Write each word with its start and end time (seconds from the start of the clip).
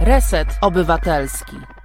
Reset 0.00 0.48
Obywatelski. 0.62 1.79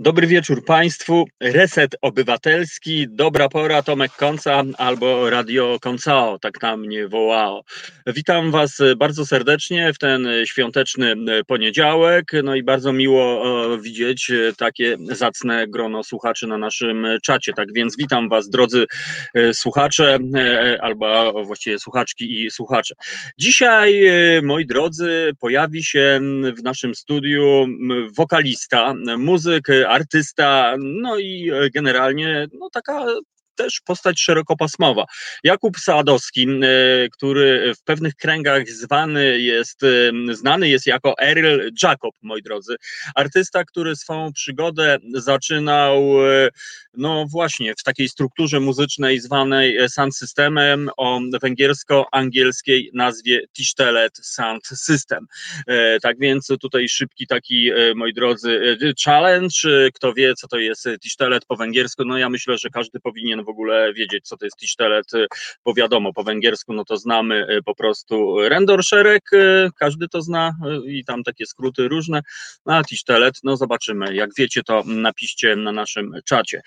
Dobry 0.00 0.26
wieczór 0.26 0.64
Państwu. 0.64 1.24
Reset 1.40 1.96
Obywatelski, 2.02 3.06
dobra 3.10 3.48
pora, 3.48 3.82
Tomek 3.82 4.12
Konca 4.12 4.62
albo 4.78 5.30
Radio 5.30 5.78
Koncao, 5.80 6.38
tak 6.38 6.58
tam 6.58 6.80
mnie 6.80 7.08
wołało. 7.08 7.64
Witam 8.06 8.50
Was 8.50 8.78
bardzo 8.96 9.26
serdecznie 9.26 9.92
w 9.92 9.98
ten 9.98 10.28
świąteczny 10.44 11.14
poniedziałek. 11.46 12.32
No 12.44 12.54
i 12.54 12.62
bardzo 12.62 12.92
miło 12.92 13.44
widzieć 13.78 14.32
takie 14.58 14.96
zacne 15.00 15.66
grono 15.68 16.04
słuchaczy 16.04 16.46
na 16.46 16.58
naszym 16.58 17.06
czacie. 17.22 17.52
Tak 17.52 17.72
więc 17.72 17.96
witam 17.96 18.28
Was, 18.28 18.50
drodzy 18.50 18.86
e, 19.34 19.54
słuchacze, 19.54 20.18
e, 20.36 20.78
albo 20.82 21.32
właściwie 21.44 21.78
słuchaczki 21.78 22.44
i 22.44 22.50
słuchacze. 22.50 22.94
Dzisiaj, 23.38 24.06
e, 24.06 24.42
moi 24.42 24.66
drodzy, 24.66 25.32
pojawi 25.40 25.84
się 25.84 26.20
w 26.58 26.62
naszym 26.62 26.94
studiu 26.94 27.66
wokalista, 28.16 28.94
muzyk, 29.16 29.68
artysta, 29.88 30.74
no 30.78 31.18
i 31.18 31.50
e, 31.50 31.70
generalnie 31.70 32.46
no 32.52 32.70
taka 32.72 33.06
też 33.58 33.80
postać 33.80 34.20
szerokopasmowa. 34.20 35.04
Jakub 35.44 35.78
Sadowski, 35.78 36.46
e, 36.48 37.08
który 37.12 37.74
w 37.74 37.82
pewnych 37.82 38.14
kręgach 38.14 38.68
zwany 38.68 39.38
jest, 39.40 39.82
e, 39.82 40.34
znany 40.34 40.68
jest 40.68 40.86
jako 40.86 41.14
Earl 41.18 41.70
Jacob, 41.82 42.14
moi 42.22 42.42
drodzy. 42.42 42.76
Artysta, 43.14 43.64
który 43.64 43.96
swoją 43.96 44.32
przygodę 44.32 44.98
zaczynał 45.14 46.02
no 46.98 47.26
właśnie 47.30 47.74
w 47.78 47.82
takiej 47.82 48.08
strukturze 48.08 48.60
muzycznej 48.60 49.20
zwanej 49.20 49.88
sound 49.88 50.16
systemem 50.16 50.90
o 50.96 51.20
węgiersko-angielskiej 51.42 52.90
nazwie 52.94 53.40
Tisztelet 53.52 54.16
Sound 54.22 54.66
System. 54.66 55.26
Tak 56.02 56.18
więc 56.18 56.48
tutaj 56.60 56.88
szybki 56.88 57.26
taki, 57.26 57.70
moi 57.94 58.14
drodzy, 58.14 58.76
challenge. 59.04 59.56
Kto 59.94 60.14
wie, 60.14 60.34
co 60.34 60.48
to 60.48 60.58
jest 60.58 60.88
Tisztelet 61.02 61.44
po 61.46 61.56
węgiersku? 61.56 62.04
No 62.04 62.18
ja 62.18 62.28
myślę, 62.28 62.58
że 62.58 62.70
każdy 62.70 63.00
powinien 63.00 63.44
w 63.44 63.48
ogóle 63.48 63.92
wiedzieć, 63.92 64.26
co 64.26 64.36
to 64.36 64.44
jest 64.44 64.56
Tisztelet, 64.56 65.06
bo 65.64 65.74
wiadomo, 65.74 66.12
po 66.12 66.24
węgiersku 66.24 66.72
no 66.72 66.84
to 66.84 66.96
znamy 66.96 67.46
po 67.64 67.74
prostu 67.74 68.48
Rendor 68.48 68.84
Szereg, 68.84 69.30
każdy 69.78 70.08
to 70.08 70.22
zna 70.22 70.56
i 70.86 71.04
tam 71.04 71.22
takie 71.22 71.46
skróty 71.46 71.88
różne, 71.88 72.22
a 72.64 72.84
Tisztelet, 72.84 73.34
no 73.44 73.56
zobaczymy. 73.56 74.14
Jak 74.14 74.30
wiecie, 74.38 74.62
to 74.62 74.82
napiszcie 74.86 75.56
na 75.56 75.72
naszym 75.72 76.12
czacie. 76.24 76.60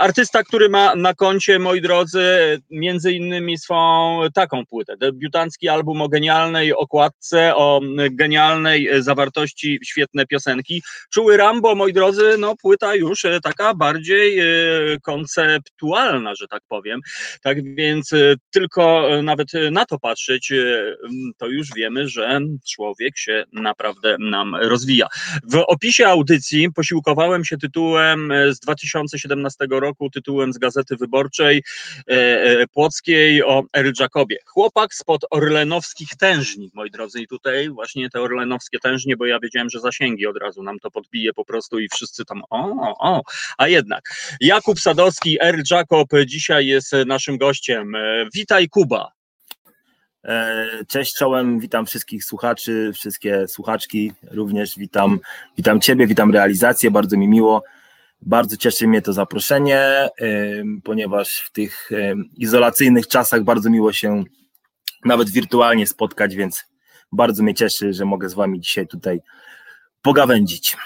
Artysta, 0.00 0.42
który 0.42 0.68
ma 0.68 0.94
na 0.94 1.14
koncie, 1.14 1.58
moi 1.58 1.80
drodzy, 1.80 2.24
między 2.70 3.12
innymi 3.12 3.58
swą 3.58 4.20
taką 4.34 4.66
płytę, 4.66 4.96
debiutancki 4.96 5.68
album 5.68 6.02
o 6.02 6.08
genialnej 6.08 6.74
okładce, 6.74 7.56
o 7.56 7.80
genialnej 8.10 8.88
zawartości, 8.98 9.78
świetne 9.84 10.26
piosenki. 10.26 10.82
Czuły 11.12 11.36
Rambo, 11.36 11.74
moi 11.74 11.92
drodzy, 11.92 12.34
no 12.38 12.54
płyta 12.62 12.94
już 12.94 13.22
taka 13.42 13.74
bardziej 13.74 14.40
konceptualna, 15.02 16.34
że 16.34 16.48
tak 16.48 16.62
powiem. 16.68 17.00
Tak 17.42 17.74
więc 17.74 18.10
tylko 18.50 19.08
nawet 19.22 19.48
na 19.70 19.84
to 19.84 19.98
patrzeć, 19.98 20.52
to 21.38 21.46
już 21.46 21.68
wiemy, 21.76 22.08
że 22.08 22.40
człowiek 22.70 23.18
się 23.18 23.44
naprawdę 23.52 24.16
nam 24.18 24.54
rozwija. 24.54 25.06
W 25.52 25.56
opisie 25.66 26.06
audycji 26.06 26.72
posiłkowałem 26.72 27.44
się 27.44 27.56
tytułem 27.56 28.32
z 28.50 28.60
2017 28.60 29.63
roku 29.70 30.10
tytułem 30.10 30.52
z 30.52 30.58
Gazety 30.58 30.96
Wyborczej 30.96 31.62
e, 32.10 32.12
e, 32.42 32.66
Płockiej 32.66 33.44
o 33.44 33.62
Earl 33.76 33.90
Jacobie. 34.00 34.36
Chłopak 34.46 34.94
spod 34.94 35.20
orlenowskich 35.30 36.08
tężni, 36.08 36.70
moi 36.74 36.90
drodzy, 36.90 37.20
i 37.20 37.26
tutaj 37.26 37.70
właśnie 37.70 38.10
te 38.10 38.20
orlenowskie 38.20 38.78
tężnie, 38.78 39.16
bo 39.16 39.26
ja 39.26 39.38
wiedziałem, 39.40 39.70
że 39.70 39.80
zasięgi 39.80 40.26
od 40.26 40.36
razu 40.36 40.62
nam 40.62 40.78
to 40.78 40.90
podbije 40.90 41.32
po 41.32 41.44
prostu 41.44 41.78
i 41.78 41.88
wszyscy 41.88 42.24
tam 42.24 42.42
o, 42.50 42.94
o, 42.98 43.22
a 43.58 43.68
jednak. 43.68 44.04
Jakub 44.40 44.80
Sadowski, 44.80 45.38
Earl 45.40 45.60
Jacob 45.70 46.08
dzisiaj 46.26 46.66
jest 46.66 46.92
naszym 47.06 47.38
gościem. 47.38 47.94
E, 47.94 48.26
witaj 48.34 48.68
Kuba. 48.68 49.14
Cześć 50.88 51.14
czołem, 51.14 51.60
witam 51.60 51.86
wszystkich 51.86 52.24
słuchaczy, 52.24 52.92
wszystkie 52.94 53.48
słuchaczki, 53.48 54.12
również 54.30 54.78
witam, 54.78 55.20
witam 55.56 55.80
Ciebie, 55.80 56.06
witam 56.06 56.32
realizację, 56.32 56.90
bardzo 56.90 57.16
mi 57.16 57.28
miło. 57.28 57.62
Bardzo 58.20 58.56
cieszy 58.56 58.88
mnie 58.88 59.02
to 59.02 59.12
zaproszenie, 59.12 60.08
ponieważ 60.84 61.40
w 61.40 61.52
tych 61.52 61.90
izolacyjnych 62.36 63.08
czasach 63.08 63.44
bardzo 63.44 63.70
miło 63.70 63.92
się 63.92 64.24
nawet 65.04 65.30
wirtualnie 65.30 65.86
spotkać, 65.86 66.34
więc 66.34 66.64
bardzo 67.12 67.42
mnie 67.42 67.54
cieszy, 67.54 67.92
że 67.92 68.04
mogę 68.04 68.28
z 68.28 68.34
Wami 68.34 68.60
dzisiaj 68.60 68.86
tutaj 68.86 69.20
pogawędzić. 70.02 70.76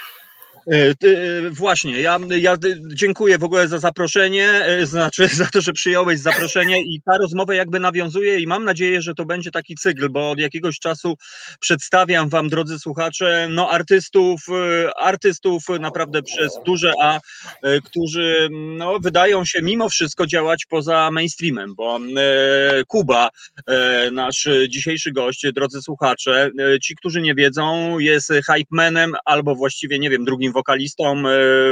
E, 0.71 0.89
e, 0.89 1.49
właśnie, 1.49 2.01
ja, 2.01 2.19
ja 2.29 2.57
dziękuję 2.93 3.37
w 3.37 3.43
ogóle 3.43 3.67
za 3.67 3.79
zaproszenie, 3.79 4.49
e, 4.49 4.85
znaczy 4.85 5.27
za 5.41 5.45
to, 5.45 5.61
że 5.61 5.73
przyjąłeś 5.73 6.19
zaproszenie 6.19 6.81
i 6.81 7.01
ta 7.05 7.17
rozmowa 7.17 7.53
jakby 7.55 7.79
nawiązuje 7.79 8.39
i 8.39 8.47
mam 8.47 8.63
nadzieję, 8.63 9.01
że 9.01 9.13
to 9.13 9.25
będzie 9.25 9.51
taki 9.51 9.75
cykl, 9.75 10.09
bo 10.09 10.31
od 10.31 10.39
jakiegoś 10.39 10.79
czasu 10.79 11.15
przedstawiam 11.59 12.29
wam, 12.29 12.49
drodzy 12.49 12.79
słuchacze, 12.79 13.47
no 13.51 13.69
artystów, 13.69 14.41
artystów 14.99 15.63
naprawdę 15.79 16.23
przez 16.23 16.59
duże 16.65 16.93
A, 17.01 17.19
którzy 17.83 18.49
no, 18.51 18.99
wydają 18.99 19.45
się 19.45 19.61
mimo 19.61 19.89
wszystko 19.89 20.27
działać 20.27 20.65
poza 20.65 21.11
mainstreamem, 21.11 21.75
bo 21.75 21.99
Kuba, 22.87 23.29
nasz 24.11 24.47
dzisiejszy 24.69 25.11
gość, 25.11 25.45
drodzy 25.55 25.81
słuchacze, 25.81 26.51
ci, 26.81 26.95
którzy 26.95 27.21
nie 27.21 27.35
wiedzą, 27.35 27.99
jest 27.99 28.29
hype 28.29 28.69
manem 28.71 29.13
albo 29.25 29.55
właściwie, 29.55 29.99
nie 29.99 30.09
wiem, 30.09 30.25
drugim 30.25 30.53
wokalistą 30.59 31.05
e, 31.05 31.21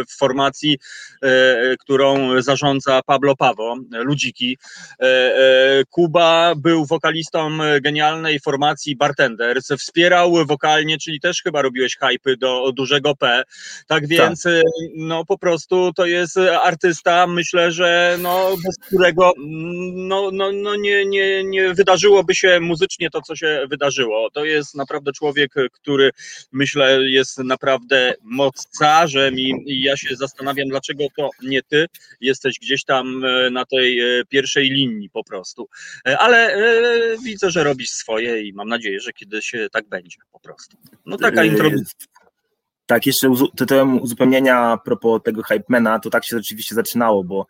w 0.08 0.18
formacji, 0.18 0.78
e, 1.22 1.78
którą 1.80 2.42
zarządza 2.42 3.02
Pablo 3.06 3.36
Pawo, 3.36 3.76
Ludziki. 3.92 4.58
E, 5.02 5.84
Kuba 5.90 6.54
był 6.56 6.86
wokalistą 6.86 7.58
genialnej 7.82 8.40
formacji 8.40 8.96
Bartenders, 8.96 9.68
wspierał 9.80 10.46
wokalnie, 10.46 10.98
czyli 10.98 11.20
też 11.20 11.42
chyba 11.42 11.62
robiłeś 11.62 11.98
hype 11.98 12.38
do 12.38 12.72
dużego 12.72 13.16
P. 13.16 13.44
Tak 13.88 14.08
więc 14.08 14.44
tak. 14.44 14.54
no 14.96 15.26
po 15.26 15.38
prostu 15.38 15.94
to 15.94 16.06
jest 16.06 16.38
artysta, 16.64 17.28
myślę, 17.28 17.72
że 17.72 18.18
no 18.22 18.56
bez 18.66 18.76
którego 18.88 19.34
no, 19.38 20.30
no, 20.34 20.52
no 20.52 20.76
nie, 20.76 21.06
nie, 21.06 21.44
nie 21.44 21.74
wydarzyłoby 21.74 22.36
się 22.36 22.60
muzycznie 22.60 23.10
to, 23.10 23.22
co 23.22 23.36
się 23.36 23.66
wydarzyło. 23.70 24.30
To 24.34 24.46
jest 24.46 24.76
naprawdę 24.76 25.12
człowiek, 25.14 25.54
który 25.72 26.12
myślę 26.52 27.00
jest 27.10 27.38
naprawdę 27.38 28.14
moc 28.22 28.67
carzem 28.80 29.40
i, 29.40 29.64
i 29.66 29.82
ja 29.82 29.98
się 29.98 30.16
zastanawiam, 30.16 30.68
dlaczego 30.68 31.04
to 31.18 31.30
nie 31.44 31.64
ty 31.64 31.86
jesteś 32.22 32.60
gdzieś 32.60 32.84
tam 32.84 33.26
e, 33.26 33.50
na 33.50 33.66
tej 33.66 34.00
e, 34.00 34.26
pierwszej 34.26 34.70
linii 34.70 35.10
po 35.10 35.24
prostu. 35.24 35.70
E, 36.08 36.18
ale 36.18 36.58
widzę, 37.24 37.52
że 37.52 37.64
robisz 37.64 37.90
swoje 37.90 38.42
i 38.42 38.54
mam 38.54 38.68
nadzieję, 38.68 39.00
że 39.00 39.14
kiedyś 39.14 39.52
tak 39.72 39.88
będzie 39.88 40.18
po 40.32 40.40
prostu. 40.40 40.78
No 41.06 41.18
taka 41.18 41.44
introdukcja. 41.44 42.08
Tak, 42.86 43.06
jeszcze 43.06 43.34
tytułem 43.58 44.02
uzupełnienia 44.02 44.58
a 44.58 44.78
propos 44.78 45.22
tego 45.24 45.44
Hypemana, 45.44 46.00
to 46.00 46.10
tak 46.10 46.26
się 46.26 46.38
rzeczywiście 46.38 46.76
zaczynało, 46.76 47.24
bo 47.24 47.48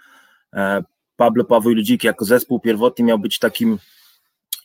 Pablo 1.15 1.43
Paweł 1.43 1.73
Ludziki 1.73 2.07
jako 2.07 2.25
zespół 2.25 2.59
pierwotnie 2.59 3.05
miał 3.05 3.19
być 3.19 3.39
takim 3.39 3.77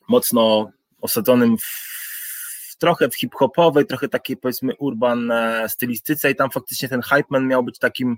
mocno 0.08 0.70
osadzonym 1.00 1.58
w 1.58 2.01
trochę 2.82 3.08
w 3.08 3.16
hip-hopowej, 3.16 3.86
trochę 3.86 4.08
takiej 4.08 4.36
powiedzmy 4.36 4.72
urban 4.78 5.30
e, 5.30 5.68
stylistyce 5.68 6.30
i 6.30 6.36
tam 6.36 6.50
faktycznie 6.50 6.88
ten 6.88 7.02
hype 7.02 7.24
man 7.30 7.46
miał 7.46 7.64
być 7.64 7.78
takim 7.78 8.16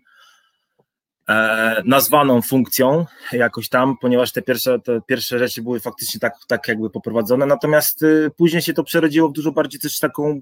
e, 1.28 1.82
nazwaną 1.84 2.42
funkcją 2.42 3.06
jakoś 3.32 3.68
tam, 3.68 3.96
ponieważ 4.00 4.32
te 4.32 4.42
pierwsze, 4.42 4.80
te 4.80 5.00
pierwsze 5.06 5.38
rzeczy 5.38 5.62
były 5.62 5.80
faktycznie 5.80 6.20
tak, 6.20 6.34
tak 6.46 6.68
jakby 6.68 6.90
poprowadzone, 6.90 7.46
natomiast 7.46 8.02
y, 8.02 8.30
później 8.36 8.62
się 8.62 8.72
to 8.72 8.84
przerodziło 8.84 9.28
w 9.28 9.32
dużo 9.32 9.52
bardziej 9.52 9.80
też 9.80 9.98
taką 9.98 10.30
y, 10.30 10.40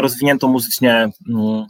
rozwiniętą 0.00 0.48
muzycznie 0.48 1.10
y, 1.28 1.64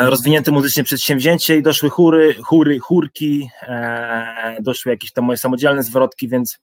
rozwinięte 0.00 0.50
muzycznie 0.50 0.84
przedsięwzięcie 0.84 1.56
i 1.56 1.62
doszły 1.62 1.90
chóry, 1.90 2.34
chóry, 2.34 2.78
chórki, 2.78 3.48
e, 3.62 4.56
doszły 4.60 4.92
jakieś 4.92 5.12
tam 5.12 5.24
moje 5.24 5.36
samodzielne 5.36 5.82
zwrotki, 5.82 6.28
więc 6.28 6.58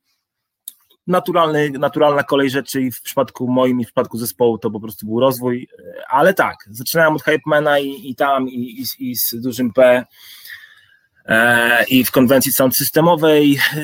naturalny, 1.09 1.69
naturalna 1.69 2.23
kolej 2.23 2.49
rzeczy 2.49 2.81
i 2.81 2.91
w 2.91 3.01
przypadku 3.01 3.47
moim 3.47 3.79
i 3.79 3.83
w 3.83 3.87
przypadku 3.87 4.17
zespołu 4.17 4.57
to 4.57 4.71
po 4.71 4.79
prostu 4.79 5.05
był 5.05 5.19
rozwój, 5.19 5.67
ale 6.09 6.33
tak, 6.33 6.55
zaczynałem 6.69 7.15
od 7.15 7.23
Hypemana 7.23 7.79
i, 7.79 8.09
i 8.09 8.15
tam 8.15 8.49
i, 8.49 8.81
i, 8.99 9.09
i 9.09 9.15
z 9.15 9.35
dużym 9.41 9.73
P 9.73 10.05
e, 11.25 11.83
i 11.83 12.03
w 12.03 12.11
konwencji 12.11 12.53
sound 12.53 12.75
systemowej, 12.75 13.57
e, 13.57 13.81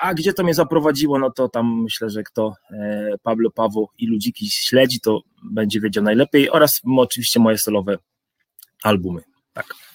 a 0.00 0.14
gdzie 0.14 0.32
to 0.32 0.44
mnie 0.44 0.54
zaprowadziło, 0.54 1.18
no 1.18 1.30
to 1.30 1.48
tam 1.48 1.82
myślę, 1.82 2.10
że 2.10 2.22
kto 2.22 2.54
e, 2.70 3.10
Pablo, 3.22 3.50
Paweł 3.50 3.88
i 3.98 4.06
Ludziki 4.06 4.50
śledzi, 4.50 5.00
to 5.00 5.22
będzie 5.42 5.80
wiedział 5.80 6.04
najlepiej 6.04 6.50
oraz 6.50 6.80
oczywiście 6.96 7.40
moje 7.40 7.58
solowe 7.58 7.98
albumy, 8.82 9.22
tak. 9.52 9.85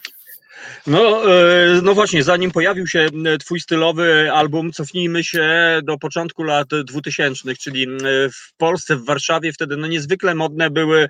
No, 0.87 1.33
e, 1.33 1.81
no 1.83 1.93
właśnie, 1.93 2.23
zanim 2.23 2.51
pojawił 2.51 2.87
się 2.87 3.07
twój 3.39 3.59
stylowy 3.59 4.31
album, 4.31 4.71
cofnijmy 4.71 5.23
się 5.23 5.79
do 5.83 5.97
początku 5.97 6.43
lat 6.43 6.67
2000, 6.85 7.55
czyli 7.55 7.87
w 8.33 8.57
Polsce, 8.57 8.95
w 8.95 9.05
Warszawie 9.05 9.53
wtedy 9.53 9.77
no 9.77 9.87
niezwykle 9.87 10.35
modne 10.35 10.69
były 10.69 11.09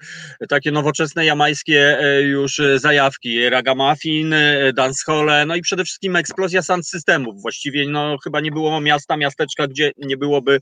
takie 0.49 0.71
nowoczesne 0.71 1.25
jamańskie 1.25 1.99
e, 1.99 2.21
już 2.21 2.61
zajawki, 2.75 3.49
ragamuffin, 3.49 4.35
dancehall, 4.73 5.47
no 5.47 5.55
i 5.55 5.61
przede 5.61 5.83
wszystkim 5.83 6.15
eksplozja 6.15 6.61
sound 6.61 6.87
systemów. 6.87 7.41
Właściwie 7.41 7.89
no 7.89 8.17
chyba 8.23 8.39
nie 8.39 8.51
było 8.51 8.81
miasta, 8.81 9.17
miasteczka, 9.17 9.67
gdzie 9.67 9.91
nie 9.97 10.17
byłoby 10.17 10.59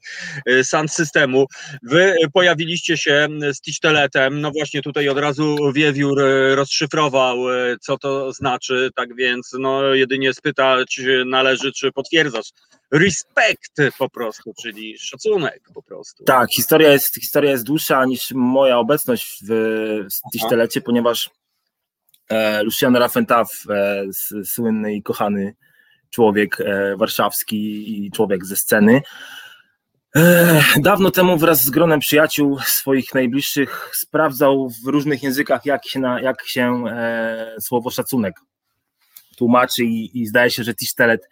sound 0.64 0.92
systemu. 0.92 1.46
Wy 1.84 2.16
pojawiliście 2.34 2.98
się 2.98 3.28
z 3.54 3.62
Tiszteletem, 3.62 4.42
no 4.42 4.52
właśnie 4.52 4.82
tutaj 4.82 5.10
od 5.10 5.18
razu 5.18 5.58
Wiewiór 5.74 6.22
rozszyfrował, 6.56 7.38
co 7.82 7.98
to 7.98 8.34
znaczy, 8.34 8.90
tak 9.00 9.16
więc 9.16 9.56
no, 9.60 9.94
jedynie 9.94 10.34
spytać 10.34 11.02
należy, 11.26 11.72
czy 11.72 11.92
potwierdzasz. 11.92 12.50
Respekt 12.92 13.76
po 13.98 14.10
prostu, 14.10 14.54
czyli 14.62 14.98
szacunek 14.98 15.62
po 15.74 15.84
prostu. 15.84 16.24
Tak, 16.24 16.52
historia 16.52 16.92
jest, 16.92 17.16
historia 17.16 17.52
jest 17.52 17.64
dłuższa 17.64 18.06
niż 18.06 18.32
moja 18.32 18.78
obecność 18.78 19.44
w, 19.44 19.48
w 20.04 20.32
Tisztelecie, 20.32 20.82
ponieważ 20.82 21.30
e, 22.30 22.64
Lucian 22.64 22.96
Raffentaf, 22.96 23.50
e, 23.70 24.04
słynny 24.44 24.96
i 24.96 25.04
kochany 25.04 25.56
człowiek 26.10 26.62
e, 26.62 26.98
warszawski 26.98 28.06
i 28.06 28.12
człowiek 28.12 28.46
ze 28.46 28.56
sceny, 28.56 29.02
e, 30.16 30.62
Dawno 30.78 31.12
temu 31.12 31.38
wraz 31.38 31.64
z 31.64 31.70
gronem 31.70 32.00
przyjaciół 32.00 32.60
swoich 32.60 33.14
najbliższych 33.14 33.92
sprawdzał 33.94 34.70
w 34.70 34.88
różnych 34.88 35.24
językach, 35.24 35.66
jak 35.66 35.88
się, 35.88 36.00
na, 36.00 36.22
jak 36.22 36.48
się 36.48 36.84
e, 36.88 37.56
słowo 37.62 37.90
szacunek 37.90 38.36
tłumaczy 39.40 39.84
i, 39.84 40.22
i 40.22 40.28
zdaje 40.28 40.50
się, 40.50 40.64
że 40.64 40.74
Tistelet, 40.76 41.30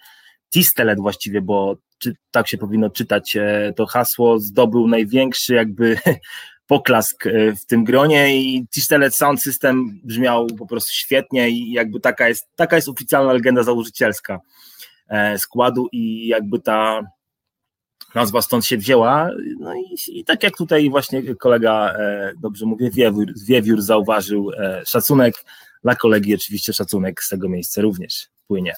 Tistelet 0.49 0.99
właściwie, 0.99 1.41
bo 1.41 1.77
czy, 1.97 2.15
tak 2.31 2.47
się 2.47 2.57
powinno 2.57 2.89
czytać, 2.89 3.35
e, 3.35 3.73
to 3.75 3.85
hasło 3.85 4.39
zdobył 4.39 4.87
największy 4.87 5.53
jakby 5.53 5.97
poklask 6.67 7.27
e, 7.27 7.55
w 7.55 7.65
tym 7.65 7.83
gronie 7.83 8.37
i 8.37 8.67
Tistelet 8.73 9.15
Sound 9.15 9.41
System 9.41 9.99
brzmiał 10.03 10.47
po 10.47 10.65
prostu 10.67 10.91
świetnie 10.93 11.49
i 11.49 11.71
jakby 11.71 11.99
taka 11.99 12.29
jest, 12.29 12.47
taka 12.55 12.75
jest 12.75 12.89
oficjalna 12.89 13.33
legenda 13.33 13.63
założycielska 13.63 14.39
e, 15.07 15.37
składu 15.37 15.87
i 15.91 16.27
jakby 16.27 16.59
ta 16.59 17.01
nazwa 18.15 18.41
stąd 18.41 18.65
się 18.65 18.77
wzięła. 18.77 19.29
No 19.59 19.73
i, 19.75 20.19
i 20.19 20.23
tak 20.23 20.43
jak 20.43 20.57
tutaj 20.57 20.89
właśnie 20.89 21.35
kolega, 21.35 21.95
dobrze 22.41 22.65
mówię, 22.65 22.91
Wiewiór, 22.91 23.27
Wiewiór 23.47 23.81
zauważył, 23.81 24.51
szacunek 24.85 25.35
dla 25.87 25.95
kolegi 25.95 26.35
oczywiście 26.35 26.73
szacunek 26.73 27.23
z 27.23 27.29
tego 27.29 27.49
miejsca 27.49 27.81
również 27.81 28.27
płynie. 28.47 28.73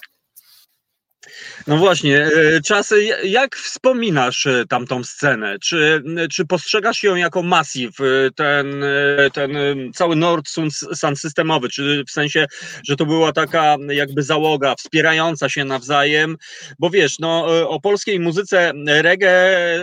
No 1.66 1.76
właśnie, 1.76 2.26
e, 2.26 2.60
czasy, 2.60 3.04
jak 3.24 3.56
wspominasz 3.56 4.46
e, 4.46 4.64
tamtą 4.68 5.04
scenę? 5.04 5.58
Czy, 5.58 6.02
czy 6.32 6.46
postrzegasz 6.46 7.02
ją 7.02 7.16
jako 7.16 7.42
masiv, 7.42 7.90
e, 8.00 8.30
ten, 8.30 8.84
ten 9.32 9.52
cały 9.94 10.16
Nord 10.16 10.48
Sun 10.94 11.16
systemowy, 11.16 11.68
czy 11.68 12.04
w 12.08 12.10
sensie, 12.10 12.46
że 12.84 12.96
to 12.96 13.06
była 13.06 13.32
taka 13.32 13.76
jakby 13.88 14.22
załoga 14.22 14.74
wspierająca 14.74 15.48
się 15.48 15.64
nawzajem? 15.64 16.36
Bo 16.78 16.90
wiesz, 16.90 17.18
no, 17.18 17.46
o 17.68 17.80
polskiej 17.80 18.20
muzyce 18.20 18.72
reggae 18.86 19.78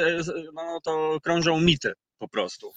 no, 0.53 0.79
to 0.83 1.19
krążą 1.23 1.61
mity 1.61 1.93
po 2.19 2.27
prostu. 2.27 2.73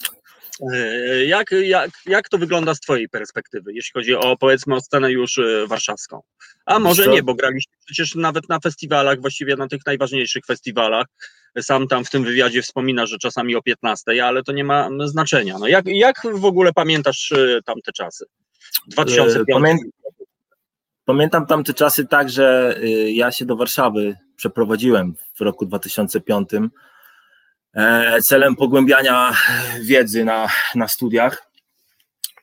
E, 0.73 1.25
jak, 1.25 1.51
jak, 1.51 1.91
jak 2.07 2.29
to 2.29 2.39
wygląda 2.39 2.75
z 2.75 2.81
Twojej 2.81 3.09
perspektywy, 3.09 3.73
jeśli 3.75 3.93
chodzi 3.93 4.15
o 4.15 4.37
powiedzmy 4.37 4.75
o 4.75 4.81
scenę 4.81 5.13
już 5.13 5.39
e, 5.39 5.67
warszawską? 5.67 6.23
A 6.67 6.79
może 6.79 7.09
nie, 7.09 7.23
bo 7.23 7.35
graliście 7.35 7.73
przecież 7.87 8.15
nawet 8.15 8.49
na 8.49 8.61
festiwalach, 8.61 9.21
właściwie 9.21 9.57
na 9.57 9.69
tych 9.69 9.87
najważniejszych 9.87 10.45
festiwalach. 10.47 11.07
Sam 11.61 11.89
tam 11.89 12.05
w 12.05 12.11
tym 12.11 12.25
wywiadzie 12.25 12.63
wspomina, 12.63 13.07
że 13.07 13.19
czasami 13.19 13.57
o 13.57 13.63
15, 13.63 14.25
ale 14.25 14.43
to 14.43 14.53
nie 14.53 14.65
ma 14.65 14.89
znaczenia. 15.05 15.59
No 15.59 15.69
jak, 15.69 15.85
jak 15.87 16.17
w 16.35 16.45
ogóle 16.45 16.73
pamiętasz 16.73 17.33
e, 17.33 17.61
tamte 17.65 17.93
czasy? 17.93 18.25
2005. 18.87 19.47
Pamię... 19.53 19.77
Pamiętam 21.05 21.47
tamte 21.47 21.75
czasy 21.75 22.07
tak, 22.07 22.31
że 22.31 22.79
ja 23.07 23.33
się 23.33 23.45
do 23.45 23.57
Warszawy 23.57 24.17
przeprowadziłem 24.37 25.15
w 25.35 25.41
roku 25.41 25.67
2005 25.67 26.49
E, 26.55 26.69
celem 28.23 28.57
pogłębiania 28.57 29.33
wiedzy 29.83 30.25
na, 30.25 30.49
na 30.75 30.89
studiach. 30.89 31.51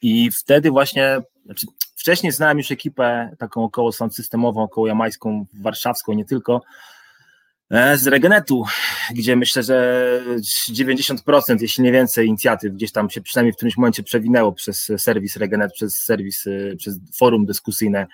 I 0.01 0.31
wtedy 0.31 0.71
właśnie, 0.71 1.17
znaczy 1.45 1.67
wcześniej 1.95 2.31
znałem 2.31 2.57
już 2.57 2.71
ekipę 2.71 3.35
taką 3.39 3.63
około 3.63 3.91
systemową, 3.91 4.63
około 4.63 4.87
jamańską, 4.87 5.45
warszawską, 5.53 6.13
nie 6.13 6.25
tylko, 6.25 6.61
e, 7.71 7.97
z 7.97 8.07
Regenetu, 8.07 8.65
gdzie 9.11 9.35
myślę, 9.35 9.63
że 9.63 10.03
90%, 10.71 11.61
jeśli 11.61 11.83
nie 11.83 11.91
więcej, 11.91 12.27
inicjatyw 12.27 12.73
gdzieś 12.73 12.91
tam 12.91 13.09
się 13.09 13.21
przynajmniej 13.21 13.53
w 13.53 13.55
którymś 13.55 13.77
momencie 13.77 14.03
przewinęło 14.03 14.51
przez 14.51 14.91
serwis 14.97 15.37
Regenet, 15.37 15.73
przez 15.73 15.95
serwis, 15.95 16.47
e, 16.47 16.75
przez 16.75 16.99
forum 17.17 17.45
dyskusyjne 17.45 18.07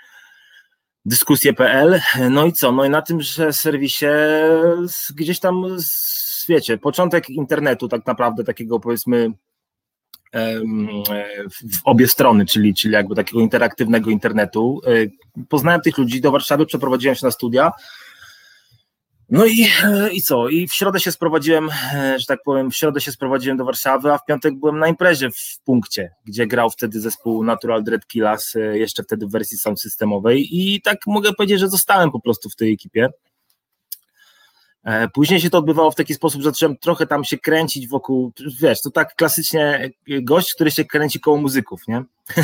dyskusje.pl. 1.06 2.02
No 2.30 2.46
i 2.46 2.54
co? 2.54 2.72
No 2.72 2.86
i 2.86 2.90
na 2.90 3.02
tym, 3.02 3.22
że 3.22 3.54
serwisie 3.54 4.06
gdzieś 5.16 5.40
tam 5.40 5.80
wiecie, 6.48 6.78
początek 6.78 7.30
internetu 7.30 7.88
tak 7.88 8.06
naprawdę 8.06 8.44
takiego 8.44 8.80
powiedzmy 8.80 9.34
w 11.72 11.80
obie 11.84 12.08
strony, 12.08 12.46
czyli, 12.46 12.74
czyli 12.74 12.94
jakby 12.94 13.16
takiego 13.16 13.40
interaktywnego 13.40 14.10
internetu. 14.10 14.82
E, 14.88 14.90
poznałem 15.50 15.82
tych 15.82 15.98
ludzi, 15.98 16.22
do 16.22 16.32
Warszawy 16.32 16.66
przeprowadziłem 16.66 17.16
się 17.16 17.26
na 17.26 17.32
studia. 17.32 17.72
No 19.30 19.46
i, 19.46 19.68
e, 19.84 20.10
i 20.14 20.22
co? 20.22 20.50
I 20.50 20.68
w 20.68 20.74
środę 20.74 21.00
się 21.00 21.12
sprowadziłem, 21.12 21.70
e, 21.94 22.20
że 22.20 22.26
tak 22.26 22.40
powiem, 22.46 22.72
w 22.72 22.76
środę 22.76 23.02
się 23.02 23.12
sprowadziłem 23.12 23.58
do 23.58 23.66
Warszawy, 23.66 24.14
a 24.14 24.18
w 24.18 24.26
piątek 24.26 24.60
byłem 24.60 24.80
na 24.80 24.88
imprezie 24.88 25.30
w 25.32 25.60
punkcie, 25.66 26.12
gdzie 26.26 26.48
grał 26.48 26.70
wtedy 26.70 27.00
zespół 27.00 27.44
Natural 27.44 27.84
Dread 27.84 28.08
Killers, 28.08 28.54
jeszcze 28.74 29.04
wtedy 29.04 29.28
w 29.28 29.32
wersji 29.32 29.58
sound 29.58 29.82
systemowej 29.82 30.48
i 30.52 30.82
tak 30.82 30.98
mogę 31.08 31.34
powiedzieć, 31.34 31.60
że 31.60 31.70
zostałem 31.70 32.12
po 32.12 32.20
prostu 32.20 32.50
w 32.50 32.56
tej 32.56 32.74
ekipie. 32.74 33.10
E, 34.84 35.08
później 35.08 35.42
się 35.42 35.50
to 35.50 35.58
odbywało 35.58 35.92
w 35.92 35.96
taki 35.96 36.14
sposób, 36.14 36.42
że 36.42 36.50
zacząłem 36.50 36.78
trochę 36.78 37.08
tam 37.08 37.24
się 37.24 37.38
kręcić 37.38 37.88
wokół, 37.88 38.32
wiesz, 38.62 38.82
to 38.82 38.92
tak 38.92 39.16
klasycznie 39.16 39.92
e, 40.10 40.22
gość, 40.22 40.54
który 40.54 40.72
się 40.72 40.86
kręci 40.86 41.20
koło 41.20 41.38
muzyków, 41.38 41.88
nie? 41.88 42.04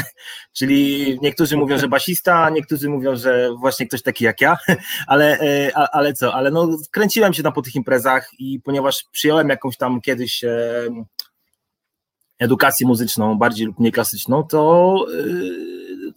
Czyli 0.57 1.19
niektórzy 1.21 1.57
mówią, 1.57 1.77
że 1.77 1.88
basista, 1.88 2.50
niektórzy 2.50 2.89
mówią, 2.89 3.15
że 3.15 3.50
właśnie 3.59 3.88
ktoś 3.88 4.01
taki 4.01 4.24
jak 4.24 4.41
ja, 4.41 4.57
ale, 5.07 5.39
e, 5.39 5.77
ale 5.77 6.13
co, 6.13 6.33
ale 6.33 6.51
no 6.51 6.77
kręciłem 6.91 7.33
się 7.33 7.44
tam 7.44 7.53
po 7.53 7.62
tych 7.62 7.75
imprezach 7.75 8.30
i 8.39 8.59
ponieważ 8.59 9.06
przyjąłem 9.12 9.50
jakąś 9.50 9.77
tam 9.77 10.01
kiedyś 10.01 10.44
edukację 12.39 12.88
muzyczną, 12.88 13.38
bardziej 13.38 13.67
lub 13.67 13.79
nie 13.79 13.91
klasyczną, 13.91 14.43
to, 14.43 14.96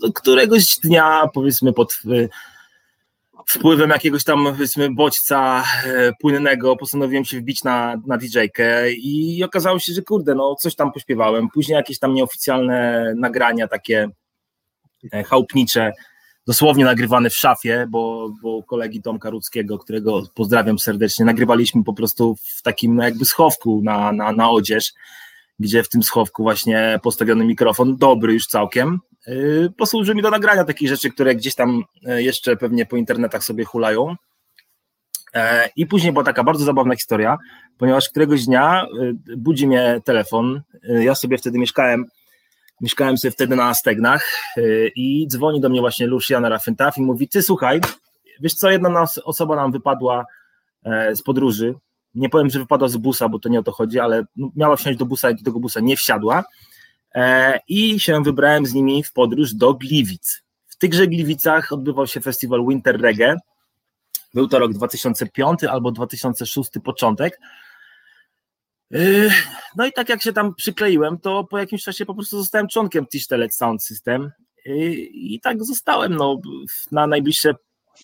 to 0.00 0.12
któregoś 0.12 0.78
dnia, 0.78 1.28
powiedzmy 1.34 1.72
pod 1.72 2.02
wpływem 3.48 3.90
jakiegoś 3.90 4.24
tam 4.24 4.44
powiedzmy 4.44 4.94
bodźca 4.94 5.64
e, 5.86 6.12
płynnego 6.20 6.76
postanowiłem 6.76 7.24
się 7.24 7.40
wbić 7.40 7.64
na, 7.64 7.96
na 8.06 8.18
DJ-kę 8.18 8.92
i 8.92 9.44
okazało 9.44 9.78
się, 9.78 9.92
że 9.92 10.02
kurde, 10.02 10.34
no 10.34 10.54
coś 10.54 10.74
tam 10.74 10.92
pośpiewałem. 10.92 11.48
Później 11.48 11.76
jakieś 11.76 11.98
tam 11.98 12.14
nieoficjalne 12.14 13.12
nagrania 13.16 13.68
takie 13.68 14.08
e, 15.12 15.24
chałupnicze, 15.24 15.92
dosłownie 16.46 16.84
nagrywane 16.84 17.30
w 17.30 17.36
szafie, 17.36 17.86
bo, 17.90 18.32
bo 18.42 18.62
kolegi 18.62 19.02
Tomka 19.02 19.30
Rudzkiego, 19.30 19.78
którego 19.78 20.22
pozdrawiam 20.34 20.78
serdecznie, 20.78 21.24
nagrywaliśmy 21.24 21.84
po 21.84 21.92
prostu 21.92 22.36
w 22.58 22.62
takim 22.62 22.98
jakby 22.98 23.24
schowku 23.24 23.80
na, 23.84 24.12
na, 24.12 24.32
na 24.32 24.50
odzież, 24.50 24.92
gdzie 25.58 25.82
w 25.82 25.88
tym 25.88 26.02
schowku 26.02 26.42
właśnie 26.42 27.00
postawiony 27.02 27.44
mikrofon, 27.44 27.96
dobry 27.96 28.32
już 28.32 28.46
całkiem, 28.46 29.00
posłuży 29.76 30.14
mi 30.14 30.22
do 30.22 30.30
nagrania 30.30 30.64
takich 30.64 30.88
rzeczy, 30.88 31.10
które 31.10 31.34
gdzieś 31.34 31.54
tam 31.54 31.84
y, 32.08 32.22
jeszcze 32.22 32.56
pewnie 32.56 32.86
po 32.86 32.96
internetach 32.96 33.44
sobie 33.44 33.64
hulają. 33.64 34.16
E, 35.34 35.68
I 35.76 35.86
później 35.86 36.12
była 36.12 36.24
taka 36.24 36.44
bardzo 36.44 36.64
zabawna 36.64 36.94
historia, 36.94 37.38
ponieważ 37.78 38.08
któregoś 38.08 38.44
dnia 38.44 38.86
y, 39.30 39.36
budzi 39.36 39.66
mnie 39.66 40.00
telefon. 40.04 40.62
Ja 40.82 41.14
sobie 41.14 41.38
wtedy 41.38 41.58
mieszkałem, 41.58 42.06
mieszkałem 42.80 43.18
sobie 43.18 43.32
wtedy 43.32 43.56
na 43.56 43.74
Stegnach 43.74 44.26
i 44.96 45.26
dzwoni 45.28 45.60
do 45.60 45.68
mnie 45.68 45.80
właśnie 45.80 46.06
Luciana 46.06 46.48
Raffentaf 46.48 46.98
i 46.98 47.02
mówi: 47.02 47.28
Ty 47.28 47.42
słuchaj, 47.42 47.80
wiesz 48.40 48.54
co, 48.54 48.70
jedna 48.70 49.04
osoba 49.24 49.56
nam 49.56 49.72
wypadła 49.72 50.24
e, 50.84 51.16
z 51.16 51.22
podróży. 51.22 51.74
Nie 52.14 52.28
powiem, 52.28 52.50
że 52.50 52.58
wypadła 52.58 52.88
z 52.88 52.96
busa, 52.96 53.28
bo 53.28 53.38
to 53.38 53.48
nie 53.48 53.58
o 53.58 53.62
to 53.62 53.72
chodzi, 53.72 54.00
ale 54.00 54.24
miała 54.56 54.76
wsiąść 54.76 54.98
do 54.98 55.06
busa 55.06 55.30
i 55.30 55.34
do 55.34 55.42
tego 55.42 55.60
busa 55.60 55.80
nie 55.80 55.96
wsiadła 55.96 56.44
E, 56.44 56.44
i 57.68 58.00
się 58.00 58.22
wybrałem 58.22 58.66
z 58.66 58.74
nimi 58.74 59.04
w 59.04 59.12
podróż 59.12 59.54
do 59.54 59.74
Gliwic. 59.74 60.42
W 60.66 60.76
tychże 60.76 61.06
Gliwicach 61.06 61.72
odbywał 61.72 62.06
się 62.06 62.20
festiwal 62.20 62.66
Winter 62.68 63.00
Reggae. 63.00 63.36
Był 64.34 64.48
to 64.48 64.58
rok 64.58 64.72
2005 64.72 65.64
albo 65.64 65.92
2006 65.92 66.70
początek. 66.84 67.40
E, 68.94 68.98
no 69.76 69.86
i 69.86 69.92
tak 69.92 70.08
jak 70.08 70.22
się 70.22 70.32
tam 70.32 70.54
przykleiłem, 70.54 71.18
to 71.18 71.44
po 71.44 71.58
jakimś 71.58 71.82
czasie 71.82 72.06
po 72.06 72.14
prostu 72.14 72.38
zostałem 72.38 72.68
członkiem 72.68 73.06
Tisztelet 73.06 73.54
Sound 73.54 73.84
System 73.84 74.30
i 75.12 75.40
tak 75.42 75.64
zostałem 75.64 76.16
no, 76.16 76.40
na 76.92 77.06
najbliższe 77.06 77.54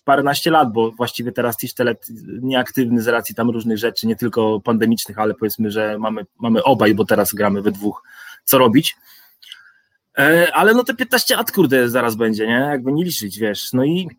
paręnaście 0.05 0.51
lat, 0.51 0.73
bo 0.73 0.91
właściwie 0.91 1.31
teraz 1.31 1.57
Tisztelet 1.57 2.07
nieaktywny 2.41 3.01
z 3.01 3.07
racji 3.07 3.35
tam 3.35 3.49
różnych 3.49 3.77
rzeczy, 3.77 4.07
nie 4.07 4.15
tylko 4.15 4.59
pandemicznych, 4.59 5.19
ale 5.19 5.33
powiedzmy, 5.33 5.71
że 5.71 5.97
mamy, 5.99 6.25
mamy 6.39 6.63
obaj, 6.63 6.95
bo 6.95 7.05
teraz 7.05 7.33
gramy 7.33 7.61
we 7.61 7.71
dwóch, 7.71 8.03
co 8.43 8.57
robić. 8.57 8.95
E, 10.17 10.51
ale 10.53 10.73
no 10.73 10.83
te 10.83 10.93
15 10.93 11.35
lat, 11.35 11.51
kurde, 11.51 11.89
zaraz 11.89 12.15
będzie, 12.15 12.47
nie? 12.47 12.67
Jakby 12.71 12.91
nie 12.91 13.03
liczyć, 13.03 13.39
wiesz. 13.39 13.73
No 13.73 13.83
i 13.83 14.09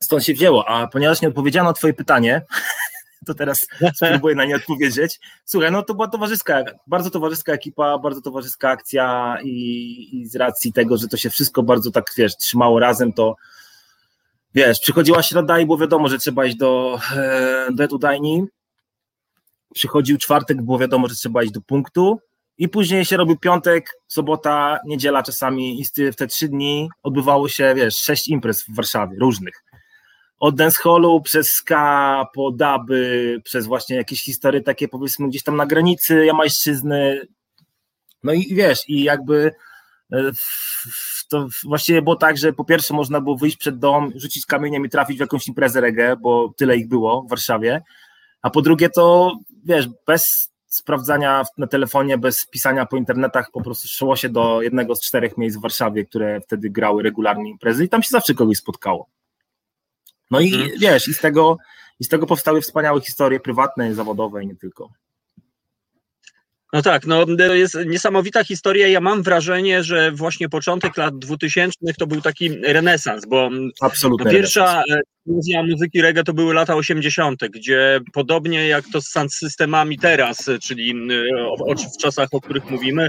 stąd 0.00 0.24
się 0.24 0.34
wzięło. 0.34 0.68
A 0.68 0.86
ponieważ 0.86 1.22
nie 1.22 1.28
odpowiedziano 1.28 1.70
na 1.70 1.74
twoje 1.74 1.94
pytanie, 1.94 2.42
to 3.26 3.34
teraz 3.34 3.66
spróbuję 3.94 4.34
na 4.34 4.44
nie 4.44 4.56
odpowiedzieć. 4.56 5.20
Słuchaj, 5.44 5.72
no 5.72 5.82
to 5.82 5.94
była 5.94 6.08
towarzyska, 6.08 6.64
bardzo 6.86 7.10
towarzyska 7.10 7.52
ekipa, 7.52 7.98
bardzo 7.98 8.20
towarzyska 8.20 8.70
akcja 8.70 9.36
i, 9.42 10.08
i 10.12 10.26
z 10.26 10.36
racji 10.36 10.72
tego, 10.72 10.96
że 10.96 11.08
to 11.08 11.16
się 11.16 11.30
wszystko 11.30 11.62
bardzo 11.62 11.90
tak, 11.90 12.04
wiesz, 12.16 12.36
trzymało 12.36 12.78
razem, 12.78 13.12
to 13.12 13.36
wiesz, 14.54 14.80
przychodziła 14.80 15.22
środa 15.22 15.58
i 15.58 15.64
było 15.64 15.78
wiadomo, 15.78 16.08
że 16.08 16.18
trzeba 16.18 16.44
iść 16.44 16.56
do, 16.56 17.00
e, 17.16 17.68
do 17.72 17.84
Edudajni, 17.84 18.44
przychodził 19.74 20.18
czwartek, 20.18 20.62
było 20.62 20.78
wiadomo, 20.78 21.08
że 21.08 21.14
trzeba 21.14 21.42
iść 21.42 21.52
do 21.52 21.60
punktu 21.60 22.20
i 22.58 22.68
później 22.68 23.04
się 23.04 23.16
robił 23.16 23.36
piątek, 23.36 23.90
sobota, 24.06 24.78
niedziela 24.86 25.22
czasami 25.22 25.80
i 25.80 25.84
w 26.12 26.16
te 26.16 26.26
trzy 26.26 26.48
dni 26.48 26.88
odbywało 27.02 27.48
się, 27.48 27.74
wiesz, 27.76 27.96
sześć 27.96 28.28
imprez 28.28 28.62
w 28.62 28.74
Warszawie, 28.74 29.16
różnych. 29.20 29.64
Od 30.38 30.56
dancehallu 30.56 31.20
przez 31.20 31.50
ska, 31.50 32.24
po 32.34 32.50
duby, 32.50 33.40
przez 33.44 33.66
właśnie 33.66 33.96
jakieś 33.96 34.22
historie 34.22 34.60
takie 34.60 34.88
powiedzmy 34.88 35.28
gdzieś 35.28 35.42
tam 35.42 35.56
na 35.56 35.66
granicy 35.66 36.26
Jamajszczyzny. 36.26 37.28
No 38.22 38.32
i 38.32 38.54
wiesz, 38.54 38.88
i 38.88 39.02
jakby 39.02 39.54
e, 40.12 40.30
to 41.28 41.46
właściwie 41.64 42.02
było 42.02 42.16
tak, 42.16 42.38
że 42.38 42.52
po 42.52 42.64
pierwsze 42.64 42.94
można 42.94 43.20
było 43.20 43.36
wyjść 43.36 43.56
przed 43.56 43.78
dom, 43.78 44.12
rzucić 44.16 44.46
kamieniem 44.46 44.84
i 44.84 44.88
trafić 44.88 45.16
w 45.16 45.20
jakąś 45.20 45.48
imprezę 45.48 45.80
reggae, 45.80 46.16
bo 46.16 46.52
tyle 46.56 46.76
ich 46.76 46.88
było 46.88 47.22
w 47.22 47.30
Warszawie, 47.30 47.82
a 48.42 48.50
po 48.50 48.62
drugie 48.62 48.90
to, 48.90 49.32
wiesz, 49.64 49.88
bez 50.06 50.52
sprawdzania 50.68 51.44
na 51.58 51.66
telefonie, 51.66 52.18
bez 52.18 52.46
pisania 52.46 52.86
po 52.86 52.96
internetach, 52.96 53.50
po 53.50 53.60
prostu 53.60 53.88
szło 53.88 54.16
się 54.16 54.28
do 54.28 54.62
jednego 54.62 54.94
z 54.94 55.00
czterech 55.00 55.38
miejsc 55.38 55.56
w 55.56 55.60
Warszawie, 55.60 56.04
które 56.04 56.40
wtedy 56.40 56.70
grały 56.70 57.02
regularnie 57.02 57.50
imprezy 57.50 57.84
i 57.84 57.88
tam 57.88 58.02
się 58.02 58.08
zawsze 58.10 58.34
kogoś 58.34 58.56
spotkało. 58.56 59.08
No 60.30 60.40
i 60.40 60.54
mhm. 60.54 60.70
wiesz, 60.78 61.08
i 61.08 61.14
z 61.14 61.20
tego, 61.20 61.56
i 62.00 62.04
z 62.04 62.08
tego 62.08 62.26
powstały 62.26 62.60
wspaniałe 62.60 63.00
historie 63.00 63.40
prywatne, 63.40 63.94
zawodowe 63.94 64.44
i 64.44 64.46
nie 64.46 64.56
tylko. 64.56 64.90
No 66.72 66.82
tak, 66.82 67.06
no 67.06 67.26
to 67.26 67.54
jest 67.54 67.78
niesamowita 67.86 68.44
historia. 68.44 68.88
Ja 68.88 69.00
mam 69.00 69.22
wrażenie, 69.22 69.84
że 69.84 70.12
właśnie 70.12 70.48
początek 70.48 70.96
lat 70.96 71.18
2000 71.18 71.78
to 71.98 72.06
był 72.06 72.20
taki 72.20 72.50
renesans, 72.50 73.26
bo 73.26 73.50
no 73.80 74.30
pierwsza 74.30 74.82
eksplozja 75.28 75.62
muzyki 75.62 76.02
reggae 76.02 76.24
to 76.24 76.32
były 76.32 76.54
lata 76.54 76.76
80., 76.76 77.40
gdzie 77.50 78.00
podobnie 78.12 78.68
jak 78.68 78.84
to 78.92 79.00
z 79.00 79.14
systemami 79.30 79.98
teraz, 79.98 80.50
czyli 80.62 80.94
w 81.98 82.02
czasach, 82.02 82.28
o 82.32 82.40
których 82.40 82.70
mówimy, 82.70 83.08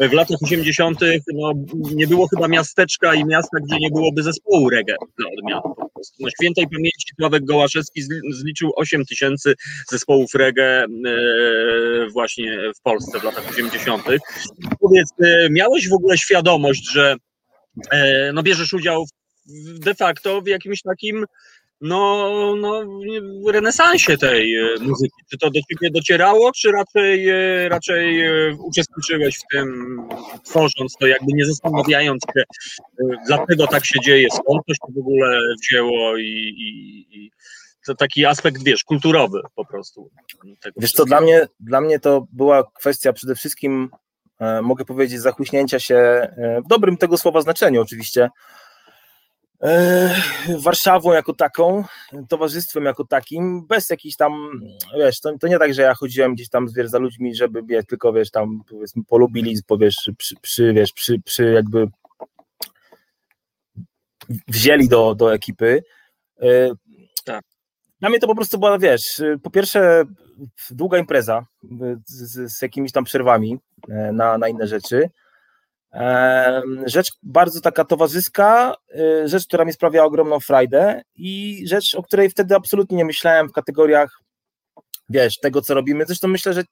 w 0.00 0.12
latach 0.12 0.38
80. 0.42 1.00
No, 1.34 1.52
nie 1.94 2.06
było 2.06 2.28
chyba 2.28 2.48
miasteczka 2.48 3.14
i 3.14 3.24
miasta, 3.24 3.58
gdzie 3.66 3.76
nie 3.80 3.90
byłoby 3.90 4.22
zespołu 4.22 4.70
reggae 4.70 4.94
dla 5.18 5.28
odmiany. 5.38 5.74
Na 6.20 6.30
świętej 6.30 6.64
pamięci 6.68 7.14
Sławek 7.20 7.44
Gołaszewski 7.44 8.02
zliczył 8.30 8.72
8 8.76 9.04
tysięcy 9.04 9.54
zespołów 9.90 10.34
reggae 10.34 10.86
właśnie 12.12 12.58
w 12.78 12.82
Polsce 12.82 12.97
w 13.20 13.24
latach 13.24 13.48
80. 13.50 14.02
Powiedz, 14.80 15.08
e, 15.24 15.50
miałeś 15.50 15.88
w 15.88 15.92
ogóle 15.92 16.18
świadomość, 16.18 16.92
że 16.92 17.16
e, 17.90 18.32
no, 18.32 18.42
bierzesz 18.42 18.72
udział 18.72 19.06
de 19.78 19.94
facto 19.94 20.40
w 20.40 20.46
jakimś 20.46 20.82
takim 20.82 21.24
no, 21.80 22.54
no, 22.56 22.84
renesansie 23.52 24.18
tej 24.18 24.56
e, 24.56 24.80
muzyki. 24.80 25.22
Czy 25.30 25.38
to 25.38 25.50
do 25.50 25.60
ciebie 25.70 25.90
docierało, 25.90 26.52
czy 26.52 26.72
raczej, 26.72 27.26
raczej 27.68 28.22
uczestniczyłeś 28.58 29.38
w 29.38 29.42
tym, 29.52 29.98
tworząc 30.44 30.96
to, 31.00 31.06
jakby 31.06 31.32
nie 31.32 31.46
zastanawiając 31.46 32.22
się, 32.22 32.42
dlaczego 33.26 33.66
tak 33.66 33.86
się 33.86 34.00
dzieje, 34.00 34.28
skąd 34.30 34.66
to 34.66 34.74
się 34.74 34.94
w 34.94 34.98
ogóle 34.98 35.40
wzięło 35.62 36.16
i, 36.16 36.54
i, 36.58 37.06
i 37.18 37.30
to 37.88 37.94
taki 37.94 38.26
aspekt, 38.26 38.62
wiesz, 38.62 38.84
kulturowy 38.84 39.40
po 39.54 39.64
prostu. 39.64 40.10
wiesz 40.76 40.92
co, 40.92 41.04
dla 41.04 41.20
mnie, 41.20 41.46
dla 41.60 41.80
mnie 41.80 42.00
to 42.00 42.26
była 42.32 42.64
kwestia 42.74 43.12
przede 43.12 43.34
wszystkim, 43.34 43.90
e, 44.40 44.62
mogę 44.62 44.84
powiedzieć, 44.84 45.20
zachłyśnięcia 45.20 45.80
się, 45.80 45.96
e, 45.96 46.60
w 46.64 46.68
dobrym 46.68 46.96
tego 46.96 47.18
słowa 47.18 47.40
znaczeniu 47.40 47.82
oczywiście, 47.82 48.30
e, 49.62 50.14
Warszawą 50.58 51.12
jako 51.12 51.34
taką, 51.34 51.84
towarzystwem 52.28 52.84
jako 52.84 53.04
takim, 53.04 53.66
bez 53.66 53.90
jakichś 53.90 54.16
tam, 54.16 54.60
wiesz, 54.98 55.20
to, 55.20 55.38
to 55.38 55.48
nie 55.48 55.58
tak, 55.58 55.74
że 55.74 55.82
ja 55.82 55.94
chodziłem 55.94 56.34
gdzieś 56.34 56.48
tam 56.48 56.66
wiesz, 56.76 56.90
za 56.90 56.98
ludźmi, 56.98 57.34
żeby, 57.34 57.62
wiesz, 57.62 57.86
tylko, 57.86 58.12
wiesz, 58.12 58.30
tam, 58.30 58.60
powiedzmy, 58.70 59.02
polubili, 59.04 59.56
powiesz, 59.66 60.10
przy, 60.18 60.36
przy, 60.42 60.72
wiesz, 60.72 60.92
przy, 60.92 61.20
przy 61.24 61.52
jakby 61.52 61.88
wzięli 64.48 64.88
do, 64.88 65.14
do 65.14 65.34
ekipy. 65.34 65.82
Dla 68.00 68.08
mnie 68.08 68.18
to 68.18 68.26
po 68.26 68.34
prostu 68.34 68.58
była, 68.58 68.78
wiesz, 68.78 69.22
po 69.42 69.50
pierwsze 69.50 70.04
długa 70.70 70.98
impreza 70.98 71.46
z, 72.06 72.52
z 72.52 72.62
jakimiś 72.62 72.92
tam 72.92 73.04
przerwami 73.04 73.58
e, 73.88 74.12
na, 74.12 74.38
na 74.38 74.48
inne 74.48 74.66
rzeczy. 74.66 75.10
Rzecz 76.86 77.08
bardzo 77.22 77.60
taka 77.60 77.84
towarzyska, 77.84 78.74
e, 78.94 79.28
rzecz, 79.28 79.46
która 79.46 79.64
mi 79.64 79.72
sprawiała 79.72 80.06
ogromną 80.06 80.40
frajdę 80.40 81.02
i 81.14 81.62
rzecz, 81.66 81.94
o 81.94 82.02
której 82.02 82.30
wtedy 82.30 82.54
absolutnie 82.54 82.96
nie 82.96 83.04
myślałem 83.04 83.48
w 83.48 83.52
kategoriach, 83.52 84.10
wiesz, 85.08 85.38
tego, 85.38 85.62
co 85.62 85.74
robimy. 85.74 86.06
Zresztą 86.06 86.28
myślę, 86.28 86.52
że 86.52 86.64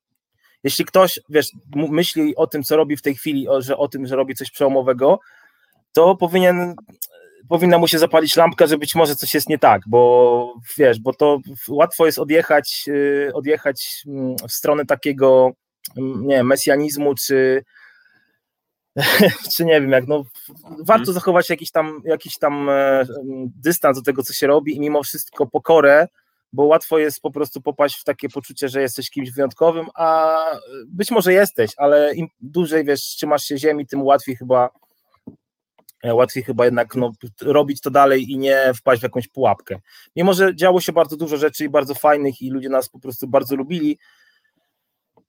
jeśli 0.64 0.85
ktoś, 0.85 1.21
wiesz, 1.28 1.50
myśli 1.75 2.37
o 2.37 2.47
tym, 2.47 2.62
co 2.62 2.76
robi 2.76 2.97
w 2.97 3.02
tej 3.02 3.14
chwili, 3.14 3.49
o, 3.49 3.62
że 3.62 3.76
o 3.76 3.88
tym, 3.88 4.06
że 4.06 4.16
robi 4.16 4.35
coś 4.35 4.50
przełomowego, 4.50 5.18
to 5.92 6.16
powinien 6.16 6.75
powinna 7.49 7.79
mu 7.79 7.88
się 7.88 7.99
zapalić 7.99 8.37
lampka, 8.37 8.67
że 8.67 8.79
być 8.79 8.95
może 8.95 9.15
coś 9.17 9.35
jest 9.35 9.49
nie 9.49 9.59
tak, 9.59 9.83
bo 9.87 10.55
wiesz, 10.79 11.00
bo 11.00 11.15
to 11.15 11.38
łatwo 11.69 12.07
jest 12.07 12.19
odjechać, 12.19 12.85
y, 12.88 13.31
odjechać 13.35 14.03
mm, 14.07 14.37
w 14.49 14.53
stronę 14.53 14.87
takiego, 14.87 15.50
mm, 15.97 16.26
nie 16.26 16.37
wiem, 16.37 16.47
mesjanizmu, 16.47 17.15
czy, 17.15 17.65
czy 19.57 19.65
nie 19.65 19.81
wiem, 19.81 19.91
jak 19.91 20.07
no, 20.07 20.25
warto 20.62 21.05
hmm. 21.05 21.15
zachować 21.15 21.50
jakiś 21.50 21.71
tam, 21.71 22.03
jakiś 22.05 22.38
tam 22.38 22.69
e, 22.69 23.07
dystans 23.62 23.99
do 23.99 24.03
tego, 24.03 24.23
co 24.23 24.33
się 24.33 24.47
robi 24.47 24.76
i 24.76 24.81
mimo 24.81 25.03
wszystko 25.03 25.47
pokorę, 25.47 26.09
bo 26.53 26.65
łatwo 26.65 26.99
jest 26.99 27.21
po 27.21 27.31
prostu 27.31 27.61
popaść 27.61 28.00
w 28.00 28.05
takie 28.05 28.29
poczucie, 28.29 28.69
że 28.69 28.83
jesteś 28.83 29.11
kimś 29.11 29.31
wyjątkowym, 29.31 29.87
a 29.95 30.37
być 30.87 31.11
może 31.11 31.33
jesteś, 31.33 31.71
ale 31.76 32.15
im 32.15 32.29
dłużej, 32.41 32.85
wiesz, 32.85 33.00
trzymasz 33.00 33.43
się 33.43 33.59
ziemi, 33.59 33.87
tym 33.87 34.03
łatwiej 34.03 34.37
chyba 34.37 34.71
E, 34.71 34.86
łatwiej 36.05 36.45
chyba 36.45 36.65
jednak 36.65 36.95
no, 36.95 37.12
robić 37.43 37.81
to 37.81 37.91
dalej 37.91 38.31
i 38.33 38.38
nie 38.38 38.73
wpaść 38.75 39.00
w 39.00 39.03
jakąś 39.03 39.29
pułapkę. 39.29 39.79
Mimo, 40.17 40.33
że 40.33 40.57
działo 40.57 40.81
się 40.81 40.93
bardzo 40.93 41.17
dużo 41.17 41.37
rzeczy 41.37 41.65
i 41.65 41.69
bardzo 41.69 41.95
fajnych 41.95 42.43
i 42.43 42.50
ludzie 42.50 42.69
nas 42.69 42.88
po 42.88 42.99
prostu 42.99 43.29
bardzo 43.29 43.57
lubili, 43.57 43.99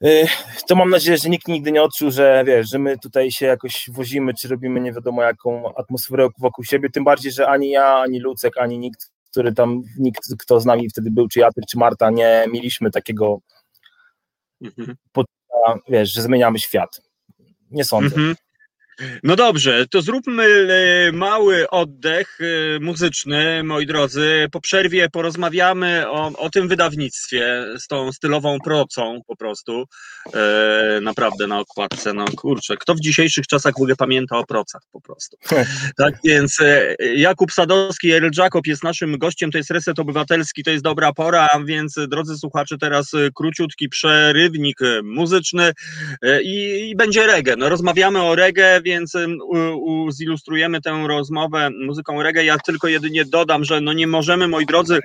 e, 0.04 0.28
to 0.68 0.76
mam 0.76 0.90
nadzieję, 0.90 1.18
że 1.18 1.30
nikt 1.30 1.48
nigdy 1.48 1.72
nie 1.72 1.84
odczuł, 1.84 2.12
że 2.12 2.44
wiesz, 2.48 2.70
że 2.70 2.80
my 2.80 2.98
tutaj 2.98 3.32
się 3.32 3.46
jakoś 3.46 3.90
wozimy, 3.94 4.34
czy 4.34 4.48
robimy 4.48 4.80
nie 4.80 4.94
wiadomo 4.94 5.24
jaką 5.24 5.76
atmosferę 5.76 6.30
wokół 6.40 6.64
siebie, 6.64 6.90
tym 6.90 7.04
bardziej, 7.04 7.32
że 7.32 7.48
ani 7.48 7.70
ja, 7.70 7.96
ani 7.96 8.20
Lucek, 8.20 8.58
ani 8.58 8.80
nikt, 8.80 9.12
który 9.32 9.54
tam, 9.54 9.82
nikt, 10.00 10.22
kto 10.40 10.60
z 10.60 10.66
nami 10.66 10.90
wtedy 10.90 11.12
był, 11.12 11.28
czy 11.28 11.40
Jatr, 11.40 11.62
czy 11.70 11.78
Marta, 11.78 12.10
nie 12.10 12.46
mieliśmy 12.52 12.92
takiego 12.92 13.40
mhm. 14.62 14.98
poczucia, 15.12 15.84
wiesz, 15.90 16.14
że 16.14 16.22
zmieniamy 16.22 16.60
świat. 16.60 17.02
Nie 17.72 17.86
sądzę. 17.86 18.16
Mhm. 18.16 18.36
No 19.24 19.36
dobrze, 19.36 19.86
to 19.92 20.02
zróbmy 20.02 20.44
e, 20.44 21.12
mały 21.12 21.70
oddech 21.70 22.38
e, 22.42 22.80
muzyczny, 22.80 23.64
moi 23.64 23.86
drodzy. 23.86 24.48
Po 24.52 24.62
przerwie 24.62 25.10
porozmawiamy 25.10 26.10
o, 26.10 26.32
o 26.38 26.50
tym 26.50 26.68
wydawnictwie 26.68 27.66
z 27.80 27.88
tą 27.88 28.12
stylową 28.12 28.58
procą 28.60 29.22
po 29.28 29.36
prostu. 29.36 29.84
E, 30.36 31.00
naprawdę 31.02 31.48
na 31.48 31.60
okładce, 31.60 32.14
no 32.14 32.26
kurczę, 32.38 32.78
kto 32.78 32.96
w 32.96 33.00
dzisiejszych 33.00 33.48
czasach 33.48 33.74
w 33.74 33.78
ogóle 33.78 33.96
pamięta 33.96 34.38
o 34.38 34.46
procach 34.46 34.82
po 34.92 35.02
prostu. 35.02 35.38
tak 36.04 36.14
więc 36.24 36.62
e, 36.62 36.96
Jakub 37.16 37.52
Sadowski, 37.52 38.12
Eryl 38.12 38.32
Jakob 38.38 38.68
jest 38.68 38.84
naszym 38.84 39.18
gościem, 39.18 39.52
to 39.52 39.58
jest 39.58 39.72
Reset 39.72 40.00
Obywatelski, 40.00 40.64
to 40.64 40.72
jest 40.72 40.84
dobra 40.84 41.14
pora, 41.14 41.50
więc 41.66 41.96
drodzy 42.08 42.38
słuchacze, 42.38 42.78
teraz 42.78 43.12
króciutki 43.36 43.90
przerywnik 43.90 44.80
muzyczny 45.04 45.72
i, 46.44 46.90
i 46.90 46.96
będzie 46.96 47.26
reggae. 47.26 47.56
No 47.56 47.70
rozmawiamy 47.70 48.22
o 48.22 48.36
reggae, 48.36 48.82
więc 48.88 49.14
zilustrujemy 50.10 50.82
tę 50.82 51.04
rozmowę 51.08 51.70
muzyką 51.70 52.24
reggae. 52.24 52.46
Ja 52.46 52.58
tylko 52.66 52.88
jedynie 52.88 53.26
dodam, 53.26 53.64
że 53.64 53.82
no 53.82 53.94
nie 53.94 54.08
możemy, 54.08 54.48
moi 54.48 54.66
drodzy, 54.66 55.00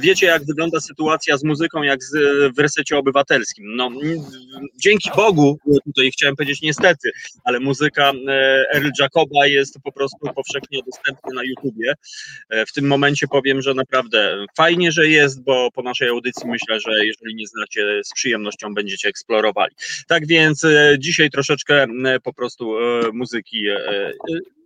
wiecie 0.00 0.26
jak 0.26 0.44
wygląda 0.44 0.80
sytuacja 0.80 1.36
z 1.36 1.44
muzyką, 1.44 1.82
jak 1.82 2.04
z, 2.04 2.12
w 2.56 2.58
resecie 2.58 2.98
obywatelskim. 2.98 3.76
No, 3.76 3.90
dzięki 4.76 5.10
Bogu, 5.16 5.58
tutaj 5.84 6.10
chciałem 6.10 6.36
powiedzieć 6.36 6.62
niestety, 6.62 7.10
ale 7.44 7.60
muzyka 7.60 8.12
Earl 8.74 8.88
Jacoba 9.00 9.46
jest 9.46 9.78
po 9.84 9.92
prostu 9.92 10.18
powszechnie 10.34 10.80
dostępna 10.86 11.30
na 11.34 11.42
YouTubie. 11.44 11.94
W 12.68 12.72
tym 12.72 12.86
momencie 12.86 13.26
powiem, 13.28 13.62
że 13.62 13.74
naprawdę 13.74 14.46
fajnie, 14.56 14.92
że 14.92 15.08
jest, 15.08 15.42
bo 15.42 15.70
po 15.74 15.82
naszej 15.82 16.08
audycji 16.08 16.48
myślę, 16.48 16.80
że 16.80 17.06
jeżeli 17.06 17.34
nie 17.34 17.46
znacie, 17.46 18.00
z 18.04 18.12
przyjemnością 18.14 18.74
będziecie 18.74 19.08
eksplorowali. 19.08 19.74
Tak 20.08 20.26
więc 20.26 20.64
e, 20.64 20.96
dzisiaj 20.98 21.30
troszeczkę 21.30 21.86
po 22.24 22.32
prostu 22.32 22.78
e, 22.78 22.82
muzyki 23.12 23.68
e, 23.68 24.12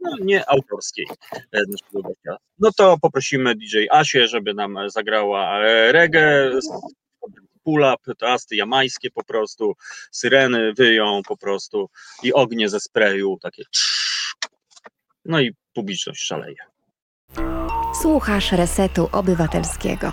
no, 0.03 0.17
nie 0.21 0.49
autorskiej 0.49 1.07
naszego 1.53 2.03
gościa. 2.03 2.37
No 2.59 2.71
to 2.77 2.99
poprosimy 3.03 3.55
DJ 3.55 3.87
Asię, 3.91 4.29
żeby 4.29 4.55
nam 4.55 4.77
zagrała 4.91 5.59
reggae, 5.93 6.51
pull-up, 7.63 8.15
toasty 8.19 8.57
jamańskie 8.57 9.11
po 9.11 9.25
prostu, 9.25 9.73
syreny 10.11 10.73
wyją 10.73 11.21
po 11.29 11.37
prostu 11.37 11.91
i 12.23 12.33
ognie 12.33 12.69
ze 12.69 12.81
sprayu, 12.81 13.39
takie 13.43 13.63
no 15.25 15.41
i 15.41 15.55
publiczność 15.75 16.27
szaleje. 16.27 16.57
Słuchasz 18.03 18.53
Resetu 18.53 19.09
Obywatelskiego. 19.13 20.13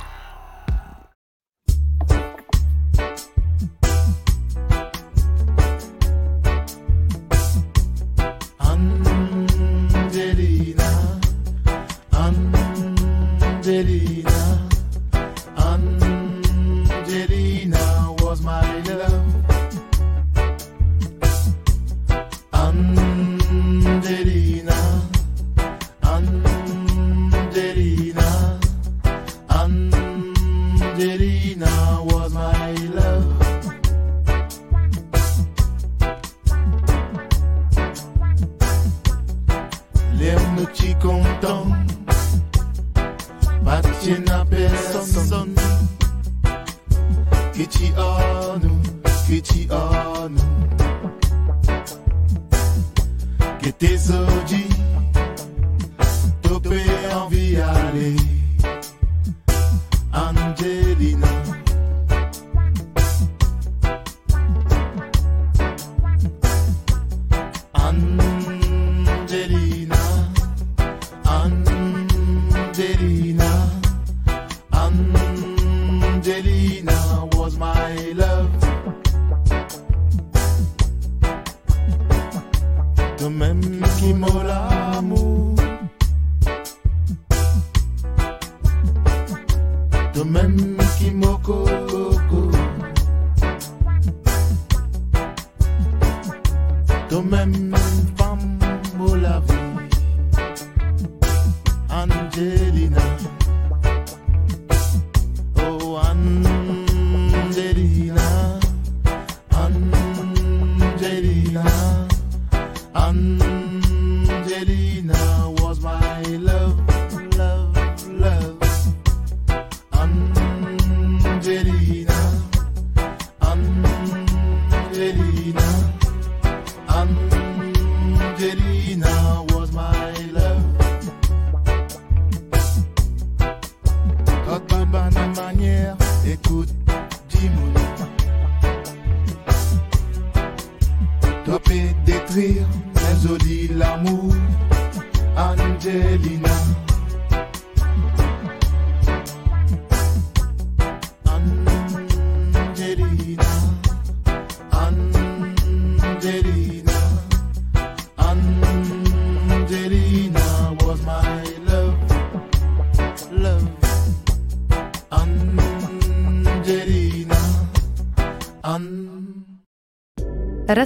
Angelina. 112.94 114.32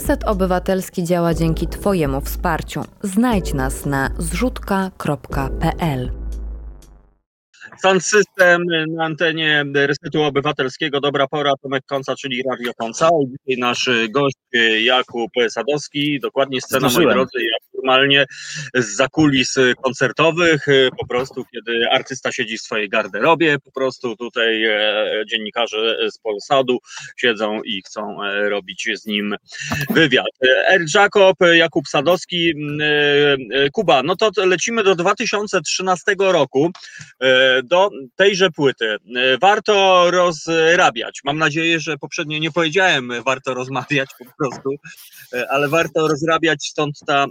Reset 0.06 0.24
Obywatelski 0.24 1.04
działa 1.04 1.34
dzięki 1.34 1.68
Twojemu 1.68 2.22
wsparciu. 2.22 2.82
Znajdź 3.04 3.54
nas 3.54 3.86
na 3.86 4.10
zrzutka.pl. 4.18 6.12
Sound 7.82 8.04
System 8.04 8.64
na 8.88 9.06
antenie 9.06 9.66
Resetu 9.76 10.24
Obywatelskiego. 10.24 11.02
Dobra 11.02 11.28
pora, 11.28 11.52
Tomek 11.62 11.84
Konca, 11.86 12.16
czyli 12.16 12.44
Radio 12.50 12.72
Konca. 12.78 13.10
Dzisiaj 13.26 13.62
nasz 13.62 13.90
gość 14.10 14.36
Jakub 14.84 15.32
Sadowski, 15.50 16.20
dokładnie 16.20 16.62
scena, 16.62 16.90
moi 16.90 17.14
drodzy, 17.14 17.40
jak 17.44 17.75
normalnie 17.86 18.26
z 18.74 18.96
zakulis 18.96 19.56
koncertowych, 19.84 20.66
po 21.00 21.08
prostu 21.08 21.46
kiedy 21.54 21.86
artysta 21.92 22.32
siedzi 22.32 22.58
w 22.58 22.62
swojej 22.62 22.90
garderobie, 22.90 23.60
po 23.60 23.72
prostu 23.72 24.16
tutaj 24.16 24.64
e, 24.66 25.24
dziennikarze 25.30 25.98
z 26.12 26.18
Polsadu 26.18 26.78
siedzą 27.18 27.62
i 27.62 27.82
chcą 27.82 28.24
e, 28.24 28.50
robić 28.50 28.90
z 28.94 29.06
nim 29.06 29.36
wywiad. 29.90 30.26
Er 30.68 30.82
Jakob, 30.96 31.38
Jakub 31.54 31.88
Sadowski, 31.88 32.54
e, 32.82 33.70
Kuba, 33.70 34.04
no 34.04 34.16
to 34.16 34.32
lecimy 34.38 34.84
do 34.84 34.96
2013 34.96 36.16
roku, 36.20 36.72
do 37.64 37.90
tejże 38.16 38.52
płyty. 38.52 38.98
Warto 39.42 40.06
rozrabiać. 40.12 41.22
Mam 41.24 41.38
nadzieję, 41.38 41.80
że 41.80 41.98
poprzednio 41.98 42.40
nie 42.40 42.52
powiedziałem 42.52 43.12
warto 43.26 43.54
rozmawiać 43.54 44.10
po 44.20 44.26
prostu, 44.38 44.70
ale 45.50 45.68
warto 45.68 46.08
rozrabiać, 46.08 46.68
stąd 46.68 47.00
ta 47.08 47.26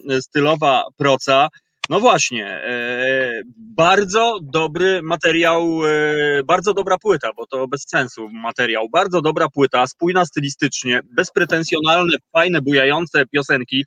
stylowa 0.45 0.85
proca. 0.97 1.49
No 1.91 2.01
właśnie, 2.01 2.47
e, 2.47 3.43
bardzo 3.57 4.39
dobry 4.43 5.03
materiał, 5.03 5.81
e, 5.87 6.43
bardzo 6.45 6.75
dobra 6.75 6.99
płyta, 6.99 7.31
bo 7.37 7.47
to 7.47 7.69
bez 7.69 7.85
sensu 7.89 8.29
materiał, 8.29 8.89
bardzo 8.89 9.23
dobra 9.23 9.49
płyta, 9.49 9.87
spójna 9.87 10.27
stylistycznie, 10.27 11.01
bezpretensjonalne, 11.17 12.17
fajne, 12.33 12.63
bujające 12.63 13.27
piosenki, 13.27 13.85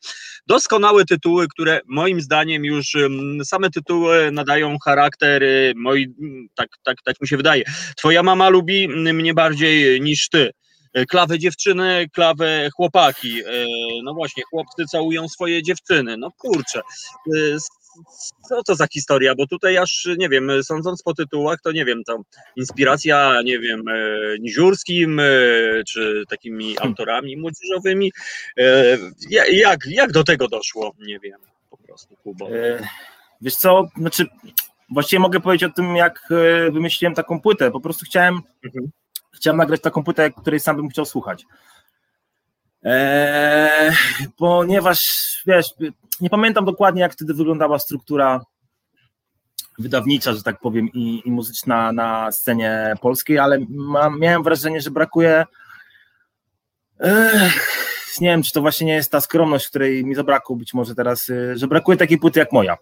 doskonałe 0.47 1.05
tytuły, 1.05 1.47
które 1.47 1.79
moim 1.87 2.21
zdaniem 2.21 2.65
już 2.65 2.95
same 3.43 3.69
tytuły 3.69 4.31
nadają 4.31 4.77
charakter, 4.85 5.43
e, 5.43 5.73
moi, 5.75 6.07
tak, 6.55 6.69
tak, 6.83 6.97
tak 7.05 7.21
mi 7.21 7.27
się 7.27 7.37
wydaje. 7.37 7.63
Twoja 7.97 8.23
mama 8.23 8.49
lubi 8.49 8.87
mnie 8.87 9.33
bardziej 9.33 10.01
niż 10.01 10.29
ty. 10.29 10.51
Klawę 11.09 11.39
dziewczyny, 11.39 12.09
klawę 12.13 12.69
chłopaki. 12.75 13.41
No 14.03 14.13
właśnie, 14.13 14.43
chłopcy 14.43 14.85
całują 14.91 15.29
swoje 15.29 15.63
dziewczyny. 15.63 16.17
No 16.17 16.31
kurczę, 16.31 16.81
co 18.49 18.63
to 18.63 18.75
za 18.75 18.87
historia, 18.87 19.35
bo 19.35 19.47
tutaj 19.47 19.77
aż, 19.77 20.07
nie 20.17 20.29
wiem, 20.29 20.63
sądząc 20.63 21.03
po 21.03 21.13
tytułach, 21.13 21.59
to 21.63 21.71
nie 21.71 21.85
wiem, 21.85 22.03
to 22.03 22.21
inspiracja, 22.55 23.41
nie 23.45 23.59
wiem, 23.59 23.83
Niziurskim, 24.39 25.21
czy 25.87 26.23
takimi 26.29 26.75
hmm. 26.75 26.87
autorami 26.87 27.37
młodzieżowymi. 27.37 28.11
Jak, 29.51 29.79
jak 29.85 30.11
do 30.11 30.23
tego 30.23 30.47
doszło? 30.47 30.93
Nie 30.99 31.19
wiem, 31.19 31.39
po 31.69 31.77
prostu, 31.77 32.15
Kubo. 32.15 32.49
Wiesz 33.41 33.55
co, 33.55 33.87
znaczy 33.97 34.25
właściwie 34.89 35.19
mogę 35.19 35.39
powiedzieć 35.39 35.69
o 35.69 35.73
tym, 35.73 35.95
jak 35.95 36.29
e, 36.31 36.71
wymyśliłem 36.71 37.15
taką 37.15 37.41
płytę. 37.41 37.71
Po 37.71 37.79
prostu 37.79 38.05
chciałem, 38.05 38.41
mhm. 38.65 38.91
Chciałem 39.37 39.57
nagrać 39.57 39.81
taką 39.81 40.03
płytę, 40.03 40.31
której 40.31 40.59
sam 40.59 40.75
bym 40.75 40.89
chciał 40.89 41.05
słuchać. 41.05 41.45
Eee, 42.83 43.91
ponieważ, 44.37 44.99
wiesz, 45.47 45.73
nie 46.21 46.29
pamiętam 46.29 46.65
dokładnie, 46.65 47.01
jak 47.01 47.13
wtedy 47.13 47.33
wyglądała 47.33 47.79
struktura 47.79 48.41
wydawnicza, 49.79 50.33
że 50.33 50.43
tak 50.43 50.59
powiem, 50.59 50.89
i, 50.93 51.21
i 51.25 51.31
muzyczna 51.31 51.91
na 51.91 52.31
scenie 52.31 52.93
polskiej, 53.01 53.39
ale 53.39 53.59
miałem 54.19 54.43
wrażenie, 54.43 54.81
że 54.81 54.91
brakuje. 54.91 55.45
nie 58.21 58.29
wiem, 58.29 58.43
czy 58.43 58.51
to 58.51 58.61
właśnie 58.61 58.87
nie 58.87 58.93
jest 58.93 59.11
ta 59.11 59.21
skromność, 59.21 59.67
której 59.67 60.05
mi 60.05 60.15
zabrakło 60.15 60.55
być 60.55 60.73
może 60.73 60.95
teraz, 60.95 61.29
e, 61.29 61.57
że 61.57 61.67
brakuje 61.67 61.97
takiej 61.97 62.17
płyty 62.17 62.39
jak 62.39 62.51
moja 62.51 62.77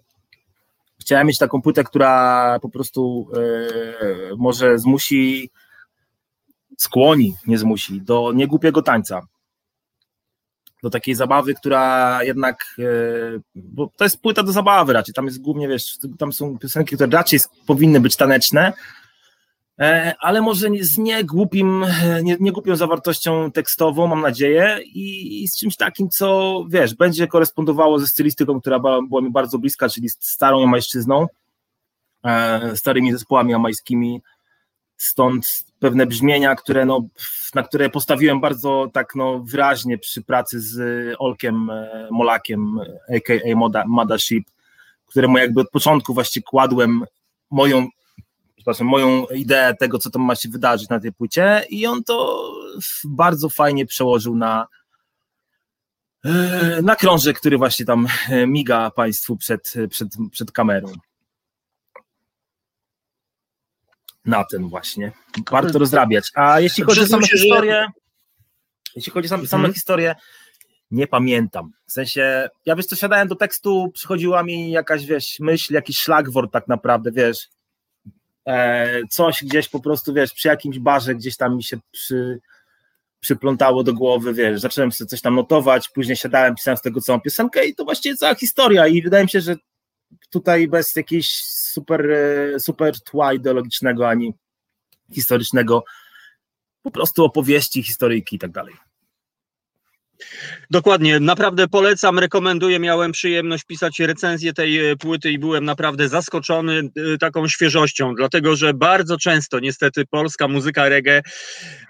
chciałem 1.06 1.28
mieć 1.28 1.38
taką 1.38 1.62
płytę, 1.62 1.84
która 1.84 2.60
po 2.62 2.70
prostu 2.70 3.28
e, 3.34 4.36
może 4.38 4.80
zmusi, 4.80 5.52
skłoni, 6.78 7.36
nie 7.48 7.58
zmusi, 7.58 8.02
do 8.02 8.32
niegłupiego 8.36 8.82
tańca. 8.82 9.28
Do 10.84 10.90
takiej 10.90 11.16
zabawy, 11.16 11.54
która 11.54 12.20
jednak, 12.24 12.76
e, 12.80 12.84
bo 13.56 13.92
to 13.98 14.04
jest 14.04 14.22
płyta 14.22 14.44
do 14.44 14.52
zabawy 14.52 14.94
raczej, 14.94 15.14
tam 15.14 15.26
jest 15.26 15.42
głównie, 15.42 15.68
wiesz, 15.68 15.98
tam 16.18 16.34
są 16.34 16.58
piosenki, 16.60 16.96
które 16.96 17.12
raczej 17.12 17.40
powinny 17.66 18.00
być 18.00 18.16
taneczne, 18.16 18.74
E, 19.80 20.16
ale 20.20 20.42
może 20.42 20.68
z 20.82 20.98
niegłupim, 20.98 21.86
nie, 22.24 22.38
niegłupią 22.40 22.76
zawartością 22.76 23.52
tekstową, 23.52 24.08
mam 24.08 24.22
nadzieję, 24.22 24.80
i, 24.84 25.44
i, 25.44 25.48
z 25.48 25.58
czymś 25.58 25.76
takim, 25.76 26.10
co 26.10 26.64
wiesz, 26.70 26.96
będzie 26.96 27.28
korespondowało 27.28 28.00
ze 28.00 28.08
stylistyką, 28.08 28.62
która 28.62 28.80
była, 28.80 29.22
mi 29.22 29.32
bardzo 29.32 29.60
bliska, 29.60 29.90
czyli 29.90 30.10
starą 30.10 30.60
jamajszczyzną, 30.60 31.28
e, 32.26 32.76
starymi 32.76 33.12
zespołami 33.12 33.52
jamańskimi, 33.52 34.22
stąd 34.98 35.66
pewne 35.80 36.06
brzmienia, 36.06 36.56
które 36.56 36.86
no, 36.86 37.08
na 37.56 37.64
które 37.64 37.90
postawiłem 37.90 38.42
bardzo 38.42 38.88
tak 38.94 39.16
no, 39.16 39.40
wyraźnie 39.40 39.98
przy 39.98 40.22
pracy 40.22 40.62
z 40.62 40.80
Olkiem 41.20 41.70
e, 41.70 42.08
Molakiem, 42.12 42.80
a.k.a. 43.16 43.84
Mothership, 43.88 44.46
któremu 45.06 45.38
jakby 45.38 45.62
od 45.62 45.70
początku 45.70 46.14
właśnie 46.14 46.42
kładłem 46.42 47.04
moją 47.52 47.88
przepraszam, 48.66 48.88
moją 48.88 49.26
ideę 49.26 49.76
tego, 49.76 50.00
co 50.00 50.10
tam 50.10 50.22
ma 50.22 50.36
się 50.36 50.50
wydarzyć 50.50 50.90
na 50.90 51.00
tej 51.00 51.14
płycie 51.14 51.66
i 51.70 51.88
on 51.88 52.04
to 52.04 52.50
bardzo 53.04 53.50
fajnie 53.50 53.86
przełożył 53.86 54.36
na 54.36 54.68
e, 56.26 56.82
na 56.82 56.96
krążek, 56.96 57.40
który 57.40 57.58
właśnie 57.58 57.86
tam 57.86 58.08
e, 58.30 58.48
miga 58.48 58.92
Państwu 58.92 59.38
przed, 59.38 59.74
przed, 59.90 60.08
przed 60.32 60.52
kamerą. 60.52 60.88
Na 64.26 64.44
ten 64.44 64.70
właśnie. 64.70 65.12
Warto 65.52 65.80
rozrabiać. 65.80 66.32
A 66.36 66.60
jeśli 66.60 66.84
chodzi 66.84 67.02
o 67.02 67.08
samą 67.08 67.28
historię, 67.28 67.88
jeśli 68.96 69.12
chodzi 69.12 69.26
o 69.26 69.30
samą, 69.30 69.46
samą 69.46 69.62
mhm. 69.62 69.74
historię, 69.74 70.16
nie 70.92 71.08
pamiętam. 71.08 71.72
W 71.88 71.92
sensie, 71.92 72.50
ja 72.66 72.76
wiesz 72.76 72.86
co, 72.86 72.96
siadałem 72.96 73.28
do 73.28 73.36
tekstu, 73.36 73.92
przychodziła 73.94 74.44
mi 74.44 74.72
jakaś, 74.72 75.06
wiesz, 75.06 75.40
myśl, 75.40 75.74
jakiś 75.74 75.98
szlagwort 75.98 76.52
tak 76.52 76.68
naprawdę, 76.68 77.12
wiesz, 77.12 77.50
E, 78.48 79.02
coś 79.10 79.44
gdzieś 79.44 79.70
po 79.70 79.80
prostu, 79.80 80.14
wiesz, 80.14 80.34
przy 80.34 80.48
jakimś 80.48 80.80
barze 80.80 81.16
gdzieś 81.16 81.38
tam 81.38 81.56
mi 81.56 81.64
się 81.64 81.78
przy, 81.92 82.40
przyplątało 83.20 83.84
do 83.84 83.94
głowy, 83.94 84.34
wiesz, 84.34 84.62
zacząłem 84.62 84.92
sobie 84.92 85.08
coś 85.08 85.22
tam 85.22 85.36
notować, 85.36 85.90
później 85.90 86.18
siadałem, 86.18 86.56
pisałem 86.56 86.78
z 86.78 86.82
tego 86.82 87.02
całą 87.02 87.22
piosenkę 87.22 87.66
i 87.66 87.76
to 87.76 87.84
właściwie 87.84 88.18
cała 88.18 88.36
historia 88.36 88.88
i 88.88 89.02
wydaje 89.02 89.24
mi 89.24 89.30
się, 89.30 89.42
że 89.42 89.56
tutaj 90.30 90.68
bez 90.68 90.96
jakiegoś 90.96 91.30
super, 91.76 92.12
e, 92.12 92.60
super 92.60 93.02
tła 93.02 93.34
ideologicznego 93.34 94.10
ani 94.10 94.34
historycznego, 95.12 95.84
po 96.82 96.92
prostu 96.92 97.24
opowieści, 97.24 97.84
historyjki 97.84 98.36
i 98.36 98.40
tak 98.40 98.52
dalej. 98.52 98.76
Dokładnie, 100.72 101.20
naprawdę 101.20 101.68
polecam, 101.68 102.20
rekomenduję. 102.20 102.80
Miałem 102.80 103.12
przyjemność 103.12 103.64
pisać 103.64 104.00
recenzję 104.00 104.54
tej 104.54 104.90
e, 104.90 104.96
płyty 104.96 105.32
i 105.32 105.40
byłem 105.40 105.66
naprawdę 105.66 106.10
zaskoczony 106.10 106.82
e, 107.14 107.18
taką 107.18 107.48
świeżością, 107.48 108.16
dlatego 108.16 108.56
że 108.56 108.74
bardzo 108.74 109.18
często 109.18 109.60
niestety 109.60 110.06
polska 110.06 110.48
muzyka 110.48 110.90
reggae 110.90 111.22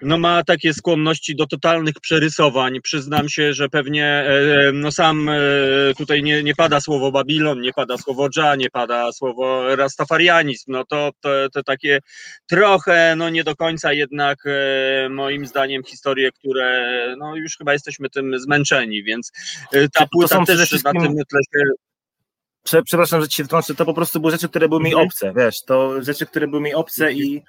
no, 0.01 0.17
ma 0.17 0.43
takie 0.43 0.73
skłonności 0.73 1.35
do 1.35 1.47
totalnych 1.47 1.93
przerysowań. 2.01 2.81
Przyznam 2.81 3.29
się, 3.29 3.53
że 3.53 3.69
pewnie 3.69 4.05
e, 4.05 4.71
no, 4.73 4.91
sam 4.91 5.29
tutaj 5.97 6.23
nie, 6.23 6.43
nie 6.43 6.55
pada 6.55 6.81
słowo 6.81 7.11
Babilon, 7.11 7.61
nie 7.61 7.73
pada 7.73 7.97
słowo 7.97 8.29
Dża, 8.29 8.55
nie 8.55 8.69
pada 8.69 9.11
słowo 9.11 9.75
Rastafarianizm. 9.75 10.71
No 10.71 10.85
to, 10.85 11.11
to, 11.21 11.29
to 11.53 11.63
takie 11.63 11.99
trochę, 12.47 13.15
no 13.17 13.29
nie 13.29 13.43
do 13.43 13.55
końca 13.55 13.93
jednak 13.93 14.43
moim 15.09 15.45
zdaniem 15.45 15.83
historie, 15.83 16.31
które 16.31 17.15
no 17.17 17.35
już 17.35 17.57
chyba 17.57 17.73
jesteśmy 17.73 18.09
tym 18.09 18.39
zmęczeni, 18.39 18.64
więc 19.03 19.31
y, 19.75 19.89
ta 19.93 20.07
płyta 20.07 20.45
też 20.45 20.83
na 20.83 20.91
tym 20.91 21.15
tle 21.29 21.39
się 22.67 22.81
przepraszam, 22.83 23.21
że 23.21 23.27
ci 23.27 23.35
się 23.35 23.43
wtrącę, 23.43 23.75
to 23.75 23.85
po 23.85 23.93
prostu 23.93 24.19
były 24.19 24.31
rzeczy, 24.31 24.49
które 24.49 24.69
były 24.69 24.81
mi 24.81 24.89
mhm. 24.89 25.07
obce, 25.07 25.33
wiesz, 25.35 25.55
to 25.65 26.03
rzeczy, 26.03 26.25
które 26.25 26.47
były 26.47 26.61
mi 26.61 26.73
obce 26.73 27.13
i 27.13 27.43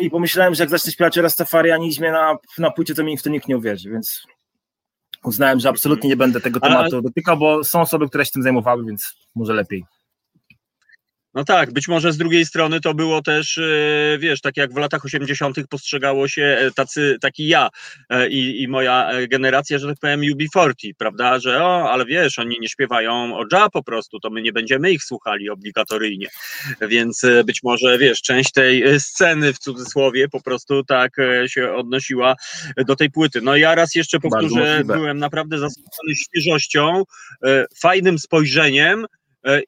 i 0.00 0.10
pomyślałem, 0.10 0.54
że 0.54 0.62
jak 0.62 0.70
zacznę 0.70 0.92
śpiewać 0.92 1.18
o 1.18 1.22
Rastafarianizmie 1.22 2.12
na, 2.12 2.36
na 2.58 2.70
płycie, 2.70 2.94
to 2.94 3.04
mi 3.04 3.18
w 3.18 3.22
to 3.22 3.30
nikt 3.30 3.48
nie 3.48 3.56
uwierzy, 3.56 3.90
więc 3.90 4.22
uznałem, 5.24 5.60
że 5.60 5.68
absolutnie 5.68 6.08
nie 6.08 6.16
będę 6.16 6.40
tego 6.40 6.60
tematu 6.60 7.02
dotykał, 7.02 7.36
bo 7.36 7.64
są 7.64 7.80
osoby, 7.80 8.08
które 8.08 8.24
się 8.24 8.30
tym 8.30 8.42
zajmowały, 8.42 8.84
więc 8.84 9.14
może 9.34 9.54
lepiej. 9.54 9.84
No 11.34 11.44
tak, 11.44 11.72
być 11.72 11.88
może 11.88 12.12
z 12.12 12.16
drugiej 12.16 12.46
strony 12.46 12.80
to 12.80 12.94
było 12.94 13.22
też, 13.22 13.58
e, 13.58 14.18
wiesz, 14.18 14.40
tak 14.40 14.56
jak 14.56 14.72
w 14.72 14.76
latach 14.76 15.04
80. 15.04 15.56
postrzegało 15.70 16.28
się 16.28 16.42
e, 16.42 16.70
tacy, 16.70 17.16
taki 17.20 17.48
ja 17.48 17.68
e, 18.10 18.28
i, 18.28 18.62
i 18.62 18.68
moja 18.68 19.10
generacja, 19.28 19.78
że 19.78 19.88
tak 19.88 19.96
powiem, 20.00 20.20
UB40, 20.20 20.90
prawda, 20.98 21.38
że 21.38 21.64
o, 21.64 21.90
ale 21.90 22.04
wiesz, 22.04 22.38
oni 22.38 22.56
nie 22.60 22.68
śpiewają 22.68 23.36
o 23.36 23.44
ja 23.52 23.68
po 23.70 23.82
prostu, 23.82 24.20
to 24.20 24.30
my 24.30 24.42
nie 24.42 24.52
będziemy 24.52 24.92
ich 24.92 25.04
słuchali 25.04 25.50
obligatoryjnie, 25.50 26.26
więc 26.80 27.22
być 27.44 27.62
może, 27.62 27.98
wiesz, 27.98 28.22
część 28.22 28.52
tej 28.52 29.00
sceny 29.00 29.52
w 29.52 29.58
cudzysłowie 29.58 30.28
po 30.28 30.42
prostu 30.42 30.84
tak 30.84 31.16
się 31.46 31.72
odnosiła 31.72 32.34
do 32.86 32.96
tej 32.96 33.10
płyty. 33.10 33.40
No 33.40 33.56
ja 33.56 33.74
raz 33.74 33.94
jeszcze 33.94 34.20
powtórzę, 34.20 34.82
byłem 34.84 35.18
naprawdę 35.18 35.58
zaskoczony 35.58 36.14
świeżością, 36.16 37.02
fajnym 37.80 38.18
spojrzeniem, 38.18 39.06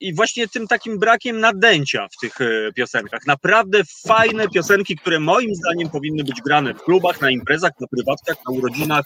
i 0.00 0.14
właśnie 0.14 0.48
tym 0.48 0.66
takim 0.66 0.98
brakiem 0.98 1.40
nadęcia 1.40 2.08
w 2.08 2.20
tych 2.20 2.40
e, 2.40 2.72
piosenkach. 2.72 3.26
Naprawdę 3.26 3.82
fajne 4.06 4.48
piosenki, 4.48 4.96
które 4.96 5.20
moim 5.20 5.54
zdaniem 5.54 5.90
powinny 5.90 6.24
być 6.24 6.40
grane 6.42 6.74
w 6.74 6.82
klubach, 6.82 7.20
na 7.20 7.30
imprezach, 7.30 7.72
na 7.80 7.86
prywatkach, 7.86 8.36
na 8.48 8.54
urodzinach 8.54 9.04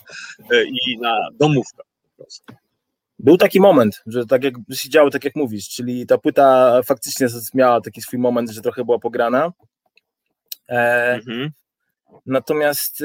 e, 0.52 0.64
i 0.64 0.98
na 1.00 1.28
domówkach 1.40 1.86
po 2.02 2.22
prostu. 2.22 2.54
Był 3.18 3.36
taki 3.36 3.60
moment, 3.60 4.02
że 4.06 4.26
tak 4.26 4.44
jak 4.44 4.54
się 4.72 4.88
działo, 4.88 5.10
tak 5.10 5.24
jak 5.24 5.36
mówisz, 5.36 5.68
czyli 5.68 6.06
ta 6.06 6.18
płyta 6.18 6.80
faktycznie 6.82 7.26
miała 7.54 7.80
taki 7.80 8.02
swój 8.02 8.18
moment, 8.18 8.50
że 8.50 8.60
trochę 8.60 8.84
była 8.84 8.98
pograna. 8.98 9.52
E, 10.68 11.12
mhm. 11.14 11.50
Natomiast 12.26 13.02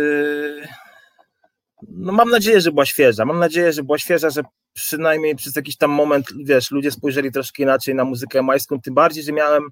no 1.87 2.11
mam 2.11 2.29
nadzieję, 2.29 2.61
że 2.61 2.71
była 2.71 2.85
świeża. 2.85 3.25
Mam 3.25 3.39
nadzieję, 3.39 3.73
że 3.73 3.83
była 3.83 3.97
świeża, 3.97 4.29
że 4.29 4.41
przynajmniej 4.73 5.35
przez 5.35 5.55
jakiś 5.55 5.77
tam 5.77 5.91
moment, 5.91 6.27
wiesz, 6.43 6.71
ludzie 6.71 6.91
spojrzeli 6.91 7.31
troszkę 7.31 7.63
inaczej 7.63 7.95
na 7.95 8.05
muzykę 8.05 8.41
majską, 8.41 8.81
tym 8.81 8.93
bardziej, 8.93 9.23
że 9.23 9.31
miałem 9.31 9.63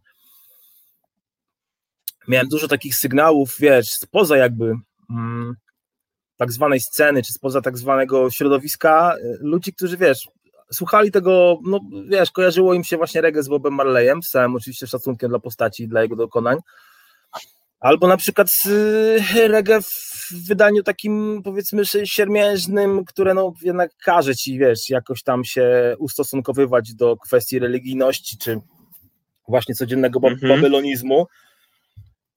miałem 2.27 2.47
dużo 2.47 2.67
takich 2.67 2.95
sygnałów, 2.95 3.55
wiesz, 3.59 3.91
spoza 3.91 4.37
jakby 4.37 4.73
mm, 5.09 5.55
tak 6.37 6.51
zwanej 6.51 6.79
sceny, 6.79 7.23
czy 7.23 7.33
spoza 7.33 7.61
tak 7.61 7.77
zwanego 7.77 8.29
środowiska, 8.29 9.15
y, 9.17 9.37
ludzi, 9.41 9.73
którzy, 9.73 9.97
wiesz, 9.97 10.27
słuchali 10.73 11.11
tego, 11.11 11.59
no 11.65 11.79
wiesz, 12.07 12.31
kojarzyło 12.31 12.73
im 12.73 12.83
się 12.83 12.97
właśnie 12.97 13.21
reggae 13.21 13.43
z 13.43 13.47
Bobem 13.47 13.73
Marleyem, 13.73 14.23
z 14.23 14.29
całym 14.29 14.55
oczywiście 14.55 14.87
szacunkiem 14.87 15.29
dla 15.29 15.39
postaci 15.39 15.83
i 15.83 15.87
dla 15.87 16.01
jego 16.01 16.15
dokonań, 16.15 16.57
albo 17.79 18.07
na 18.07 18.17
przykład 18.17 18.47
y, 18.65 19.47
reggae 19.47 19.81
w 19.81 20.16
wydaniu 20.31 20.83
takim 20.83 21.41
powiedzmy 21.43 21.83
siermiężnym, 22.03 23.05
które 23.05 23.33
no 23.33 23.53
jednak 23.61 23.91
każe 24.03 24.35
ci, 24.35 24.59
wiesz, 24.59 24.89
jakoś 24.89 25.23
tam 25.23 25.43
się 25.43 25.95
ustosunkowywać 25.99 26.93
do 26.93 27.17
kwestii 27.17 27.59
religijności, 27.59 28.37
czy 28.37 28.61
właśnie 29.47 29.75
codziennego 29.75 30.19
mhm. 30.23 30.55
babylonizmu. 30.55 31.27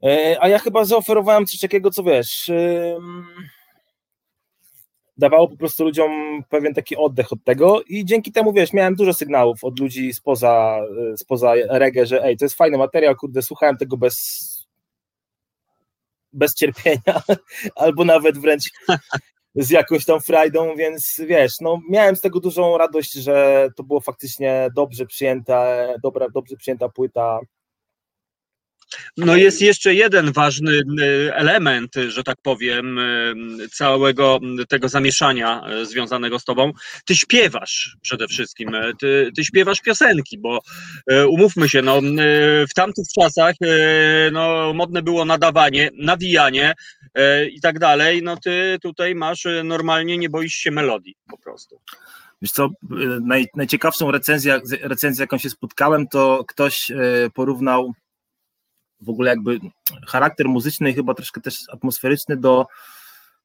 E, 0.05 0.37
a 0.41 0.49
ja 0.49 0.59
chyba 0.59 0.85
zaoferowałem 0.85 1.47
coś 1.47 1.61
takiego, 1.61 1.91
co 1.91 2.03
wiesz, 2.03 2.51
dawało 5.21 5.49
po 5.49 5.57
prostu 5.57 5.85
ludziom 5.85 6.43
pewien 6.49 6.75
taki 6.75 6.97
oddech 6.97 7.33
od 7.33 7.45
tego 7.45 7.83
i 7.83 8.05
dzięki 8.05 8.33
temu, 8.33 8.53
wiesz, 8.53 8.73
miałem 8.73 8.95
dużo 8.95 9.15
sygnałów 9.15 9.65
od 9.65 9.81
ludzi 9.81 10.13
spoza, 10.13 10.81
e, 11.13 11.17
spoza 11.17 11.53
reggae, 11.69 12.07
że 12.07 12.25
ej, 12.25 12.37
to 12.37 12.45
jest 12.45 12.55
fajny 12.55 12.79
materiał, 12.79 13.17
kurde, 13.17 13.43
słuchałem 13.43 13.77
tego 13.77 13.97
bez 13.97 14.60
bez 16.33 16.55
cierpienia, 16.55 17.23
albo 17.77 18.05
nawet 18.05 18.39
wręcz 18.39 18.65
z 19.55 19.71
jakąś 19.71 20.05
tam 20.05 20.21
frajdą, 20.21 20.77
więc 20.77 21.21
wiesz, 21.27 21.53
no 21.61 21.81
miałem 21.91 22.17
z 22.17 22.21
tego 22.21 22.41
dużą 22.41 22.79
radość, 22.79 23.13
że 23.13 23.69
to 23.77 23.83
było 23.83 24.01
faktycznie 24.01 24.69
dobrze 24.77 25.07
przyjęta, 25.07 25.87
dobra, 26.03 26.29
dobrze 26.29 26.57
przyjęta 26.57 26.89
płyta, 26.89 27.39
no 29.17 29.37
jest 29.37 29.63
jeszcze 29.63 29.95
jeden 29.95 30.33
ważny 30.33 30.81
element, 31.33 31.95
że 32.09 32.25
tak 32.25 32.37
powiem, 32.43 33.01
całego 33.73 34.39
tego 34.69 34.89
zamieszania 34.89 35.63
y, 35.83 35.87
związanego 35.87 36.39
z 36.39 36.45
tobą. 36.45 36.73
Ty 37.05 37.17
śpiewasz 37.17 37.97
przede 38.03 38.29
wszystkim, 38.29 38.71
ty, 39.01 39.31
ty 39.37 39.45
śpiewasz 39.45 39.81
piosenki, 39.81 40.39
bo 40.39 40.61
umówmy 41.29 41.69
się, 41.69 41.83
no, 41.83 42.01
w 42.71 42.75
tamtych 42.75 43.05
czasach 43.21 43.55
no, 44.33 44.73
modne 44.75 45.03
było 45.03 45.25
nadawanie, 45.25 45.91
nawijanie 45.99 46.75
i 47.53 47.61
tak 47.61 47.79
dalej, 47.79 48.23
no 48.23 48.37
ty 48.37 48.79
tutaj 48.83 49.15
masz 49.15 49.47
normalnie, 49.65 50.19
nie 50.19 50.29
boisz 50.31 50.55
się 50.55 50.71
melodii 50.71 51.15
po 51.31 51.39
prostu. 51.39 51.81
Wiesz 52.43 52.53
co, 52.53 52.69
naj, 53.23 53.47
najciekawszą 53.57 54.11
recenzję, 54.11 54.61
recenzję, 54.83 55.23
jaką 55.23 55.39
się 55.39 55.51
spotkałem, 55.51 56.09
to 56.09 56.45
ktoś 56.49 56.93
porównał 57.35 57.93
w 59.01 59.09
ogóle 59.09 59.31
jakby 59.31 59.59
charakter 60.07 60.49
muzyczny 60.49 60.91
i 60.91 60.95
chyba 60.95 61.15
troszkę 61.15 61.41
też 61.41 61.59
atmosferyczny 61.73 62.37
do 62.37 62.67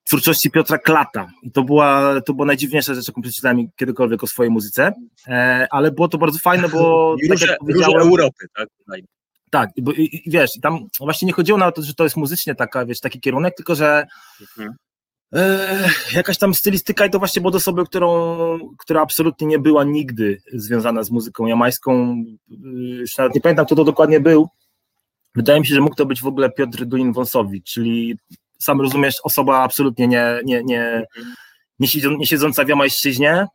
twórczości 0.05 0.51
Piotra 0.51 0.77
Klata. 0.77 1.27
I 1.43 1.51
to 1.51 1.63
była, 1.63 2.21
to 2.21 2.33
była 2.33 2.45
najdziwniejsza 2.45 2.93
rzecz, 2.93 3.07
jaką 3.07 3.21
przeczytałem 3.21 3.67
kiedykolwiek 3.75 4.23
o 4.23 4.27
swojej 4.27 4.51
muzyce, 4.51 4.93
e, 5.27 5.67
ale 5.71 5.91
było 5.91 6.07
to 6.07 6.17
bardzo 6.17 6.39
fajne, 6.39 6.69
bo 6.69 7.15
tak 7.29 7.29
róże, 7.29 7.91
jak 7.91 8.01
Europy, 8.01 8.45
tak? 8.55 8.69
Tak, 9.51 9.69
bo, 9.81 9.91
i, 9.91 10.21
i 10.25 10.31
wiesz, 10.31 10.51
tam 10.61 10.79
właśnie 10.99 11.25
nie 11.25 11.33
chodziło 11.33 11.57
na 11.57 11.71
to, 11.71 11.81
że 11.81 11.93
to 11.93 12.03
jest 12.03 12.17
muzycznie 12.17 12.55
taka, 12.55 12.85
wiesz, 12.85 12.99
taki 12.99 13.19
kierunek, 13.19 13.55
tylko 13.55 13.75
że 13.75 14.07
mhm. 14.41 14.75
e, 15.33 15.89
jakaś 16.13 16.37
tam 16.37 16.53
stylistyka 16.53 17.05
i 17.05 17.09
to 17.09 17.19
właśnie 17.19 17.41
było 17.41 17.51
do 17.51 17.57
osoby, 17.57 17.85
którą, 17.85 18.37
która 18.77 19.01
absolutnie 19.01 19.47
nie 19.47 19.59
była 19.59 19.83
nigdy 19.83 20.41
związana 20.53 21.03
z 21.03 21.11
muzyką 21.11 21.45
jamańską. 21.45 22.15
Już 22.73 23.17
nawet 23.17 23.35
nie 23.35 23.41
pamiętam, 23.41 23.65
kto 23.65 23.75
to 23.75 23.83
dokładnie 23.83 24.19
był, 24.19 24.49
Wydaje 25.36 25.60
mi 25.60 25.67
się, 25.67 25.76
że 25.76 25.82
mógł 25.82 25.95
to 25.95 26.06
być 26.06 26.21
w 26.21 26.28
ogóle 26.28 26.52
Piotr 26.52 26.86
Duin-Wąsowicz, 26.86 27.63
czyli 27.63 28.17
sam 28.60 28.82
rozumiesz, 28.82 29.15
osoba 29.24 29.63
absolutnie 29.63 30.08
nie, 30.08 30.39
nie, 30.45 30.63
nie, 30.63 31.06
nie, 31.80 31.88
siedzą, 31.88 32.17
nie 32.17 32.28
siedząca 32.28 32.65
w 32.65 32.69
jamajszczyźnie. 32.69 33.48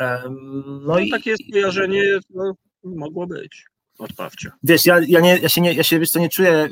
Um, 0.00 0.36
no, 0.66 0.92
no 0.92 0.98
i 0.98 1.10
takie 1.10 1.34
skojarzenie 1.36 2.02
no, 2.30 2.54
mogło 2.84 3.26
być. 3.26 3.64
Odpawcie. 3.98 4.50
Wiesz, 4.62 4.86
ja, 4.86 5.00
ja, 5.08 5.20
nie, 5.20 5.38
ja 5.38 5.48
się, 5.48 5.60
nie, 5.60 5.72
ja 5.72 5.82
się 5.82 5.98
wiesz 5.98 6.10
co, 6.10 6.20
nie 6.20 6.28
czuję, 6.28 6.68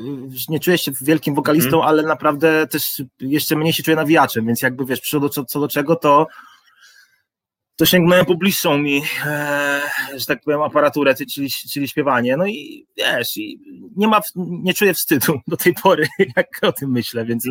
nie 0.49 0.59
czuję 0.59 0.77
się 0.77 0.91
wielkim 1.01 1.35
wokalistą, 1.35 1.71
hmm. 1.71 1.87
ale 1.87 2.03
naprawdę 2.03 2.67
też 2.67 3.01
jeszcze 3.19 3.55
mniej 3.55 3.73
się 3.73 3.83
czuję 3.83 3.97
nawijaczem, 3.97 4.45
więc 4.45 4.61
jakby 4.61 4.85
wiesz, 4.85 4.99
co 4.99 5.19
do, 5.19 5.29
co 5.29 5.59
do 5.59 5.67
czego, 5.67 5.95
to 5.95 6.27
to 7.75 7.85
sięgnąłem 7.85 8.25
po 8.25 8.35
bliższą 8.35 8.77
mi, 8.77 9.01
e, 9.25 9.81
że 10.15 10.25
tak 10.25 10.41
powiem, 10.43 10.61
aparaturę, 10.61 11.15
czyli, 11.33 11.49
czyli 11.49 11.87
śpiewanie. 11.87 12.37
No 12.37 12.47
i 12.47 12.87
wiesz, 12.97 13.37
i 13.37 13.59
nie 13.95 14.07
ma, 14.07 14.21
nie 14.35 14.73
czuję 14.73 14.93
wstydu 14.93 15.39
do 15.47 15.57
tej 15.57 15.73
pory, 15.73 16.07
jak 16.37 16.59
o 16.61 16.71
tym 16.71 16.91
myślę, 16.91 17.25
więc, 17.25 17.47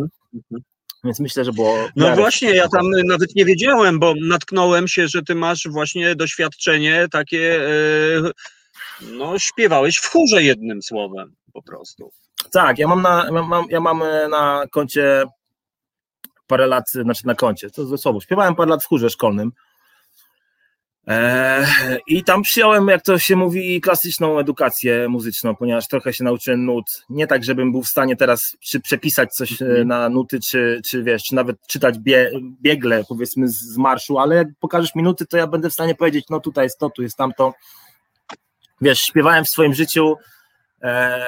więc 1.05 1.21
myślę, 1.21 1.45
że 1.45 1.53
było. 1.53 1.89
No 1.97 2.17
właśnie, 2.17 2.51
ja 2.51 2.69
tam 2.69 2.91
nawet 3.05 3.35
nie 3.35 3.45
wiedziałem, 3.45 3.99
bo 3.99 4.15
natknąłem 4.21 4.89
się, 4.89 5.09
że 5.09 5.23
ty 5.23 5.35
masz 5.35 5.69
właśnie 5.69 6.15
doświadczenie 6.15 7.07
takie, 7.11 7.67
e, 7.67 8.31
no 9.01 9.39
śpiewałeś 9.39 9.97
w 9.97 10.07
chórze 10.07 10.43
jednym 10.43 10.83
słowem 10.83 11.35
po 11.53 11.63
prostu. 11.63 12.13
Tak, 12.53 12.79
ja 12.79 12.89
mam 12.89 13.03
na, 13.03 13.29
mam, 13.31 13.65
ja 13.71 13.81
mam 13.81 14.03
na 14.31 14.65
koncie 14.71 15.25
parę 16.47 16.67
lat, 16.67 16.91
znaczy 16.91 17.27
na 17.27 17.35
koncie, 17.35 17.71
to 17.71 17.87
ze 17.87 17.99
sobą. 17.99 18.21
Śpiewałem 18.21 18.55
parę 18.55 18.71
lat 18.71 18.85
w 18.85 18.87
chórze 18.87 19.11
szkolnym. 19.11 19.53
E, 21.09 21.67
I 22.07 22.25
tam 22.25 22.43
przyjąłem, 22.43 22.89
jak 22.89 23.03
to 23.03 23.19
się 23.19 23.37
mówi, 23.37 23.81
klasyczną 23.81 24.39
edukację 24.39 25.09
muzyczną, 25.09 25.57
ponieważ 25.57 25.89
trochę 25.89 26.13
się 26.13 26.25
nauczyłem 26.25 26.65
nut. 26.65 26.85
Nie 27.11 27.27
tak, 27.27 27.45
żebym 27.45 27.73
był 27.73 27.83
w 27.83 27.89
stanie 27.89 28.17
teraz 28.17 28.57
czy 28.61 28.81
przepisać 28.81 29.31
coś 29.33 29.63
mm. 29.63 29.89
na 29.89 30.09
nuty, 30.09 30.41
czy, 30.51 30.81
czy 30.87 31.03
wiesz, 31.03 31.23
czy 31.23 31.35
nawet 31.35 31.57
czytać 31.69 31.99
bie, 31.99 32.31
biegle, 32.63 33.05
powiedzmy, 33.09 33.49
z 33.49 33.77
marszu, 33.77 34.19
ale 34.19 34.37
jak 34.37 34.49
pokażesz 34.61 34.95
minuty, 34.95 35.27
to 35.27 35.37
ja 35.37 35.47
będę 35.47 35.71
w 35.71 35.75
stanie 35.75 35.95
powiedzieć, 35.95 36.25
no 36.31 36.41
tutaj 36.41 36.65
jest 36.65 36.79
to, 36.79 36.91
tu 36.91 37.03
jest 37.03 37.17
tamto. 37.17 37.55
Wiesz, 38.81 38.99
śpiewałem 38.99 39.45
w 39.45 39.49
swoim 39.49 39.75
życiu, 39.75 40.17
e, 40.83 41.27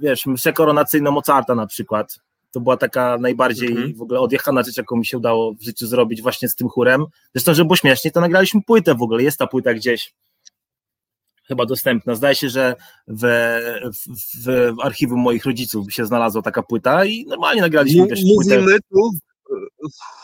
wiesz, 0.00 0.26
mszę 0.26 0.52
koronacyjną 0.52 1.10
Mozarta 1.10 1.54
na 1.54 1.66
przykład 1.66 2.18
to 2.54 2.60
była 2.60 2.76
taka 2.76 3.18
najbardziej 3.18 3.68
mhm. 3.68 3.94
w 3.94 4.02
ogóle 4.02 4.20
odjechana 4.20 4.62
rzecz, 4.62 4.76
jaką 4.76 4.96
mi 4.96 5.06
się 5.06 5.18
udało 5.18 5.54
w 5.54 5.62
życiu 5.62 5.86
zrobić 5.86 6.22
właśnie 6.22 6.48
z 6.48 6.54
tym 6.54 6.68
chórem. 6.68 7.04
Zresztą, 7.34 7.54
żeby 7.54 7.68
było 7.68 7.76
śmiesznie, 7.76 8.10
to 8.10 8.20
nagraliśmy 8.20 8.62
płytę 8.62 8.94
w 8.94 9.02
ogóle, 9.02 9.22
jest 9.22 9.38
ta 9.38 9.46
płyta 9.46 9.74
gdzieś 9.74 10.14
chyba 11.44 11.66
dostępna. 11.66 12.14
Zdaje 12.14 12.34
się, 12.34 12.48
że 12.48 12.76
w, 13.08 13.22
w, 14.08 14.44
w 14.46 14.80
archiwum 14.82 15.20
moich 15.20 15.44
rodziców 15.44 15.92
się 15.92 16.06
znalazła 16.06 16.42
taka 16.42 16.62
płyta 16.62 17.04
i 17.04 17.26
normalnie 17.26 17.60
nagraliśmy 17.60 18.02
M- 18.02 18.08
też 18.08 18.20
płytę. 18.34 18.60
Mówimy 18.60 18.78
tu 18.90 19.10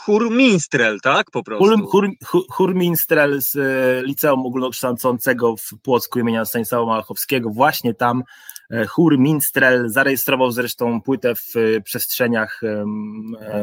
chór 0.05 0.31
Minstrel, 0.31 1.01
tak? 1.01 1.31
Po 1.31 1.43
prostu. 1.43 1.87
Chór, 1.87 2.09
chór, 2.25 2.45
chór 2.51 2.75
Minstrel 2.75 3.43
z 3.43 3.57
e, 3.57 4.03
Liceum 4.07 4.47
Ogólnokształcącego 4.47 5.57
w 5.57 5.71
Płocku 5.83 6.19
imienia 6.19 6.45
Stanisława 6.45 6.87
Małachowskiego. 6.87 7.51
Właśnie 7.51 7.95
tam 7.95 8.23
chór 8.89 9.19
Minstrel 9.19 9.89
zarejestrował 9.89 10.51
zresztą 10.51 11.03
płytę 11.03 11.35
w 11.35 11.57
e, 11.57 11.81
przestrzeniach 11.81 12.61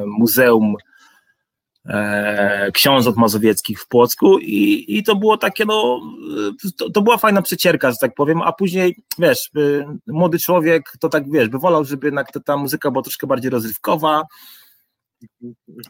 Muzeum 0.05 0.75
Książąt 2.73 3.17
Mazowieckich 3.17 3.81
w 3.81 3.87
Płocku 3.87 4.39
i, 4.39 4.85
i 4.97 5.03
to 5.03 5.15
było 5.15 5.37
takie, 5.37 5.65
no, 5.65 6.01
to, 6.77 6.89
to 6.89 7.01
była 7.01 7.17
fajna 7.17 7.41
przecierka, 7.41 7.91
że 7.91 7.97
tak 8.01 8.13
powiem, 8.15 8.41
a 8.41 8.53
później, 8.53 8.95
wiesz, 9.19 9.51
młody 10.07 10.39
człowiek 10.39 10.91
to 10.99 11.09
tak, 11.09 11.31
wiesz, 11.31 11.49
by 11.49 11.59
wolał, 11.59 11.85
żeby 11.85 12.07
jednak 12.07 12.31
ta, 12.31 12.39
ta 12.39 12.57
muzyka 12.57 12.91
była 12.91 13.03
troszkę 13.03 13.27
bardziej 13.27 13.51
rozrywkowa. 13.51 14.23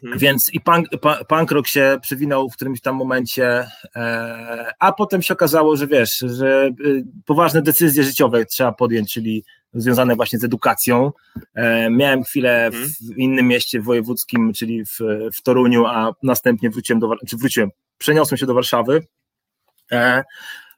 Więc 0.02 0.54
i 0.54 0.60
punk, 0.60 0.86
punk 1.28 1.50
rock 1.50 1.66
się 1.66 1.98
przewinął 2.02 2.50
w 2.50 2.54
którymś 2.56 2.80
tam 2.80 2.96
momencie, 2.96 3.66
e, 3.96 4.72
a 4.78 4.92
potem 4.92 5.22
się 5.22 5.34
okazało, 5.34 5.76
że 5.76 5.86
wiesz, 5.86 6.18
że 6.18 6.70
y, 6.86 7.04
poważne 7.24 7.62
decyzje 7.62 8.02
życiowe 8.02 8.44
trzeba 8.44 8.72
podjąć, 8.72 9.12
czyli 9.12 9.44
związane 9.74 10.16
właśnie 10.16 10.38
z 10.38 10.44
edukacją. 10.44 11.12
E, 11.54 11.90
miałem 11.90 12.24
chwilę 12.24 12.70
w 12.70 12.74
mhm. 12.74 13.16
innym 13.16 13.48
mieście 13.48 13.80
wojewódzkim, 13.80 14.52
czyli 14.52 14.84
w, 14.84 14.98
w 15.34 15.42
Toruniu, 15.42 15.86
a 15.86 16.12
następnie 16.22 16.70
wróciłem 16.70 17.00
do, 17.00 17.10
czy 17.28 17.36
wróciłem, 17.36 17.70
przeniosłem 17.98 18.38
się 18.38 18.46
do 18.46 18.54
Warszawy. 18.54 19.06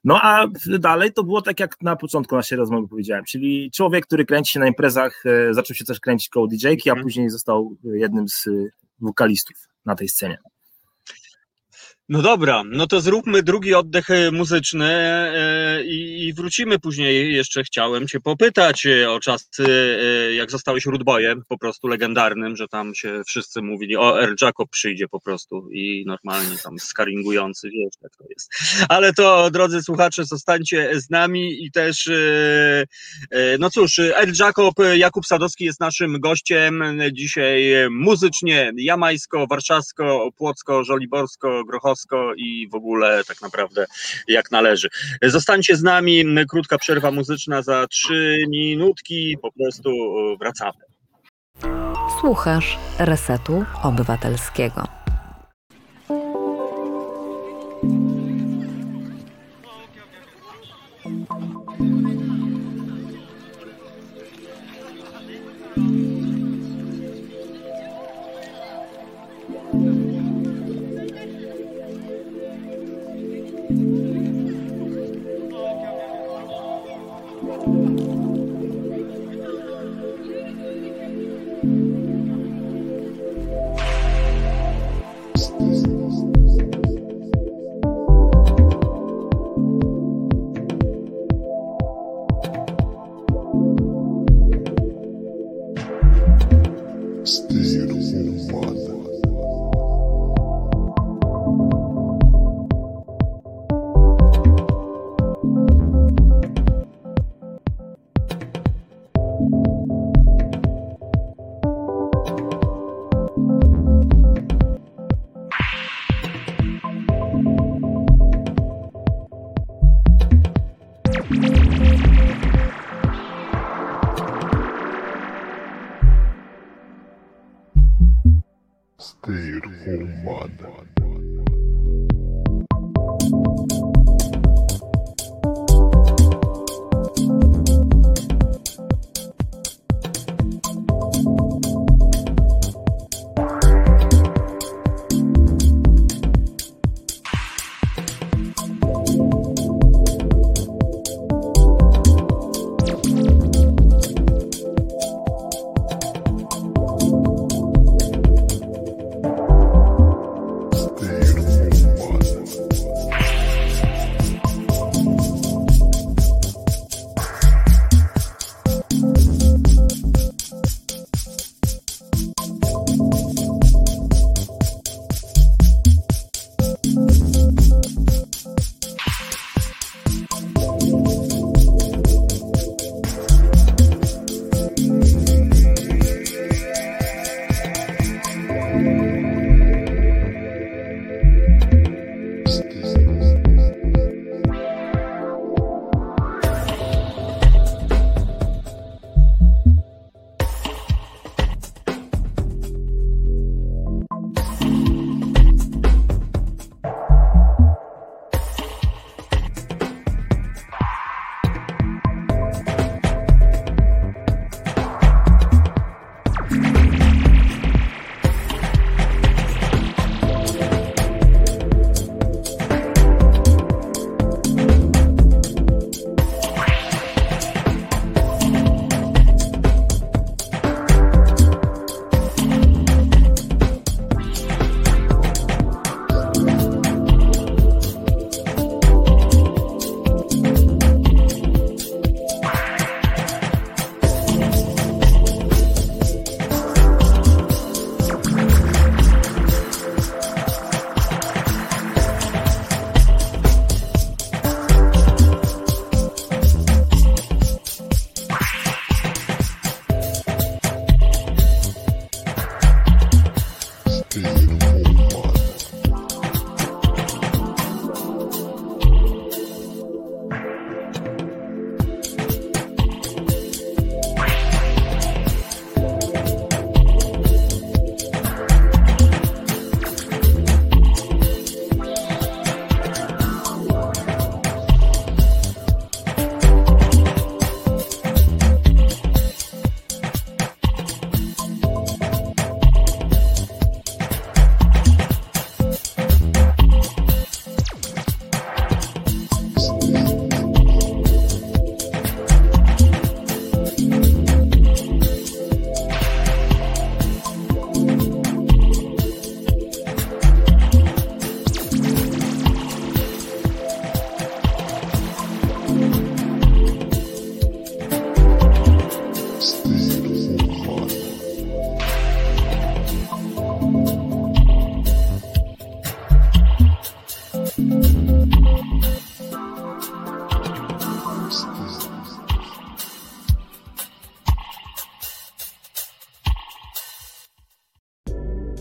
E, 0.01 0.05
no 0.05 0.21
a 0.23 0.47
dalej 0.79 1.13
to 1.13 1.25
było 1.25 1.43
tak, 1.43 1.61
jak 1.61 1.77
na 1.83 1.97
początku 1.97 2.37
naszej 2.37 2.59
rozmowy 2.59 2.89
powiedziałem, 2.89 3.25
czyli 3.25 3.71
człowiek, 3.71 4.07
który 4.07 4.25
kręci 4.25 4.53
się 4.53 4.61
na 4.61 4.67
imprezach, 4.67 5.23
e, 5.27 5.55
zaczął 5.55 5.75
się 5.75 5.85
też 5.85 6.01
kręcić 6.01 6.29
koło 6.29 6.47
DJ-ki, 6.47 6.91
a 6.91 6.93
mhm. 6.93 7.03
później 7.03 7.31
został 7.31 7.77
jednym 7.85 8.29
z 8.29 8.49
wokalistów 9.01 9.57
na 9.85 9.95
tej 9.95 10.09
scenie. 10.09 10.39
No 12.11 12.23
dobra, 12.23 12.63
no 12.67 12.87
to 12.87 13.01
zróbmy 13.01 13.43
drugi 13.43 13.75
oddech 13.75 14.11
e, 14.11 14.31
muzyczny 14.31 14.95
e, 14.95 15.85
i 15.85 16.33
wrócimy 16.37 16.79
później. 16.79 17.35
Jeszcze 17.35 17.65
chciałem 17.65 18.09
Cię 18.09 18.21
popytać 18.21 18.87
e, 18.87 19.11
o 19.11 19.21
czasy, 19.21 19.65
jak 20.35 20.51
zostałeś 20.51 20.87
Rudboyem, 20.87 21.43
po 21.49 21.59
prostu 21.59 21.89
legendarnym, 21.89 22.57
że 22.57 22.69
tam 22.69 22.95
się 22.95 23.23
wszyscy 23.27 23.63
mówili, 23.63 23.97
o, 23.97 24.23
R. 24.23 24.35
Jacob 24.43 24.71
przyjdzie 24.71 25.09
po 25.09 25.21
prostu 25.21 25.71
i 25.73 26.05
normalnie 26.07 26.57
tam 26.65 26.79
skaringujący, 26.79 27.71
wiesz 27.71 27.95
jak 28.03 28.17
to 28.17 28.25
jest. 28.31 28.51
Ale 28.89 29.13
to, 29.13 29.51
drodzy 29.51 29.83
słuchacze, 29.83 30.25
zostańcie 30.25 31.01
z 31.01 31.11
nami 31.11 31.65
i 31.65 31.71
też, 31.71 32.11
no 33.59 33.71
cóż, 33.71 33.99
R. 33.99 34.33
Jacob, 34.41 34.75
Jakub 34.95 35.27
Sadowski 35.27 35.65
jest 35.65 35.81
naszym 35.81 36.21
gościem 36.21 36.85
dzisiaj 37.13 37.73
muzycznie, 37.91 38.73
jamajsko, 38.77 39.47
warszawsko, 39.47 40.31
płocko, 40.37 40.85
żoliborsko, 40.85 41.65
grochowsko, 41.65 42.00
i 42.37 42.69
w 42.69 42.75
ogóle 42.75 43.25
tak 43.25 43.43
naprawdę 43.43 43.87
jak 44.29 44.51
należy. 44.51 44.89
Zostańcie 45.23 45.77
z 45.77 45.83
nami, 45.83 46.25
krótka 46.49 46.79
przerwa 46.79 47.11
muzyczna 47.11 47.63
za 47.63 47.87
trzy 47.87 48.37
minutki, 48.49 49.37
po 49.43 49.53
prostu 49.53 49.91
e, 49.91 50.37
wracamy. 50.37 50.79
Słuchasz 52.21 52.79
Resetu 52.99 53.65
Obywatelskiego. 53.83 55.00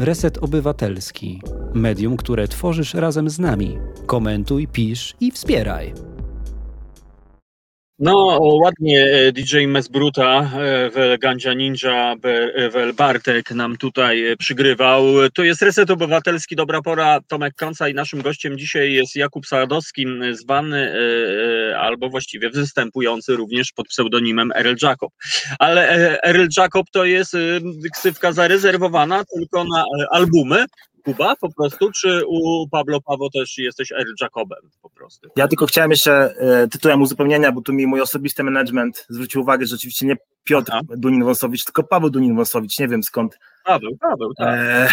Reset 0.10 0.38
Obywatelski. 0.38 1.42
Medium, 1.74 2.18
które 2.18 2.48
tworzysz 2.48 2.94
razem 2.94 3.30
z 3.30 3.40
nami. 3.40 3.78
Komentuj, 4.06 4.68
pisz 4.68 5.16
i 5.20 5.32
wspieraj. 5.32 5.94
No, 8.00 8.40
ładnie 8.42 9.06
e, 9.06 9.32
DJ 9.32 9.68
Mesbruta, 9.68 10.52
e, 10.54 10.90
wel 10.90 11.18
Gandzia 11.20 11.54
Ninja, 11.54 12.16
e, 12.56 12.70
wel 12.70 12.89
Bartek 13.00 13.52
nam 13.52 13.78
tutaj 13.78 14.36
przygrywał. 14.40 15.04
To 15.34 15.44
jest 15.44 15.62
Reset 15.62 15.92
Obywatelski, 15.92 16.56
dobra 16.56 16.82
pora, 16.82 17.20
Tomek 17.28 17.56
Konca 17.56 17.90
i 17.90 17.94
naszym 17.94 18.22
gościem 18.22 18.58
dzisiaj 18.58 18.94
jest 18.94 19.16
Jakub 19.16 19.46
Sadowski, 19.46 20.06
zwany 20.32 20.94
albo 21.78 22.10
właściwie 22.10 22.50
występujący 22.50 23.36
również 23.36 23.72
pod 23.72 23.88
pseudonimem 23.88 24.52
Erel 24.56 24.76
Jacob. 24.82 25.14
Ale 25.60 25.90
Erel 26.24 26.48
Jacob 26.58 26.90
to 26.92 27.06
jest 27.06 27.38
ksywka 27.94 28.32
zarezerwowana 28.32 29.24
tylko 29.36 29.64
na 29.64 29.84
albumy, 30.12 30.66
Kuba 31.06 31.36
po 31.36 31.54
prostu, 31.54 31.92
czy 31.92 32.22
u 32.28 32.68
Pablo 32.70 33.02
Pawo 33.02 33.30
też 33.30 33.58
jesteś 33.58 33.92
R. 33.92 34.06
Jacobem 34.22 34.60
po 34.82 34.90
prostu? 34.90 35.30
Ja 35.36 35.48
tylko 35.48 35.66
chciałem 35.66 35.92
jeszcze 35.92 36.36
e, 36.38 36.68
tytułem 36.68 37.02
uzupełnienia, 37.02 37.52
bo 37.52 37.62
tu 37.62 37.74
mi 37.74 37.88
mój 37.88 38.02
osobisty 38.02 38.44
management 38.44 39.06
zwrócił 39.10 39.42
uwagę, 39.42 39.66
że 39.66 39.76
oczywiście 39.76 40.06
nie 40.06 40.16
Piotr 40.44 40.72
Dunin-Wąsowicz, 40.90 41.66
tylko 41.66 41.84
Paweł 41.84 42.10
Dunin-Wąsowicz, 42.10 42.80
nie 42.80 42.88
wiem 42.88 43.04
skąd. 43.04 43.40
Paweł, 43.66 43.98
Paweł, 44.00 44.34
tak. 44.34 44.60
E, 44.60 44.90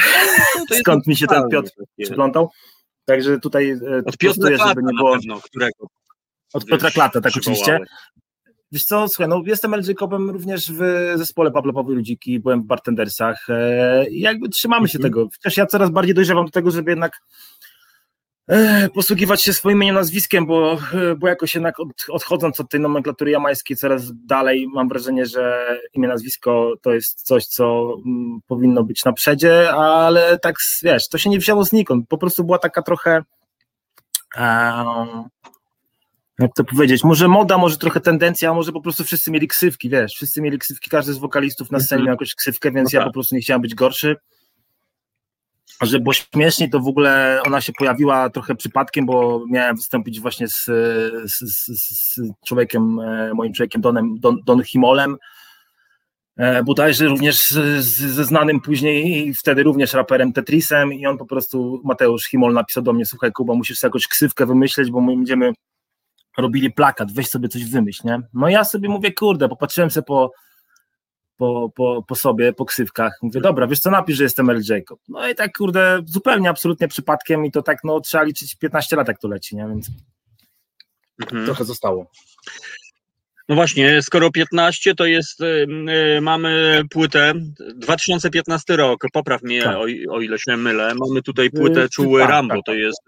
skąd 0.80 1.06
mi 1.06 1.16
się 1.16 1.26
ten 1.26 1.48
Piotr 1.48 1.70
przyplątał. 1.98 2.50
Także 3.04 3.38
tutaj 3.38 3.70
e, 3.70 4.02
Od 4.06 4.16
Piotra 4.16 4.68
żeby 4.68 4.82
nie 4.82 4.96
było... 4.96 5.12
pewno, 5.12 5.40
którego 5.40 5.86
Od 6.54 6.64
Piotra 6.64 6.90
Klata, 6.90 7.20
tak 7.20 7.32
oczywiście. 7.36 7.78
Wiesz 8.72 8.84
co, 8.84 9.08
słuchaj, 9.08 9.28
no 9.28 9.42
jestem 9.46 9.74
LJ 9.74 9.94
Kopem 9.94 10.30
również 10.30 10.72
w 10.72 11.12
zespole 11.14 11.50
Pablo 11.50 11.72
Pawły 11.72 11.94
Ludziki, 11.94 12.40
byłem 12.40 12.62
w 12.62 12.66
bartendersach 12.66 13.46
e, 13.48 14.08
i 14.10 14.20
jakby 14.20 14.48
trzymamy 14.48 14.88
się 14.88 14.98
mm 14.98 15.10
-hmm. 15.10 15.14
tego. 15.14 15.28
Chociaż 15.36 15.56
ja 15.56 15.66
coraz 15.66 15.90
bardziej 15.90 16.14
dojrzewam 16.14 16.44
do 16.44 16.50
tego, 16.50 16.70
żeby 16.70 16.90
jednak 16.90 17.20
e, 18.48 18.88
posługiwać 18.88 19.42
się 19.42 19.52
swoim 19.52 19.76
imieniem, 19.76 19.94
nazwiskiem, 19.94 20.46
bo, 20.46 20.72
e, 20.72 21.14
bo 21.16 21.28
jakoś 21.28 21.54
jednak 21.54 21.80
od, 21.80 21.88
odchodząc 22.08 22.60
od 22.60 22.70
tej 22.70 22.80
nomenklatury 22.80 23.30
jamańskiej 23.30 23.76
coraz 23.76 24.12
dalej 24.26 24.68
mam 24.74 24.88
wrażenie, 24.88 25.26
że 25.26 25.66
imię, 25.94 26.08
nazwisko 26.08 26.74
to 26.82 26.94
jest 26.94 27.22
coś, 27.22 27.46
co 27.46 27.96
m, 28.06 28.40
powinno 28.46 28.84
być 28.84 29.04
na 29.04 29.12
przedzie, 29.12 29.70
ale 29.72 30.38
tak 30.38 30.56
wiesz, 30.82 31.08
to 31.08 31.18
się 31.18 31.30
nie 31.30 31.38
wzięło 31.38 31.64
znikąd, 31.64 32.08
po 32.08 32.18
prostu 32.18 32.44
była 32.44 32.58
taka 32.58 32.82
trochę 32.82 33.22
um, 34.38 35.24
jak 36.38 36.54
to 36.54 36.64
powiedzieć, 36.64 37.04
może 37.04 37.28
moda, 37.28 37.58
może 37.58 37.76
trochę 37.76 38.00
tendencja, 38.00 38.50
a 38.50 38.54
może 38.54 38.72
po 38.72 38.80
prostu 38.80 39.04
wszyscy 39.04 39.30
mieli 39.30 39.48
ksywki, 39.48 39.88
wiesz, 39.88 40.12
wszyscy 40.12 40.42
mieli 40.42 40.58
ksywki, 40.58 40.90
każdy 40.90 41.12
z 41.12 41.18
wokalistów 41.18 41.70
na 41.70 41.80
scenie 41.80 42.02
miał 42.02 42.12
jakąś 42.12 42.34
ksywkę, 42.34 42.72
więc 42.72 42.92
no 42.92 42.96
ja 42.96 43.00
tak. 43.00 43.08
po 43.08 43.12
prostu 43.12 43.34
nie 43.34 43.40
chciałem 43.40 43.62
być 43.62 43.74
gorszy. 43.74 44.16
A 45.80 45.86
że 45.86 46.00
było 46.00 46.12
śmieszniej, 46.12 46.70
to 46.70 46.80
w 46.80 46.88
ogóle 46.88 47.40
ona 47.46 47.60
się 47.60 47.72
pojawiła 47.78 48.30
trochę 48.30 48.54
przypadkiem, 48.54 49.06
bo 49.06 49.44
miałem 49.50 49.76
wystąpić 49.76 50.20
właśnie 50.20 50.48
z, 50.48 50.64
z, 51.24 51.38
z, 51.68 52.20
człowiekiem, 52.46 53.00
e, 53.00 53.34
moim 53.34 53.52
człowiekiem 53.52 53.80
Donem, 53.80 54.14
Don, 54.20 54.38
Don 54.46 54.62
Himolem, 54.62 55.16
e, 56.36 56.64
bodajże 56.64 57.06
również 57.06 57.40
ze 57.80 58.24
znanym 58.24 58.60
później 58.60 59.34
wtedy 59.34 59.62
również 59.62 59.92
raperem 59.92 60.32
Tetrisem 60.32 60.92
i 60.92 61.06
on 61.06 61.18
po 61.18 61.26
prostu, 61.26 61.80
Mateusz 61.84 62.26
Himol 62.26 62.52
napisał 62.52 62.82
do 62.82 62.92
mnie, 62.92 63.06
słuchaj 63.06 63.32
Kuba, 63.32 63.54
musisz 63.54 63.78
sobie 63.78 63.88
jakąś 63.88 64.08
ksywkę 64.08 64.46
wymyśleć, 64.46 64.90
bo 64.90 65.00
my 65.00 65.16
będziemy 65.16 65.52
robili 66.38 66.72
plakat, 66.72 67.12
weź 67.12 67.28
sobie 67.28 67.48
coś 67.48 67.64
wymyśl, 67.64 68.02
nie? 68.04 68.20
No 68.34 68.48
ja 68.48 68.64
sobie 68.64 68.88
mówię, 68.88 69.12
kurde, 69.12 69.48
popatrzyłem 69.48 69.90
sobie 69.90 70.04
po, 70.04 70.32
po, 71.36 71.72
po, 71.74 72.04
po 72.08 72.14
sobie, 72.14 72.52
po 72.52 72.64
ksywkach, 72.64 73.18
mówię, 73.22 73.40
dobra, 73.40 73.66
wiesz 73.66 73.80
co, 73.80 73.90
napisz, 73.90 74.16
że 74.16 74.24
jestem 74.24 74.50
L. 74.50 74.62
Jacob. 74.68 75.00
No 75.08 75.28
i 75.28 75.34
tak, 75.34 75.56
kurde, 75.56 76.00
zupełnie, 76.04 76.50
absolutnie 76.50 76.88
przypadkiem 76.88 77.44
i 77.44 77.50
to 77.50 77.62
tak, 77.62 77.78
no 77.84 78.00
trzeba 78.00 78.24
liczyć 78.24 78.56
15 78.56 78.96
lat, 78.96 79.08
jak 79.08 79.18
to 79.18 79.28
leci, 79.28 79.56
nie? 79.56 79.66
Więc 79.68 79.90
mhm. 81.22 81.44
trochę 81.44 81.64
zostało. 81.64 82.10
No 83.48 83.54
właśnie, 83.54 84.02
skoro 84.02 84.30
15 84.30 84.94
to 84.94 85.06
jest, 85.06 85.40
yy, 85.40 86.20
mamy 86.20 86.82
płytę, 86.90 87.32
2015 87.74 88.76
rok, 88.76 89.04
popraw 89.12 89.42
mnie 89.42 89.62
tak. 89.62 89.76
o, 89.76 89.80
o, 90.10 90.20
ile 90.20 90.38
się 90.38 90.56
mylę, 90.56 90.92
mamy 90.94 91.22
tutaj 91.22 91.50
płytę 91.50 91.80
yy, 91.80 91.88
Czuły 91.88 92.20
tak, 92.20 92.30
Rambo, 92.30 92.54
tak, 92.54 92.64
to 92.66 92.74
jest 92.74 93.02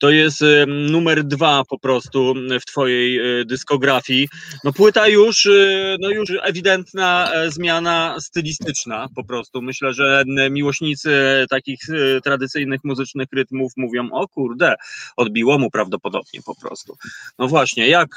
to 0.00 0.10
jest 0.10 0.44
numer 0.66 1.24
dwa 1.24 1.62
po 1.68 1.78
prostu 1.78 2.34
w 2.60 2.64
twojej 2.64 3.18
e, 3.18 3.44
dyskografii. 3.44 4.28
No 4.64 4.72
płyta 4.72 5.08
już, 5.08 5.46
e, 5.46 5.96
no 6.00 6.10
już 6.10 6.32
ewidentna 6.42 7.32
e, 7.32 7.50
zmiana 7.50 8.16
stylistyczna 8.20 9.06
po 9.16 9.24
prostu. 9.24 9.62
Myślę, 9.62 9.92
że 9.92 10.24
miłośnicy 10.50 11.10
takich 11.50 11.80
tradycyjnych 12.24 12.80
muzycznych 12.84 13.28
rytmów 13.32 13.72
mówią, 13.76 14.08
o 14.12 14.28
kurde, 14.28 14.74
odbiło 15.16 15.58
mu 15.58 15.70
prawdopodobnie 15.70 16.40
po 16.46 16.54
prostu. 16.60 16.96
No 17.38 17.48
właśnie, 17.48 17.88
jak 17.88 18.16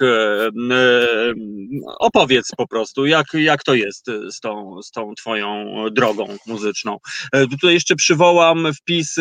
opowiedz 2.00 2.48
po 2.58 2.68
prostu, 2.68 3.06
jak, 3.06 3.26
jak 3.34 3.64
to 3.64 3.74
jest 3.74 4.06
z 4.32 4.40
tą, 4.40 4.82
z 4.84 4.92
tą 4.92 5.16
twoją 5.16 5.76
drogą 5.92 6.38
muzyczną. 6.48 6.98
Tutaj 7.52 7.74
jeszcze 7.74 7.96
przywołam 7.96 8.74
wpis 8.74 9.16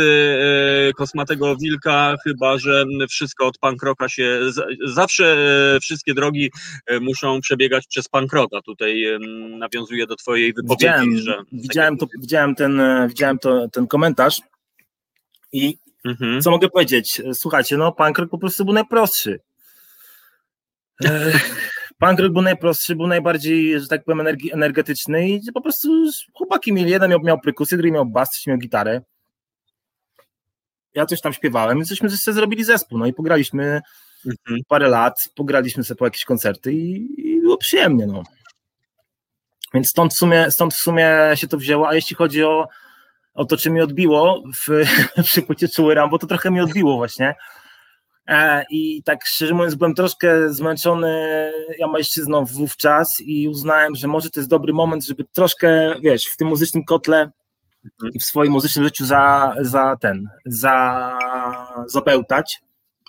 Kosmatego 0.97 1.57
Wilka 1.57 2.17
chyba 2.25 2.52
że 2.59 2.85
wszystko 3.11 3.47
od 3.47 3.59
pankroka 3.59 4.09
się, 4.09 4.41
zawsze 4.85 5.37
e, 5.77 5.81
wszystkie 5.81 6.15
drogi 6.15 6.51
e, 6.87 7.01
muszą 7.01 7.41
przebiegać 7.41 7.87
przez 7.87 8.09
pankroka. 8.09 8.61
Tutaj 8.63 9.05
nawiązuję 9.59 10.07
do 10.07 10.17
twojej 10.17 10.53
wypowiedzi, 10.53 10.87
widziałem, 10.87 11.17
że... 11.17 11.43
Widziałem, 11.53 11.97
to, 11.97 12.07
widziałem, 12.21 12.55
ten, 12.55 12.81
e, 12.81 13.09
widziałem 13.09 13.39
to, 13.39 13.69
ten 13.69 13.87
komentarz 13.87 14.41
i 15.53 15.77
mhm. 16.05 16.43
co 16.43 16.51
mogę 16.51 16.69
powiedzieć? 16.69 17.23
Słuchajcie, 17.35 17.77
no 17.77 17.93
pankrok 17.93 18.31
po 18.31 18.39
prostu 18.39 18.65
był 18.65 18.75
najprostszy. 18.75 19.41
Pankrok 21.99 22.33
był 22.33 22.43
najprostszy, 22.43 22.97
był 22.97 23.07
najbardziej, 23.07 23.81
że 23.81 23.89
tak 23.89 24.05
powiem, 24.05 24.27
energetyczny 24.53 25.29
i 25.29 25.41
po 25.55 25.61
prostu 25.61 25.89
chłopaki 26.35 26.73
mieli, 26.73 26.91
jeden 26.91 27.11
miał, 27.11 27.21
miał 27.21 27.41
perkusję, 27.41 27.79
drugi 27.79 27.93
miał 27.93 28.07
bas, 28.07 28.31
trzeci 28.31 28.51
miał 28.51 28.59
gitarę 28.59 29.03
ja 30.95 31.07
coś 31.07 31.21
tam 31.21 31.33
śpiewałem, 31.33 31.79
więc 31.79 31.89
żeśmy 31.89 32.11
sobie 32.11 32.35
zrobili 32.35 32.65
zespół, 32.65 32.99
no 32.99 33.07
i 33.07 33.13
pograliśmy 33.13 33.81
mhm. 34.27 34.61
parę 34.69 34.89
lat, 34.89 35.15
pograliśmy 35.35 35.85
sobie 35.85 35.99
po 35.99 36.05
jakieś 36.05 36.25
koncerty 36.25 36.73
i, 36.73 37.09
i, 37.21 37.41
było 37.41 37.57
przyjemnie, 37.57 38.07
no. 38.07 38.23
Więc 39.75 39.89
stąd 39.89 40.15
w, 40.15 40.17
sumie, 40.17 40.51
stąd 40.51 40.75
w 40.75 40.81
sumie 40.81 41.09
się 41.35 41.49
to 41.49 41.57
wzięło, 41.57 41.89
a 41.89 41.95
jeśli 41.95 42.17
chodzi 42.17 42.45
o, 42.45 42.69
o 43.35 43.45
to, 43.45 43.57
czy 43.57 43.71
mi 43.71 43.81
odbiło 43.81 44.43
w, 44.57 44.85
przy 45.25 45.43
płycie 45.43 45.69
Czuły 45.69 45.95
Rambo, 45.95 46.19
to 46.19 46.27
trochę 46.27 46.51
mi 46.51 46.61
odbiło 46.61 46.97
właśnie. 46.97 47.35
E, 48.29 48.65
I 48.71 49.03
tak 49.03 49.27
szczerze 49.27 49.55
mówiąc, 49.55 49.75
byłem 49.75 49.95
troszkę 49.95 50.53
zmęczony 50.53 51.53
ja 51.79 51.87
mężczyzną 51.87 52.45
wówczas 52.45 53.21
i 53.21 53.49
uznałem, 53.49 53.95
że 53.95 54.09
może 54.09 54.31
to 54.31 54.41
jest 54.41 54.51
dobry 54.51 54.73
moment, 54.73 55.05
żeby 55.05 55.25
troszkę, 55.25 55.95
wiesz, 56.01 56.25
w 56.25 56.37
tym 56.37 56.49
muzycznym 56.49 56.85
kotle 56.85 57.31
i 58.15 58.19
w 58.19 58.25
swoim 58.25 58.53
muzycznym 58.53 58.85
życiu 58.85 59.05
za, 59.05 59.55
za 59.61 59.97
ten, 60.01 60.29
za 60.47 61.19
zabełtać. 61.87 62.61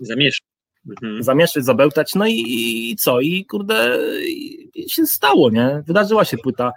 Zamieszać. 0.02 0.44
Mhm. 0.90 1.24
Zamieszać, 1.24 1.66
zabełtać, 1.66 2.16
no 2.16 2.28
i, 2.28 2.44
i 2.48 2.96
co? 2.96 3.22
I 3.22 3.46
kurde, 3.46 3.98
i 4.26 4.90
się 4.90 5.06
stało, 5.06 5.50
nie? 5.50 5.84
Wydarzyła 5.88 6.26
się 6.26 6.38
płyta 6.38 6.72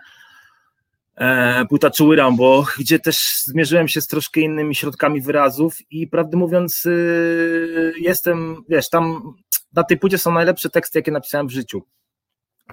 e, 1.16 1.64
płyta 1.64 1.90
Czuły 1.90 2.16
Rambo, 2.16 2.66
gdzie 2.78 2.98
też 2.98 3.42
zmierzyłem 3.44 3.88
się 3.88 4.00
z 4.00 4.06
troszkę 4.06 4.40
innymi 4.40 4.74
środkami 4.74 5.20
wyrazów 5.20 5.76
i 5.90 6.06
prawdę 6.06 6.36
mówiąc 6.36 6.86
y, 6.86 7.92
jestem, 8.00 8.56
wiesz, 8.68 8.88
tam 8.88 9.34
na 9.72 9.84
tej 9.84 9.98
płycie 9.98 10.18
są 10.18 10.32
najlepsze 10.32 10.70
teksty, 10.70 10.98
jakie 10.98 11.12
napisałem 11.12 11.46
w 11.46 11.52
życiu 11.52 11.82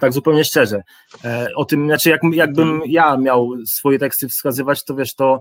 tak 0.00 0.12
zupełnie 0.12 0.44
szczerze. 0.44 0.82
E, 1.24 1.48
o 1.56 1.64
tym, 1.64 1.86
znaczy 1.86 2.10
jak, 2.10 2.20
jakbym 2.32 2.82
ja 2.86 3.16
miał 3.16 3.50
swoje 3.66 3.98
teksty 3.98 4.28
wskazywać, 4.28 4.84
to 4.84 4.94
wiesz, 4.94 5.14
to 5.14 5.40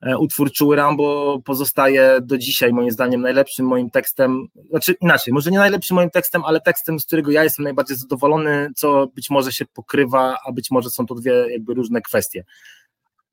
e, 0.00 0.18
utwór 0.18 0.52
Czuły 0.52 0.76
Rambo 0.76 1.38
pozostaje 1.44 2.18
do 2.22 2.38
dzisiaj 2.38 2.72
moim 2.72 2.90
zdaniem 2.90 3.20
najlepszym 3.20 3.66
moim 3.66 3.90
tekstem, 3.90 4.46
znaczy 4.70 4.94
inaczej, 5.00 5.34
może 5.34 5.50
nie 5.50 5.58
najlepszym 5.58 5.94
moim 5.94 6.10
tekstem, 6.10 6.44
ale 6.44 6.60
tekstem, 6.60 7.00
z 7.00 7.06
którego 7.06 7.30
ja 7.30 7.44
jestem 7.44 7.64
najbardziej 7.64 7.96
zadowolony, 7.96 8.68
co 8.76 9.06
być 9.06 9.30
może 9.30 9.52
się 9.52 9.64
pokrywa, 9.66 10.36
a 10.46 10.52
być 10.52 10.70
może 10.70 10.90
są 10.90 11.06
to 11.06 11.14
dwie 11.14 11.32
jakby 11.50 11.74
różne 11.74 12.00
kwestie. 12.00 12.44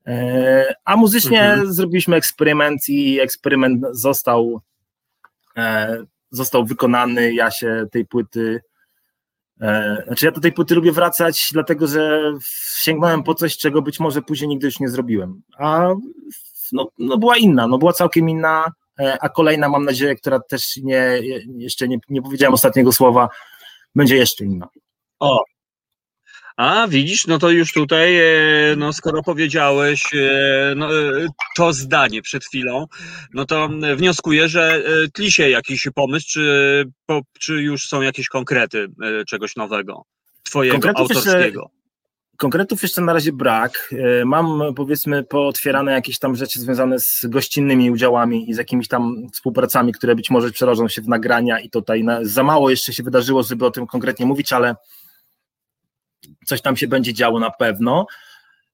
E, 0.07 0.74
a 0.86 0.95
muzycznie 0.95 1.41
mhm. 1.43 1.74
zrobiliśmy 1.74 2.16
eksperyment 2.16 2.89
i 2.89 3.20
eksperyment 3.20 3.86
został 3.91 4.62
został 6.32 6.66
wykonany, 6.66 7.34
ja 7.34 7.51
się 7.51 7.86
tej 7.91 8.05
płyty 8.05 8.62
znaczy 10.05 10.26
ja 10.26 10.32
do 10.32 10.41
tej 10.41 10.51
płyty 10.51 10.76
lubię 10.76 10.91
wracać, 10.91 11.49
dlatego 11.51 11.88
że 11.88 12.34
sięgnąłem 12.80 13.24
po 13.24 13.36
coś, 13.36 13.57
czego 13.57 13.82
być 13.82 13.99
może 13.99 14.22
później 14.22 14.47
nigdy 14.47 14.68
już 14.68 14.80
nie 14.80 14.89
zrobiłem. 14.89 15.41
A 15.57 15.89
no, 16.72 16.89
no 16.97 17.18
była 17.18 17.38
inna, 17.38 17.68
no 17.68 17.78
była 17.78 17.93
całkiem 17.93 18.30
inna, 18.30 18.72
e, 18.99 19.18
a 19.22 19.30
kolejna 19.30 19.70
mam 19.70 19.86
nadzieję, 19.86 20.16
która 20.16 20.39
też 20.39 20.78
nie, 20.78 21.20
jeszcze 21.57 21.88
nie, 21.88 21.97
nie 22.10 22.22
powiedziałem 22.22 22.53
ostatniego 22.53 22.91
słowa, 22.91 23.30
będzie 23.95 24.16
jeszcze 24.16 24.45
inna. 24.45 24.68
O, 25.20 25.43
a 26.60 26.88
widzisz, 26.88 27.28
no 27.28 27.39
to 27.39 27.49
już 27.49 27.74
tutaj, 27.74 28.18
e, 28.18 28.76
no 28.78 28.93
skoro 28.93 29.24
powiedziałeś 29.24 30.01
e, 30.14 30.74
no, 30.76 30.99
e, 30.99 31.28
to 31.55 31.74
zdanie 31.74 32.22
przed 32.22 32.45
chwilą, 32.45 32.86
no 33.34 33.45
to 33.45 33.70
wnioskuję, 33.95 34.49
że 34.49 34.84
tli 35.14 35.32
się 35.32 35.49
jakiś 35.49 35.88
pomysł, 35.95 36.28
czy, 36.30 36.86
czy 37.39 37.53
już 37.53 37.88
są 37.88 38.01
jakieś 38.01 38.28
konkrety 38.28 38.88
czegoś 39.28 39.55
nowego, 39.55 40.03
twojego 40.43 40.74
konkretów 40.74 41.01
autorskiego? 41.01 41.62
Jeszcze, 41.62 42.38
konkretów 42.38 42.84
jeszcze 42.84 43.01
na 43.01 43.14
razie 43.14 43.32
brak. 43.32 43.93
Mam 44.26 44.62
powiedzmy 44.76 45.24
pootwierane 45.24 45.91
jakieś 45.91 46.20
tam 46.20 46.36
rzeczy 46.36 46.60
związane 46.60 46.99
z 46.99 47.26
gościnnymi 47.26 47.91
udziałami 47.91 48.49
i 48.49 48.53
z 48.53 48.57
jakimiś 48.57 48.88
tam 48.88 49.28
współpracami, 49.34 49.93
które 49.93 50.16
być 50.16 50.30
może 50.30 50.51
przerożą 50.51 50.88
się 50.88 51.01
w 51.01 51.07
nagrania 51.07 51.60
i 51.60 51.70
tutaj 51.70 52.03
na, 52.03 52.20
za 52.22 52.43
mało 52.43 52.70
jeszcze 52.70 52.93
się 52.93 53.03
wydarzyło, 53.03 53.43
żeby 53.43 53.66
o 53.66 53.72
tym 53.72 53.88
konkretnie 53.88 54.26
mówić, 54.26 54.53
ale 54.53 54.76
coś 56.50 56.62
tam 56.62 56.78
się 56.78 56.88
będzie 56.88 57.14
działo 57.14 57.39
na 57.39 57.52
pewno. 57.52 58.06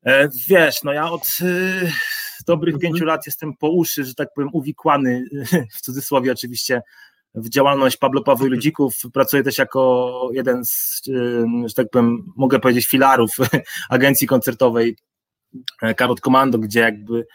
E, 0.06 0.30
wiesz, 0.48 0.84
no 0.84 0.94
ja 0.94 1.12
od, 1.12 1.38
y, 1.42 1.92
dobrych 2.48 2.76
Mhm. 2.76 2.92
pięciu 2.92 3.06
lat 3.06 3.26
jestem 3.26 3.54
po 3.58 3.70
uszy, 3.70 4.04
że 4.06 4.14
tak 4.14 4.30
powiem, 4.36 4.50
uwikłany, 4.54 5.24
w 5.78 5.82
cudzysłowie 5.82 6.32
oczywiście, 6.32 6.82
w 7.36 7.50
działalność 7.50 7.98
Pablo 7.98 8.24
Pawły 8.24 8.50
Ludzików. 8.50 8.96
Pracuję 9.14 9.44
też 9.44 9.58
jako 9.58 10.30
jeden 10.34 10.66
z, 10.66 11.02
ym, 11.08 11.68
że 11.68 11.74
tak 11.74 11.90
powiem, 11.90 12.34
mogę 12.36 12.60
powiedzieć, 12.60 12.88
filarów 12.88 13.32
agencji 13.90 14.28
koncertowej 14.28 14.98
e, 15.82 15.94
Karot 15.94 16.22
Komando, 16.22 16.58
gdzie 16.58 16.80
jakby 16.80 17.20
e, 17.20 17.26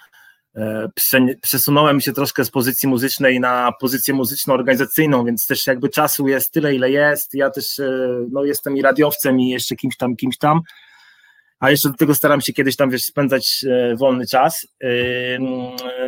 przesunąłem 1.42 2.00
się 2.00 2.12
troszkę 2.12 2.44
z 2.44 2.50
pozycji 2.50 2.88
muzycznej 2.88 3.40
na 3.40 3.72
pozycję 3.80 4.14
muzyczno-organizacyjną, 4.14 5.24
więc 5.26 5.46
też 5.46 5.66
jakby 5.66 5.88
czasu 5.88 6.28
jest 6.28 6.52
tyle, 6.52 6.74
ile 6.74 6.90
jest. 6.90 7.34
Ja 7.34 7.50
też 7.50 7.78
e, 7.78 8.08
no, 8.32 8.44
jestem 8.44 8.76
i 8.76 8.82
radiowcem, 8.82 9.40
i 9.40 9.48
jeszcze 9.48 9.76
kimś 9.76 9.96
tam, 9.96 10.16
kimś 10.16 10.38
tam. 10.38 10.60
A 11.60 11.70
jeszcze 11.70 11.88
do 11.88 11.94
tego 11.96 12.14
staram 12.14 12.40
się 12.40 12.52
kiedyś 12.52 12.76
tam 12.76 12.90
wiesz, 12.90 13.02
spędzać 13.02 13.64
e, 13.68 13.96
wolny 13.96 14.26
czas. 14.26 14.66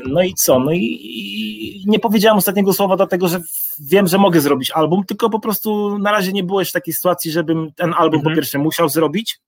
No 0.06 0.22
i 0.22 0.34
co? 0.34 0.58
No 0.58 0.72
i, 0.72 1.84
nie 1.86 1.98
powiedziałem 1.98 2.38
ostatniego 2.38 2.72
słowa, 2.72 2.96
dlatego 2.96 3.28
że 3.28 3.40
wiem, 3.80 4.06
że 4.06 4.18
mogę 4.18 4.40
zrobić 4.40 4.70
album, 4.70 5.04
tylko 5.04 5.30
po 5.30 5.40
prostu 5.40 5.98
na 5.98 6.12
razie 6.12 6.32
nie 6.32 6.44
było 6.44 6.60
jeszcze 6.60 6.78
takiej 6.80 6.94
sytuacji, 6.94 7.30
żebym 7.30 7.72
ten 7.76 7.94
album 7.94 8.18
Mhm. 8.20 8.22
po 8.22 8.36
pierwsze 8.36 8.58
musiał 8.58 8.88
zrobić. 8.88 9.38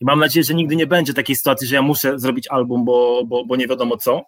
I 0.00 0.04
mam 0.04 0.18
nadzieję, 0.20 0.44
że 0.44 0.54
nigdy 0.54 0.76
nie 0.76 0.86
będzie 0.86 1.14
takiej 1.14 1.36
sytuacji, 1.36 1.66
że 1.68 1.74
ja 1.74 1.82
muszę 1.82 2.18
zrobić 2.18 2.48
album, 2.48 2.84
bo, 2.84 3.22
bo, 3.26 3.44
bo 3.44 3.56
nie 3.56 3.66
wiadomo 3.66 3.96
co. 3.96 4.22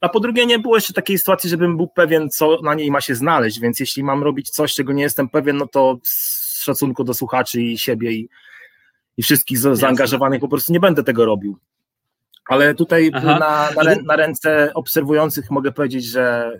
A 0.00 0.08
po 0.08 0.20
drugie, 0.20 0.46
nie 0.46 0.58
było 0.58 0.76
jeszcze 0.76 0.92
takiej 0.92 1.18
sytuacji, 1.18 1.50
żebym 1.50 1.76
był 1.76 1.88
pewien, 1.88 2.30
co 2.30 2.58
na 2.62 2.74
niej 2.74 2.90
ma 2.90 3.00
się 3.00 3.14
znaleźć, 3.14 3.60
więc 3.60 3.80
jeśli 3.80 4.04
mam 4.04 4.22
robić 4.22 4.50
coś, 4.50 4.74
czego 4.74 4.92
nie 4.92 5.02
jestem 5.02 5.28
pewien, 5.28 5.56
no 5.56 5.66
to 5.66 5.98
z 6.02 6.62
szacunku 6.62 7.04
do 7.04 7.14
słuchaczy 7.14 7.62
i 7.62 7.78
siebie 7.78 8.12
i, 8.12 8.28
i 9.16 9.22
wszystkich 9.22 9.58
za- 9.58 9.74
zaangażowanych 9.74 10.40
po 10.40 10.48
prostu 10.48 10.72
nie 10.72 10.80
będę 10.80 11.04
tego 11.04 11.24
robił. 11.24 11.58
Ale 12.46 12.74
tutaj 12.74 13.10
na, 13.10 13.38
na, 13.84 13.94
na 14.04 14.16
ręce 14.16 14.74
obserwujących 14.74 15.50
mogę 15.50 15.72
powiedzieć, 15.72 16.04
że, 16.04 16.58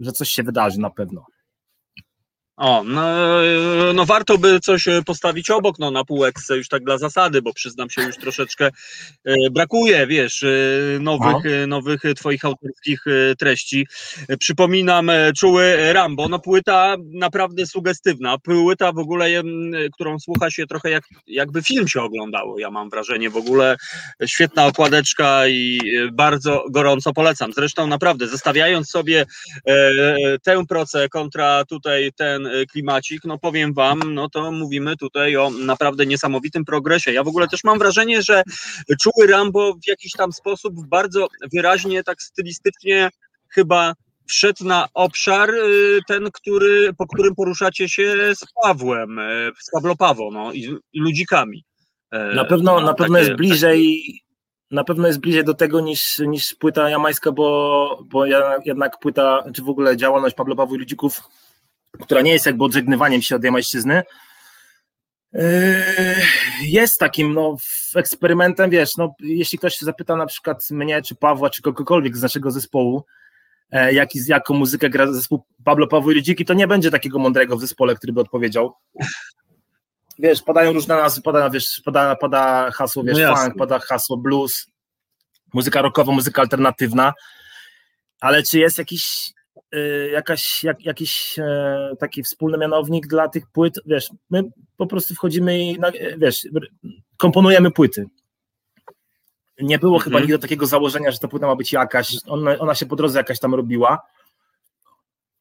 że 0.00 0.12
coś 0.12 0.28
się 0.28 0.42
wydarzy 0.42 0.80
na 0.80 0.90
pewno. 0.90 1.26
O, 2.56 2.84
no, 2.84 3.02
no 3.94 4.04
warto 4.06 4.38
by 4.38 4.60
coś 4.60 4.88
e, 4.88 5.02
postawić 5.02 5.50
obok, 5.50 5.78
no 5.78 5.90
na 5.90 6.04
półeczce 6.04 6.56
już 6.56 6.68
tak 6.68 6.84
dla 6.84 6.98
zasady, 6.98 7.42
bo 7.42 7.52
przyznam 7.52 7.90
się 7.90 8.02
już 8.02 8.16
troszeczkę 8.16 8.70
e, 9.24 9.34
brakuje, 9.50 10.06
wiesz, 10.06 10.42
e, 10.42 10.48
nowych, 11.00 11.46
e, 11.46 11.66
nowych 11.66 12.04
e, 12.04 12.14
twoich 12.14 12.44
autorskich 12.44 13.06
e, 13.06 13.34
treści. 13.36 13.86
E, 14.28 14.36
Przypominam 14.36 15.10
e, 15.10 15.32
Czuły 15.32 15.92
Rambo, 15.92 16.28
no 16.28 16.38
płyta 16.38 16.96
naprawdę 17.12 17.66
sugestywna, 17.66 18.38
płyta 18.38 18.92
w 18.92 18.98
ogóle, 18.98 19.42
którą 19.94 20.18
słucha 20.18 20.50
się 20.50 20.66
trochę 20.66 20.90
jak, 20.90 21.04
jakby 21.26 21.62
film 21.62 21.88
się 21.88 22.02
oglądało, 22.02 22.58
ja 22.58 22.70
mam 22.70 22.90
wrażenie, 22.90 23.30
w 23.30 23.36
ogóle 23.36 23.76
świetna 24.26 24.66
okładeczka 24.66 25.48
i 25.48 25.80
e, 25.98 26.12
bardzo 26.12 26.64
gorąco 26.70 27.12
polecam. 27.12 27.52
Zresztą 27.52 27.86
naprawdę, 27.86 28.28
zestawiając 28.28 28.90
sobie 28.90 29.26
e, 29.66 29.92
tę 30.42 30.66
procę 30.68 31.08
kontra 31.08 31.64
tutaj 31.64 32.10
ten 32.16 32.43
e, 32.46 32.66
klimacik, 32.66 33.24
no 33.24 33.38
powiem 33.38 33.74
wam, 33.74 34.14
no 34.14 34.28
to 34.28 34.52
mówimy 34.52 34.96
tutaj 34.96 35.36
o 35.36 35.50
naprawdę 35.50 36.06
niesamowitym 36.06 36.64
progresie. 36.64 37.12
Ja 37.12 37.24
w 37.24 37.28
ogóle 37.28 37.48
też 37.48 37.64
mam 37.64 37.78
wrażenie, 37.78 38.22
że 38.22 38.42
czuły 39.00 39.26
Rambo 39.26 39.74
w 39.74 39.88
jakiś 39.88 40.12
tam 40.12 40.32
sposób 40.32 40.86
bardzo 40.88 41.28
wyraźnie, 41.52 42.02
tak 42.04 42.22
stylistycznie 42.22 43.10
chyba 43.48 43.94
wszedł 44.26 44.64
na 44.64 44.88
obszar 44.94 45.50
y, 45.50 45.98
ten, 46.08 46.30
który, 46.32 46.92
po 46.98 47.06
którym 47.06 47.34
poruszacie 47.34 47.88
się 47.88 48.34
z 48.34 48.44
Pawłem, 48.62 49.18
e, 49.18 49.50
z 49.62 49.70
Pablo 49.70 49.96
Pawo, 49.96 50.30
no 50.32 50.52
i, 50.52 50.76
i 50.92 51.00
ludzikami. 51.00 51.64
E, 52.10 52.34
Na 52.34 52.44
pewno, 52.44 52.80
no, 52.80 52.86
na 52.86 52.94
pewno 52.94 53.14
takie- 53.14 53.26
jest 53.26 53.38
bliżej, 53.38 54.02
na 54.70 54.84
pewno 54.84 55.06
jest 55.06 55.20
bliżej 55.20 55.44
do 55.44 55.54
tego 55.54 55.80
niż, 55.80 56.18
niż 56.18 56.54
płyta 56.54 56.90
jamańska, 56.90 57.32
bo, 57.32 58.02
bo 58.06 58.26
jednak 58.64 58.98
płyta, 58.98 59.44
czy 59.54 59.62
w 59.62 59.68
ogóle 59.68 59.96
działalność 59.96 60.34
Pablo 60.34 60.56
Pawła 60.56 60.76
i 60.76 60.78
Ludzików, 60.78 61.20
która 62.02 62.20
nie 62.20 62.32
jest 62.32 62.46
jakby 62.46 62.64
odżegnywaniem 62.64 63.22
się 63.22 63.36
od 63.36 63.44
jamańszczyzny, 63.44 64.02
yy, 65.32 65.42
jest 66.62 66.98
takim 66.98 67.34
no, 67.34 67.56
eksperymentem, 67.96 68.70
wiesz, 68.70 68.96
no, 68.96 69.14
jeśli 69.20 69.58
ktoś 69.58 69.74
się 69.74 69.86
zapyta 69.86 70.16
na 70.16 70.26
przykład 70.26 70.70
mnie, 70.70 71.02
czy 71.02 71.14
Pawła, 71.14 71.50
czy 71.50 71.62
kogokolwiek 71.62 72.16
z 72.16 72.22
naszego 72.22 72.50
zespołu, 72.50 73.04
e, 73.70 73.92
jaki, 73.94 74.18
jaką 74.26 74.54
muzykę 74.54 74.90
gra 74.90 75.12
zespół 75.12 75.44
Pablo 75.64 75.86
Pawło 75.86 76.12
i 76.12 76.14
Ludziki, 76.14 76.44
to 76.44 76.54
nie 76.54 76.66
będzie 76.66 76.90
takiego 76.90 77.18
mądrego 77.18 77.56
w 77.56 77.60
zespole, 77.60 77.94
który 77.94 78.12
by 78.12 78.20
odpowiedział. 78.20 78.74
Wiesz, 80.18 80.42
padają 80.42 80.72
różne 80.72 80.96
nazwy, 80.96 81.22
pada, 81.22 81.50
wiesz, 81.50 81.82
pada, 81.84 82.16
pada 82.16 82.70
hasło, 82.70 83.02
wiesz, 83.04 83.18
No 83.18 83.36
funk, 83.36 83.56
pada 83.58 83.78
hasło 83.78 84.16
blues, 84.16 84.66
muzyka 85.54 85.82
rockowa, 85.82 86.12
muzyka 86.12 86.42
alternatywna, 86.42 87.12
ale 88.20 88.42
czy 88.42 88.58
jest 88.58 88.78
jakiś, 88.78 89.32
jakaś, 90.12 90.64
jak, 90.64 90.84
jakiś 90.84 91.38
e, 91.38 91.90
taki 91.98 92.22
wspólny 92.22 92.58
mianownik 92.58 93.06
dla 93.06 93.28
tych 93.28 93.46
płyt, 93.46 93.74
wiesz, 93.86 94.10
my 94.30 94.42
po 94.76 94.86
prostu 94.86 95.14
wchodzimy 95.14 95.64
i, 95.64 95.78
e, 95.82 96.18
wiesz, 96.18 96.48
komponujemy 97.16 97.70
płyty. 97.70 98.06
Nie 99.60 99.78
było 99.78 99.98
chyba 99.98 100.16
Mhm. 100.16 100.22
nigdy 100.30 100.42
takiego 100.42 100.66
założenia, 100.66 101.10
że 101.10 101.18
ta 101.18 101.28
płyta 101.28 101.46
ma 101.46 101.56
być 101.56 101.72
jakaś, 101.72 102.16
ona, 102.26 102.58
ona 102.58 102.74
się 102.74 102.86
po 102.86 102.96
drodze 102.96 103.18
jakaś 103.18 103.40
tam 103.40 103.54
robiła. 103.54 103.98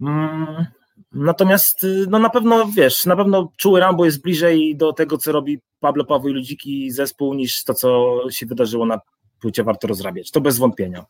Mm, 0.01 0.65
Natomiast 1.11 1.83
y, 1.83 2.05
no 2.09 2.19
na 2.19 2.29
pewno 2.29 2.65
wiesz, 2.75 3.05
na 3.05 3.15
pewno 3.15 3.51
czuły 3.57 3.79
Rambo 3.79 4.05
jest 4.05 4.21
bliżej 4.21 4.75
do 4.75 4.93
tego, 4.93 5.17
co 5.17 5.31
robi 5.31 5.59
Pablo 5.79 6.05
Paweł 6.05 6.29
i 6.29 6.33
Ludziki 6.33 6.91
zespół, 6.91 7.33
niż 7.33 7.63
to, 7.63 7.73
co 7.73 8.19
się 8.29 8.45
wydarzyło 8.45 8.85
na 8.85 8.99
płycie 9.41 9.63
Warto 9.63 9.87
Rozrabiać. 9.87 10.31
To 10.31 10.41
bez 10.41 10.57
wątpienia. 10.57 11.05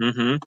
Mhm. 0.00 0.38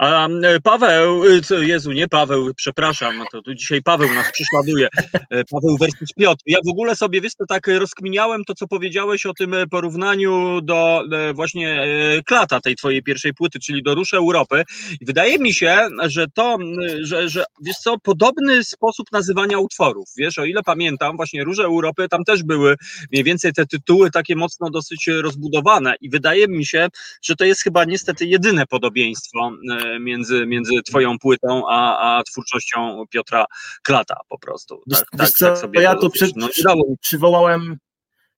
E, 0.00 0.60
Paweł, 0.62 1.22
e, 1.50 1.66
Jezu, 1.66 1.92
nie 1.92 2.08
Paweł, 2.08 2.54
przepraszam, 2.56 3.18
no 3.18 3.24
to 3.32 3.42
tu 3.42 3.54
dzisiaj 3.54 3.82
Paweł 3.82 4.14
nas 4.14 4.32
prześladuje. 4.32 4.88
E, 5.30 5.44
Paweł 5.44 5.76
versus 5.80 6.12
Piotr. 6.16 6.42
Ja 6.46 6.58
w 6.66 6.70
ogóle 6.70 6.96
sobie, 6.96 7.20
wiesz, 7.20 7.34
to 7.34 7.46
tak 7.46 7.66
rozkminiałem 7.66 8.44
to, 8.44 8.54
co 8.54 8.68
powiedziałeś 8.68 9.26
o 9.26 9.34
tym 9.34 9.54
porównaniu 9.70 10.60
do 10.60 11.02
właśnie 11.34 11.86
klata 12.26 12.60
tej 12.60 12.76
twojej 12.76 13.02
pierwszej 13.02 13.34
płyty, 13.34 13.58
czyli 13.60 13.82
do 13.82 13.94
Rusz 13.94 14.14
Europy. 14.14 14.64
I 15.00 15.04
wydaje 15.04 15.38
mi 15.38 15.54
się, 15.54 15.88
że 16.06 16.26
to, 16.34 16.58
że, 17.02 17.28
że 17.28 17.44
wiesz 17.62 17.76
co, 17.76 17.98
podobny 17.98 18.64
sposób 18.64 19.12
nazywania 19.12 19.58
utworów, 19.58 20.08
wiesz, 20.16 20.38
o 20.38 20.44
ile 20.44 20.62
pamiętam, 20.62 21.16
właśnie 21.16 21.44
Róże 21.44 21.64
Europy, 21.64 22.08
tam 22.08 22.24
też 22.24 22.42
były 22.42 22.76
mniej 23.12 23.24
więcej 23.24 23.52
te 23.52 23.66
tytuły 23.66 24.10
takie 24.10 24.36
mocno 24.36 24.70
dosyć 24.70 25.06
rozbudowane 25.06 25.94
i 26.00 26.10
wydaje 26.10 26.48
mi 26.48 26.66
się, 26.66 26.88
że 27.22 27.36
to 27.36 27.44
jest 27.44 27.62
chyba 27.62 27.84
niestety 27.84 28.26
jedyne 28.26 28.66
podobieństwo 28.66 29.52
między, 30.00 30.46
między 30.46 30.72
twoją 30.82 31.18
płytą 31.18 31.62
a, 31.68 31.98
a 32.18 32.22
twórczością 32.22 33.04
Piotra 33.10 33.44
Klata 33.82 34.16
po 34.28 34.38
prostu. 34.38 34.82
Tak, 34.90 35.04
wiesz 35.12 35.18
tak, 35.18 35.30
co, 35.30 35.46
tak 35.46 35.58
sobie 35.58 35.82
ja 35.82 35.94
to, 35.94 36.00
wiesz, 36.00 36.12
przy- 36.12 36.32
no, 36.36 36.46
mi- 36.46 36.96
Przywołałem, 37.00 37.76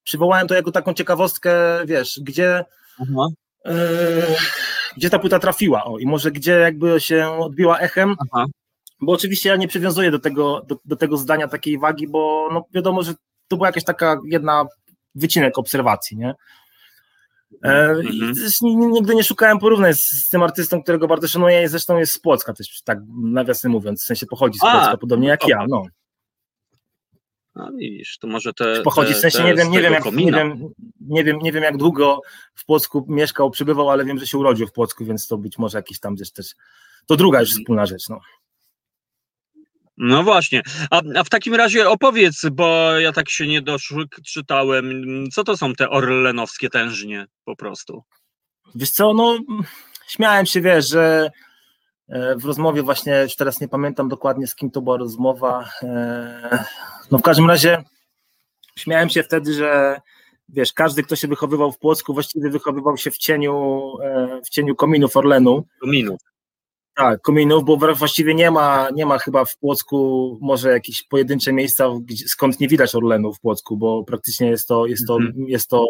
przywołałem 0.03 0.49
to 0.49 0.55
jako 0.55 0.73
taką 0.73 0.95
ciekawostkę, 0.95 1.53
wiesz, 1.87 2.21
gdzie, 2.23 2.65
e, 3.65 3.75
gdzie 4.97 5.11
ta 5.11 5.19
płyta 5.19 5.39
trafiła 5.39 5.85
o, 5.85 5.99
i 5.99 6.07
może 6.07 6.31
gdzie 6.31 6.53
jakby 6.53 7.01
się 7.01 7.29
odbiła 7.29 7.79
echem, 7.79 8.15
aha. 8.33 8.47
bo 9.01 9.13
oczywiście 9.13 9.49
ja 9.49 9.57
nie 9.57 9.69
przywiązuję 9.69 10.11
do 10.11 10.19
tego, 10.19 10.63
do, 10.69 10.77
do 10.85 10.97
tego 10.97 11.17
zdania 11.17 11.49
takiej 11.49 11.79
wagi, 11.79 12.09
bo 12.09 12.49
no 12.53 12.65
wiadomo, 12.75 13.03
że 13.03 13.15
to 13.49 13.57
była 13.57 13.69
jakaś 13.69 13.85
taka 13.85 14.21
jedna 14.27 14.65
wycinek 15.15 15.59
obserwacji, 15.59 16.17
nie? 16.17 16.35
E, 17.65 17.89
Mhm. 17.91 18.33
nigdy 18.93 19.15
nie 19.15 19.25
szukałem 19.25 19.59
porównań 19.59 19.95
z, 19.95 20.01
z 20.01 20.29
tym 20.29 20.43
artystą, 20.43 20.83
którego 20.83 21.09
bardzo 21.09 21.29
szanuję, 21.29 21.63
i 21.63 21.69
zresztą 21.69 21.99
jest 21.99 22.13
z 22.13 22.19
Płocka 22.19 22.53
też, 22.53 22.83
tak 22.85 22.99
nawiasem 23.23 23.73
mówiąc, 23.73 24.03
w 24.03 24.07
sensie 24.07 24.27
pochodzi 24.27 24.59
z 24.59 24.65
A, 24.65 24.73
Płocka, 24.73 24.97
podobnie 24.97 25.29
jak 25.29 25.41
dobra. 25.41 25.57
ja, 25.61 25.67
no. 25.69 25.83
No 27.55 27.71
widzisz, 27.77 28.19
to 28.19 28.27
może 28.27 28.53
te. 28.53 28.83
Pochodzi, 28.83 29.15
w 29.15 29.17
sensie 29.17 29.39
te 29.39 29.45
nie 29.45 29.55
wiem, 29.55 29.71
nie 29.71 29.81
wiem, 29.81 29.93
jak, 29.93 30.05
nie, 30.05 30.33
wiem, 30.33 30.69
nie, 31.01 31.25
wiem, 31.25 31.39
nie 31.39 31.53
wiem 31.53 31.63
jak 31.63 31.77
długo 31.77 32.21
w 32.55 32.65
Płocku 32.65 33.07
mieszkał, 33.09 33.51
przebywał, 33.51 33.91
ale 33.91 34.05
wiem, 34.05 34.19
że 34.19 34.27
się 34.27 34.39
urodził 34.39 34.67
w 34.67 34.73
Płocku, 34.73 35.05
więc 35.05 35.27
to 35.27 35.39
być 35.39 35.59
może 35.59 35.79
jakiś 35.79 36.01
tam 36.01 36.15
gdzieś 36.15 36.33
też, 36.33 36.47
to 37.07 37.17
druga 37.17 37.41
już 37.41 37.51
wspólna 37.51 37.87
rzecz, 37.87 38.09
no. 38.09 38.21
No 40.05 40.23
właśnie. 40.23 40.63
A, 40.91 41.03
a 41.17 41.25
w 41.25 41.29
takim 41.29 41.55
razie 41.55 41.89
opowiedz, 41.89 42.43
bo 42.53 42.99
ja 42.99 43.13
tak 43.13 43.31
się 43.31 43.47
nie 43.47 43.63
doczytałem, 43.63 45.05
co 45.33 45.45
to 45.45 45.57
są 45.57 45.73
te 45.73 45.91
orlenowskie 45.91 46.71
tężnie 46.71 47.27
po 47.45 47.57
prostu? 47.57 48.03
Wiesz 48.75 48.91
co, 48.91 49.15
no 49.15 49.39
śmiałem 50.09 50.47
się, 50.47 50.61
wiesz, 50.61 50.89
że 50.89 51.31
e, 52.09 52.37
w 52.37 52.45
rozmowie 52.45 52.83
właśnie, 52.83 53.23
już 53.23 53.37
teraz 53.37 53.61
nie 53.61 53.69
pamiętam 53.69 54.09
dokładnie 54.09 54.47
z 54.47 54.55
kim 54.55 54.71
to 54.71 54.83
była 54.83 54.97
rozmowa, 54.97 55.69
e, 55.83 56.65
no 57.11 57.19
w 57.19 57.23
każdym 57.23 57.49
razie 57.49 57.85
śmiałem 58.79 59.09
się 59.09 59.23
wtedy, 59.23 59.55
że 59.55 60.01
wiesz, 60.49 60.73
każdy, 60.73 61.03
kto 61.03 61.17
się 61.17 61.29
wychowywał 61.29 61.73
w 61.73 61.79
Płocku, 61.79 62.15
właściwie 62.15 62.51
wychowywał 62.51 62.97
się 62.97 63.11
w 63.11 63.19
cieniu, 63.19 63.83
e, 64.03 64.41
w 64.45 64.49
cieniu 64.49 64.77
kominów 64.77 65.17
Orlenu, 65.17 65.65
Kominu. 65.81 66.17
Tak, 66.97 67.21
kominów, 67.23 67.65
bo 67.65 67.77
właściwie 67.77 68.35
nie 68.35 68.51
ma, 68.51 68.89
nie 68.95 69.07
ma 69.07 69.19
chyba 69.19 69.45
w 69.45 69.57
Płocku 69.57 70.39
może 70.41 70.71
jakieś 70.71 71.03
pojedyncze 71.03 71.53
miejsca, 71.53 71.89
skąd 72.27 72.61
nie 72.61 72.69
widać 72.69 72.95
Orlenu 72.95 73.33
w 73.33 73.41
Płocku, 73.41 73.77
bo 73.77 74.05
praktycznie 74.05 74.51
jest 74.51 74.69
to, 74.69 74.87
jest 74.87 75.07
to, 75.07 75.17
mhm. 75.17 75.49
jest 75.49 75.69
to 75.69 75.87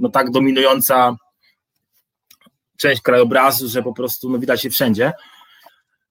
no 0.00 0.08
tak 0.08 0.30
dominująca 0.30 1.16
część 2.76 3.02
krajobrazu, 3.02 3.68
że 3.68 3.82
po 3.82 3.92
prostu 3.92 4.30
no, 4.30 4.38
widać 4.38 4.64
je 4.64 4.70
wszędzie. 4.70 5.12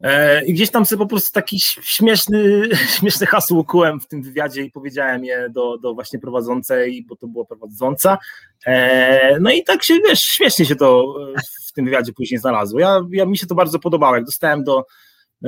E, 0.02 0.46
I 0.46 0.54
gdzieś 0.54 0.72
tam 0.72 0.86
sobie 0.86 1.00
po 1.00 1.08
prostu 1.08 1.32
taki 1.32 1.60
śmieszny, 1.82 2.70
śmieszny 3.00 3.28
hasło 3.28 3.60
ukułem 3.60 4.00
w 4.00 4.08
tym 4.08 4.22
wywiadzie 4.22 4.62
i 4.62 4.72
powiedziałem 4.72 5.26
je 5.26 5.50
do, 5.50 5.78
do 5.78 5.94
właśnie 5.94 6.20
prowadzącej, 6.20 7.06
bo 7.10 7.16
to 7.16 7.28
była 7.28 7.46
prowadząca. 7.46 8.18
E, 8.66 9.40
no 9.40 9.52
i 9.52 9.64
tak 9.64 9.84
się, 9.84 9.94
wiesz, 10.10 10.20
śmiesznie 10.20 10.66
się 10.66 10.76
to 10.76 11.16
w 11.68 11.74
tym 11.74 11.86
wywiadzie 11.86 12.14
później 12.14 12.40
znalazło. 12.40 12.80
Ja, 12.80 13.02
ja 13.12 13.26
mi 13.26 13.38
się 13.38 13.48
to 13.48 13.56
bardzo 13.56 13.80
podobało. 13.80 14.16
Jak 14.16 14.26
dostałem 14.26 14.64
do, 14.64 14.86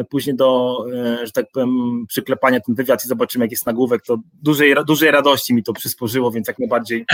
później 0.09 0.35
do, 0.35 0.77
e, 0.93 1.25
że 1.25 1.31
tak 1.31 1.45
powiem, 1.53 2.05
przyklepania 2.07 2.59
ten 2.59 2.75
wywiad 2.75 3.05
i 3.05 3.07
zobaczymy, 3.07 3.45
jak 3.45 3.51
jest 3.51 3.65
nagłówek, 3.65 4.01
to 4.01 4.17
dużej, 4.43 4.75
dużej 4.87 5.11
radości 5.11 5.53
mi 5.53 5.63
to 5.63 5.73
przysporzyło, 5.73 6.31
więc 6.31 6.47
jak 6.47 6.59
najbardziej 6.59 7.05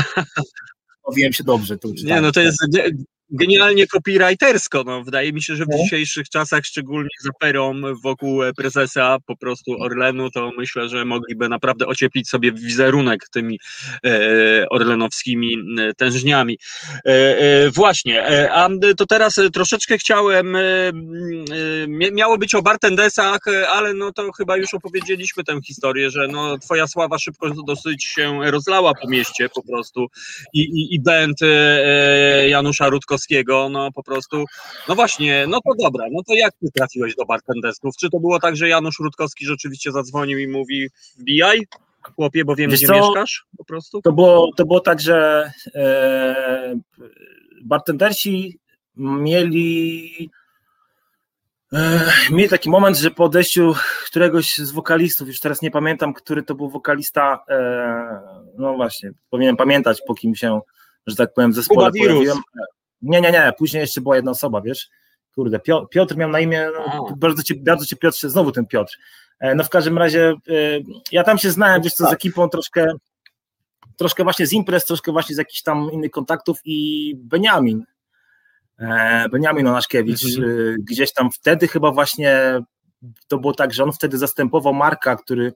bawiłem 1.07 1.33
się 1.33 1.43
dobrze. 1.43 1.77
Nie, 2.03 2.21
no 2.21 2.31
to 2.31 2.41
jest 2.41 2.57
genialnie 3.33 3.87
copywritersko. 3.87 4.83
No, 4.83 5.03
wydaje 5.03 5.33
mi 5.33 5.43
się, 5.43 5.55
że 5.55 5.65
w 5.65 5.69
no. 5.69 5.77
dzisiejszych 5.77 6.29
czasach, 6.29 6.65
szczególnie 6.65 7.09
z 7.21 7.27
aferą 7.27 7.81
wokół 8.03 8.43
e, 8.43 8.53
prezesa 8.53 9.17
po 9.25 9.37
prostu 9.37 9.81
Orlenu, 9.81 10.31
to 10.31 10.51
myślę, 10.57 10.89
że 10.89 11.05
mogliby 11.05 11.49
naprawdę 11.49 11.85
ocieplić 11.85 12.29
sobie 12.29 12.51
wizerunek 12.51 13.29
tymi 13.29 13.59
e, 14.05 14.65
orlenowskimi 14.69 15.55
e, 15.79 15.93
tężniami. 15.93 16.57
E, 17.05 17.39
e, 17.39 17.69
właśnie, 17.71 18.27
e, 18.27 18.53
a 18.53 18.69
to 18.97 19.05
teraz 19.05 19.39
troszeczkę 19.53 19.97
chciałem, 19.97 20.57
miało 22.11 22.37
być 22.37 22.55
o 22.55 22.61
bartendesach, 22.61 23.39
ale 23.73 23.93
no 23.93 24.11
to 24.11 24.31
chyba 24.31 24.57
już 24.57 24.73
opowiedzieliśmy 24.73 25.43
tę 25.43 25.59
historię, 25.61 26.09
że 26.09 26.27
no 26.27 26.57
twoja 26.57 26.87
sława 26.87 27.19
szybko 27.19 27.49
dosyć 27.67 28.03
się 28.03 28.39
rozlała 28.51 28.93
po 29.01 29.09
mieście 29.09 29.49
po 29.49 29.63
prostu 29.63 30.07
i, 30.53 30.61
i, 30.61 30.95
i 30.95 31.01
band 31.01 31.37
Janusza 32.47 32.89
No 33.69 33.91
po 33.91 34.03
prostu, 34.03 34.45
no 34.87 34.95
właśnie, 34.95 35.45
no 35.47 35.59
to 35.65 35.83
dobra, 35.83 36.05
no 36.11 36.23
to 36.27 36.33
jak 36.33 36.53
ty 36.53 36.67
trafiłeś 36.75 37.15
do 37.15 37.25
bartendesków? 37.25 37.95
Czy 37.97 38.09
to 38.09 38.19
było 38.19 38.39
tak, 38.39 38.55
że 38.55 38.69
Janusz 38.69 38.99
Rutkowski 38.99 39.45
rzeczywiście 39.45 39.91
zadzwonił 39.91 40.39
i 40.39 40.47
mówi 40.47 40.89
wbijaj, 41.19 41.67
chłopie, 42.15 42.45
bo 42.45 42.55
wiem, 42.55 42.71
Wiesz 42.71 42.79
gdzie 42.79 42.87
co? 42.87 42.93
mieszkasz 42.93 43.45
po 43.57 43.65
prostu? 43.65 44.01
To 44.01 44.11
było, 44.11 44.51
to 44.55 44.65
było 44.65 44.79
tak, 44.79 45.01
że 45.01 45.51
e, 45.75 46.75
bartendersi 47.61 48.59
mieli 48.97 50.29
e, 51.73 52.01
mieli 52.31 52.49
taki 52.49 52.69
moment, 52.69 52.97
że 52.97 53.11
po 53.11 53.23
odejściu 53.23 53.73
któregoś 54.05 54.57
z 54.57 54.71
wokalistów, 54.71 55.27
już 55.27 55.39
teraz 55.39 55.61
nie 55.61 55.71
pamiętam, 55.71 56.13
który 56.13 56.43
to 56.43 56.55
był 56.55 56.69
wokalista, 56.69 57.43
e, 57.49 58.19
no 58.57 58.73
właśnie, 58.75 59.11
powinienem 59.29 59.57
pamiętać, 59.57 60.01
po 60.07 60.15
kim 60.15 60.35
się, 60.35 60.59
że 61.07 61.15
tak 61.15 61.33
powiem, 61.33 61.53
zespole 61.53 61.91
pojawiłem. 61.91 62.37
Nie, 63.03 63.21
nie, 63.21 63.31
nie, 63.31 63.53
później 63.57 63.81
jeszcze 63.81 64.01
była 64.01 64.15
jedna 64.15 64.31
osoba, 64.31 64.61
wiesz, 64.61 64.89
kurde, 65.35 65.59
Piotr 65.91 66.17
miał 66.17 66.29
na 66.29 66.39
imię, 66.39 66.69
no, 66.73 67.15
bardzo, 67.17 67.43
cię, 67.43 67.55
bardzo 67.55 67.85
cię 67.85 67.95
Piotrze, 67.95 68.29
znowu 68.29 68.51
ten 68.51 68.65
Piotr. 68.65 68.97
E, 69.39 69.55
no 69.55 69.63
w 69.63 69.69
każdym 69.69 69.97
razie, 69.97 70.29
e, 70.29 70.33
ja 71.11 71.23
tam 71.23 71.37
się 71.37 71.51
znałem, 71.51 71.81
wiesz 71.81 71.93
co, 71.93 72.03
z 72.05 72.07
tak. 72.07 72.15
ekipą 72.15 72.49
troszkę, 72.49 72.93
troszkę 73.97 74.23
właśnie 74.23 74.47
z 74.47 74.53
imprez, 74.53 74.85
troszkę 74.85 75.11
właśnie 75.11 75.35
z 75.35 75.37
jakichś 75.37 75.61
tam 75.61 75.91
innych 75.91 76.11
kontaktów 76.11 76.59
i 76.65 77.11
Beniamin, 77.17 77.83
e, 78.79 79.29
Beniamin 79.29 79.67
Onaszkiewicz, 79.67 80.37
mhm. 80.37 80.75
gdzieś 80.79 81.13
tam 81.13 81.31
wtedy 81.31 81.67
chyba 81.67 81.91
właśnie 81.91 82.59
to 83.27 83.37
było 83.37 83.53
tak, 83.53 83.73
że 83.73 83.83
on 83.83 83.91
wtedy 83.91 84.17
zastępował 84.17 84.73
Marka, 84.73 85.15
który 85.15 85.53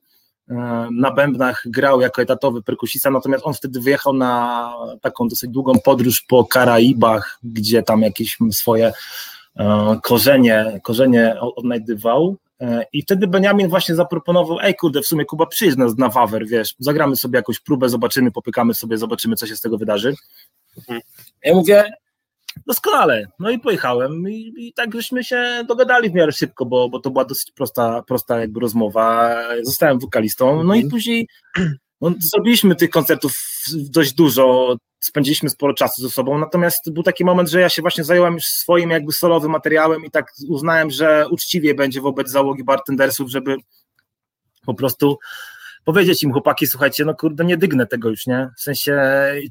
na 0.92 1.12
bębnach 1.12 1.64
grał 1.66 2.02
jako 2.02 2.22
etatowy 2.22 2.64
perkusista, 2.64 3.12
natomiast 3.12 3.46
on 3.46 3.54
wtedy 3.54 3.82
wyjechał 3.82 4.14
na 4.14 4.74
taką 5.02 5.28
dosyć 5.28 5.52
długą 5.52 5.80
podróż 5.80 6.22
po 6.22 6.46
Karaibach, 6.46 7.40
gdzie 7.44 7.84
tam 7.84 8.02
jakieś 8.02 8.38
swoje 8.52 8.94
e, 9.56 9.98
korzenie, 10.04 10.80
korzenie 10.84 11.36
odnajdywał. 11.40 12.36
E, 12.62 12.86
I 12.94 13.02
wtedy 13.02 13.28
Benjamin 13.28 13.70
właśnie 13.70 13.96
zaproponował, 13.96 14.60
ej 14.60 14.76
kurde, 14.76 15.02
w 15.02 15.08
sumie 15.08 15.26
Kuba 15.26 15.46
przyjdź 15.46 15.78
nas 15.78 15.98
na 15.98 16.10
Wawer, 16.10 16.48
wiesz, 16.48 16.76
zagramy 16.80 17.16
sobie 17.16 17.38
jakąś 17.38 17.60
próbę, 17.60 17.90
zobaczymy, 17.90 18.32
popykamy 18.32 18.74
sobie, 18.74 18.98
zobaczymy, 18.98 19.36
co 19.36 19.48
się 19.48 19.56
z 19.56 19.62
tego 19.62 19.78
wydarzy. 19.78 20.16
Mhm. 20.78 21.02
Ja 21.44 21.56
mówię, 21.56 21.92
Doskonale. 22.68 23.28
No 23.40 23.50
i 23.50 23.60
pojechałem 23.60 24.30
i, 24.30 24.54
i 24.58 24.74
tak 24.74 24.94
żeśmy 24.94 25.24
się 25.24 25.64
dogadali 25.68 26.10
w 26.10 26.14
miarę 26.14 26.32
szybko, 26.32 26.66
bo, 26.66 26.90
bo 26.90 27.00
to 27.00 27.10
była 27.10 27.26
dosyć 27.26 27.52
prosta, 27.52 28.04
prosta 28.08 28.40
jakby 28.40 28.60
rozmowa. 28.60 29.36
Zostałem 29.64 30.00
wokalistą, 30.00 30.64
no 30.64 30.74
i 30.76 30.78
mhm. 30.78 30.90
później 30.90 31.28
no, 32.02 32.12
zrobiliśmy 32.20 32.76
tych 32.76 32.90
koncertów 32.90 33.34
dość 33.74 34.14
dużo, 34.14 34.76
spędziliśmy 35.00 35.50
sporo 35.50 35.74
czasu 35.74 36.02
ze 36.02 36.10
sobą, 36.10 36.38
natomiast 36.38 36.94
był 36.94 37.04
taki 37.04 37.26
moment, 37.26 37.50
że 37.50 37.62
ja 37.62 37.70
się 37.70 37.82
właśnie 37.82 38.04
zająłem 38.04 38.34
już 38.34 38.44
swoim 38.44 38.90
jakby 38.90 39.12
solowym 39.12 39.52
materiałem 39.52 40.06
i 40.06 40.12
tak 40.12 40.34
uznałem, 40.50 40.92
że 40.92 41.26
uczciwie 41.32 41.76
będzie 41.76 42.02
wobec 42.02 42.30
załogi 42.30 42.64
bartendersów, 42.64 43.30
żeby 43.30 43.56
po 44.66 44.74
prostu 44.74 45.18
powiedzieć 45.88 46.24
im, 46.24 46.32
chłopaki, 46.32 46.68
słuchajcie, 46.68 47.06
no 47.06 47.16
kurde, 47.16 47.46
nie 47.46 47.58
dygnę 47.58 47.88
tego 47.88 48.10
już, 48.10 48.28
nie? 48.28 48.50
W 48.58 48.62
sensie 48.62 49.02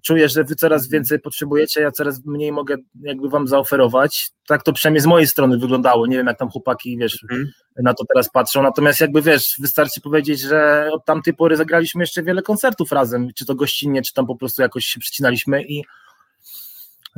czuję, 0.02 0.28
że 0.28 0.44
wy 0.44 0.54
coraz 0.54 0.82
mhm. 0.82 0.92
więcej 0.92 1.20
potrzebujecie, 1.20 1.80
ja 1.80 1.90
coraz 1.90 2.24
mniej 2.24 2.52
mogę 2.52 2.76
jakby 3.02 3.28
wam 3.28 3.48
zaoferować. 3.48 4.30
Tak 4.46 4.62
to 4.62 4.72
przynajmniej 4.72 5.00
z 5.00 5.06
mojej 5.06 5.26
strony 5.26 5.58
wyglądało. 5.58 6.06
Nie 6.06 6.16
wiem, 6.16 6.26
jak 6.26 6.38
tam 6.38 6.48
chłopaki, 6.48 6.96
wiesz, 6.98 7.22
mhm. 7.22 7.50
na 7.82 7.94
to 7.94 8.04
teraz 8.04 8.30
patrzą. 8.30 8.62
Natomiast 8.62 9.00
jakby 9.00 9.22
wiesz, 9.22 9.56
wystarczy 9.60 10.00
powiedzieć, 10.00 10.40
że 10.40 10.88
od 10.92 11.04
tamtej 11.04 11.34
pory 11.34 11.56
zagraliśmy 11.56 12.02
jeszcze 12.02 12.22
wiele 12.22 12.42
koncertów 12.42 12.92
razem, 12.92 13.28
czy 13.34 13.46
to 13.46 13.54
gościnnie, 13.54 14.02
czy 14.02 14.12
tam 14.12 14.26
po 14.26 14.36
prostu 14.36 14.62
jakoś 14.62 14.84
się 14.84 15.00
przycinaliśmy 15.00 15.62
i 15.62 15.84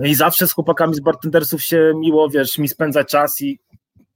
i 0.04 0.14
zawsze 0.14 0.46
z 0.46 0.52
chłopakami 0.52 0.94
z 0.94 1.00
bartendersów 1.00 1.62
się 1.62 1.92
miło, 1.96 2.30
wiesz, 2.30 2.58
mi 2.58 2.68
spędza 2.68 3.04
czas 3.04 3.40
i 3.40 3.58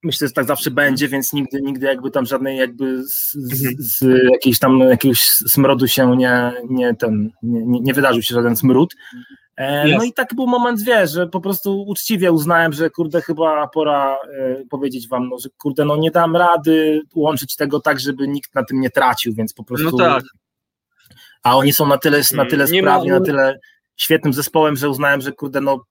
myślę, 0.02 0.28
że 0.28 0.32
tak 0.32 0.46
zawsze 0.46 0.70
będzie, 0.70 1.08
więc 1.08 1.32
nigdy, 1.32 1.62
nigdy 1.62 1.86
jakby 1.86 2.10
tam 2.10 2.26
żadnej 2.26 2.58
jakby 2.58 3.04
z, 3.04 3.32
z, 3.32 3.76
z 3.78 4.04
jakiejś 4.32 4.58
tam 4.58 4.80
jakiegoś 4.80 5.20
smrodu 5.48 5.88
się 5.88 6.16
nie, 6.16 6.52
nie 6.70 6.94
ten, 6.94 7.30
nie, 7.42 7.80
nie 7.80 7.94
wydarzył 7.94 8.22
się 8.22 8.34
żaden 8.34 8.56
smród. 8.56 8.94
E, 9.56 9.96
no 9.96 10.04
i 10.04 10.12
tak 10.12 10.34
był 10.34 10.46
moment, 10.46 10.82
wiesz, 10.82 11.12
że 11.12 11.26
po 11.26 11.40
prostu 11.40 11.82
uczciwie 11.82 12.32
uznałem, 12.32 12.72
że 12.72 12.90
kurde, 12.90 13.22
chyba 13.22 13.68
pora 13.68 14.16
e, 14.38 14.64
powiedzieć 14.70 15.08
wam, 15.08 15.28
no, 15.28 15.38
że 15.38 15.48
kurde, 15.58 15.84
no 15.84 15.96
nie 15.96 16.10
dam 16.10 16.36
rady 16.36 17.00
łączyć 17.14 17.56
tego 17.56 17.80
tak, 17.80 18.00
żeby 18.00 18.28
nikt 18.28 18.54
na 18.54 18.64
tym 18.64 18.80
nie 18.80 18.90
tracił, 18.90 19.34
więc 19.34 19.52
po 19.52 19.64
prostu. 19.64 19.90
No 19.90 19.96
tak. 19.96 20.24
A 21.42 21.56
oni 21.56 21.72
są 21.72 21.86
na 21.86 21.98
tyle, 21.98 22.20
na 22.32 22.46
tyle 22.46 22.66
sprawni, 22.66 23.10
na 23.10 23.20
tyle 23.20 23.58
świetnym 23.96 24.32
zespołem, 24.32 24.76
że 24.76 24.90
uznałem, 24.90 25.20
że 25.20 25.32
kurde, 25.32 25.60
no 25.60 25.84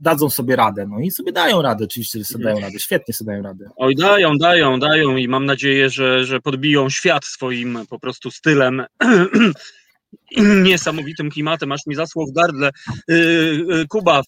dadzą 0.00 0.30
sobie 0.30 0.56
radę. 0.56 0.86
No 0.90 1.00
i 1.00 1.10
sobie 1.10 1.32
dają 1.32 1.62
radę, 1.62 1.84
oczywiście, 1.84 2.18
że 2.18 2.24
sobie 2.24 2.44
dają 2.44 2.60
radę, 2.60 2.78
świetnie 2.78 3.14
sobie 3.14 3.32
dają 3.32 3.42
radę. 3.42 3.70
Oj, 3.76 3.96
dają, 3.96 4.38
dają, 4.38 4.78
dają 4.78 5.16
i 5.16 5.28
mam 5.28 5.46
nadzieję, 5.46 5.90
że, 5.90 6.24
że 6.24 6.40
podbiją 6.40 6.90
świat 6.90 7.24
swoim 7.24 7.78
po 7.90 7.98
prostu 7.98 8.30
stylem. 8.30 8.84
Niesamowitym 10.62 11.30
klimatem, 11.30 11.72
aż 11.72 11.86
mi 11.86 11.94
zasło 11.94 12.26
w 12.26 12.32
gardle. 12.32 12.70
Y, 13.10 13.14
y, 13.14 13.86
Kuba, 13.88 14.22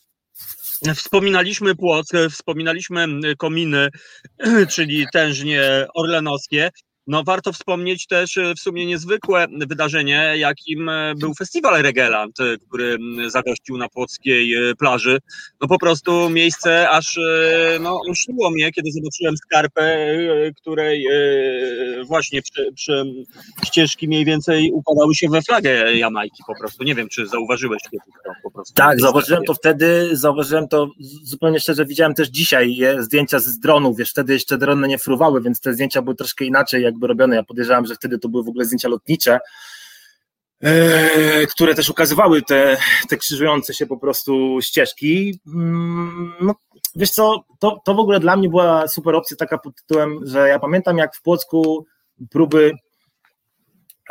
Wspominaliśmy 0.94 1.74
płoc, 1.74 2.12
wspominaliśmy 2.30 3.06
kominy, 3.38 3.88
czyli 4.74 5.06
tężnie 5.12 5.86
orlenowskie. 5.94 6.70
No 7.08 7.24
warto 7.24 7.52
wspomnieć 7.52 8.06
też 8.06 8.36
e, 8.36 8.54
w 8.54 8.60
sumie 8.60 8.86
niezwykłe 8.86 9.46
wydarzenie, 9.66 10.34
jakim 10.36 10.88
e, 10.88 11.14
był 11.14 11.34
festiwal 11.34 11.82
Regeland, 11.82 12.40
e, 12.40 12.56
który 12.68 12.98
zagościł 13.26 13.78
na 13.78 13.88
płockiej 13.88 14.54
plaży. 14.78 15.18
No 15.60 15.68
po 15.68 15.78
prostu 15.78 16.30
miejsce 16.30 16.90
aż 16.90 17.18
no, 17.80 18.00
szło 18.14 18.50
mnie, 18.50 18.72
kiedy 18.72 18.92
zobaczyłem 18.92 19.36
skarpę, 19.36 20.08
której 20.56 21.06
właśnie 22.06 22.42
przy, 22.42 22.72
przy 22.74 23.04
ścieżki 23.66 24.08
mniej 24.08 24.24
więcej 24.24 24.70
układały 24.72 25.14
się 25.14 25.28
we 25.28 25.42
flagę 25.42 25.96
Jamajki 25.96 26.42
po 26.46 26.58
prostu. 26.60 26.84
Nie 26.84 26.94
wiem, 26.94 27.08
czy 27.08 27.26
zauważyłeś 27.26 27.82
kiedyś 27.82 28.14
to 28.24 28.30
po 28.42 28.50
prostu. 28.50 28.74
Tak, 28.74 29.00
zauważyłem 29.00 29.42
to 29.44 29.54
wtedy, 29.54 30.16
zauważyłem 30.16 30.68
to 30.68 30.90
zupełnie 31.22 31.60
szczerze, 31.60 31.86
widziałem 31.86 32.14
też 32.14 32.28
dzisiaj 32.28 32.80
zdjęcia 32.98 33.38
z 33.38 33.58
dronów, 33.58 33.96
wiesz, 33.96 34.10
wtedy 34.10 34.32
jeszcze 34.32 34.58
drony 34.58 34.88
nie 34.88 34.98
fruwały, 34.98 35.40
więc 35.40 35.60
te 35.60 35.72
zdjęcia 35.72 36.02
były 36.02 36.16
troszkę 36.16 36.44
inaczej, 36.44 36.82
jak 36.82 36.97
jakby 36.98 37.06
robione. 37.06 37.36
Ja 37.36 37.42
podejrzewam, 37.42 37.86
że 37.86 37.94
wtedy 37.94 38.18
to 38.18 38.28
były 38.28 38.44
w 38.44 38.48
ogóle 38.48 38.64
zdjęcia 38.64 38.88
lotnicze, 38.88 39.38
e, 40.60 41.46
które 41.46 41.74
też 41.74 41.90
ukazywały 41.90 42.42
te, 42.42 42.76
te 43.08 43.16
krzyżujące 43.16 43.74
się 43.74 43.86
po 43.86 43.96
prostu 43.96 44.58
ścieżki. 44.62 45.40
Mm, 45.46 46.32
no, 46.40 46.54
wiesz 46.96 47.10
co, 47.10 47.44
to, 47.58 47.80
to 47.84 47.94
w 47.94 47.98
ogóle 47.98 48.20
dla 48.20 48.36
mnie 48.36 48.48
była 48.48 48.88
super 48.88 49.14
opcja 49.14 49.36
taka 49.36 49.58
pod 49.58 49.74
tytułem, 49.76 50.20
że 50.22 50.48
ja 50.48 50.58
pamiętam 50.58 50.98
jak 50.98 51.16
w 51.16 51.22
Płocku 51.22 51.86
próby 52.30 52.72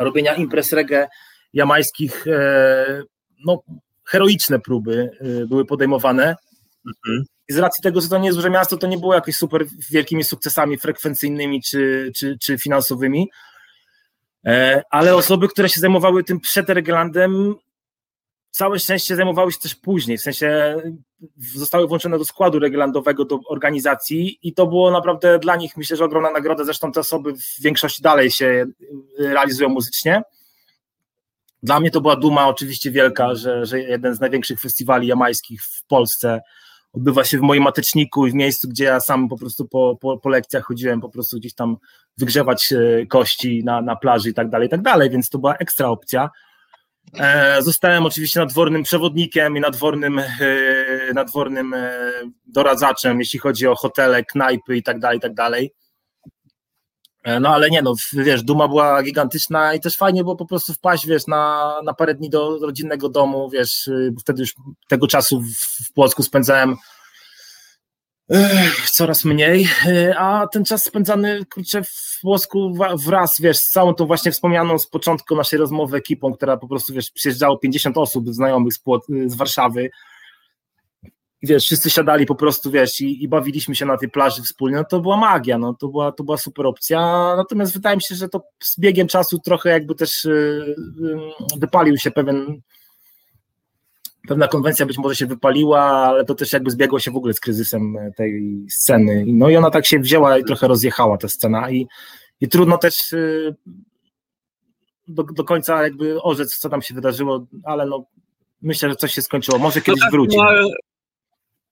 robienia 0.00 0.34
imprez 0.34 0.72
reggae 0.72 1.08
jamańskich, 1.52 2.26
e, 2.26 3.02
no 3.46 3.62
heroiczne 4.04 4.60
próby 4.60 5.10
e, 5.20 5.46
były 5.46 5.64
podejmowane. 5.64 6.36
Mhm. 6.86 7.24
I 7.48 7.52
z 7.52 7.58
racji 7.58 7.82
tego, 7.82 8.00
że 8.00 8.08
to 8.08 8.18
nie 8.18 8.26
jest 8.26 8.38
duże 8.38 8.50
miasto, 8.50 8.76
to 8.76 8.86
nie 8.86 8.98
było 8.98 9.14
jakieś 9.14 9.36
super 9.36 9.66
wielkimi 9.90 10.24
sukcesami 10.24 10.78
frekwencyjnymi 10.78 11.62
czy, 11.62 12.12
czy, 12.16 12.38
czy 12.40 12.58
finansowymi. 12.58 13.30
E, 14.46 14.82
ale 14.90 15.14
osoby, 15.14 15.48
które 15.48 15.68
się 15.68 15.80
zajmowały 15.80 16.24
tym 16.24 16.40
przed 16.40 16.68
Reglandem, 16.68 17.54
całe 18.50 18.78
szczęście 18.78 19.16
zajmowały 19.16 19.52
się 19.52 19.58
też 19.58 19.74
później, 19.74 20.18
w 20.18 20.22
sensie 20.22 20.76
zostały 21.36 21.88
włączone 21.88 22.18
do 22.18 22.24
składu 22.24 22.58
reglandowego, 22.58 23.24
do 23.24 23.40
organizacji 23.48 24.38
i 24.42 24.54
to 24.54 24.66
było 24.66 24.90
naprawdę 24.90 25.38
dla 25.38 25.56
nich, 25.56 25.76
myślę, 25.76 25.96
że 25.96 26.04
ogromna 26.04 26.30
nagroda, 26.30 26.64
zresztą 26.64 26.92
te 26.92 27.00
osoby 27.00 27.32
w 27.32 27.62
większości 27.62 28.02
dalej 28.02 28.30
się 28.30 28.66
realizują 29.18 29.68
muzycznie. 29.68 30.22
Dla 31.62 31.80
mnie 31.80 31.90
to 31.90 32.00
była 32.00 32.16
duma 32.16 32.48
oczywiście 32.48 32.90
wielka, 32.90 33.34
że, 33.34 33.66
że 33.66 33.80
jeden 33.80 34.14
z 34.14 34.20
największych 34.20 34.60
festiwali 34.60 35.06
jamańskich 35.06 35.62
w 35.62 35.84
Polsce 35.86 36.40
odbywa 36.92 37.24
się 37.24 37.38
w 37.38 37.40
moim 37.40 37.62
mateczniku 37.62 38.26
i 38.26 38.30
w 38.30 38.34
miejscu, 38.34 38.68
gdzie 38.68 38.84
ja 38.84 39.00
sam 39.00 39.28
po 39.28 39.38
prostu 39.38 39.68
po, 39.68 39.98
po, 40.00 40.18
po 40.18 40.28
lekcjach 40.28 40.64
chodziłem 40.64 41.00
po 41.00 41.08
prostu 41.08 41.36
gdzieś 41.36 41.54
tam 41.54 41.76
wygrzewać 42.18 42.72
e, 42.72 43.06
kości 43.06 43.64
na, 43.64 43.82
na 43.82 43.96
plaży 43.96 44.30
i 44.30 44.34
tak 44.34 44.48
dalej, 44.50 44.66
i 44.66 44.70
tak 44.70 44.82
dalej, 44.82 45.10
więc 45.10 45.28
to 45.28 45.38
była 45.38 45.56
ekstra 45.56 45.88
opcja. 45.88 46.30
E, 47.18 47.62
zostałem 47.62 48.06
oczywiście 48.06 48.40
nadwornym 48.40 48.82
przewodnikiem 48.82 49.56
i 49.56 49.60
nadwornym, 49.60 50.18
e, 50.18 50.24
nadwornym 51.14 51.74
doradzaczem, 52.46 53.18
jeśli 53.18 53.38
chodzi 53.38 53.66
o 53.66 53.74
hotele, 53.74 54.24
knajpy 54.24 54.76
i 54.76 54.82
tak 54.82 54.98
dalej, 54.98 55.18
i 55.18 55.20
tak 55.20 55.34
dalej. 55.34 55.72
No 57.40 57.48
ale 57.48 57.70
nie 57.70 57.82
no, 57.82 57.94
wiesz, 58.12 58.42
duma 58.42 58.68
była 58.68 59.02
gigantyczna 59.02 59.74
i 59.74 59.80
też 59.80 59.96
fajnie 59.96 60.22
było 60.22 60.36
po 60.36 60.46
prostu 60.46 60.74
wpaść, 60.74 61.06
wiesz, 61.06 61.26
na, 61.26 61.74
na 61.84 61.94
parę 61.94 62.14
dni 62.14 62.30
do 62.30 62.58
rodzinnego 62.58 63.08
domu, 63.08 63.50
wiesz, 63.50 63.90
wtedy 64.20 64.40
już 64.40 64.54
tego 64.88 65.06
czasu 65.06 65.40
w, 65.40 65.84
w 65.86 65.92
Płocku 65.92 66.22
spędzałem 66.22 66.76
coraz 68.92 69.24
mniej, 69.24 69.68
a 70.16 70.46
ten 70.52 70.64
czas 70.64 70.84
spędzany 70.84 71.44
kurczę, 71.44 71.82
w 71.82 72.18
Płocku 72.22 72.74
wraz, 73.06 73.40
wiesz, 73.40 73.58
z 73.58 73.70
całą 73.70 73.94
tą 73.94 74.06
właśnie 74.06 74.32
wspomnianą 74.32 74.78
z 74.78 74.86
początku 74.86 75.36
naszej 75.36 75.58
rozmowy 75.58 75.96
ekipą, 75.96 76.32
która 76.32 76.56
po 76.56 76.68
prostu, 76.68 76.92
wiesz, 76.92 77.10
przyjeżdżało 77.10 77.58
50 77.58 77.98
osób 77.98 78.28
znajomych 78.28 78.72
z, 78.72 78.78
Płoc, 78.78 79.06
z 79.26 79.34
Warszawy, 79.34 79.90
wiesz, 81.42 81.64
wszyscy 81.64 81.90
siadali 81.90 82.26
po 82.26 82.34
prostu, 82.34 82.70
wiesz, 82.70 83.00
i, 83.00 83.22
i, 83.24 83.28
bawiliśmy 83.28 83.74
się 83.74 83.86
na 83.86 83.96
tej 83.96 84.10
plaży 84.10 84.42
wspólnie, 84.42 84.76
no 84.76 84.84
to 84.84 85.00
była 85.00 85.16
magia, 85.16 85.58
no 85.58 85.74
to 85.74 85.88
była, 85.88 86.12
to 86.12 86.24
była 86.24 86.36
super 86.36 86.66
opcja, 86.66 87.32
natomiast 87.36 87.74
wydaje 87.74 87.96
mi 87.96 88.02
się, 88.02 88.14
że 88.14 88.28
to 88.28 88.42
z 88.62 88.80
biegiem 88.80 89.06
czasu 89.08 89.38
trochę 89.38 89.70
jakby 89.70 89.94
też 89.94 90.24
yy, 90.24 90.74
yy, 91.00 91.20
wypalił 91.60 91.96
się 91.96 92.10
pewien 92.10 92.60
pewna 94.28 94.48
konwencja 94.48 94.86
być 94.86 94.98
może 94.98 95.16
się 95.16 95.26
wypaliła, 95.26 95.80
ale 95.80 96.24
to 96.24 96.34
też 96.34 96.52
jakby 96.52 96.70
zbiegło 96.70 96.98
się 96.98 97.10
w 97.10 97.16
ogóle 97.16 97.34
z 97.34 97.40
kryzysem 97.40 97.96
tej 98.16 98.64
sceny. 98.70 99.24
No 99.26 99.48
i 99.48 99.56
ona 99.56 99.70
tak 99.70 99.86
się 99.86 99.98
wzięła 99.98 100.38
i 100.38 100.44
trochę 100.44 100.68
rozjechała 100.68 101.18
ta 101.18 101.28
scena 101.28 101.70
i, 101.70 101.86
i 102.40 102.48
trudno 102.48 102.78
też 102.78 103.12
yy, 103.12 103.54
do, 105.08 105.22
do 105.22 105.44
końca 105.44 105.82
jakby 105.82 106.22
orzec, 106.22 106.58
co 106.58 106.68
tam 106.68 106.82
się 106.82 106.94
wydarzyło, 106.94 107.46
ale 107.64 107.86
no 107.86 108.04
myślę, 108.62 108.88
że 108.88 108.96
coś 108.96 109.14
się 109.14 109.22
skończyło. 109.22 109.58
Może 109.58 109.80
kiedyś 109.80 110.00
no 110.00 110.06
tak, 110.06 110.12
wróci. 110.12 110.36
No, 110.36 110.44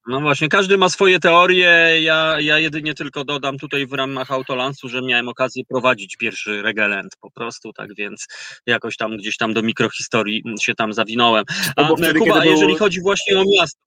no 0.07 0.21
właśnie, 0.21 0.49
każdy 0.49 0.79
ma 0.79 0.89
swoje 0.89 1.21
teorie. 1.21 2.03
Ja, 2.03 2.41
ja 2.41 2.59
jedynie 2.59 2.95
tylko 2.95 3.25
dodam 3.25 3.59
tutaj 3.59 3.87
w 3.87 3.93
ramach 3.93 4.31
Autolansu, 4.31 4.89
że 4.89 5.03
miałem 5.03 5.29
okazję 5.29 5.65
prowadzić 5.69 6.17
pierwszy 6.17 6.63
regelent 6.63 7.17
po 7.21 7.31
prostu, 7.31 7.73
tak 7.73 7.95
więc 7.95 8.27
jakoś 8.67 8.97
tam 8.97 9.17
gdzieś 9.17 9.37
tam 9.37 9.55
do 9.55 9.63
mikrohistorii 9.63 10.43
się 10.61 10.75
tam 10.75 10.93
zawinąłem. 10.93 11.45
A, 11.77 11.95
wtedy, 11.97 12.19
Kuba, 12.19 12.41
był... 12.41 12.51
jeżeli 12.51 12.77
chodzi 12.77 13.01
właśnie 13.01 13.39
o 13.39 13.45
miasto. 13.59 13.81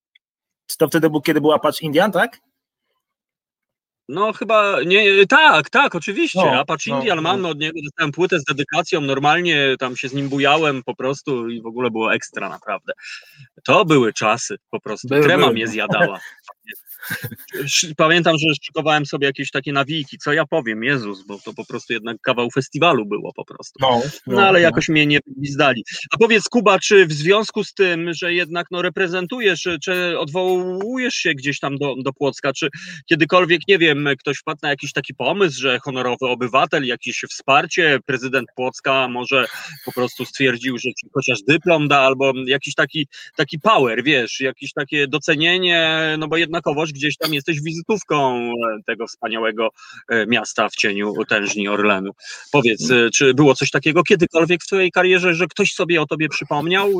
To 0.78 0.88
wtedy 0.88 1.10
był, 1.10 1.20
kiedy 1.20 1.40
był 1.40 1.52
Apache 1.52 1.78
Indian, 1.86 2.12
tak? 2.12 2.38
No 4.10 4.32
chyba, 4.32 4.76
nie, 4.86 5.26
tak, 5.26 5.70
tak, 5.70 5.94
oczywiście. 5.94 6.40
No, 6.44 6.60
Apache 6.60 6.90
no, 6.90 6.96
Indian 6.96 7.16
no. 7.16 7.22
mam, 7.22 7.46
od 7.46 7.58
niego 7.58 7.80
dostałem 7.84 8.12
płytę 8.12 8.40
z 8.40 8.44
dedykacją, 8.44 9.00
normalnie 9.00 9.74
tam 9.78 9.96
się 9.96 10.08
z 10.08 10.12
nim 10.12 10.28
bujałem 10.28 10.82
po 10.82 10.94
prostu 10.94 11.48
i 11.48 11.62
w 11.62 11.66
ogóle 11.66 11.90
było 11.90 12.14
ekstra 12.14 12.48
naprawdę. 12.48 12.92
To 13.64 13.84
były 13.84 14.12
czasy 14.12 14.56
po 14.70 14.80
prostu, 14.80 15.08
były, 15.08 15.22
trema 15.22 15.42
były. 15.42 15.54
mnie 15.54 15.68
zjadała. 15.68 16.20
Pamiętam, 17.96 18.34
że 18.38 18.54
szykowałem 18.64 19.06
sobie 19.06 19.26
jakieś 19.26 19.50
takie 19.50 19.72
nawiki, 19.72 20.18
co 20.18 20.32
ja 20.32 20.46
powiem, 20.46 20.84
Jezus, 20.84 21.26
bo 21.26 21.38
to 21.38 21.54
po 21.54 21.66
prostu 21.66 21.92
jednak 21.92 22.16
kawał 22.20 22.50
festiwalu 22.50 23.06
było 23.06 23.32
po 23.32 23.44
prostu. 23.44 23.78
No, 23.80 24.02
no, 24.26 24.36
no 24.36 24.42
ale 24.42 24.58
no. 24.58 24.64
jakoś 24.64 24.88
mnie 24.88 25.06
nie 25.06 25.20
zdali. 25.42 25.84
A 26.10 26.18
powiedz 26.18 26.48
Kuba, 26.48 26.78
czy 26.78 27.06
w 27.06 27.12
związku 27.12 27.64
z 27.64 27.74
tym, 27.74 28.14
że 28.14 28.34
jednak 28.34 28.66
no, 28.70 28.82
reprezentujesz, 28.82 29.68
czy 29.82 30.18
odwołujesz 30.18 31.14
się 31.14 31.34
gdzieś 31.34 31.60
tam 31.60 31.76
do, 31.78 31.94
do 32.02 32.12
Płocka, 32.12 32.52
czy 32.52 32.68
kiedykolwiek, 33.06 33.60
nie 33.68 33.78
wiem, 33.78 34.08
ktoś 34.18 34.38
wpadł 34.38 34.58
na 34.62 34.68
jakiś 34.68 34.92
taki 34.92 35.14
pomysł, 35.14 35.60
że 35.60 35.78
honorowy 35.78 36.26
obywatel, 36.26 36.84
jakieś 36.84 37.24
wsparcie, 37.30 37.98
prezydent 38.06 38.48
Płocka 38.56 39.08
może 39.08 39.46
po 39.84 39.92
prostu 39.92 40.24
stwierdził, 40.24 40.78
że 40.78 40.90
chociaż 41.14 41.42
dyplom 41.48 41.88
da, 41.88 41.98
albo 41.98 42.32
jakiś 42.46 42.74
taki, 42.74 43.06
taki 43.36 43.58
power, 43.58 44.04
wiesz, 44.04 44.40
jakieś 44.40 44.72
takie 44.72 45.08
docenienie, 45.08 46.00
no 46.18 46.28
bo 46.28 46.36
jednakowoż 46.36 46.89
gdzieś 46.92 47.16
tam 47.16 47.34
jesteś 47.34 47.60
wizytówką 47.60 48.36
e, 48.36 48.52
tego 48.86 49.06
wspaniałego 49.06 49.68
e, 50.08 50.26
miasta 50.26 50.68
w 50.68 50.72
cieniu 50.72 51.14
tężni 51.28 51.68
Orlenu. 51.68 52.10
Powiedz, 52.52 52.90
e, 52.90 53.10
czy 53.10 53.34
było 53.34 53.54
coś 53.54 53.70
takiego 53.70 54.02
kiedykolwiek 54.02 54.62
w 54.62 54.66
twojej 54.66 54.90
karierze, 54.90 55.34
że 55.34 55.46
ktoś 55.46 55.72
sobie 55.72 56.02
o 56.02 56.06
tobie 56.06 56.28
przypomniał? 56.28 56.90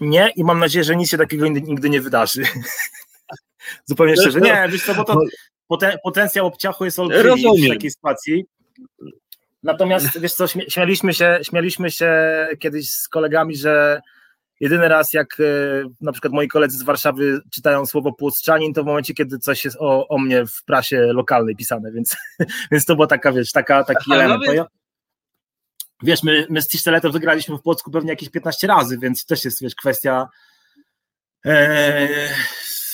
Nie 0.00 0.32
i 0.36 0.44
mam 0.44 0.58
nadzieję, 0.58 0.84
że 0.84 0.96
nic 0.96 1.10
się 1.10 1.18
takiego 1.18 1.48
nigdy 1.48 1.90
nie 1.90 2.00
wydarzy. 2.00 2.42
Zupełnie 3.86 4.16
szczerze. 4.16 4.40
Nie, 4.40 4.68
wiesz 4.72 4.84
co, 4.84 4.94
bo 4.94 5.04
to 5.76 5.88
potencjał 6.02 6.46
obciachu 6.46 6.84
jest 6.84 6.98
olbrzymi 6.98 7.22
Rozumiem. 7.22 7.70
w 7.70 7.74
takiej 7.74 7.90
sytuacji. 7.90 8.44
Natomiast 9.62 10.20
wiesz 10.20 10.32
co, 10.32 10.46
śmialiśmy 10.46 11.14
się, 11.14 11.38
śmialiśmy 11.42 11.90
się 11.90 12.12
kiedyś 12.58 12.90
z 12.90 13.08
kolegami, 13.08 13.56
że 13.56 14.00
Jedyny 14.60 14.88
raz, 14.88 15.12
jak 15.12 15.36
e, 15.40 15.44
na 16.00 16.12
przykład 16.12 16.32
moi 16.32 16.48
koledzy 16.48 16.78
z 16.78 16.82
Warszawy 16.82 17.40
czytają 17.50 17.86
słowo 17.86 18.12
płocczanin, 18.12 18.74
to 18.74 18.82
w 18.82 18.86
momencie, 18.86 19.14
kiedy 19.14 19.38
coś 19.38 19.64
jest 19.64 19.76
o, 19.80 20.08
o 20.08 20.18
mnie 20.18 20.46
w 20.46 20.64
prasie 20.64 21.00
lokalnej 21.00 21.56
pisane, 21.56 21.92
więc, 21.92 22.16
więc 22.72 22.84
to 22.84 22.94
była 22.94 23.06
taka, 23.06 23.32
wiesz, 23.32 23.52
taka, 23.52 23.84
taki 23.84 24.12
Aha, 24.12 24.14
element. 24.14 24.56
No 24.56 24.66
wiesz, 26.02 26.22
my, 26.22 26.46
my 26.50 26.62
z 26.62 26.68
Tiszteletem 26.68 27.12
wygraliśmy 27.12 27.58
w 27.58 27.62
Płocku 27.62 27.90
pewnie 27.90 28.10
jakieś 28.10 28.28
15 28.28 28.66
razy, 28.66 28.98
więc 28.98 29.26
też 29.26 29.44
jest, 29.44 29.62
wiesz, 29.62 29.74
kwestia 29.74 30.28
e, 31.46 32.08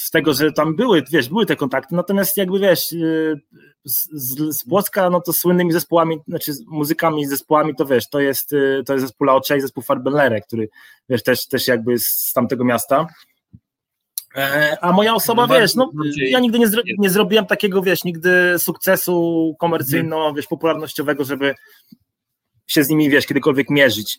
z 0.07 0.11
tego, 0.11 0.35
że 0.35 0.53
tam 0.53 0.77
były, 0.77 1.03
wiesz, 1.13 1.29
były 1.29 1.47
te 1.47 1.57
kontakty, 1.57 1.95
natomiast 1.95 2.37
jakby, 2.37 2.59
wiesz, 2.59 2.93
y, 2.93 3.41
z, 3.85 4.09
z, 4.13 4.57
z 4.59 4.65
Płocka, 4.65 5.11
no 5.11 5.21
to 5.21 5.33
słynnymi 5.33 5.73
zespołami, 5.73 6.19
znaczy 6.29 6.53
muzykami 6.67 7.23
i 7.23 7.27
zespołami, 7.27 7.75
to 7.75 7.87
wiesz, 7.87 8.09
to 8.09 8.21
jest, 8.21 8.53
y, 8.53 8.83
to 8.87 8.93
jest 8.93 9.07
zespół 9.07 9.27
Laocze 9.27 9.59
i 9.59 9.61
zespół 9.61 9.83
Farbenlere, 9.83 10.41
który, 10.41 10.69
wiesz, 11.09 11.23
też, 11.23 11.47
też 11.47 11.69
jakby 11.69 11.99
z 11.99 12.33
tamtego 12.35 12.65
miasta. 12.65 13.07
E, 14.37 14.77
a 14.81 14.93
moja 14.93 15.15
osoba, 15.15 15.47
wiesz, 15.47 15.75
no, 15.75 15.91
ja 16.17 16.41
nigdy 16.41 16.59
nie, 16.59 16.69
zro, 16.69 16.83
nie 16.99 17.11
zrobiłem 17.11 17.47
takiego, 17.47 17.83
wiesz, 17.83 18.05
nigdy 18.05 18.59
sukcesu 18.59 19.55
komercyjno, 19.59 20.35
wiesz, 20.35 20.47
popularnościowego, 20.47 21.25
żeby 21.25 21.55
się 22.67 22.85
z 22.85 22.89
nimi, 22.89 23.11
wiesz, 23.11 23.27
kiedykolwiek 23.27 23.71
mierzyć. 23.71 24.19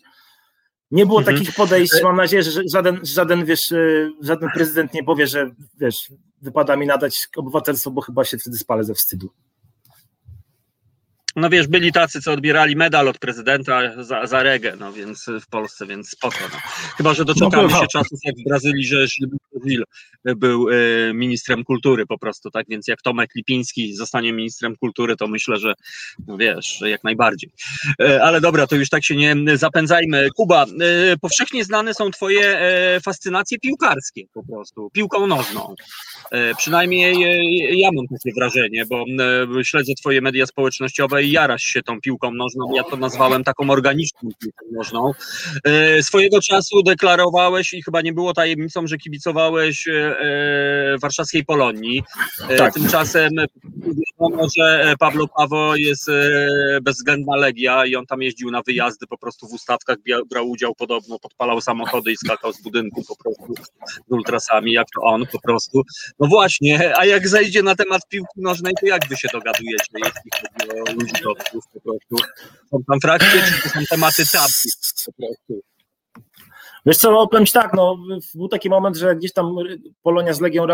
Nie 0.90 1.06
było 1.06 1.18
mhm. 1.18 1.36
takich 1.36 1.54
podejść, 1.54 1.92
mam 2.02 2.16
nadzieję, 2.16 2.42
że 2.42 2.62
żaden, 2.72 3.00
żaden, 3.02 3.44
wiesz, 3.44 3.72
e, 3.72 4.10
żaden 4.20 4.48
prezydent 4.54 4.94
nie 4.94 5.04
powie, 5.04 5.26
że 5.26 5.50
wiesz, 5.80 6.12
wypada 6.42 6.76
mi 6.76 6.86
nadać 6.86 7.28
obywatelstwo, 7.36 7.90
bo 7.90 8.00
chyba 8.00 8.24
się 8.24 8.38
wtedy 8.38 8.58
spalę 8.58 8.84
ze 8.84 8.94
wstydu 8.94 9.30
no 11.38 11.50
wiesz, 11.50 11.66
byli 11.66 11.92
tacy, 11.92 12.20
co 12.20 12.32
odbierali 12.32 12.76
medal 12.76 13.08
od 13.08 13.18
prezydenta 13.18 14.04
za, 14.04 14.26
za 14.26 14.42
regę, 14.42 14.76
no 14.80 14.92
więc 14.92 15.26
w 15.40 15.46
Polsce, 15.46 15.86
więc 15.86 16.10
spoko. 16.10 16.36
No. 16.52 16.58
Chyba, 16.96 17.14
że 17.14 17.24
doczekamy 17.24 17.68
no, 17.68 17.80
się 17.80 17.86
czasów 17.92 18.18
jak 18.24 18.34
w 18.36 18.48
Brazylii, 18.48 18.86
że 18.86 19.06
Gilles 19.66 19.86
był 20.24 20.68
y, 20.68 21.12
ministrem 21.14 21.64
kultury 21.64 22.06
po 22.06 22.18
prostu, 22.18 22.50
tak, 22.50 22.66
więc 22.68 22.88
jak 22.88 23.02
Tomek 23.02 23.30
Lipiński 23.34 23.94
zostanie 23.94 24.32
ministrem 24.32 24.76
kultury, 24.76 25.16
to 25.16 25.28
myślę, 25.28 25.56
że 25.56 25.74
no 26.26 26.36
wiesz, 26.36 26.80
jak 26.80 27.04
najbardziej. 27.04 27.50
Y, 28.02 28.22
ale 28.22 28.40
dobra, 28.40 28.66
to 28.66 28.76
już 28.76 28.88
tak 28.88 29.04
się 29.04 29.16
nie 29.16 29.56
zapędzajmy. 29.56 30.28
Kuba, 30.36 30.66
y, 31.12 31.18
powszechnie 31.20 31.64
znane 31.64 31.94
są 31.94 32.10
twoje 32.10 32.58
fascynacje 33.04 33.58
piłkarskie 33.58 34.22
po 34.34 34.42
prostu, 34.42 34.90
piłką 34.90 35.26
nożną. 35.26 35.74
Przynajmniej 36.58 37.14
ja 37.78 37.88
mam 37.92 38.06
takie 38.06 38.34
wrażenie, 38.36 38.84
bo 38.86 39.04
śledzę 39.64 39.92
twoje 40.00 40.20
media 40.20 40.46
społecznościowe 40.46 41.24
jarasz 41.32 41.62
się 41.62 41.82
tą 41.82 42.00
piłką 42.00 42.30
nożną. 42.34 42.74
Ja 42.74 42.82
to 42.82 42.96
nazwałem 42.96 43.44
taką 43.44 43.70
organiczną 43.70 44.30
piłką 44.40 44.66
nożną. 44.72 45.12
E, 45.64 46.02
swojego 46.02 46.40
czasu 46.40 46.82
deklarowałeś 46.82 47.72
i 47.72 47.82
chyba 47.82 48.00
nie 48.00 48.12
było 48.12 48.34
tajemnicą, 48.34 48.86
że 48.86 48.96
kibicowałeś 48.96 49.88
e, 49.88 50.20
e, 50.20 50.98
warszawskiej 50.98 51.44
Polonii. 51.44 52.02
Tak. 52.58 52.74
Tymczasem 52.74 53.30
wiadomo, 54.20 54.46
że 54.56 54.94
Pablo 54.98 55.28
Pawo 55.28 55.76
jest 55.76 56.10
bezwzględna 56.82 57.36
legia 57.36 57.86
i 57.86 57.96
on 57.96 58.06
tam 58.06 58.22
jeździł 58.22 58.50
na 58.50 58.62
wyjazdy 58.62 59.06
po 59.06 59.18
prostu 59.18 59.48
w 59.48 59.52
ustawkach, 59.52 59.96
brał 60.30 60.50
udział 60.50 60.74
podobno, 60.74 61.18
podpalał 61.18 61.60
samochody 61.60 62.12
i 62.12 62.16
skakał 62.16 62.52
z 62.52 62.62
budynku 62.62 63.04
po 63.08 63.16
prostu 63.16 63.54
z 64.08 64.12
ultrasami, 64.12 64.72
jak 64.72 64.86
to 64.94 65.02
on 65.02 65.26
po 65.26 65.40
prostu. 65.40 65.82
No 66.20 66.28
właśnie, 66.28 66.98
a 66.98 67.04
jak 67.04 67.28
zejdzie 67.28 67.62
na 67.62 67.74
temat 67.74 68.08
piłki 68.08 68.40
nożnej, 68.40 68.74
to 68.80 68.86
jak 68.86 69.08
wy 69.08 69.16
się 69.16 69.28
dogadujecie, 69.32 69.92
jeśli 69.94 70.30
chodzi 70.32 70.80
o 70.80 70.92
ludzi 70.92 71.17
po 71.22 71.80
prostu? 71.80 72.16
Są 72.70 72.84
tam 72.90 73.00
frakcje, 73.00 73.42
czy 73.42 73.62
to 73.62 73.68
są 73.68 73.80
tematy 73.90 74.22
tabu 74.32 74.52
po 75.06 75.12
prostu? 75.12 75.62
Wiesz 76.86 76.96
co, 76.96 77.10
no 77.10 77.26
powiem 77.26 77.46
ci 77.46 77.52
tak, 77.52 77.74
no, 77.74 77.96
był 78.34 78.48
taki 78.48 78.70
moment, 78.70 78.96
że 78.96 79.16
gdzieś 79.16 79.32
tam 79.32 79.56
Polonia 80.02 80.34
z 80.34 80.40
Legią 80.40 80.66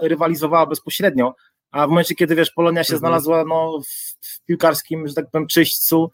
rywalizowała 0.00 0.66
bezpośrednio, 0.66 1.34
a 1.70 1.86
w 1.86 1.90
momencie, 1.90 2.14
kiedy 2.14 2.34
wiesz, 2.34 2.50
Polonia 2.50 2.84
się 2.84 2.94
mhm. 2.94 2.98
znalazła 2.98 3.44
no, 3.44 3.80
w, 4.22 4.44
piłkarskim, 4.44 5.08
że 5.08 5.14
tak 5.14 5.30
powiem, 5.30 5.46
czyśćcu, 5.46 6.10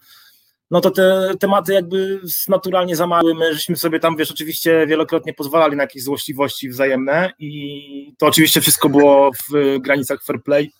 no 0.71 0.81
to 0.81 0.91
te 0.91 1.33
tematy 1.39 1.73
jakby 1.73 2.21
naturalnie 2.47 2.95
zamały. 2.95 3.35
My 3.35 3.53
żeśmy 3.53 3.75
sobie 3.75 3.99
tam, 3.99 4.17
wiesz, 4.17 4.31
oczywiście 4.31 4.87
wielokrotnie 4.87 5.33
pozwalali 5.33 5.75
na 5.75 5.83
jakieś 5.83 6.03
złośliwości 6.03 6.69
wzajemne 6.69 7.31
i 7.39 8.13
to 8.17 8.25
oczywiście 8.25 8.61
wszystko 8.61 8.89
było 8.89 9.31
w 9.31 9.79
granicach 9.79 10.23
fair 10.23 10.43
play 10.43 10.71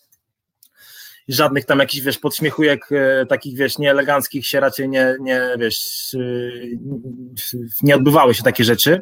żadnych 1.27 1.65
tam 1.65 1.79
jakichś, 1.79 2.03
wiesz, 2.03 2.17
podśmiechujek 2.17 2.91
e, 2.91 3.25
takich, 3.25 3.57
wiesz, 3.57 3.77
nieeleganckich 3.77 4.47
się 4.47 4.59
raczej 4.59 4.89
nie, 4.89 5.15
nie, 5.19 5.41
wiesz, 5.59 6.13
e, 6.13 7.69
nie 7.83 7.95
odbywały 7.95 8.33
się 8.33 8.43
takie 8.43 8.63
rzeczy. 8.63 9.01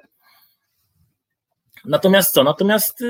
Natomiast 1.85 2.33
co? 2.33 2.43
Natomiast 2.43 3.01
e, 3.01 3.05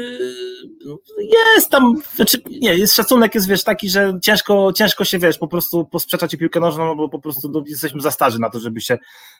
jest 1.56 1.70
tam, 1.70 1.94
znaczy 2.16 2.38
nie, 2.50 2.76
jest 2.76 2.96
szacunek 2.96 3.36
jest, 3.36 3.48
wiesz, 3.48 3.64
taki, 3.64 3.90
że 3.90 4.20
ciężko, 4.22 4.74
ciężko 4.74 5.06
się, 5.06 5.20
wiesz, 5.20 5.38
po 5.38 5.48
prostu 5.48 5.86
posprzeczać 5.86 6.36
o 6.36 6.38
piłkę 6.38 6.60
nożną, 6.60 6.86
no 6.86 6.96
bo 6.96 7.10
po 7.10 7.20
prostu 7.20 7.50
no, 7.50 7.64
jesteśmy 7.68 8.02
za 8.02 8.12
starzy 8.12 8.40
na 8.40 8.50
to, 8.50 8.60
żeby 8.60 8.82
się, 8.82 8.98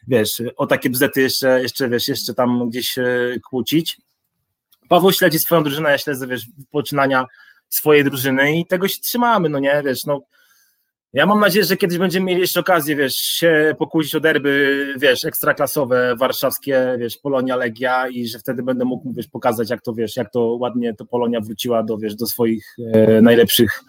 wiesz, 0.08 0.42
o 0.58 0.68
takie 0.68 0.90
bzety 0.90 1.22
jeszcze, 1.22 1.62
jeszcze, 1.62 1.90
wiesz, 1.90 2.08
jeszcze 2.08 2.34
tam 2.34 2.70
gdzieś 2.70 2.96
kłócić. 3.50 3.98
Paweł 4.90 5.12
śledzi 5.12 5.40
swoją 5.40 5.64
drużynę, 5.64 5.92
ja 5.92 5.98
śledzę, 5.98 6.28
wiesz, 6.28 6.46
poczynania 6.72 7.26
swojej 7.76 8.04
drużyny 8.04 8.60
i 8.60 8.66
tego 8.66 8.88
się 8.88 9.00
trzymamy, 9.00 9.50
no 9.50 9.60
nie, 9.60 9.82
wiesz, 9.86 10.06
no. 10.06 10.22
Ja 11.14 11.26
mam 11.26 11.40
nadzieję, 11.40 11.66
że 11.66 11.78
kiedyś 11.78 11.98
będziemy 11.98 12.26
mieli 12.26 12.42
jeszcze 12.42 12.60
okazję, 12.60 12.96
wiesz, 12.96 13.16
się 13.16 13.76
pokłócić 13.80 14.16
o 14.16 14.20
derby, 14.20 14.94
wiesz, 14.98 15.26
ekstraklasowe, 15.26 16.16
warszawskie, 16.16 16.96
wiesz, 17.00 17.18
Polonia, 17.18 17.56
Legia 17.56 18.08
i 18.08 18.28
że 18.28 18.40
wtedy 18.40 18.64
będę 18.64 18.86
mógł, 18.86 19.14
wiesz, 19.14 19.28
pokazać, 19.28 19.70
jak 19.70 19.82
to, 19.82 19.94
wiesz, 19.94 20.16
jak 20.16 20.32
to 20.32 20.42
ładnie 20.42 20.94
to 20.94 21.06
Polonia 21.06 21.42
wróciła 21.42 21.84
do, 21.84 21.98
wiesz, 21.98 22.16
do 22.16 22.26
swoich 22.26 22.76
e, 22.94 23.22
najlepszych 23.22 23.84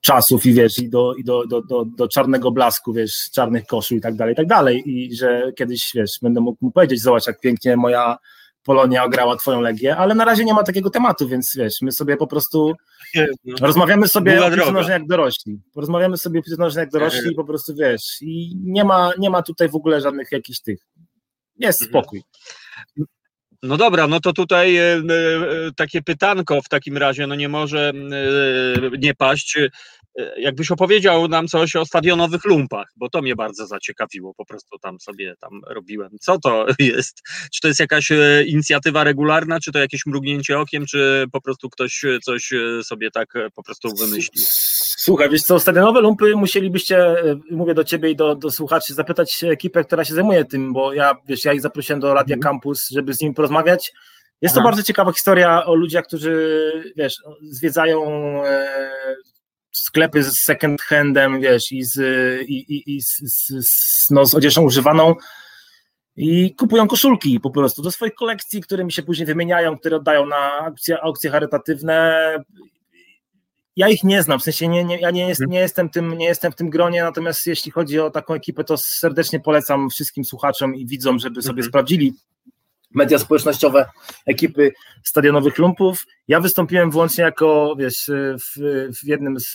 czasów 0.00 0.46
i 0.46 0.52
wiesz, 0.52 0.78
i, 0.78 0.88
do, 0.88 1.14
i 1.14 1.24
do, 1.24 1.46
do, 1.46 1.62
do, 1.62 1.84
do 1.84 2.08
czarnego 2.08 2.50
blasku, 2.50 2.92
wiesz, 2.92 3.30
czarnych 3.32 3.66
koszul 3.66 3.98
i 3.98 4.00
tak 4.00 4.14
dalej, 4.14 4.32
i 4.32 4.36
tak 4.36 4.46
dalej. 4.46 4.82
I 4.86 5.16
że 5.16 5.52
kiedyś, 5.56 5.90
wiesz, 5.94 6.18
będę 6.22 6.40
mógł 6.40 6.64
mu 6.64 6.70
powiedzieć, 6.70 7.02
zobacz, 7.02 7.26
jak 7.26 7.40
pięknie 7.40 7.76
moja 7.76 8.18
Polonia 8.66 9.04
ograła 9.04 9.36
twoją 9.36 9.60
Legię, 9.60 9.96
ale 9.96 10.14
na 10.14 10.24
razie 10.24 10.44
nie 10.44 10.54
ma 10.54 10.62
takiego 10.62 10.90
tematu, 10.90 11.28
więc 11.28 11.56
wiesz, 11.56 11.74
my 11.82 11.92
sobie 11.92 12.16
po 12.16 12.26
prostu 12.26 12.74
no. 13.44 13.56
rozmawiamy 13.60 14.08
sobie 14.08 14.44
o 14.44 14.50
piłce 14.50 14.92
jak 14.92 15.06
dorośli. 15.06 15.60
Porozmawiamy 15.74 16.16
sobie 16.16 16.40
o 16.40 16.42
piłce 16.42 16.80
jak 16.80 16.90
dorośli 16.90 17.32
i 17.32 17.34
po 17.34 17.44
prostu 17.44 17.74
wiesz, 17.74 18.22
i 18.22 18.56
nie 18.56 18.84
ma, 18.84 19.10
nie 19.18 19.30
ma 19.30 19.42
tutaj 19.42 19.68
w 19.68 19.74
ogóle 19.74 20.00
żadnych 20.00 20.32
jakichś 20.32 20.60
tych, 20.60 20.78
jest 21.58 21.82
mhm. 21.82 21.90
spokój. 21.90 22.22
No 23.62 23.76
dobra, 23.76 24.06
no 24.06 24.20
to 24.20 24.32
tutaj 24.32 24.76
e, 24.76 24.82
e, 24.82 25.02
takie 25.76 26.02
pytanko 26.02 26.62
w 26.62 26.68
takim 26.68 26.96
razie, 26.96 27.26
no 27.26 27.34
nie 27.34 27.48
może 27.48 27.88
e, 27.90 28.98
nie 28.98 29.14
paść. 29.14 29.58
E, 30.18 30.40
jakbyś 30.40 30.70
opowiedział 30.70 31.28
nam 31.28 31.48
coś 31.48 31.76
o 31.76 31.86
stadionowych 31.86 32.44
lumpach, 32.44 32.88
bo 32.96 33.08
to 33.10 33.22
mnie 33.22 33.36
bardzo 33.36 33.66
zaciekawiło, 33.66 34.34
po 34.34 34.44
prostu 34.44 34.78
tam 34.78 35.00
sobie 35.00 35.34
tam 35.40 35.60
robiłem. 35.66 36.10
Co 36.20 36.38
to 36.38 36.66
jest? 36.78 37.22
Czy 37.54 37.60
to 37.60 37.68
jest 37.68 37.80
jakaś 37.80 38.12
e, 38.12 38.44
inicjatywa 38.46 39.04
regularna, 39.04 39.60
czy 39.60 39.72
to 39.72 39.78
jakieś 39.78 40.06
mrugnięcie 40.06 40.58
okiem, 40.58 40.86
czy 40.86 41.24
po 41.32 41.40
prostu 41.40 41.70
ktoś 41.70 42.04
e, 42.04 42.18
coś 42.20 42.50
sobie 42.82 43.10
tak 43.10 43.34
po 43.54 43.62
prostu 43.62 43.88
wymyślił? 44.00 44.44
Słuchaj, 44.98 45.30
wiesz 45.30 45.42
co, 45.42 45.60
stadionowe 45.60 46.00
lumpy 46.00 46.36
musielibyście, 46.36 47.16
mówię 47.50 47.74
do 47.74 47.84
ciebie 47.84 48.10
i 48.10 48.16
do, 48.16 48.34
do 48.34 48.50
słuchaczy, 48.50 48.94
zapytać 48.94 49.44
ekipę, 49.44 49.84
która 49.84 50.04
się 50.04 50.14
zajmuje 50.14 50.44
tym, 50.44 50.72
bo 50.72 50.92
ja, 50.92 51.16
wiesz, 51.28 51.44
ja 51.44 51.52
ich 51.52 51.60
zaprosiłem 51.60 52.00
do 52.00 52.14
Radia 52.14 52.36
mhm. 52.36 52.52
Campus, 52.52 52.88
żeby 52.90 53.14
z 53.14 53.20
nimi 53.20 53.34
porozmawiać. 53.34 53.92
Jest 54.42 54.54
to 54.54 54.62
bardzo 54.62 54.82
ciekawa 54.82 55.12
historia 55.12 55.66
o 55.66 55.74
ludziach, 55.74 56.04
którzy, 56.04 56.72
wiesz, 56.96 57.14
zwiedzają 57.42 58.02
sklepy 59.78 60.22
z 60.22 60.42
second 60.44 60.82
handem, 60.82 61.40
wiesz, 61.40 61.72
i 61.72 61.84
z, 61.84 61.98
i, 62.48 62.54
i, 62.54 62.96
i 62.96 63.02
z, 63.02 63.20
z, 63.26 64.10
no, 64.10 64.26
z 64.26 64.34
odzieżą 64.34 64.62
używaną 64.62 65.14
i 66.16 66.54
kupują 66.54 66.88
koszulki 66.88 67.40
po 67.40 67.50
prostu 67.50 67.82
do 67.82 67.90
swoich 67.90 68.14
kolekcji, 68.14 68.60
którymi 68.60 68.92
się 68.92 69.02
później 69.02 69.26
wymieniają, 69.26 69.78
które 69.78 69.96
oddają 69.96 70.26
na 70.26 70.52
aukcje, 70.52 71.00
aukcje 71.00 71.30
charytatywne. 71.30 72.36
Ja 73.76 73.88
ich 73.88 74.04
nie 74.04 74.22
znam, 74.22 74.38
w 74.38 74.42
sensie 74.42 74.68
nie, 74.68 74.84
nie, 74.84 75.00
ja 75.00 75.10
nie, 75.10 75.28
jest, 75.28 75.40
nie, 75.46 75.58
jestem 75.58 75.90
tym, 75.90 76.18
nie 76.18 76.26
jestem 76.26 76.52
w 76.52 76.54
tym 76.54 76.70
gronie, 76.70 77.02
natomiast 77.02 77.46
jeśli 77.46 77.70
chodzi 77.70 78.00
o 78.00 78.10
taką 78.10 78.34
ekipę, 78.34 78.64
to 78.64 78.76
serdecznie 78.76 79.40
polecam 79.40 79.90
wszystkim 79.90 80.24
słuchaczom 80.24 80.74
i 80.74 80.86
widzom, 80.86 81.18
żeby 81.18 81.42
sobie 81.42 81.60
mhm. 81.60 81.68
sprawdzili 81.68 82.12
media 82.96 83.18
społecznościowe 83.18 83.86
ekipy 84.26 84.72
stadionowych 85.04 85.58
lumpów. 85.58 86.04
Ja 86.28 86.40
wystąpiłem 86.40 86.90
wyłącznie 86.90 87.24
jako, 87.24 87.74
wiesz, 87.78 88.10
w, 88.38 88.60
w 89.02 89.06
jednym 89.06 89.40
z, 89.40 89.52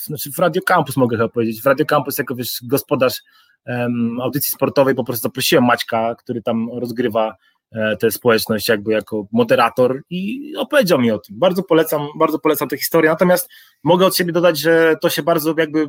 w, 0.00 0.04
znaczy 0.06 0.32
w 0.32 0.38
Radio 0.38 0.62
Campus 0.62 0.96
mogę 0.96 1.16
chyba 1.16 1.28
powiedzieć, 1.28 1.62
w 1.62 1.66
Radio 1.66 1.86
Campus 1.86 2.18
jako, 2.18 2.34
wiesz, 2.34 2.58
gospodarz 2.62 3.22
um, 3.66 4.20
audycji 4.20 4.52
sportowej 4.52 4.94
po 4.94 5.04
prostu 5.04 5.22
zaprosiłem 5.22 5.64
Maćka, 5.64 6.14
który 6.14 6.42
tam 6.42 6.68
rozgrywa 6.72 7.36
e, 7.72 7.96
tę 7.96 8.10
społeczność 8.10 8.68
jakby 8.68 8.92
jako 8.92 9.26
moderator 9.32 10.02
i 10.10 10.52
opowiedział 10.56 10.98
mi 10.98 11.10
o 11.10 11.18
tym. 11.18 11.38
Bardzo 11.38 11.62
polecam, 11.62 12.08
bardzo 12.18 12.38
polecam 12.38 12.68
tę 12.68 12.76
historię, 12.76 13.10
natomiast 13.10 13.48
mogę 13.84 14.06
od 14.06 14.16
siebie 14.16 14.32
dodać, 14.32 14.58
że 14.58 14.96
to 15.02 15.10
się 15.10 15.22
bardzo 15.22 15.54
jakby 15.58 15.88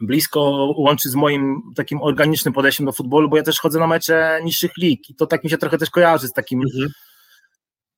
blisko 0.00 0.40
łączy 0.76 1.08
z 1.08 1.14
moim 1.14 1.62
takim 1.76 2.02
organicznym 2.02 2.54
podejściem 2.54 2.86
do 2.86 2.92
futbolu, 2.92 3.28
bo 3.28 3.36
ja 3.36 3.42
też 3.42 3.60
chodzę 3.60 3.78
na 3.78 3.86
mecze 3.86 4.40
niższych 4.44 4.76
lig 4.78 5.10
i 5.10 5.14
to 5.14 5.26
tak 5.26 5.44
mi 5.44 5.50
się 5.50 5.58
trochę 5.58 5.78
też 5.78 5.90
kojarzy 5.90 6.28
z 6.28 6.32
takim 6.32 6.60
mhm. 6.62 6.88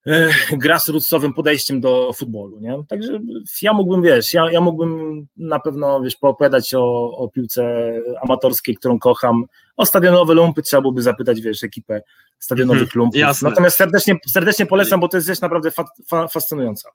E, 0.06 0.28
grassrootsowym 0.56 1.34
podejściem 1.34 1.80
do 1.80 2.12
futbolu, 2.12 2.60
nie? 2.60 2.78
Także 2.88 3.20
ja 3.62 3.72
mógłbym, 3.72 4.02
wiesz, 4.02 4.34
ja, 4.34 4.50
ja 4.52 4.60
mógłbym 4.60 5.26
na 5.36 5.60
pewno, 5.60 6.00
wiesz, 6.00 6.16
poopowiadać 6.16 6.74
o, 6.74 7.10
o 7.16 7.28
piłce 7.28 7.92
amatorskiej, 8.22 8.74
którą 8.74 8.98
kocham, 8.98 9.44
o 9.76 9.86
stadionowe 9.86 10.34
lumpy 10.34 10.62
trzeba 10.62 10.80
byłoby 10.80 11.02
zapytać, 11.02 11.40
wiesz, 11.40 11.64
ekipę 11.64 12.02
stadionowych 12.38 12.82
mhm, 12.82 12.98
lumpów. 12.98 13.20
Jasne. 13.20 13.50
Natomiast 13.50 13.76
serdecznie, 13.76 14.16
serdecznie 14.26 14.66
polecam, 14.66 15.00
bo 15.00 15.08
to 15.08 15.16
jest 15.16 15.26
rzecz 15.26 15.40
naprawdę 15.40 15.70
fa, 15.70 15.84
fa, 16.08 16.28
fascynująca. 16.28 16.90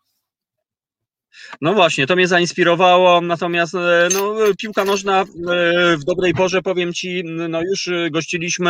No 1.61 1.73
właśnie, 1.73 2.07
to 2.07 2.15
mnie 2.15 2.27
zainspirowało, 2.27 3.21
natomiast 3.21 3.75
e, 3.75 4.07
no, 4.13 4.35
piłka 4.57 4.85
nożna 4.85 5.21
e, 5.21 5.25
w 5.97 6.03
dobrej 6.03 6.33
porze, 6.33 6.61
powiem 6.61 6.93
Ci, 6.93 7.23
no 7.25 7.61
już 7.61 7.89
gościliśmy 8.11 8.69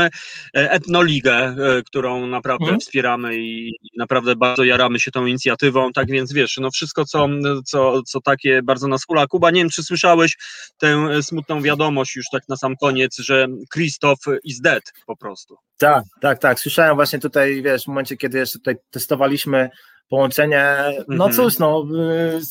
e, 0.55 0.71
Etnoligę, 0.71 1.55
którą 1.85 2.27
naprawdę 2.27 2.63
mhm. 2.63 2.79
wspieramy 2.79 3.37
i 3.37 3.71
naprawdę 3.97 4.35
bardzo 4.35 4.63
jaramy 4.63 4.99
się 4.99 5.11
tą 5.11 5.25
inicjatywą, 5.25 5.91
tak 5.91 6.07
więc 6.07 6.33
wiesz, 6.33 6.57
no 6.61 6.71
wszystko 6.71 7.05
co, 7.05 7.27
co, 7.65 8.03
co 8.03 8.21
takie 8.21 8.61
bardzo 8.63 8.87
nas 8.87 9.05
hula. 9.05 9.27
Kuba, 9.27 9.51
nie 9.51 9.61
wiem, 9.61 9.69
czy 9.69 9.83
słyszałeś 9.83 10.37
tę 10.77 11.23
smutną 11.23 11.61
wiadomość 11.61 12.15
już 12.15 12.25
tak 12.31 12.43
na 12.49 12.55
sam 12.55 12.75
koniec, 12.77 13.17
że 13.17 13.47
Krzysztof 13.69 14.19
is 14.43 14.61
dead 14.61 14.83
po 15.07 15.17
prostu. 15.17 15.55
Tak, 15.77 16.03
tak, 16.21 16.39
tak, 16.39 16.59
słyszałem 16.59 16.95
właśnie 16.95 17.19
tutaj, 17.19 17.61
wiesz, 17.61 17.83
w 17.83 17.87
momencie, 17.87 18.17
kiedy 18.17 18.37
jeszcze 18.37 18.59
tutaj 18.59 18.75
testowaliśmy 18.91 19.69
połączenie. 20.13 20.75
No 21.07 21.25
mhm. 21.25 21.33
cóż, 21.33 21.59
no, 21.59 21.85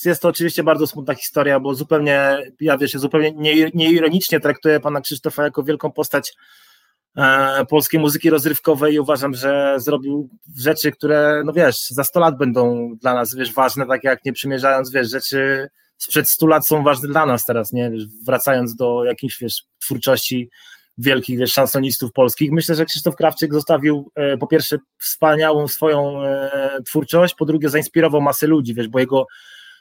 jest 0.04 0.22
to 0.22 0.28
oczywiście 0.28 0.62
bardzo 0.62 0.86
smutna 0.86 1.14
historia, 1.14 1.60
bo 1.60 1.74
zupełnie, 1.74 2.36
ja 2.60 2.78
wiesz, 2.78 2.92
zupełnie 2.92 3.32
nieironicznie 3.74 4.36
nie 4.36 4.40
traktuję 4.40 4.80
pana 4.80 5.00
Krzysztofa 5.00 5.44
jako 5.44 5.62
wielką 5.62 5.92
postać 5.92 6.34
e, 7.16 7.66
polskiej 7.66 8.00
muzyki 8.00 8.30
rozrywkowej 8.30 8.94
i 8.94 9.00
uważam, 9.00 9.34
że 9.34 9.74
zrobił 9.76 10.28
rzeczy, 10.56 10.92
które, 10.92 11.42
no 11.44 11.52
wiesz, 11.52 11.88
za 11.90 12.04
100 12.04 12.20
lat 12.20 12.36
będą 12.36 12.94
dla 13.00 13.14
nas, 13.14 13.34
wiesz, 13.34 13.52
ważne, 13.52 13.86
tak 13.86 14.04
jak 14.04 14.24
nie 14.24 14.32
przymierzając, 14.32 14.90
wiesz, 14.90 15.10
rzeczy 15.10 15.68
sprzed 15.98 16.30
100 16.30 16.46
lat 16.46 16.66
są 16.66 16.82
ważne 16.82 17.08
dla 17.08 17.26
nas 17.26 17.44
teraz, 17.44 17.72
nie, 17.72 17.90
wiesz, 17.90 18.04
wracając 18.26 18.76
do 18.76 19.04
jakiejś, 19.04 19.38
wiesz, 19.40 19.64
twórczości 19.80 20.50
wielkich 20.98 21.38
wiesz, 21.38 21.52
szansonistów 21.52 22.12
polskich. 22.12 22.52
Myślę, 22.52 22.74
że 22.74 22.84
Krzysztof 22.84 23.16
Krawczyk 23.16 23.54
zostawił 23.54 24.10
e, 24.14 24.36
po 24.36 24.46
pierwsze 24.46 24.78
wspaniałą 24.98 25.68
swoją 25.68 26.22
e, 26.22 26.50
twórczość, 26.86 27.34
po 27.34 27.44
drugie 27.44 27.68
zainspirował 27.68 28.20
masę 28.20 28.46
ludzi, 28.46 28.74
wiesz, 28.74 28.88
bo 28.88 28.98
jego 28.98 29.26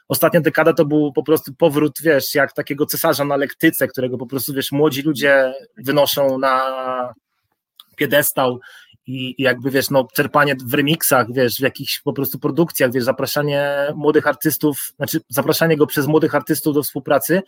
ostatnia 0.08 0.40
dekada 0.40 0.72
to 0.72 0.84
był 0.84 1.12
po 1.12 1.22
prostu 1.22 1.54
powrót, 1.54 1.92
wiesz, 2.02 2.34
jak 2.34 2.52
takiego 2.52 2.86
cesarza 2.86 3.24
na 3.24 3.36
lektyce, 3.36 3.88
którego 3.88 4.18
po 4.18 4.26
prostu, 4.26 4.54
wiesz, 4.54 4.72
młodzi 4.72 5.02
ludzie 5.02 5.54
wynoszą 5.76 6.38
na 6.38 6.62
piedestał 7.96 8.60
i, 9.06 9.34
i 9.38 9.42
jakby 9.42 9.70
wiesz, 9.70 9.90
no 9.90 10.06
czerpanie 10.14 10.56
w 10.66 10.74
remixach, 10.74 11.32
wiesz, 11.32 11.56
w 11.56 11.60
jakichś 11.60 12.00
po 12.00 12.12
prostu 12.12 12.38
produkcjach, 12.38 12.92
wiesz, 12.92 13.04
zapraszanie 13.04 13.76
młodych 13.94 14.26
artystów, 14.26 14.92
znaczy 14.96 15.20
zapraszanie 15.28 15.76
go 15.76 15.86
przez 15.86 16.06
młodych 16.06 16.34
artystów 16.34 16.74
do 16.74 16.82
współpracy, 16.82 17.42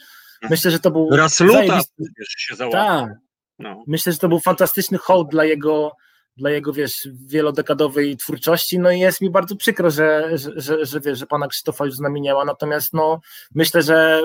myślę, 0.51 0.71
że 0.71 0.79
to 0.81 0.91
był 0.91 1.17
Rasluta 1.17 1.59
zajebisty- 1.59 2.05
wiesz, 2.19 2.35
się 2.37 2.55
załapał. 2.55 3.07
tak, 3.07 3.17
No. 3.59 3.85
myślę, 3.87 4.13
że 4.13 4.19
to 4.19 4.29
był 4.29 4.41
fantastyczny 4.41 4.99
hołd 4.99 5.29
dla 5.31 5.45
jego, 5.45 5.93
dla 6.37 6.51
jego 6.51 6.73
wiesz, 6.73 7.09
wielodekadowej 7.27 8.17
twórczości, 8.17 8.79
no 8.79 8.91
i 8.91 9.01
jest 9.01 9.21
mi 9.21 9.31
bardzo 9.31 9.57
przykro, 9.57 9.91
że, 9.91 10.31
że, 10.39 10.51
że, 10.57 10.87
że 10.87 11.01
wiesz, 11.01 11.19
że 11.19 11.27
pana 11.27 11.49
Krzysztofa 11.49 11.85
już 11.85 11.95
z 11.95 12.01
nami 12.01 12.21
nie 12.21 12.35
ma, 12.35 12.45
natomiast 12.45 12.93
no 12.93 13.21
myślę, 13.55 13.83
że 13.83 14.23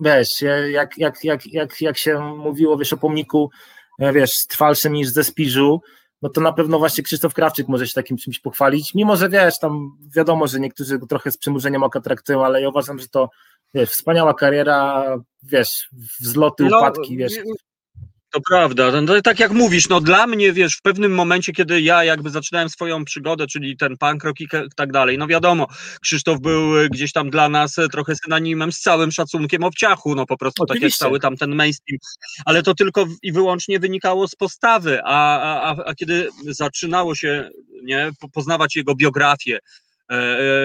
wiesz, 0.00 0.28
jak, 0.70 0.98
jak, 0.98 1.24
jak, 1.24 1.46
jak, 1.46 1.80
jak 1.80 1.98
się 1.98 2.20
mówiło, 2.20 2.78
wiesz, 2.78 2.92
o 2.92 2.96
pomniku, 2.96 3.50
e, 3.98 4.12
wiesz, 4.12 4.30
trwalszym 4.48 4.92
niż 4.92 5.08
ze 5.08 5.24
Spiżu, 5.24 5.80
no 6.22 6.28
to 6.28 6.40
na 6.40 6.52
pewno 6.52 6.78
właśnie 6.78 7.04
Krzysztof 7.04 7.34
Krawczyk 7.34 7.68
może 7.68 7.86
się 7.86 7.94
takim 7.94 8.16
czymś 8.16 8.40
pochwalić, 8.40 8.94
mimo 8.94 9.16
że 9.16 9.28
wiesz, 9.28 9.58
tam 9.58 9.90
wiadomo, 10.16 10.46
że 10.46 10.60
niektórzy 10.60 10.98
go 10.98 11.06
trochę 11.06 11.30
z 11.30 11.38
przymurzeniem 11.38 11.82
oka 11.82 12.00
traktują, 12.00 12.44
ale 12.44 12.62
ja 12.62 12.68
uważam, 12.68 12.98
że 12.98 13.08
to 13.08 13.30
wiesz, 13.74 13.90
wspaniała 13.90 14.34
kariera, 14.34 15.04
wiesz, 15.42 15.88
wzloty, 16.20 16.64
upadki, 16.64 17.16
wiesz, 17.16 17.32
To 18.30 18.40
prawda, 18.48 19.00
no, 19.00 19.06
to 19.06 19.22
tak 19.22 19.40
jak 19.40 19.52
mówisz, 19.52 19.88
no 19.88 20.00
dla 20.00 20.26
mnie, 20.26 20.52
wiesz, 20.52 20.76
w 20.76 20.82
pewnym 20.82 21.14
momencie, 21.14 21.52
kiedy 21.52 21.80
ja 21.80 22.04
jakby 22.04 22.30
zaczynałem 22.30 22.68
swoją 22.68 23.04
przygodę, 23.04 23.46
czyli 23.46 23.76
ten 23.76 23.96
punk 23.96 24.24
rock 24.24 24.40
i 24.40 24.48
tak 24.76 24.92
dalej, 24.92 25.18
no 25.18 25.26
wiadomo, 25.26 25.66
Krzysztof 26.00 26.40
był 26.40 26.78
e, 26.78 26.88
gdzieś 26.88 27.12
tam 27.12 27.30
dla 27.30 27.48
nas 27.48 27.78
e, 27.78 27.88
trochę 27.88 28.14
synonimem 28.16 28.72
z 28.72 28.80
całym 28.80 29.12
szacunkiem 29.12 29.64
obciachu, 29.64 30.14
no 30.14 30.26
po 30.26 30.36
prostu 30.36 30.66
tak 30.66 30.74
jak 30.74 30.78
Oczywiście. 30.78 30.98
cały 30.98 31.20
tam 31.20 31.36
ten 31.36 31.54
mainstream, 31.54 31.98
ale 32.44 32.62
to 32.62 32.74
tylko 32.74 33.06
i 33.22 33.32
wyłącznie 33.32 33.78
wynikało 33.78 34.28
z 34.28 34.34
postawy, 34.34 35.00
a, 35.04 35.40
a, 35.62 35.84
a, 35.84 35.94
kiedy 35.94 36.28
zaczynało 36.42 37.14
się, 37.14 37.50
nie, 37.82 38.10
po- 38.20 38.28
poznawać 38.28 38.76
jego 38.76 38.94
biografię, 38.94 39.58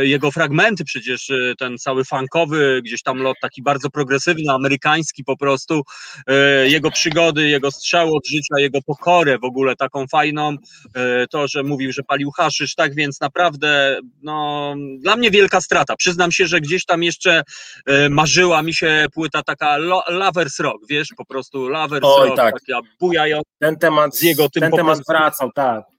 jego 0.02 0.32
fragmenty 0.32 0.84
przecież, 0.84 1.30
e, 1.30 1.54
ten 1.60 1.78
cały 1.78 2.06
funkowy, 2.06 2.82
gdzieś 2.86 3.04
tam 3.04 3.18
lot 3.18 3.38
taki 3.42 3.62
bardzo 3.62 3.90
progresywny, 3.90 4.54
amerykański 4.54 5.24
po 5.24 5.38
prostu, 5.38 5.82
e, 6.28 6.68
jego 6.68 6.92
przygody, 6.92 7.50
jego 7.50 7.72
strzały 7.72 8.12
od 8.12 8.28
życia, 8.28 8.60
jego 8.60 8.80
pokorę 8.82 9.38
w 9.38 9.44
ogóle 9.44 9.76
taką 9.76 10.08
fajną, 10.08 10.56
e, 10.96 11.28
to, 11.28 11.48
że 11.48 11.64
mówił, 11.64 11.92
że 11.92 12.04
palił 12.04 12.32
haszysz, 12.32 12.76
tak 12.76 12.96
więc 12.96 13.22
naprawdę 13.22 14.00
no, 14.24 14.76
dla 15.00 15.16
mnie 15.16 15.32
wielka 15.32 15.62
strata. 15.62 15.96
Przyznam 15.96 16.32
się, 16.32 16.48
że 16.48 16.62
gdzieś 16.62 16.86
tam 16.86 17.04
jeszcze 17.04 17.44
e, 17.86 18.10
marzyła 18.10 18.64
mi 18.64 18.74
się 18.74 19.06
płyta 19.14 19.44
taka 19.44 19.78
lo, 19.78 20.04
Lovers 20.08 20.60
Rock, 20.60 20.88
wiesz, 20.90 21.08
po 21.18 21.26
prostu 21.26 21.68
Lovers 21.68 22.06
Oj, 22.06 22.28
Rock, 22.28 22.38
tak. 22.38 22.54
taka 22.68 22.82
bujająca. 23.00 23.50
ten 23.60 23.76
temat, 23.76 24.18
z 24.18 24.22
jego 24.22 24.50
tym 24.50 24.62
ten 24.62 24.72
temat 24.72 24.96
prostu- 24.96 25.14
wracał, 25.14 25.52
tak. 25.52 25.93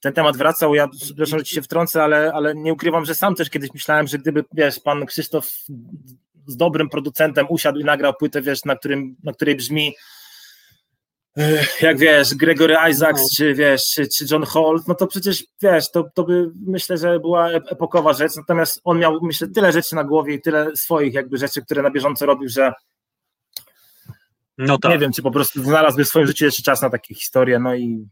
Ten 0.00 0.12
temat 0.12 0.36
wracał, 0.36 0.74
ja 0.74 0.88
przepraszam, 1.00 1.38
że 1.38 1.44
ci 1.44 1.54
się 1.54 1.62
wtrącę, 1.62 2.02
ale, 2.02 2.32
ale 2.32 2.54
nie 2.54 2.72
ukrywam, 2.72 3.04
że 3.04 3.14
sam 3.14 3.34
też 3.34 3.50
kiedyś 3.50 3.74
myślałem, 3.74 4.06
że 4.06 4.18
gdyby, 4.18 4.44
wiesz, 4.52 4.80
pan 4.80 5.06
Krzysztof 5.06 5.50
z 6.46 6.56
dobrym 6.56 6.88
producentem 6.88 7.46
usiadł 7.48 7.78
i 7.78 7.84
nagrał 7.84 8.14
płytę, 8.14 8.42
wiesz, 8.42 8.64
na, 8.64 8.76
którym, 8.76 9.16
na 9.24 9.32
której 9.32 9.56
brzmi 9.56 9.94
jak 11.80 11.98
wiesz, 11.98 12.34
Gregory 12.34 12.76
Isaacs, 12.90 13.22
No. 13.22 13.28
czy 13.36 13.54
wiesz, 13.54 13.82
czy, 13.94 14.08
czy 14.08 14.24
John 14.30 14.42
Holt, 14.44 14.88
no 14.88 14.94
to 14.94 15.06
przecież, 15.06 15.44
wiesz, 15.62 15.90
to, 15.90 16.04
to 16.14 16.24
by, 16.24 16.50
myślę, 16.66 16.98
że 16.98 17.20
była 17.20 17.48
ep- 17.50 17.72
epokowa 17.72 18.12
rzecz, 18.12 18.32
natomiast 18.36 18.80
on 18.84 18.98
miał, 18.98 19.18
myślę, 19.22 19.48
tyle 19.48 19.72
rzeczy 19.72 19.94
na 19.94 20.04
głowie 20.04 20.34
i 20.34 20.40
tyle 20.40 20.76
swoich 20.76 21.14
jakby 21.14 21.38
rzeczy, 21.38 21.62
które 21.62 21.82
na 21.82 21.90
bieżąco 21.90 22.26
robił, 22.26 22.48
że 22.48 22.72
No 24.58 24.78
tak. 24.78 24.92
nie 24.92 24.98
wiem, 24.98 25.12
czy 25.12 25.22
po 25.22 25.30
prostu 25.30 25.62
znalazłby 25.62 26.04
w 26.04 26.08
swoim 26.08 26.26
życiu 26.26 26.44
jeszcze 26.44 26.62
czas 26.62 26.82
na 26.82 26.90
takie 26.90 27.14
historie, 27.14 27.58
no 27.58 27.74
i 27.74 28.06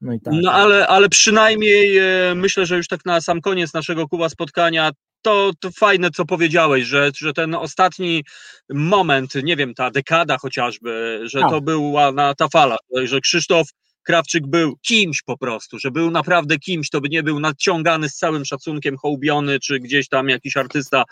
no 0.00 0.12
i 0.12 0.20
tak. 0.20 0.34
No 0.42 0.52
ale, 0.52 0.86
ale 0.86 1.08
przynajmniej 1.08 1.98
e, 1.98 2.34
myślę, 2.34 2.66
że 2.66 2.76
już 2.76 2.88
tak 2.88 3.04
na 3.04 3.20
sam 3.20 3.40
koniec 3.40 3.74
naszego 3.74 4.08
Kuba 4.08 4.28
spotkania 4.28 4.90
to, 5.22 5.50
to 5.60 5.70
fajne, 5.70 6.10
co 6.10 6.24
powiedziałeś, 6.24 6.84
że, 6.84 7.10
że 7.16 7.32
ten 7.32 7.54
ostatni 7.54 8.24
moment, 8.70 9.34
nie 9.42 9.56
wiem, 9.56 9.74
ta 9.74 9.90
dekada 9.90 10.38
chociażby, 10.38 11.20
że 11.22 11.40
Tak. 11.40 11.50
to 11.50 11.60
była 11.60 12.12
na 12.12 12.34
ta 12.34 12.48
fala, 12.48 12.76
że 13.04 13.20
Krzysztof 13.20 13.68
Krawczyk 14.02 14.46
był 14.46 14.76
kimś 14.76 15.22
po 15.22 15.38
prostu, 15.38 15.78
że 15.78 15.90
był 15.90 16.10
naprawdę 16.10 16.58
kimś, 16.58 16.90
to 16.90 17.00
by 17.00 17.08
nie 17.08 17.22
był 17.22 17.40
nadciągany 17.40 18.08
z 18.08 18.14
całym 18.14 18.44
szacunkiem, 18.44 18.96
hołbiony, 18.96 19.60
czy 19.60 19.78
gdzieś 19.80 20.08
tam 20.08 20.28
jakiś 20.28 20.56
artysta 20.56 21.04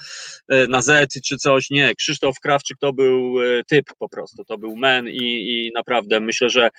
e, 0.49 0.66
na 0.66 0.82
Z, 0.82 1.12
czy 1.24 1.37
coś, 1.37 1.70
nie, 1.70 1.95
Krzysztof 1.95 2.41
Krawczyk 2.41 2.78
to 2.80 2.93
był 2.93 3.43
e, 3.43 3.64
typ 3.64 3.87
po 3.99 4.09
prostu, 4.09 4.45
to 4.45 4.59
był 4.59 4.76
men 4.76 5.09
i, 5.09 5.20
i 5.22 5.70
naprawdę 5.74 6.20
myślę, 6.20 6.51
że 6.51 6.70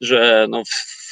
że 0.00 0.46
no, 0.50 0.62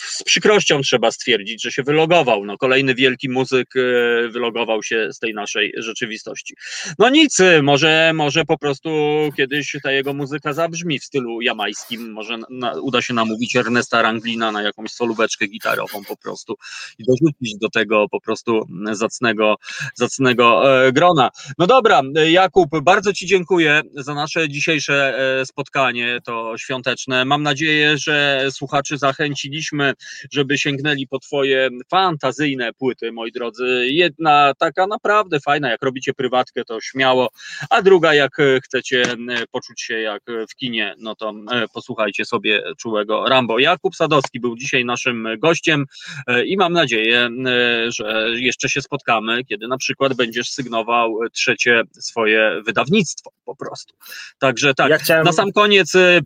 z 0.09 0.23
przykrością 0.23 0.81
trzeba 0.81 1.11
stwierdzić, 1.11 1.63
że 1.63 1.73
się 1.73 1.83
wylogował. 1.83 2.45
No, 2.45 2.59
kolejny 2.59 2.95
wielki 2.95 3.29
muzyk 3.29 3.77
e, 3.77 4.29
wylogował 4.29 4.83
się 4.83 5.09
z 5.13 5.19
tej 5.19 5.35
naszej 5.35 5.73
rzeczywistości. 5.77 6.55
No 6.99 7.09
nic, 7.09 7.39
może, 7.63 8.13
może 8.15 8.45
po 8.45 8.59
prostu 8.59 8.91
kiedyś 9.37 9.77
ta 9.83 9.93
jego 9.93 10.15
muzyka 10.15 10.53
zabrzmi 10.53 10.99
w 10.99 11.05
stylu 11.05 11.41
jamańskim, 11.41 12.13
może 12.13 12.39
na, 12.51 12.73
uda 12.73 13.03
się 13.03 13.15
namówić 13.15 13.57
Ernesta 13.57 14.03
Ranglina 14.03 14.53
na 14.53 14.63
jakąś 14.63 14.91
solóweczkę 14.91 15.47
gitarową 15.47 16.05
po 16.05 16.17
prostu 16.17 16.55
i 16.99 17.05
dorzucić 17.05 17.59
do 17.61 17.69
tego 17.71 18.09
po 18.11 18.21
prostu 18.21 18.67
zacnego, 18.93 19.57
zacnego 19.95 20.77
e, 20.87 20.93
grona. 20.93 21.31
No 21.59 21.67
dobra, 21.67 22.03
Jakub, 22.31 22.69
bardzo 22.83 23.13
Ci 23.13 23.27
dziękuję 23.27 23.83
za 23.95 24.15
nasze 24.15 24.49
dzisiejsze 24.49 25.19
e, 25.41 25.47
spotkanie, 25.47 26.19
to 26.25 26.59
świąteczne. 26.59 27.25
Mam 27.25 27.43
nadzieję, 27.43 27.99
że 27.99 28.47
słuchaczy 28.79 28.99
zachęciliśmy, 28.99 29.95
żeby 30.33 30.59
sięgnęli 30.59 31.07
po 31.07 31.19
Twoje 31.19 31.69
fantazyjne 31.91 32.73
płyty, 32.73 33.13
moi 33.13 33.33
drodzy. 33.33 33.87
Jedna 33.91 34.53
taka 34.59 34.87
naprawdę 34.87 35.41
fajna, 35.41 35.71
jak 35.71 35.83
robicie 35.83 36.15
prywatkę, 36.15 36.65
to 36.65 36.81
śmiało, 36.81 37.29
a 37.71 37.83
druga, 37.83 38.15
jak 38.15 38.41
e, 38.41 38.61
chcecie 38.61 39.03
e, 39.03 39.17
poczuć 39.51 39.83
się 39.83 40.01
jak 40.01 40.23
w 40.51 40.55
kinie, 40.55 40.95
no 40.99 41.15
to 41.15 41.35
e, 41.53 41.69
posłuchajcie 41.69 42.25
sobie 42.25 42.63
czułego 42.79 43.29
Rambo. 43.29 43.59
Jakub 43.59 43.97
Sadowski 43.97 44.41
był 44.41 44.57
dzisiaj 44.57 44.85
naszym 44.85 45.29
gościem 45.39 45.85
e, 46.27 46.45
i 46.45 46.57
mam 46.57 46.73
nadzieję, 46.73 47.29
e, 47.47 47.93
że 47.93 48.27
jeszcze 48.37 48.69
się 48.69 48.83
spotkamy, 48.83 49.45
kiedy 49.45 49.69
na 49.69 49.79
przykład 49.79 50.15
będziesz 50.15 50.51
sygnował 50.51 51.19
trzecie 51.33 51.83
swoje 52.01 52.63
wydawnictwo 52.67 53.31
po 53.45 53.57
prostu. 53.57 53.95
Także 54.39 54.75
tak, 54.75 54.91
ja 54.91 54.99
chciałem, 54.99 55.25
na 55.25 55.33
sam 55.33 55.53
koniec 55.53 55.95
e, 55.95 56.21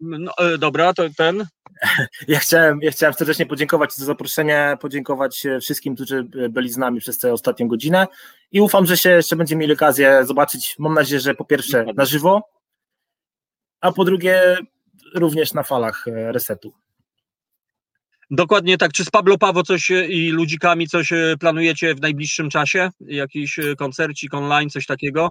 no, 0.00 0.32
e, 0.38 0.58
dobra, 0.58 0.94
to 0.94 1.02
ten. 1.16 1.46
ja 2.28 2.38
chciałem, 2.38 2.78
ja 2.82 2.90
chciałem 2.90 3.14
serdecznie 3.14 3.46
podziękować 3.46 3.94
za 3.94 4.04
zaproszenie, 4.04 4.76
podziękować 4.80 5.46
e, 5.46 5.60
wszystkim, 5.60 5.94
którzy 5.94 6.24
byli 6.50 6.68
z 6.68 6.76
nami 6.76 7.00
przez 7.00 7.18
tę 7.18 7.32
ostatnią 7.32 7.68
godzinę 7.68 8.06
i 8.52 8.60
ufam, 8.60 8.86
że 8.86 8.96
się 8.96 9.10
jeszcze 9.10 9.36
będziemy 9.36 9.60
mieli 9.60 9.72
okazję 9.72 10.24
zobaczyć, 10.24 10.76
mam 10.78 10.94
nadzieję, 10.94 11.20
że 11.20 11.34
po 11.34 11.44
pierwsze 11.44 11.84
na 11.96 12.04
żywo, 12.04 12.42
a 13.80 13.92
po 13.92 14.04
drugie 14.04 14.56
również 15.14 15.54
na 15.54 15.62
falach 15.62 16.08
e, 16.08 16.32
resetu. 16.32 16.72
Dokładnie 18.30 18.78
tak. 18.78 18.92
Czy 18.92 19.04
z 19.04 19.10
Pablo 19.10 19.38
Pawo 19.38 19.62
coś 19.62 19.90
i 19.90 20.30
ludzikami 20.30 20.88
coś 20.88 21.12
planujecie 21.40 21.94
w 21.94 22.00
najbliższym 22.00 22.50
czasie? 22.50 22.90
Jakiś 23.00 23.58
koncercik 23.78 24.34
online, 24.34 24.70
coś 24.70 24.86
takiego? 24.86 25.28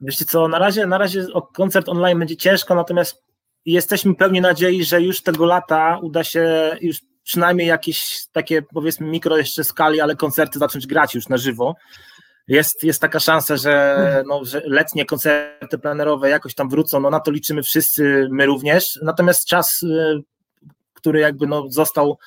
Wiecie 0.00 0.24
co, 0.24 0.48
na 0.48 0.58
razie, 0.58 0.86
na 0.86 0.98
razie 0.98 1.26
koncert 1.54 1.88
online 1.88 2.18
będzie 2.18 2.36
ciężko, 2.36 2.74
natomiast 2.74 3.23
jesteśmy 3.66 4.14
pełni 4.14 4.40
nadziei, 4.40 4.84
że 4.84 5.02
już 5.02 5.22
tego 5.22 5.46
lata 5.46 5.98
uda 6.02 6.24
się 6.24 6.76
już 6.80 7.00
przynajmniej 7.24 7.68
jakieś 7.68 8.26
takie 8.32 8.62
powiedzmy 8.62 9.06
mikro 9.06 9.36
jeszcze 9.36 9.64
skali, 9.64 10.00
ale 10.00 10.16
koncerty 10.16 10.58
zacząć 10.58 10.86
grać 10.86 11.14
już 11.14 11.28
na 11.28 11.36
żywo. 11.36 11.74
Jest, 12.48 12.84
jest 12.84 13.00
taka 13.00 13.20
szansa, 13.20 13.56
że, 13.56 14.22
no, 14.26 14.44
że 14.44 14.62
letnie 14.66 15.04
koncerty 15.04 15.78
plenerowe 15.78 16.30
jakoś 16.30 16.54
tam 16.54 16.68
wrócą, 16.68 17.00
no 17.00 17.10
na 17.10 17.20
to 17.20 17.30
liczymy 17.30 17.62
wszyscy, 17.62 18.28
my 18.30 18.46
również. 18.46 18.98
Natomiast 19.02 19.46
czas, 19.46 19.82
y, 19.82 20.22
który 20.94 21.20
jakby 21.20 21.46
no, 21.46 21.64
został, 21.68 22.18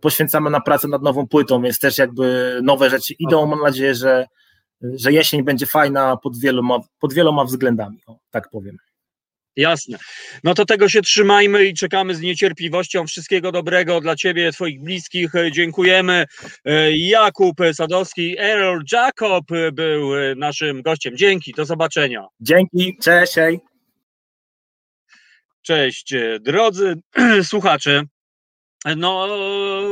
poświęcamy 0.00 0.50
na 0.50 0.60
pracę 0.60 0.88
nad 0.88 1.02
nową 1.02 1.28
płytą, 1.28 1.62
więc 1.62 1.78
też 1.78 1.98
jakby 1.98 2.58
nowe 2.62 2.90
rzeczy 2.90 3.14
idą. 3.18 3.46
Mam 3.46 3.60
nadzieję, 3.60 3.94
że, 3.94 4.26
że 4.80 5.12
jesień 5.12 5.42
będzie 5.42 5.66
fajna 5.66 6.16
pod 6.16 6.38
wieloma, 6.38 6.78
pod 7.00 7.12
wieloma 7.12 7.44
względami, 7.44 7.98
o, 8.06 8.18
tak 8.30 8.50
powiem. 8.50 8.76
Jasne. 9.56 9.98
No 10.44 10.54
to 10.54 10.64
tego 10.64 10.88
się 10.88 11.02
trzymajmy 11.02 11.64
i 11.64 11.74
czekamy 11.74 12.14
z 12.14 12.20
niecierpliwością. 12.20 13.06
Wszystkiego 13.06 13.52
dobrego 13.52 14.00
dla 14.00 14.16
Ciebie, 14.16 14.52
Twoich 14.52 14.82
bliskich. 14.82 15.32
Dziękujemy. 15.52 16.26
Jakub 16.94 17.56
Sadowski, 17.72 18.36
Earl 18.38 18.80
Jacob 18.92 19.44
był 19.72 20.10
naszym 20.36 20.82
gościem. 20.82 21.16
Dzięki, 21.16 21.52
do 21.52 21.64
zobaczenia. 21.64 22.26
Dzięki, 22.40 22.96
cześć. 23.02 23.34
Cześć, 25.62 26.14
drodzy 26.40 26.94
słuchacze. 27.42 28.02
No 28.96 29.28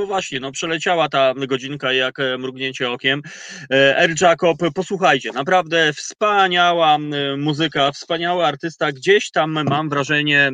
właśnie, 0.07 0.41
no 0.41 0.53
przeleciała 0.53 1.09
ta 1.09 1.35
godzinka 1.35 1.93
jak 1.93 2.19
e, 2.19 2.39
mrugnięcie 2.39 2.91
okiem. 2.91 3.23
E, 3.71 3.99
R. 3.99 4.15
Jacob, 4.21 4.59
posłuchajcie, 4.75 5.33
naprawdę 5.33 5.93
wspaniała 5.93 6.99
muzyka, 7.37 7.93
wspaniały 7.93 8.47
artysta, 8.47 8.93
gdzieś 8.93 9.31
tam 9.31 9.59
mam 9.69 9.89
wrażenie 9.89 10.51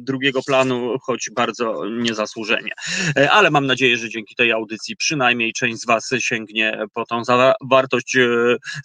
drugiego 0.00 0.42
planu, 0.42 0.96
choć 1.02 1.30
bardzo 1.34 1.82
niezasłużenie. 1.90 2.70
E, 3.16 3.30
ale 3.30 3.50
mam 3.50 3.66
nadzieję, 3.66 3.96
że 3.96 4.08
dzięki 4.08 4.34
tej 4.34 4.52
audycji 4.52 4.96
przynajmniej 4.96 5.52
część 5.52 5.80
z 5.80 5.86
Was 5.86 6.10
sięgnie 6.18 6.78
po 6.94 7.06
tą 7.06 7.24
zawartość, 7.24 8.16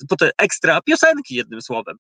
po 0.10 0.16
te 0.16 0.32
ekstra 0.38 0.82
piosenki, 0.82 1.36
jednym 1.36 1.62
słowem. 1.62 1.96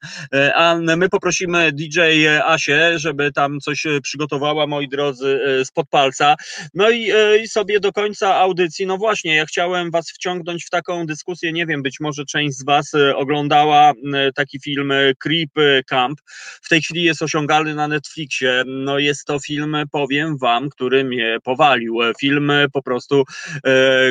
A 0.56 0.76
my 0.76 1.10
poprosimy 1.10 1.72
DJ 1.72 2.00
Asię, 2.46 3.00
żeby 3.00 3.32
tam 3.32 3.60
coś 3.60 3.84
przygotowała, 4.04 4.68
moi 4.68 4.88
drodzy, 4.88 5.40
spod 5.66 5.90
palca. 5.90 6.36
No 6.74 6.85
no 6.86 6.92
i, 6.92 7.12
e, 7.12 7.38
i, 7.38 7.48
sobie 7.48 7.80
do 7.80 7.92
końca 7.92 8.36
audycji, 8.36 8.86
no 8.86 8.98
właśnie, 8.98 9.36
ja 9.36 9.46
chciałem 9.46 9.92
Was 9.92 10.12
wciągnąć 10.12 10.66
w 10.66 10.70
taką 10.70 11.06
dyskusję, 11.06 11.54
nie 11.54 11.66
wiem, 11.66 11.82
być 11.82 12.00
może 12.00 12.26
część 12.26 12.58
z 12.58 12.66
Was 12.66 12.94
e, 12.94 13.16
oglądała 13.16 13.94
taki 14.36 14.60
film 14.60 14.92
e, 14.92 15.14
Creep 15.20 15.50
Camp, 15.88 16.20
w 16.62 16.70
tej 16.70 16.82
chwili 16.82 17.04
jest 17.04 17.22
osiągalny 17.22 17.76
na 17.76 17.88
Netflixie, 17.88 18.64
no 18.66 19.00
jest 19.00 19.26
to 19.26 19.40
film, 19.40 19.78
powiem 19.92 20.38
Wam, 20.38 20.70
który 20.70 21.04
mnie 21.04 21.38
powalił, 21.44 22.00
film 22.20 22.52
po 22.74 22.82
prostu, 22.82 23.24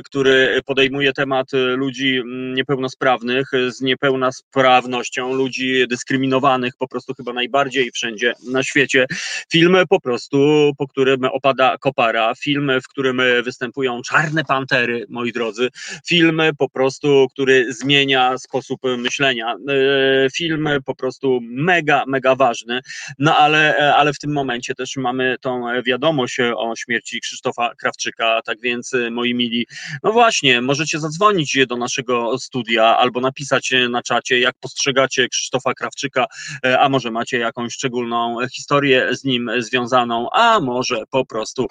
który 0.04 0.60
podejmuje 0.66 1.12
temat 1.12 1.46
ludzi 1.76 2.22
niepełnosprawnych, 2.54 3.50
z 3.68 3.80
niepełnosprawnością, 3.80 5.34
ludzi 5.34 5.88
dyskryminowanych 5.88 6.72
po 6.78 6.88
prostu 6.88 7.14
chyba 7.14 7.32
najbardziej 7.32 7.90
wszędzie 7.90 8.32
na 8.52 8.62
świecie, 8.62 9.06
film 9.52 9.76
po 9.88 10.00
prostu, 10.00 10.70
po 10.78 10.88
którym 10.88 11.24
opada 11.24 11.76
kopara, 11.78 12.32
film 12.34 12.63
film, 12.64 12.80
w 12.80 12.88
którym 12.88 13.22
występują 13.44 14.02
czarne 14.02 14.44
pantery, 14.44 15.06
moi 15.08 15.32
drodzy. 15.32 15.68
Film 16.06 16.42
po 16.58 16.68
prostu, 16.68 17.26
który 17.32 17.74
zmienia 17.74 18.38
sposób 18.38 18.80
myślenia. 18.98 19.54
E, 19.54 20.30
film 20.30 20.68
po 20.84 20.94
prostu 20.94 21.40
mega, 21.42 22.04
mega 22.06 22.34
ważny. 22.34 22.80
No 23.18 23.36
ale, 23.36 23.94
ale 23.96 24.12
w 24.12 24.18
tym 24.18 24.32
momencie 24.32 24.74
też 24.74 24.96
mamy 24.96 25.36
tą 25.40 25.64
wiadomość 25.86 26.40
o 26.56 26.76
śmierci 26.76 27.20
Krzysztofa 27.20 27.74
Krawczyka. 27.74 28.40
Tak 28.44 28.60
więc, 28.60 28.92
moi 29.10 29.34
mili, 29.34 29.66
no 30.02 30.12
właśnie, 30.12 30.60
możecie 30.60 31.00
zadzwonić 31.00 31.58
do 31.66 31.76
naszego 31.76 32.38
studia 32.38 32.96
albo 32.98 33.20
napisać 33.20 33.72
na 33.90 34.02
czacie, 34.02 34.40
jak 34.40 34.54
postrzegacie 34.60 35.28
Krzysztofa 35.28 35.74
Krawczyka, 35.74 36.26
e, 36.66 36.80
a 36.80 36.88
może 36.88 37.10
macie 37.10 37.38
jakąś 37.38 37.72
szczególną 37.72 38.36
historię 38.52 39.08
z 39.16 39.24
nim 39.24 39.50
związaną, 39.58 40.30
a 40.32 40.60
może 40.60 41.04
po 41.10 41.26
prostu, 41.26 41.66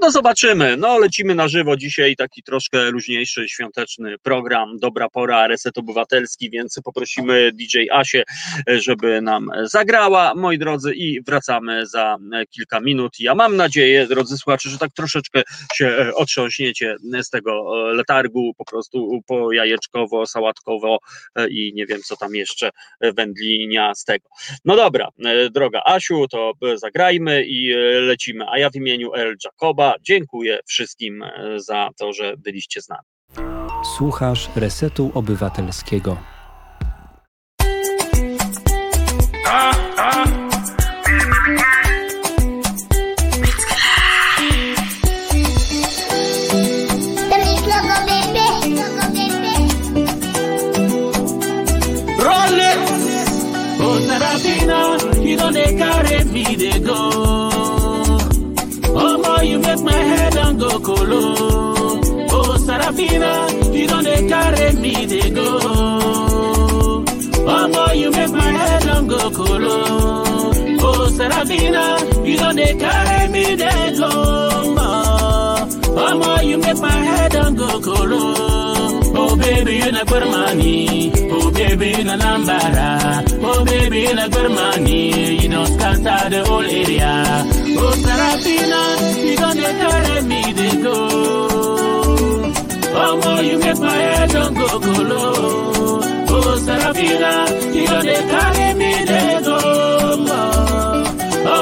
no 0.00 0.10
zobaczcie, 0.10 0.33
Zobaczymy. 0.34 0.76
No, 0.76 0.98
lecimy 0.98 1.34
na 1.34 1.48
żywo 1.48 1.76
dzisiaj, 1.76 2.16
taki 2.16 2.42
troszkę 2.42 2.90
luźniejszy, 2.90 3.48
świąteczny 3.48 4.18
program. 4.18 4.78
Dobra 4.78 5.08
pora, 5.08 5.46
reset 5.46 5.78
obywatelski, 5.78 6.50
więc 6.50 6.80
poprosimy 6.84 7.52
DJ 7.52 7.78
Asię, 7.92 8.22
żeby 8.66 9.22
nam 9.22 9.50
zagrała, 9.62 10.34
moi 10.34 10.58
drodzy, 10.58 10.94
i 10.94 11.20
wracamy 11.22 11.86
za 11.86 12.16
kilka 12.50 12.80
minut. 12.80 13.20
Ja 13.20 13.34
mam 13.34 13.56
nadzieję, 13.56 14.06
drodzy 14.06 14.38
słuchacze, 14.38 14.68
że 14.68 14.78
tak 14.78 14.92
troszeczkę 14.92 15.42
się 15.74 15.86
e, 15.86 16.14
otrząśniecie 16.14 16.96
z 17.22 17.30
tego 17.30 17.50
e, 17.90 17.94
letargu, 17.94 18.54
po 18.58 18.64
prostu 18.64 19.22
po 19.26 19.52
jajeczkowo, 19.52 20.26
sałatkowo 20.26 20.98
e, 21.36 21.48
i 21.48 21.72
nie 21.74 21.86
wiem, 21.86 22.00
co 22.00 22.16
tam 22.16 22.34
jeszcze 22.34 22.70
wędlinia 23.00 23.94
z 23.94 24.04
tego. 24.04 24.28
No 24.64 24.76
dobra, 24.76 25.08
droga 25.50 25.82
Asiu, 25.84 26.28
to 26.28 26.52
zagrajmy 26.74 27.44
i 27.46 27.74
lecimy. 28.00 28.44
A 28.48 28.58
ja 28.58 28.70
w 28.70 28.76
imieniu 28.76 29.12
El 29.14 29.36
Jacoba 29.44 29.94
dziękuję 30.00 30.13
dziękuję 30.14 30.58
wszystkim 30.66 31.22
e, 31.22 31.60
za 31.60 31.90
to, 31.98 32.12
że 32.12 32.36
byliście 32.36 32.82
z 32.82 32.88
nami. 32.88 33.08
Słuchasz 33.96 34.50
Resetu 34.56 35.10
Obywatelskiego. 35.14 36.33
Carry 64.74 64.80
me, 64.82 65.06
they 65.06 65.30
go. 65.30 67.04
Boy, 67.72 67.92
you 67.94 68.10
make 68.10 68.30
my 68.30 68.42
head 68.42 68.86
and 68.86 69.08
go 69.08 69.30
colo. 69.30 70.22
Oh, 70.86 71.08
Sarafina, 71.10 72.26
you 72.26 72.36
don't 72.36 72.56
they 72.56 72.74
carry 72.74 73.28
me, 73.32 73.54
they 73.56 73.96
go. 73.98 74.10
Boy, 75.94 76.40
you 76.42 76.58
make 76.58 76.78
my 76.78 76.90
head 76.90 77.34
and 77.34 77.56
go 77.56 77.80
colo. 77.80 78.34
Oh, 79.16 79.36
baby, 79.36 79.76
you 79.76 79.92
na 79.92 80.04
money. 80.04 81.12
Oh, 81.30 81.50
baby, 81.50 81.88
you 81.90 82.04
na 82.04 82.16
Nambara. 82.16 83.24
Oh, 83.42 83.64
baby, 83.64 84.00
you 84.00 84.14
na 84.14 84.28
money. 84.28 85.42
You 85.42 85.48
don't 85.48 85.66
scatter 85.66 86.30
the 86.30 86.44
whole 86.44 86.60
area. 86.64 87.24
Oh, 87.78 87.94
Sarafina, 88.04 89.24
you 89.24 89.36
gonna 89.36 89.62
carry 89.62 90.22
me, 90.22 90.52
they 90.52 90.82
go. 90.82 91.13
More 92.94 93.42
you 93.42 93.58
make 93.58 93.78
my 93.78 93.90
head 93.96 94.30
don't 94.30 94.54
go 94.54 94.66
colo. 94.80 95.22
Oh, 96.36 96.58
Sarafina, 96.64 97.32
you 97.74 97.86
gonna 97.86 98.14
carry 98.32 98.74
me, 98.74 98.92
they 99.04 99.40
go. 99.42 99.58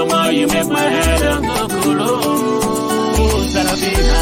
More 0.09 0.31
you 0.33 0.47
make 0.47 0.67
my 0.69 0.81
head 0.81 1.21
don't 1.21 1.43
go 1.43 1.69
colo. 1.69 2.11
Oh, 3.19 3.37
Sarafina, 3.53 4.21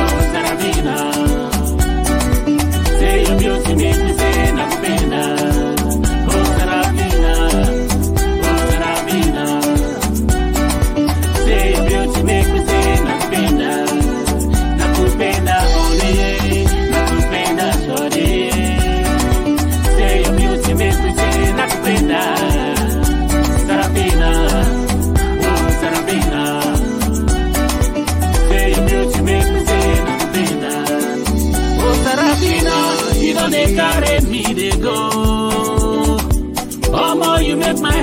oh, 0.00 0.14
Sarafina. 0.32 0.96
Say 2.98 3.16
your 3.24 3.36
beauty 3.38 3.74
make 3.74 4.00
me 4.04 4.12
say, 4.18 4.52
Nakupenda. 4.56 5.22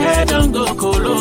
Head 0.03 0.31
on 0.31 0.51
go 0.51 0.65
colo. 0.75 1.15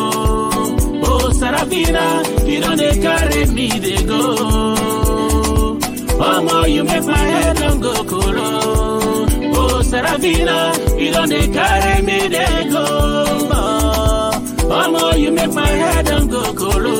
Oh, 1.07 1.31
Sarafina, 1.39 2.05
you 2.47 2.61
they 2.77 3.01
carry 3.01 3.47
me, 3.47 3.69
they 3.79 4.03
go. 4.05 4.37
Oh, 6.27 6.43
more 6.43 6.69
you 6.69 6.85
make 6.85 7.05
my 7.05 7.17
head 7.17 7.63
on 7.63 7.81
go 7.81 7.95
colo. 8.05 8.49
Oh, 9.57 9.83
Sarafina, 9.83 10.59
you 10.99 11.11
they 11.27 11.49
carry 11.49 12.03
me, 12.03 12.29
they 12.29 12.71
go. 12.71 12.85
Oh, 14.67 14.91
more 14.91 15.15
you 15.17 15.31
make 15.33 15.53
my 15.53 15.67
head 15.67 16.11
on 16.11 16.29
go 16.29 16.55
colo. 16.55 16.97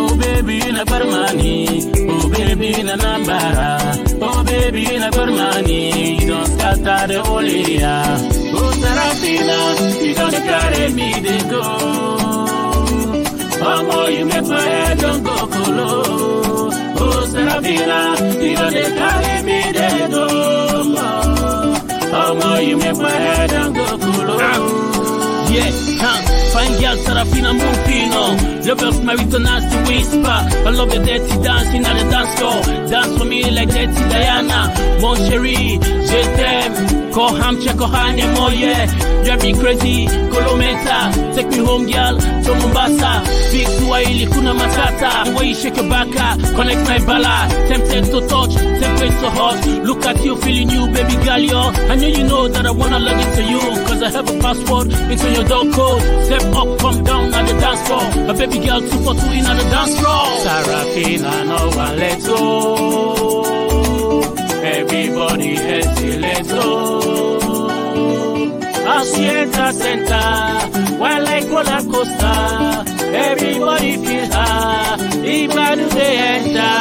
Oh, 0.00 0.16
baby, 0.16 0.60
in 0.68 0.76
a 0.76 0.84
money. 0.84 1.90
Oh, 2.10 2.28
baby, 2.30 2.80
in 2.80 2.88
a 2.88 2.96
nambara. 2.96 4.08
Oh 4.20 4.42
baby, 4.42 4.98
na 4.98 5.10
money, 5.10 6.20
you 6.20 6.26
don't 6.26 6.46
scatter 6.46 7.06
the 7.06 7.22
whole. 7.22 8.47
Sarafina, 8.82 9.58
you 10.04 10.14
don't 10.14 10.32
carry 10.32 10.92
me, 10.92 11.08
they 11.20 11.40
go. 11.50 11.62
Oh 13.60 13.84
more, 13.84 14.10
you 14.10 14.24
make 14.24 14.46
my 14.46 14.60
head 14.60 14.98
don't 14.98 15.22
go 15.22 15.36
colo. 15.46 15.90
Oh 17.00 17.26
Sarafina, 17.32 18.00
you 18.42 18.56
don't 18.56 18.94
carry 19.00 19.42
me, 19.42 19.58
they 19.72 20.08
go. 20.10 20.26
Oh 22.20 22.34
more, 22.40 22.60
you 22.60 22.76
make 22.76 22.96
my 22.96 23.10
head 23.10 23.50
don't 23.50 23.72
go 23.74 23.86
colo. 23.98 24.36
Yeah, 25.50 25.70
huh. 26.00 26.18
Fine 26.52 26.80
girl, 26.80 26.96
Sarafina 27.04 27.52
Mufino. 27.58 28.58
Love 28.68 29.04
married 29.04 29.30
to 29.30 29.38
nasty 29.38 29.76
whisper. 29.88 30.38
I 30.66 30.70
love 30.70 30.90
the 30.90 30.98
dirty 30.98 31.42
dancing 31.42 31.84
at 31.84 31.94
the 32.02 32.10
dance 32.10 32.38
floor. 32.38 32.62
Dance 32.90 33.18
for 33.18 33.24
me 33.24 33.50
like 33.50 33.68
dirty 33.68 34.02
Diana. 34.08 34.72
Mon 35.00 35.14
chéri, 35.16 35.78
je 35.80 36.20
t'aime. 36.36 36.97
Kohan 37.18 37.42
Hamcia 37.42 37.74
kochanie 37.74 38.26
moje. 38.34 38.74
Drive 39.24 39.42
me 39.42 39.52
crazy, 39.58 40.06
Kolometa 40.30 41.10
Take 41.34 41.48
me 41.50 41.58
home 41.58 41.86
girl, 41.86 42.16
to 42.16 42.54
Mombasa. 42.54 43.22
Big 43.50 43.66
Swahili, 43.66 44.26
kuna 44.26 44.54
matata 44.54 45.24
your 45.34 45.82
baka, 45.90 46.38
connect 46.54 46.82
my 46.86 46.98
bala. 47.04 47.48
Tempted 47.66 48.04
to 48.04 48.20
touch, 48.28 48.54
tempted 48.54 49.10
to 49.20 49.30
hot. 49.30 49.58
Look 49.82 50.06
at 50.06 50.24
you, 50.24 50.36
feeling 50.36 50.70
you, 50.70 50.86
baby 50.94 51.16
girl, 51.24 51.38
yo 51.40 51.58
I 51.90 51.96
know 51.96 52.06
you 52.06 52.22
know 52.22 52.46
that 52.46 52.64
I 52.64 52.70
wanna 52.70 53.00
log 53.00 53.18
into 53.20 53.42
you 53.50 53.60
Cause 53.86 54.00
I 54.00 54.10
have 54.10 54.28
a 54.30 54.38
passport 54.40 54.86
into 54.92 55.30
your 55.32 55.44
door 55.44 55.64
code 55.72 56.02
Step 56.26 56.54
up, 56.54 56.78
come 56.78 57.02
down 57.02 57.34
at 57.34 57.46
the 57.48 57.54
dance 57.58 57.82
floor. 57.88 58.30
A 58.30 58.34
baby 58.34 58.64
girl, 58.64 58.80
two 58.80 58.98
for 59.02 59.14
two 59.14 59.32
in 59.32 59.44
at 59.44 59.56
the 59.58 59.64
dance 59.74 59.98
floor. 59.98 60.24
Sarafina, 60.44 61.46
no 61.48 61.66
one 61.76 61.98
let's 61.98 62.26
go. 62.28 62.38
Everybody 64.62 65.56
else, 65.56 66.02
let's 66.20 66.52
go 66.52 67.07
Hacienda 68.88 69.72
Center, 69.72 70.98
while 70.98 71.22
like 71.22 71.44
roller 71.50 71.82
coaster, 71.92 72.84
everybody 73.14 73.96
feel 74.04 74.26
high, 74.32 74.96
even 75.24 75.88
they 75.90 76.16
enter. 76.34 76.76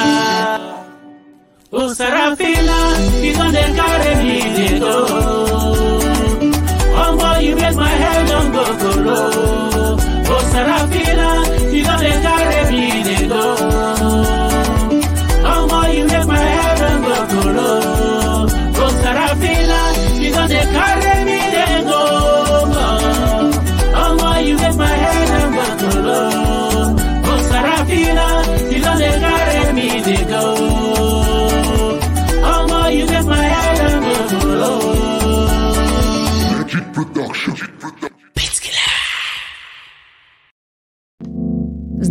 Oh, 1.73 1.89
Sarafina, 1.97 2.79
you 3.21 3.33
don't 3.33 3.75
carry 3.75 4.15
me, 4.23 4.39
they 4.55 4.79
go. 4.79 5.26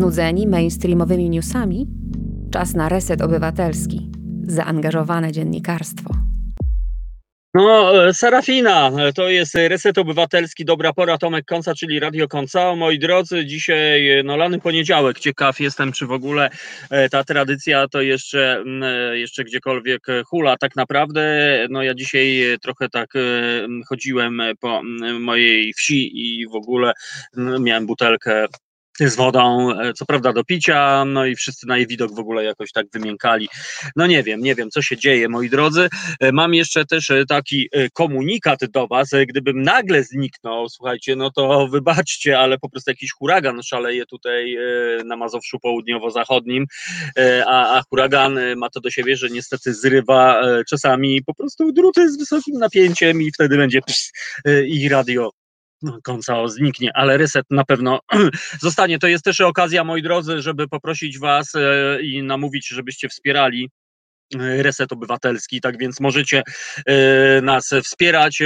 Znudzeni 0.07 0.47
mainstreamowymi 0.47 1.31
newsami? 1.31 1.87
Czas 2.51 2.74
na 2.74 2.89
reset 2.89 3.23
obywatelski. 3.23 4.11
Zaangażowane 4.43 5.33
dziennikarstwo. 5.33 6.15
No, 7.55 8.07
e, 8.07 8.15
Serafina, 8.15 8.91
e, 8.99 9.12
to 9.12 9.28
jest 9.28 9.55
Reset 9.55 9.99
Obywatelski, 9.99 10.65
dobra 10.65 10.93
pora, 10.93 11.19
Tomek 11.19 11.45
Konca, 11.45 11.74
czyli 11.74 12.01
Radio 12.01 12.28
Konca. 12.28 12.77
Moi 12.77 12.99
drodzy, 12.99 13.47
dzisiaj 13.47 14.09
e, 14.09 14.23
no, 14.23 14.37
lany 14.37 14.61
poniedziałek, 14.61 15.19
ciekaw 15.19 15.61
jestem, 15.61 15.93
czy 15.93 16.07
w 16.07 16.12
ogóle 16.12 16.51
ta 17.11 17.24
tradycja 17.24 17.89
to 17.89 18.03
jeszcze, 18.03 18.65
jeszcze 19.12 19.45
gdziekolwiek 19.45 20.07
hula 20.27 20.57
tak 20.57 20.77
naprawdę. 20.77 21.23
No 21.70 21.83
ja 21.83 21.95
dzisiaj 21.95 22.43
trochę 22.62 22.89
tak 22.89 23.12
chodziłem 23.89 24.43
po 24.61 24.83
mojej 25.20 25.73
wsi 25.73 26.11
i 26.15 26.47
w 26.47 26.55
ogóle 26.55 26.93
miałem 27.61 27.87
butelkę 27.87 28.47
z 29.01 29.16
wodą, 29.16 29.70
e, 29.81 29.93
co 29.93 30.06
prawda 30.06 30.32
do 30.32 30.44
picia, 30.44 31.05
no 31.05 31.27
i 31.27 31.36
wszyscy 31.36 31.66
na 31.66 31.77
jej 31.77 31.86
widok 31.86 32.14
w 32.14 32.18
ogóle 32.18 32.44
jakoś 32.44 32.73
tak 32.73 32.86
wymiękali. 32.93 33.48
No 33.97 34.06
nie 34.06 34.23
wiem, 34.23 34.40
nie 34.40 34.55
wiem, 34.55 34.70
co 34.70 34.82
się 34.82 34.97
dzieje, 34.97 35.28
moi 35.28 35.51
drodzy. 35.51 35.89
E, 36.20 36.32
Mam 36.32 36.55
jeszcze 36.55 36.85
też 36.85 37.10
e, 37.10 37.27
taki 37.27 37.68
komunikat 37.93 38.60
do 38.70 38.86
Was. 38.86 39.10
Gdybym 39.28 39.62
nagle 39.62 40.05
zniknął, 40.05 40.68
słuchajcie, 40.68 41.16
no 41.16 41.31
to 41.31 41.68
wybaczcie, 41.68 42.39
ale 42.39 42.59
po 42.59 42.68
prostu 42.68 42.90
jakiś 42.90 43.12
huragan 43.12 43.62
szaleje 43.62 44.06
tutaj 44.06 44.56
na 45.05 45.16
Mazowszu 45.16 45.59
Południowo-Zachodnim, 45.59 46.64
a, 47.47 47.78
a 47.78 47.82
huragan 47.90 48.39
ma 48.56 48.70
to 48.70 48.81
do 48.81 48.90
siebie, 48.90 49.16
że 49.16 49.28
niestety 49.28 49.74
zrywa 49.74 50.43
czasami 50.68 51.23
po 51.23 51.35
prostu 51.35 51.73
druty 51.73 52.12
z 52.12 52.18
wysokim 52.18 52.59
napięciem 52.59 53.23
i 53.23 53.32
wtedy 53.32 53.56
będzie 53.56 53.81
i 54.66 54.89
radio 54.89 55.31
no, 55.82 55.98
końca 56.03 56.48
zniknie, 56.48 56.90
ale 56.94 57.16
reset 57.16 57.47
na 57.51 57.65
pewno 57.65 58.01
zostanie. 58.61 58.98
To 58.98 59.07
jest 59.07 59.24
też 59.24 59.40
okazja, 59.40 59.85
moi 59.85 60.03
drodzy, 60.03 60.43
żeby 60.43 60.69
poprosić 60.69 61.19
Was 61.19 61.55
e, 61.55 62.03
i 62.03 62.23
namówić, 62.23 62.69
żebyście 62.69 63.09
wspierali 63.09 63.70
e, 64.35 64.62
Reset 64.62 64.93
Obywatelski, 64.93 65.61
tak 65.61 65.78
więc 65.78 66.01
możecie 66.01 66.43
e, 66.86 67.40
nas 67.40 67.70
wspierać 67.85 68.43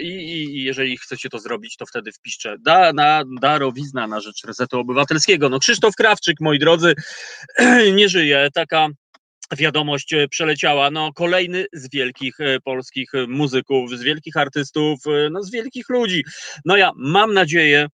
i 0.00 0.62
jeżeli 0.64 0.98
chcecie 0.98 1.28
to 1.28 1.38
zrobić, 1.38 1.76
to 1.76 1.86
wtedy 1.86 2.12
wpiszcie 2.12 2.56
da, 2.60 2.92
na 2.92 3.22
darowizna 3.40 4.06
na 4.06 4.20
rzecz 4.20 4.44
Resetu 4.46 4.78
Obywatelskiego. 4.78 5.48
No 5.48 5.58
Krzysztof 5.58 5.94
Krawczyk, 5.94 6.40
moi 6.40 6.58
drodzy, 6.58 6.94
nie 7.94 8.08
żyje. 8.08 8.48
Taka 8.54 8.88
wiadomość 9.56 10.12
e, 10.12 10.28
przeleciała. 10.28 10.90
No, 10.90 11.12
kolejny 11.12 11.66
z 11.72 11.90
wielkich 11.90 12.40
e, 12.40 12.60
polskich 12.60 13.14
e, 13.14 13.26
muzyków, 13.26 13.90
z 13.90 14.02
wielkich 14.02 14.36
artystów, 14.36 15.00
no, 15.30 15.42
z 15.42 15.50
wielkich 15.50 15.88
ludzi. 15.88 16.24
No 16.64 16.76
ja 16.76 16.90
mam 16.96 17.34
nadzieję, 17.34 17.86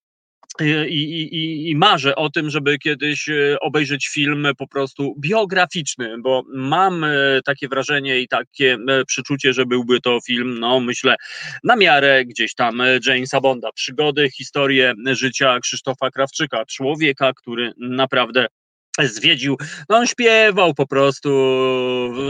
i, 0.61 0.65
i, 0.87 1.69
i- 1.69 1.75
marzę 1.75 2.15
o 2.15 2.29
tym, 2.29 2.49
żeby 2.49 2.77
kiedyś 2.77 3.25
obejrzeć 3.61 4.07
film 4.07 4.47
po 4.57 4.67
prostu 4.67 5.15
biograficzny, 5.19 6.15
bo 6.21 6.43
mam 6.53 7.05
takie 7.45 7.67
wrażenie 7.67 8.19
i 8.19 8.27
takie 8.27 8.77
przeczucie, 9.07 9.53
że 9.53 9.65
byłby 9.65 10.01
to 10.01 10.19
film, 10.25 10.59
no 10.59 10.79
myślę, 10.79 11.15
na 11.63 11.75
miarę 11.75 12.25
gdzieś 12.25 12.55
tam 12.55 12.81
Jamesa 13.05 13.41
Bonda. 13.41 13.71
Przygody, 13.71 14.29
historie 14.29 14.93
życia 15.11 15.59
Krzysztofa 15.59 16.11
Krawczyka, 16.11 16.65
człowieka, 16.65 17.33
który 17.33 17.71
naprawdę 17.77 18.47
zwiedził, 19.03 19.57
no 19.89 19.97
on 19.97 20.07
śpiewał 20.07 20.73
po 20.73 20.87
prostu, 20.87 21.29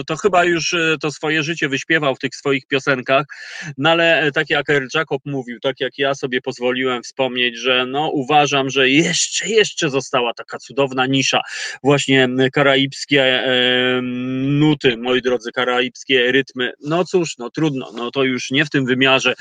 to 0.07 0.17
chyba 0.17 0.43
już 0.43 0.73
e, 0.73 0.95
to 1.01 1.11
swoje 1.11 1.43
życie 1.43 1.69
wyśpiewał 1.69 2.15
w 2.15 2.19
tych 2.19 2.35
swoich 2.35 2.67
piosenkach, 2.67 3.25
no 3.77 3.89
ale 3.89 4.21
e, 4.21 4.31
tak 4.31 4.49
jak 4.49 4.69
Earl 4.69 4.87
Jacob 4.93 5.21
mówił, 5.25 5.59
tak 5.59 5.79
jak 5.79 5.97
ja 5.97 6.15
sobie 6.15 6.41
pozwoliłem 6.41 7.03
wspomnieć, 7.03 7.57
że 7.57 7.85
no 7.85 8.09
uważam, 8.09 8.69
że 8.69 8.89
jeszcze, 8.89 9.49
jeszcze 9.49 9.89
została 9.89 10.33
taka 10.33 10.57
cudowna 10.57 11.05
nisza, 11.05 11.41
właśnie 11.83 12.29
karaibskie 12.53 13.23
e, 13.23 14.01
nuty, 14.41 14.97
moi 14.97 15.21
drodzy, 15.21 15.51
karaibskie 15.51 16.31
rytmy, 16.31 16.71
no 16.83 17.05
cóż, 17.05 17.37
no 17.37 17.49
trudno, 17.49 17.91
no 17.95 18.11
to 18.11 18.23
już 18.23 18.51
nie 18.51 18.65
w 18.65 18.69
tym 18.69 18.85
wymiarze, 18.85 19.33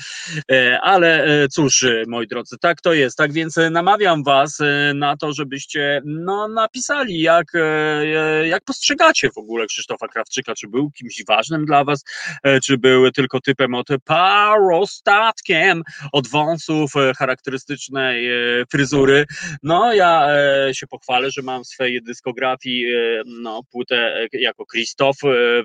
e, 0.51 0.81
ale 0.81 1.25
e, 1.25 1.49
cóż, 1.49 1.83
e, 1.83 2.05
moi 2.07 2.27
drodzy, 2.27 2.57
tak 2.61 2.81
to 2.81 2.93
jest, 2.93 3.17
tak 3.17 3.33
więc 3.33 3.57
namawiam 3.71 4.25
was 4.25 4.59
na 4.95 5.17
to, 5.17 5.33
żebyście 5.33 6.03
no 6.05 6.49
napisali, 6.49 7.14
jak, 7.23 7.55
e, 7.55 7.61
e, 7.61 8.49
jak 8.49 8.65
postrzegacie 8.65 9.31
w 9.31 9.39
ogóle 9.39 9.67
Krzysztofa 9.67 10.09
Krawczyka, 10.09 10.55
czy 10.55 10.69
był 10.69 10.91
kimś 10.91 11.25
ważnym 11.29 11.67
dla 11.67 11.85
was, 11.85 12.05
e, 12.43 12.61
czy 12.61 12.79
był 12.79 13.11
tylko 13.11 13.41
typem 13.41 13.75
od 13.75 13.89
parostatkiem, 14.05 15.83
od 16.13 16.29
wąsów, 16.29 16.93
charakterystycznej 17.19 18.29
fryzury. 18.71 19.25
No, 19.63 19.95
ja 19.95 20.29
się 20.73 20.87
pochwalę, 20.87 21.31
że 21.31 21.43
mam 21.43 21.65
w 21.65 21.67
swojej 21.67 22.03
dyskografii 22.03 22.85
no, 23.27 23.63
płytę 23.73 24.27
jako 24.33 24.67
Krzysztof, 24.67 25.17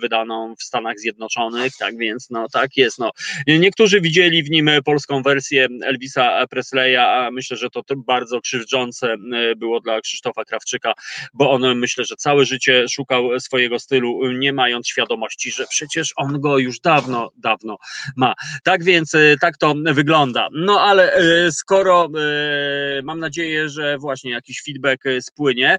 wydaną 0.01 0.55
w 0.55 0.63
Stanach 0.63 0.99
Zjednoczonych, 0.99 1.73
tak 1.79 1.97
więc 1.97 2.29
no 2.29 2.47
tak 2.53 2.77
jest. 2.77 2.99
No. 2.99 3.11
Niektórzy 3.47 4.01
widzieli 4.01 4.43
w 4.43 4.49
nim 4.49 4.69
polską 4.85 5.21
wersję 5.21 5.67
Elvisa 5.83 6.47
Presleya, 6.47 6.97
a 6.97 7.31
myślę, 7.31 7.57
że 7.57 7.69
to 7.69 7.83
bardzo 7.97 8.41
krzywdzące 8.41 9.15
było 9.57 9.79
dla 9.79 10.01
Krzysztofa 10.01 10.45
Krawczyka, 10.45 10.93
bo 11.39 11.51
on 11.51 11.77
myślę, 11.77 12.05
że 12.05 12.15
całe 12.15 12.45
życie 12.45 12.85
szukał 12.89 13.39
swojego 13.39 13.79
stylu, 13.79 14.31
nie 14.31 14.53
mając 14.53 14.87
świadomości, 14.87 15.51
że 15.51 15.65
przecież 15.69 16.13
on 16.15 16.41
go 16.41 16.57
już 16.57 16.79
dawno, 16.79 17.31
dawno 17.37 17.77
ma. 18.15 18.33
Tak 18.63 18.83
więc 18.83 19.15
e, 19.15 19.35
tak 19.41 19.57
to 19.57 19.75
wygląda. 19.93 20.47
No 20.51 20.81
ale 20.81 21.13
e, 21.13 21.51
skoro 21.51 22.05
e, 22.05 23.01
mam 23.03 23.19
nadzieję, 23.19 23.69
że 23.69 23.97
właśnie 23.97 24.31
jakiś 24.31 24.63
feedback 24.63 25.03
spłynie, 25.21 25.77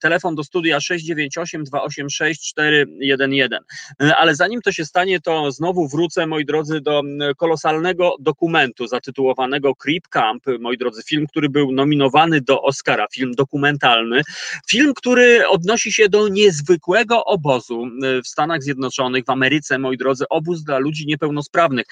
telefon 0.00 0.34
do 0.34 0.44
studia 0.44 0.80
698 0.80 1.64
286 1.64 2.50
411. 2.50 3.58
E, 4.02 4.16
Ale 4.16 4.34
zanim 4.34 4.62
to 4.62 4.72
się 4.72 4.84
stanie, 4.84 5.20
to 5.20 5.52
znowu 5.52 5.88
wrócę, 5.88 6.26
moi 6.26 6.44
drodzy, 6.44 6.80
do 6.80 7.02
kolosalnego 7.36 8.16
dokumentu 8.20 8.86
zatytułowanego 8.86 9.74
Creep 9.74 10.08
Camp, 10.08 10.44
moi 10.60 10.78
drodzy, 10.78 11.02
film, 11.02 11.26
który 11.26 11.48
był 11.48 11.72
nominowany 11.72 12.40
do 12.40 12.62
Oscara, 12.62 13.06
film 13.12 13.32
dokumentalny, 13.34 14.22
film 14.68 14.85
Film, 14.86 14.94
który 14.94 15.48
odnosi 15.48 15.92
się 15.92 16.08
do 16.08 16.28
niezwykłego 16.28 17.24
obozu 17.24 17.84
w 18.24 18.28
Stanach 18.28 18.62
Zjednoczonych, 18.62 19.24
w 19.24 19.30
Ameryce, 19.30 19.78
moi 19.78 19.96
drodzy, 19.96 20.24
obóz 20.30 20.64
dla 20.64 20.78
ludzi 20.78 21.06
niepełnosprawnych. 21.06 21.86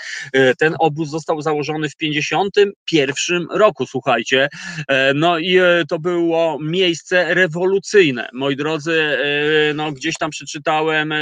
Ten 0.59 0.75
obóz 0.79 1.09
został 1.09 1.43
założony 1.43 1.89
w 1.89 1.97
51 1.97 3.47
roku, 3.51 3.87
słuchajcie. 3.87 4.49
No 5.15 5.39
i 5.39 5.59
to 5.89 5.99
było 5.99 6.59
miejsce 6.63 7.35
rewolucyjne. 7.35 8.29
Moi 8.33 8.57
drodzy, 8.57 9.19
no 9.75 9.93
gdzieś 9.93 10.15
tam 10.19 10.31
przeczytałem 10.31 11.15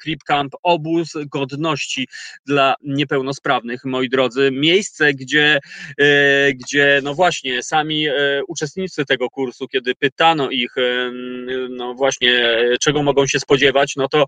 Creep 0.00 0.20
Camp, 0.26 0.52
obóz 0.62 1.12
godności 1.26 2.08
dla 2.46 2.74
niepełnosprawnych, 2.82 3.84
moi 3.84 4.08
drodzy. 4.08 4.50
Miejsce, 4.52 5.14
gdzie, 5.14 5.60
e, 5.98 6.52
gdzie 6.52 7.00
no 7.02 7.14
właśnie 7.14 7.62
sami 7.62 8.08
e, 8.08 8.12
uczestnicy 8.48 9.04
tego 9.04 9.30
kursu, 9.30 9.68
kiedy 9.68 9.94
pytano 9.94 10.50
ich, 10.50 10.78
e, 10.78 11.11
no 11.70 11.94
właśnie, 11.94 12.58
czego 12.80 13.02
mogą 13.02 13.26
się 13.26 13.40
spodziewać, 13.40 13.96
no 13.96 14.08
to 14.08 14.24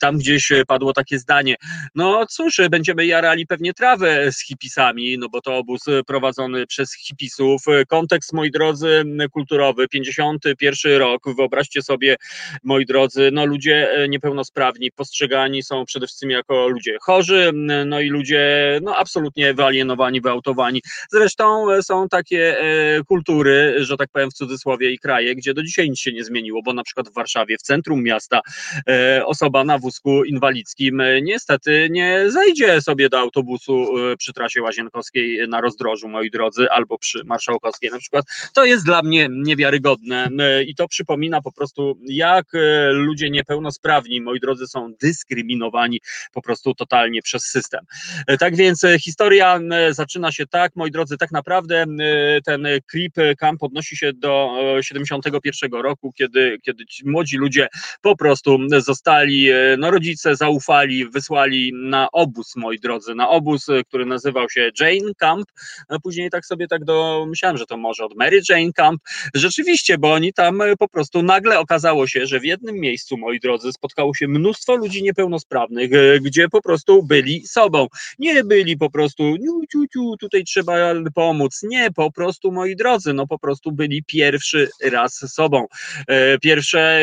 tam 0.00 0.18
gdzieś 0.18 0.52
padło 0.66 0.92
takie 0.92 1.18
zdanie, 1.18 1.54
no 1.94 2.26
cóż, 2.26 2.60
będziemy 2.70 3.06
jarali 3.06 3.46
pewnie 3.46 3.74
trawę 3.74 4.32
z 4.32 4.44
hipisami, 4.44 5.18
no 5.18 5.28
bo 5.28 5.40
to 5.40 5.56
obóz 5.56 5.80
prowadzony 6.06 6.66
przez 6.66 6.94
hipisów. 6.94 7.62
Kontekst, 7.88 8.32
moi 8.32 8.50
drodzy, 8.50 9.04
kulturowy, 9.32 9.88
51 9.88 10.98
rok, 10.98 11.22
wyobraźcie 11.36 11.82
sobie, 11.82 12.16
moi 12.64 12.86
drodzy, 12.86 13.30
no 13.32 13.46
ludzie 13.46 14.06
niepełnosprawni 14.08 14.92
postrzegani 14.92 15.62
są 15.62 15.84
przede 15.84 16.06
wszystkim 16.06 16.30
jako 16.30 16.68
ludzie 16.68 16.96
chorzy, 17.00 17.50
no 17.86 18.00
i 18.00 18.08
ludzie 18.08 18.78
no 18.82 18.96
absolutnie 18.96 19.54
wyalienowani, 19.54 20.20
wyautowani. 20.20 20.82
Zresztą 21.10 21.72
e, 21.72 21.82
są 21.82 22.08
takie 22.08 22.60
e, 22.60 23.04
kultury, 23.04 23.74
że 23.78 23.96
tak 23.96 24.08
powiem 24.12 24.30
w 24.30 24.34
cudzysłowie 24.34 24.90
i 24.90 24.98
kraje, 24.98 25.34
gdzie 25.34 25.54
do 25.54 25.62
dzisiaj 25.62 25.90
nic 25.90 26.00
się 26.00 26.12
nie 26.12 26.24
zmieniło, 26.28 26.62
bo 26.62 26.72
na 26.72 26.82
przykład 26.82 27.08
w 27.08 27.14
Warszawie, 27.14 27.56
w 27.58 27.62
centrum 27.62 28.02
miasta 28.02 28.40
e, 28.88 29.26
osoba 29.26 29.64
na 29.64 29.78
wózku 29.78 30.24
inwalidzkim 30.24 31.02
niestety 31.22 31.88
nie 31.90 32.30
zejdzie 32.30 32.80
sobie 32.80 33.08
do 33.08 33.18
autobusu 33.18 33.86
przy 34.18 34.32
trasie 34.32 34.62
łazienkowskiej 34.62 35.48
na 35.48 35.60
rozdrożu, 35.60 36.08
moi 36.08 36.30
drodzy, 36.30 36.70
albo 36.70 36.98
przy 36.98 37.24
marszałkowskiej 37.24 37.90
na 37.90 37.98
przykład. 37.98 38.24
To 38.54 38.64
jest 38.64 38.84
dla 38.84 39.02
mnie 39.02 39.28
niewiarygodne 39.30 40.28
i 40.66 40.74
to 40.74 40.88
przypomina 40.88 41.42
po 41.42 41.52
prostu, 41.52 41.98
jak 42.08 42.46
ludzie 42.92 43.30
niepełnosprawni, 43.30 44.20
moi 44.20 44.40
drodzy, 44.40 44.66
są 44.66 44.92
dyskryminowani 45.00 46.00
po 46.32 46.42
prostu 46.42 46.74
totalnie 46.74 47.22
przez 47.22 47.44
system. 47.44 47.84
Tak 48.38 48.56
więc 48.56 48.86
historia 49.00 49.60
zaczyna 49.90 50.32
się 50.32 50.46
tak, 50.46 50.76
moi 50.76 50.90
drodzy, 50.90 51.16
tak 51.18 51.30
naprawdę 51.30 51.84
ten 52.44 52.66
klip 52.90 53.14
Camp 53.38 53.62
odnosi 53.62 53.96
się 53.96 54.12
do 54.12 54.56
71 54.80 55.72
roku, 55.72 56.07
kiedy, 56.12 56.58
kiedy 56.62 56.86
ci 56.86 57.08
młodzi 57.08 57.36
ludzie 57.36 57.68
po 58.02 58.16
prostu 58.16 58.58
zostali, 58.78 59.48
no 59.78 59.90
rodzice 59.90 60.36
zaufali, 60.36 61.08
wysłali 61.08 61.72
na 61.74 62.08
obóz, 62.12 62.56
moi 62.56 62.78
drodzy, 62.78 63.14
na 63.14 63.28
obóz, 63.28 63.66
który 63.88 64.06
nazywał 64.06 64.50
się 64.50 64.70
Jane 64.80 65.14
Camp, 65.18 65.46
no 65.90 66.00
później 66.00 66.30
tak 66.30 66.46
sobie 66.46 66.68
tak 66.68 66.84
do, 66.84 67.26
myślałem, 67.28 67.56
że 67.56 67.66
to 67.66 67.76
może 67.76 68.04
od 68.04 68.16
Mary 68.16 68.40
Jane 68.48 68.72
Camp, 68.72 69.00
rzeczywiście, 69.34 69.98
bo 69.98 70.12
oni 70.12 70.32
tam 70.32 70.62
po 70.78 70.88
prostu 70.88 71.22
nagle 71.22 71.58
okazało 71.58 72.06
się, 72.06 72.26
że 72.26 72.40
w 72.40 72.44
jednym 72.44 72.76
miejscu, 72.76 73.16
moi 73.16 73.40
drodzy, 73.40 73.72
spotkało 73.72 74.14
się 74.14 74.28
mnóstwo 74.28 74.76
ludzi 74.76 75.02
niepełnosprawnych, 75.02 75.90
gdzie 76.20 76.48
po 76.48 76.62
prostu 76.62 77.02
byli 77.02 77.46
sobą, 77.46 77.86
nie 78.18 78.44
byli 78.44 78.76
po 78.76 78.90
prostu, 78.90 79.22
niu, 79.22 79.60
ciu, 79.72 79.86
ciu, 79.92 80.16
tutaj 80.20 80.44
trzeba 80.44 80.94
pomóc. 81.14 81.60
Nie, 81.62 81.90
po 81.90 82.12
prostu, 82.12 82.52
moi 82.52 82.76
drodzy, 82.76 83.12
no 83.12 83.26
po 83.26 83.38
prostu 83.38 83.72
byli 83.72 84.04
pierwszy 84.04 84.68
raz 84.82 85.34
sobą. 85.34 85.66
E, 86.06 86.38
pierwsze, 86.38 87.00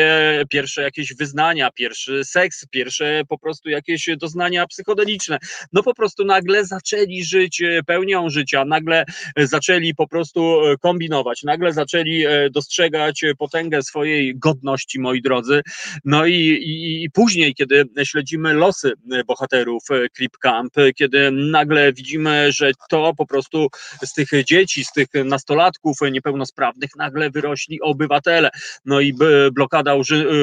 pierwsze 0.50 0.82
jakieś 0.82 1.14
wyznania, 1.14 1.70
pierwszy 1.70 2.24
seks, 2.24 2.66
pierwsze 2.70 3.22
po 3.28 3.38
prostu 3.38 3.68
jakieś 3.68 4.08
doznania 4.16 4.66
psychodeliczne. 4.66 5.38
No 5.72 5.82
po 5.82 5.94
prostu 5.94 6.24
nagle 6.24 6.64
zaczęli 6.64 7.24
żyć 7.24 7.62
e, 7.62 7.82
pełnią 7.82 8.30
życia, 8.30 8.64
nagle 8.64 9.04
zaczęli 9.36 9.94
po 9.94 10.08
prostu 10.08 10.66
e, 10.66 10.76
kombinować, 10.76 11.42
nagle 11.42 11.72
zaczęli 11.72 12.24
dostrzegać 12.50 13.24
potęgę 13.38 13.82
swojej 13.82 14.38
godności, 14.38 15.00
moi 15.00 15.22
drodzy. 15.22 15.62
No 16.04 16.26
i, 16.26 16.34
i, 16.34 17.04
i 17.04 17.10
później, 17.10 17.54
kiedy 17.54 17.84
śledzimy 18.04 18.54
losy 18.54 18.92
bohaterów 19.26 19.82
Clip 20.16 20.38
Camp, 20.38 20.74
kiedy 20.96 21.30
nagle 21.30 21.92
widzimy, 21.92 22.52
że 22.52 22.70
to 22.88 23.12
po 23.16 23.26
prostu 23.26 23.68
z 24.04 24.12
tych 24.12 24.44
dzieci, 24.44 24.84
z 24.84 24.92
tych 24.92 25.08
nastolatków 25.24 25.96
niepełnosprawnych 26.12 26.90
nagle 26.96 27.30
wyrośli 27.30 27.80
obywatele. 27.80 28.50
No 28.86 29.00
i 29.00 29.14
blokada 29.52 29.94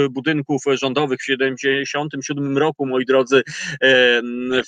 budynków 0.10 0.64
rządowych 0.74 1.20
w 1.20 1.26
1977 1.26 2.58
roku, 2.58 2.86
moi 2.86 3.06
drodzy, 3.06 3.44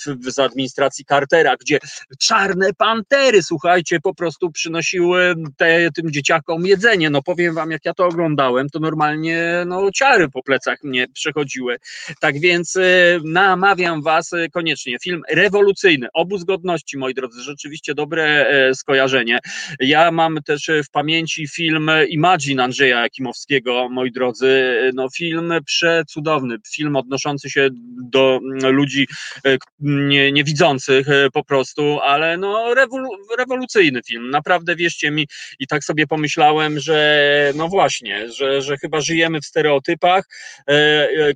w, 0.05 0.31
z 0.31 0.39
administracji 0.39 1.05
Cartera, 1.05 1.55
gdzie 1.57 1.79
czarne 2.19 2.73
pantery, 2.77 3.43
słuchajcie, 3.43 3.99
po 3.99 4.13
prostu 4.13 4.51
przynosiły 4.51 5.35
te, 5.57 5.91
tym 5.91 6.11
dzieciakom 6.11 6.65
jedzenie. 6.65 7.09
No 7.09 7.21
powiem 7.21 7.55
wam, 7.55 7.71
jak 7.71 7.85
ja 7.85 7.93
to 7.93 8.05
oglądałem, 8.05 8.69
to 8.69 8.79
normalnie 8.79 9.63
no, 9.67 9.91
ciary 9.91 10.29
po 10.29 10.43
plecach 10.43 10.83
mnie 10.83 11.07
przechodziły. 11.13 11.77
Tak 12.19 12.39
więc 12.39 12.77
namawiam 13.23 14.01
was 14.01 14.31
koniecznie. 14.53 14.97
Film 14.99 15.21
rewolucyjny, 15.29 16.07
obóz 16.13 16.43
godności, 16.43 16.97
moi 16.97 17.13
drodzy, 17.13 17.41
rzeczywiście 17.41 17.93
dobre 17.93 18.47
e, 18.47 18.75
skojarzenie. 18.75 19.39
Ja 19.79 20.11
mam 20.11 20.37
też 20.45 20.71
w 20.85 20.89
pamięci 20.89 21.47
film 21.47 21.91
Imagine 22.09 22.63
Andrzeja 22.63 23.01
Jakimowskiego, 23.01 23.64
moi 23.89 24.11
drodzy, 24.11 24.75
no 24.93 25.07
film 25.09 25.53
przecudowny, 25.65 26.57
film 26.73 26.95
odnoszący 26.95 27.49
się 27.49 27.69
do 28.11 28.39
ludzi 28.63 29.07
e, 29.45 29.57
nie, 29.79 30.31
niewidzących 30.31 31.09
e, 31.09 31.29
po 31.33 31.43
prostu, 31.43 31.99
ale 31.99 32.37
no 32.37 32.73
rewolu, 32.73 33.09
rewolucyjny 33.37 34.01
film, 34.07 34.29
naprawdę 34.29 34.75
wierzcie 34.75 35.11
mi 35.11 35.27
i 35.59 35.67
tak 35.67 35.83
sobie 35.83 36.07
pomyślałem, 36.07 36.79
że 36.79 37.53
no 37.55 37.67
właśnie, 37.67 38.31
że, 38.31 38.61
że 38.61 38.77
chyba 38.77 39.01
żyjemy 39.01 39.41
w 39.41 39.45
stereotypach, 39.45 40.25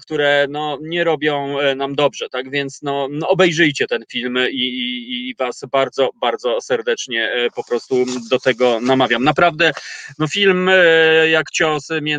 które 0.01 0.47
no 0.49 0.77
nie 0.81 1.03
robią 1.03 1.55
nam 1.75 1.95
dobrze, 1.95 2.29
tak 2.29 2.51
więc 2.51 2.81
no, 2.81 3.07
no 3.11 3.27
obejrzyjcie 3.27 3.87
ten 3.87 4.03
film 4.11 4.37
i, 4.51 4.63
i, 4.63 5.29
i 5.29 5.35
Was 5.35 5.61
bardzo, 5.71 6.09
bardzo 6.21 6.61
serdecznie 6.61 7.31
e, 7.31 7.49
po 7.49 7.63
prostu 7.63 8.05
do 8.29 8.39
tego 8.39 8.79
namawiam. 8.81 9.23
Naprawdę, 9.23 9.71
no 10.19 10.27
film 10.27 10.69
e, 10.69 11.29
jak 11.29 11.51
cios 11.51 11.87
między 12.01 12.18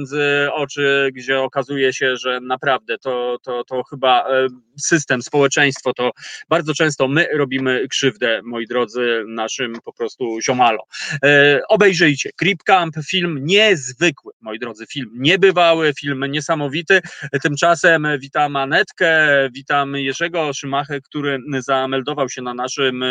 oczy, 0.52 1.10
gdzie 1.14 1.40
okazuje 1.40 1.92
się, 1.92 2.16
że 2.16 2.40
naprawdę 2.40 2.98
to, 2.98 3.38
to, 3.42 3.64
to 3.64 3.82
chyba 3.82 4.28
e, 4.28 4.46
system, 4.78 5.22
społeczeństwo, 5.22 5.92
to 5.94 6.10
bardzo 6.48 6.74
często 6.74 7.08
my 7.08 7.28
robimy 7.34 7.88
krzywdę, 7.88 8.40
moi 8.44 8.66
drodzy, 8.66 9.24
naszym 9.26 9.72
po 9.84 9.92
prostu 9.92 10.40
ziomalo. 10.40 10.84
Obejrzyjcie, 11.68 12.30
Creep 12.36 12.62
Camp, 12.62 12.94
film 13.08 13.38
niezwykły, 13.42 14.32
moi 14.40 14.58
drodzy, 14.58 14.86
film 14.86 15.10
niebywały, 15.14 15.92
film 16.00 16.24
niesamowity. 16.30 17.00
Tymczasem 17.42 18.08
witam 18.18 18.56
Anetkę, 18.56 19.28
witam 19.52 19.96
Jerzego 19.96 20.52
Szymachę, 20.52 21.00
który 21.00 21.38
zameldował 21.58 22.28
się 22.28 22.42
na 22.42 22.54
naszym 22.54 23.02
e, 23.02 23.08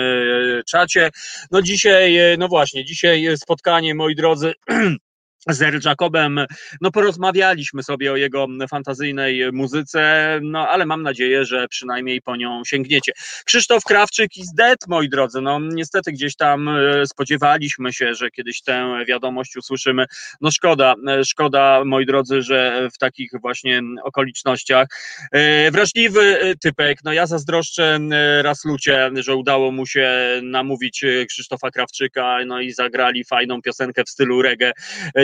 czacie. 0.68 1.10
No 1.52 1.62
dzisiaj, 1.62 2.18
e, 2.18 2.38
no 2.38 2.48
właśnie, 2.48 2.86
dzisiaj 2.86 3.38
spotkanie, 3.38 3.96
moi 3.96 4.16
drodzy. 4.16 4.54
z. 5.48 5.86
Jacobem, 5.86 6.46
no 6.82 6.92
porozmawialiśmy 6.92 7.84
sobie 7.84 8.12
o 8.12 8.16
jego 8.16 8.48
fantazyjnej 8.70 9.52
muzyce, 9.52 10.40
no 10.44 10.70
ale 10.70 10.86
mam 10.86 11.04
nadzieję, 11.04 11.46
że 11.46 11.68
przynajmniej 11.68 12.22
po 12.22 12.36
nią 12.36 12.62
sięgniecie. 12.66 13.12
Krzysztof 13.46 13.84
Krawczyk 13.84 14.38
is 14.38 14.54
dead, 14.54 14.78
moi 14.88 15.10
drodzy, 15.10 15.42
no 15.42 15.60
niestety 15.60 16.12
gdzieś 16.12 16.36
tam 16.36 16.70
e, 16.70 17.08
spodziewaliśmy 17.08 17.94
się, 17.94 18.14
że 18.14 18.32
kiedyś 18.32 18.62
tę 18.62 19.06
wiadomość 19.08 19.58
usłyszymy, 19.58 20.06
no 20.42 20.52
szkoda, 20.52 20.96
e, 21.08 21.26
szkoda, 21.26 21.82
moi 21.86 22.06
drodzy, 22.06 22.42
że 22.42 22.90
w 22.94 22.98
takich 22.98 23.32
właśnie 23.42 23.82
okolicznościach. 24.04 24.88
E, 25.32 25.72
wrażliwy 25.72 26.56
typek, 26.62 26.98
no 27.04 27.14
ja 27.14 27.28
zazdroszczę 27.28 28.00
raz 28.42 28.66
lucie, 28.66 29.12
że 29.16 29.36
udało 29.36 29.72
mu 29.72 29.86
się 29.86 30.12
namówić 30.44 31.06
Krzysztofa 31.28 31.72
Krawczyka, 31.72 32.38
no 32.46 32.62
i 32.62 32.72
zagrali 32.72 33.24
fajną 33.24 33.62
piosenkę 33.62 34.04
w 34.04 34.10
stylu 34.10 34.42
reggae 34.42 34.72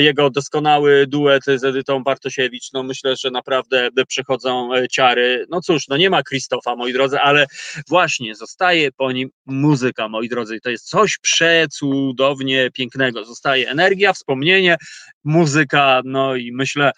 jego 0.06 0.30
doskonały 0.30 1.08
duet 1.08 1.44
z 1.46 1.64
Edytą 1.64 2.04
Bartosiewicz, 2.04 2.74
no 2.74 2.84
myślę, 2.84 3.16
że 3.16 3.32
naprawdę 3.32 3.90
przechodzą 4.08 4.76
e, 4.76 4.88
ciary. 4.88 5.46
No 5.50 5.62
cóż, 5.62 5.88
no 5.88 5.98
nie 5.98 6.10
ma 6.10 6.24
Krzysztofa, 6.24 6.76
moi 6.76 6.94
drodzy, 6.94 7.20
ale 7.20 7.46
właśnie 7.88 8.36
zostaje 8.36 8.92
po 8.92 9.12
nim 9.12 9.30
muzyka, 9.46 10.10
moi 10.10 10.30
drodzy. 10.30 10.60
To 10.64 10.70
jest 10.70 10.90
coś 10.90 11.18
przecudownie 11.22 12.70
pięknego. 12.74 13.26
Zostaje 13.26 13.70
energia, 13.70 14.14
wspomnienie, 14.14 14.78
muzyka, 15.24 16.02
no 16.06 16.36
i 16.36 16.52
myślę, 16.52 16.92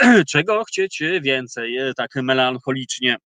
czego 0.32 0.64
chcieć 0.64 1.02
więcej, 1.20 1.76
e, 1.76 1.94
tak 1.96 2.10
melancholicznie 2.14 3.16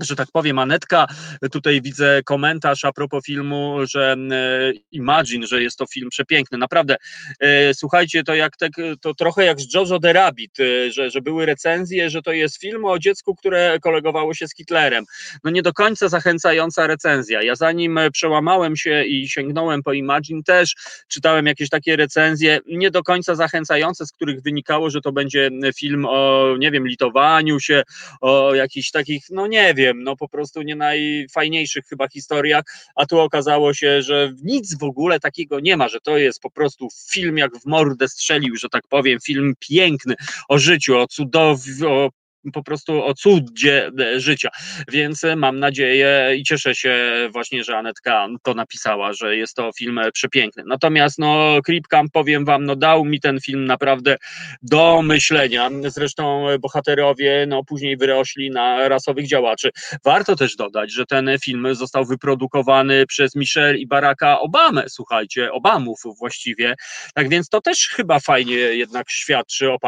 że 0.00 0.16
tak 0.16 0.28
powiem, 0.32 0.58
Anetka, 0.58 1.06
tutaj 1.52 1.82
widzę 1.82 2.22
komentarz 2.24 2.84
a 2.84 2.92
propos 2.92 3.24
filmu, 3.24 3.78
że 3.86 4.16
e, 4.30 4.72
Imagine, 4.92 5.46
że 5.46 5.62
jest 5.62 5.78
to 5.78 5.86
film 5.86 6.10
przepiękny. 6.10 6.58
Naprawdę, 6.58 6.96
e, 7.40 7.74
słuchajcie, 7.74 8.24
to 8.24 8.34
jak 8.34 8.56
tak, 8.56 8.72
to 9.00 9.14
trochę 9.14 9.44
jak 9.44 9.60
z 9.60 9.74
Jojo 9.74 10.00
the 10.00 10.12
Rabbit, 10.12 10.60
e, 10.60 10.92
że, 10.92 11.10
że 11.10 11.20
były 11.20 11.46
recenzje, 11.46 12.10
że 12.10 12.22
to 12.22 12.32
jest 12.32 12.60
film 12.60 12.84
o 12.84 12.98
dziecku, 12.98 13.34
które 13.34 13.78
kolegowało 13.80 14.34
się 14.34 14.48
z 14.48 14.56
Hitlerem. 14.56 15.04
No 15.44 15.50
nie 15.50 15.62
do 15.62 15.72
końca 15.72 16.08
zachęcająca 16.08 16.86
recenzja. 16.86 17.42
Ja 17.42 17.54
zanim 17.54 18.00
przełamałem 18.12 18.76
się 18.76 19.04
i 19.04 19.28
sięgnąłem 19.28 19.82
po 19.82 19.92
Imagine, 19.92 20.42
też 20.42 20.74
czytałem 21.08 21.46
jakieś 21.46 21.68
takie 21.68 21.96
recenzje, 21.96 22.58
nie 22.66 22.90
do 22.90 23.02
końca 23.02 23.34
zachęcające, 23.34 24.06
z 24.06 24.12
których 24.12 24.42
wynikało, 24.42 24.90
że 24.90 25.00
to 25.00 25.12
będzie 25.12 25.50
film 25.76 26.06
o, 26.08 26.54
nie 26.58 26.70
wiem, 26.70 26.88
litowaniu 26.88 27.60
się, 27.60 27.82
o 28.20 28.54
jakichś 28.54 28.90
takich, 28.90 29.24
no 29.30 29.46
nie 29.46 29.74
wiem, 29.74 29.83
wiem, 29.84 30.02
no 30.02 30.16
po 30.16 30.28
prostu 30.28 30.62
nie 30.62 30.76
najfajniejszych 30.76 31.84
chyba 31.86 32.08
historiach, 32.08 32.64
a 32.96 33.06
tu 33.06 33.18
okazało 33.20 33.74
się, 33.74 34.02
że 34.02 34.32
nic 34.42 34.78
w 34.78 34.82
ogóle 34.82 35.20
takiego 35.20 35.60
nie 35.60 35.76
ma, 35.76 35.88
że 35.88 36.00
to 36.00 36.18
jest 36.18 36.40
po 36.40 36.50
prostu 36.50 36.88
film 37.10 37.38
jak 37.38 37.56
w 37.58 37.66
mordę 37.66 38.08
strzelił, 38.08 38.56
że 38.56 38.68
tak 38.68 38.88
powiem, 38.88 39.18
film 39.20 39.54
piękny 39.58 40.14
o 40.48 40.58
życiu, 40.58 40.98
o 40.98 41.06
cudownym, 41.06 41.88
o 41.88 42.10
po 42.52 42.62
prostu 42.62 43.04
o 43.04 43.14
cudzie 43.14 43.90
e, 44.00 44.20
życia. 44.20 44.48
Więc 44.92 45.24
e, 45.24 45.36
mam 45.36 45.58
nadzieję 45.58 46.36
i 46.36 46.42
cieszę 46.42 46.74
się 46.74 46.94
właśnie, 47.32 47.64
że 47.64 47.78
Anetka 47.78 48.28
to 48.42 48.54
napisała, 48.54 49.12
że 49.12 49.36
jest 49.36 49.54
to 49.54 49.70
film 49.78 49.98
e, 49.98 50.12
przepiękny. 50.12 50.62
Natomiast 50.66 51.18
no 51.18 51.58
Creepcamp, 51.64 52.12
powiem 52.12 52.44
wam, 52.44 52.64
no 52.64 52.76
dał 52.76 53.04
mi 53.04 53.20
ten 53.20 53.40
film 53.40 53.64
naprawdę 53.64 54.16
do 54.62 55.02
myślenia. 55.02 55.70
Zresztą 55.86 56.46
bohaterowie 56.60 57.46
no 57.48 57.64
później 57.64 57.96
wyrośli 57.96 58.50
na 58.50 58.88
rasowych 58.88 59.28
działaczy. 59.28 59.70
Warto 60.04 60.36
też 60.36 60.56
dodać, 60.56 60.92
że 60.92 61.06
ten 61.06 61.30
film 61.42 61.74
został 61.74 62.04
wyprodukowany 62.04 63.06
przez 63.06 63.34
Michelle 63.34 63.78
i 63.78 63.86
Baracka 63.86 64.40
Obamę, 64.40 64.84
słuchajcie, 64.88 65.52
Obamów 65.52 66.00
właściwie. 66.18 66.74
Tak 67.14 67.28
więc 67.28 67.48
to 67.48 67.60
też 67.60 67.88
chyba 67.88 68.20
fajnie 68.20 68.54
jednak 68.54 69.10
świadczy 69.10 69.72
o 69.72 69.78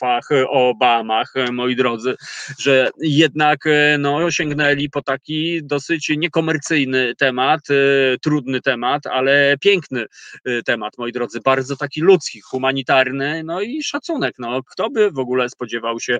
państwach 0.00 0.28
Obamach, 0.48 1.34
moi 1.52 1.64
moi 1.64 1.76
drodzy, 1.76 2.14
że 2.58 2.90
jednak 3.00 3.66
e, 3.66 3.98
no, 3.98 4.30
sięgnęli 4.30 4.90
po 4.90 5.02
taki 5.02 5.60
dosyć 5.62 6.12
niekomercyjny 6.16 7.14
temat, 7.14 7.60
e, 7.70 7.74
trudny 8.18 8.60
temat, 8.60 9.06
ale 9.06 9.56
piękny 9.60 10.06
e, 10.44 10.62
temat, 10.62 10.98
moi 10.98 11.12
drodzy, 11.12 11.40
bardzo 11.44 11.76
taki 11.76 12.00
ludzki, 12.00 12.40
humanitarny, 12.40 13.42
no 13.44 13.60
i 13.60 13.82
szacunek. 13.82 14.34
No, 14.38 14.62
kto 14.62 14.90
by 14.90 15.10
w 15.10 15.18
ogóle 15.18 15.48
spodziewał 15.48 16.00
się 16.00 16.18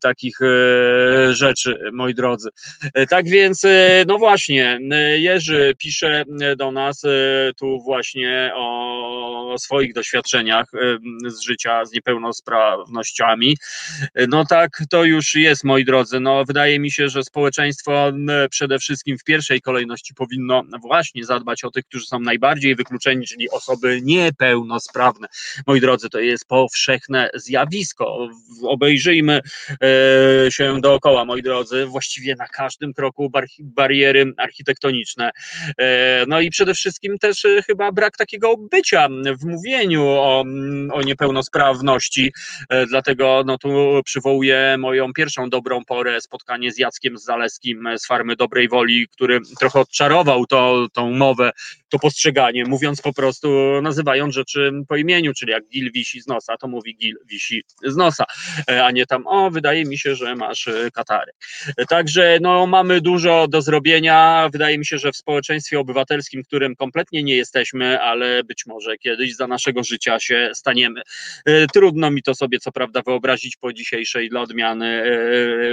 takich 0.00 0.38
rzeczy, 1.30 1.78
moi 1.92 2.14
drodzy. 2.14 2.48
Tak 3.10 3.28
więc, 3.28 3.62
no 4.06 4.18
właśnie, 4.18 4.78
Jerzy 5.16 5.74
pisze 5.78 6.24
do 6.56 6.72
nas 6.72 7.02
tu 7.58 7.80
właśnie 7.84 8.52
o 8.56 9.54
swoich 9.58 9.94
doświadczeniach 9.94 10.66
z 11.26 11.40
życia 11.40 11.84
z 11.84 11.92
No 14.28 14.44
tak, 14.46 14.82
to 14.90 15.04
już 15.04 15.34
jest, 15.34 15.64
moi 15.64 15.84
drodzy. 15.84 16.20
No, 16.20 16.44
wydaje 16.44 16.78
mi 16.80 16.90
się, 16.90 17.08
że 17.08 17.22
społeczeństwo 17.22 18.12
przede 18.50 18.78
wszystkim 18.78 19.18
w 19.18 19.24
pierwszej 19.24 19.60
kolejności 19.60 20.14
powinno 20.14 20.62
właśnie 20.80 21.24
zadbać 21.24 21.64
o 21.64 21.70
tych, 21.70 21.84
którzy 21.84 22.06
są 22.06 22.20
najbardziej 22.20 22.76
wykluczeni, 22.76 23.26
czyli 23.26 23.50
osoby 23.50 24.00
niepełnosprawne. 24.02 25.28
Moi 25.66 25.80
drodzy, 25.80 26.10
to 26.10 26.20
jest 26.20 26.46
powszechne 26.46 27.30
zjawisko. 27.34 28.28
Obejrzyjmy 28.62 29.40
e, 29.70 30.50
się 30.50 30.80
dookoła, 30.80 31.24
moi 31.24 31.42
drodzy, 31.42 31.86
właściwie 31.86 32.34
na 32.38 32.46
każdym 32.48 32.94
kroku 32.94 33.30
bar 33.30 33.44
bariery 33.58 34.32
architektoniczne. 34.36 35.30
E, 35.78 36.24
no 36.28 36.40
i 36.40 36.50
przede 36.50 36.74
wszystkim 36.74 37.18
też 37.18 37.44
e, 37.44 37.62
chyba 37.62 37.92
brak 37.92 38.16
takiego 38.16 38.56
bycia 38.56 39.08
w 39.40 39.44
mówieniu 39.44 40.04
o, 40.06 40.44
o 40.92 41.02
niepełnosprawności. 41.02 42.32
Dlatego 42.94 43.42
no, 43.46 43.58
tu 43.58 43.68
przywołuję 44.04 44.76
moją 44.78 45.12
pierwszą 45.12 45.50
dobrą 45.50 45.84
porę, 45.84 46.20
spotkanie 46.20 46.72
z 46.72 46.78
Jackiem 46.78 47.18
Zaleskim 47.18 47.88
z 47.98 48.06
Farmy 48.06 48.36
Dobrej 48.36 48.68
Woli, 48.68 49.08
który 49.08 49.40
trochę 49.58 49.80
odczarował 49.80 50.46
to, 50.46 50.86
tą 50.92 51.10
mowę, 51.10 51.52
to 51.94 51.98
postrzeganie, 51.98 52.64
mówiąc 52.64 53.02
po 53.02 53.12
prostu, 53.12 53.48
nazywając 53.82 54.34
rzeczy 54.34 54.70
po 54.88 54.96
imieniu, 54.96 55.32
czyli 55.34 55.52
jak 55.52 55.68
Gil 55.68 55.92
wisi 55.92 56.20
z 56.20 56.26
nosa, 56.26 56.56
to 56.56 56.68
mówi 56.68 56.96
Gil 56.96 57.16
wisi 57.26 57.62
z 57.84 57.96
nosa, 57.96 58.24
e, 58.70 58.84
a 58.84 58.90
nie 58.90 59.06
tam, 59.06 59.26
o, 59.26 59.50
wydaje 59.50 59.84
mi 59.84 59.98
się, 59.98 60.14
że 60.14 60.36
masz 60.36 60.68
e, 60.68 60.90
katary. 60.90 61.32
Także 61.88 62.38
no, 62.40 62.66
mamy 62.66 63.00
dużo 63.00 63.48
do 63.48 63.62
zrobienia. 63.62 64.48
Wydaje 64.52 64.78
mi 64.78 64.86
się, 64.86 64.98
że 64.98 65.12
w 65.12 65.16
społeczeństwie 65.16 65.80
obywatelskim, 65.80 66.42
którym 66.42 66.76
kompletnie 66.76 67.22
nie 67.22 67.36
jesteśmy, 67.36 68.00
ale 68.00 68.44
być 68.44 68.66
może 68.66 68.98
kiedyś 68.98 69.36
za 69.36 69.46
naszego 69.46 69.84
życia 69.84 70.20
się 70.20 70.50
staniemy. 70.54 71.02
E, 71.46 71.66
trudno 71.66 72.10
mi 72.10 72.22
to 72.22 72.34
sobie 72.34 72.58
co 72.58 72.72
prawda 72.72 73.02
wyobrazić 73.06 73.56
po 73.56 73.72
dzisiejszej 73.72 74.28
dla 74.28 74.40
odmiany 74.40 75.04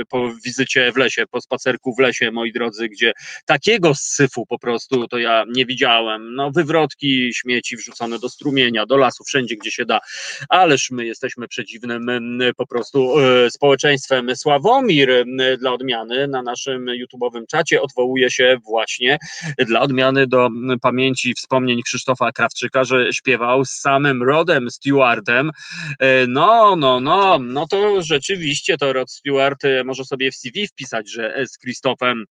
po 0.09 0.33
wizycie 0.45 0.91
w 0.91 0.97
lesie, 0.97 1.23
po 1.31 1.41
spacerku 1.41 1.95
w 1.95 1.99
lesie, 1.99 2.31
moi 2.31 2.51
drodzy, 2.51 2.89
gdzie 2.89 3.13
takiego 3.45 3.95
syfu 3.95 4.45
po 4.45 4.59
prostu 4.59 5.07
to 5.07 5.17
ja 5.17 5.45
nie 5.47 5.65
widziałem. 5.65 6.10
No, 6.19 6.51
wywrotki, 6.51 7.33
śmieci 7.33 7.77
wrzucone 7.77 8.19
do 8.19 8.29
strumienia, 8.29 8.85
do 8.85 8.97
lasu, 8.97 9.23
wszędzie, 9.23 9.55
gdzie 9.55 9.71
się 9.71 9.85
da. 9.85 9.99
Ależ 10.49 10.91
my 10.91 11.05
jesteśmy 11.05 11.47
przeciwnym 11.47 12.07
po 12.57 12.67
prostu 12.67 13.19
e, 13.19 13.51
społeczeństwem. 13.51 14.35
Sławomir 14.35 15.25
dla 15.59 15.71
odmiany 15.71 16.27
na 16.27 16.41
naszym 16.41 16.85
YouTube'owym 16.85 17.45
czacie 17.47 17.81
odwołuje 17.81 18.31
się 18.31 18.57
właśnie 18.65 19.17
dla 19.57 19.81
odmiany 19.81 20.27
do 20.27 20.49
pamięci 20.81 21.33
wspomnień 21.33 21.81
Krzysztofa 21.83 22.31
Krawczyka, 22.31 22.83
że 22.83 23.13
śpiewał 23.13 23.65
z 23.65 23.71
samym 23.71 24.23
Rodem 24.23 24.71
Stewardem. 24.71 25.51
E, 25.99 26.27
no, 26.27 26.75
no, 26.75 26.99
no, 26.99 27.39
no 27.39 27.67
to 27.67 28.01
rzeczywiście 28.01 28.77
to 28.77 28.93
Rod 28.93 29.11
Stewart 29.11 29.65
e, 29.65 29.83
może 29.83 30.05
sobie 30.05 30.31
w 30.31 30.35
CV 30.35 30.67
wpisać, 30.67 31.11
że 31.11 31.45
z 31.47 31.57
Krzysztofem 31.57 32.25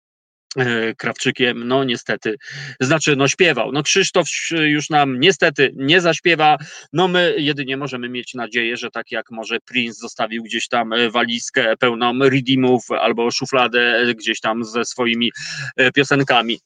Krawczykiem, 0.99 1.69
no 1.69 1.85
niestety, 1.85 2.37
znaczy 2.81 3.17
no 3.17 3.29
śpiewał, 3.29 3.73
no 3.73 3.83
Krzysztof 3.83 4.29
już 4.51 4.91
nam 4.91 5.21
niestety 5.21 5.73
nie 5.77 6.01
zaśpiewa, 6.01 6.57
no 6.93 7.09
my 7.09 7.35
jedynie 7.39 7.77
możemy 7.77 8.09
mieć 8.09 8.35
nadzieję, 8.35 8.77
że 8.77 8.91
tak 8.91 9.11
jak 9.11 9.31
może 9.31 9.61
Prince 9.61 9.99
zostawił 9.99 10.43
gdzieś 10.43 10.69
tam 10.69 10.93
e, 10.93 11.11
walizkę 11.11 11.77
pełną 11.77 12.19
redeemów 12.19 12.91
albo 12.91 13.31
szufladę 13.31 14.15
gdzieś 14.15 14.41
tam 14.41 14.65
ze 14.65 14.85
swoimi 14.85 15.31
piosenkami. 15.95 16.61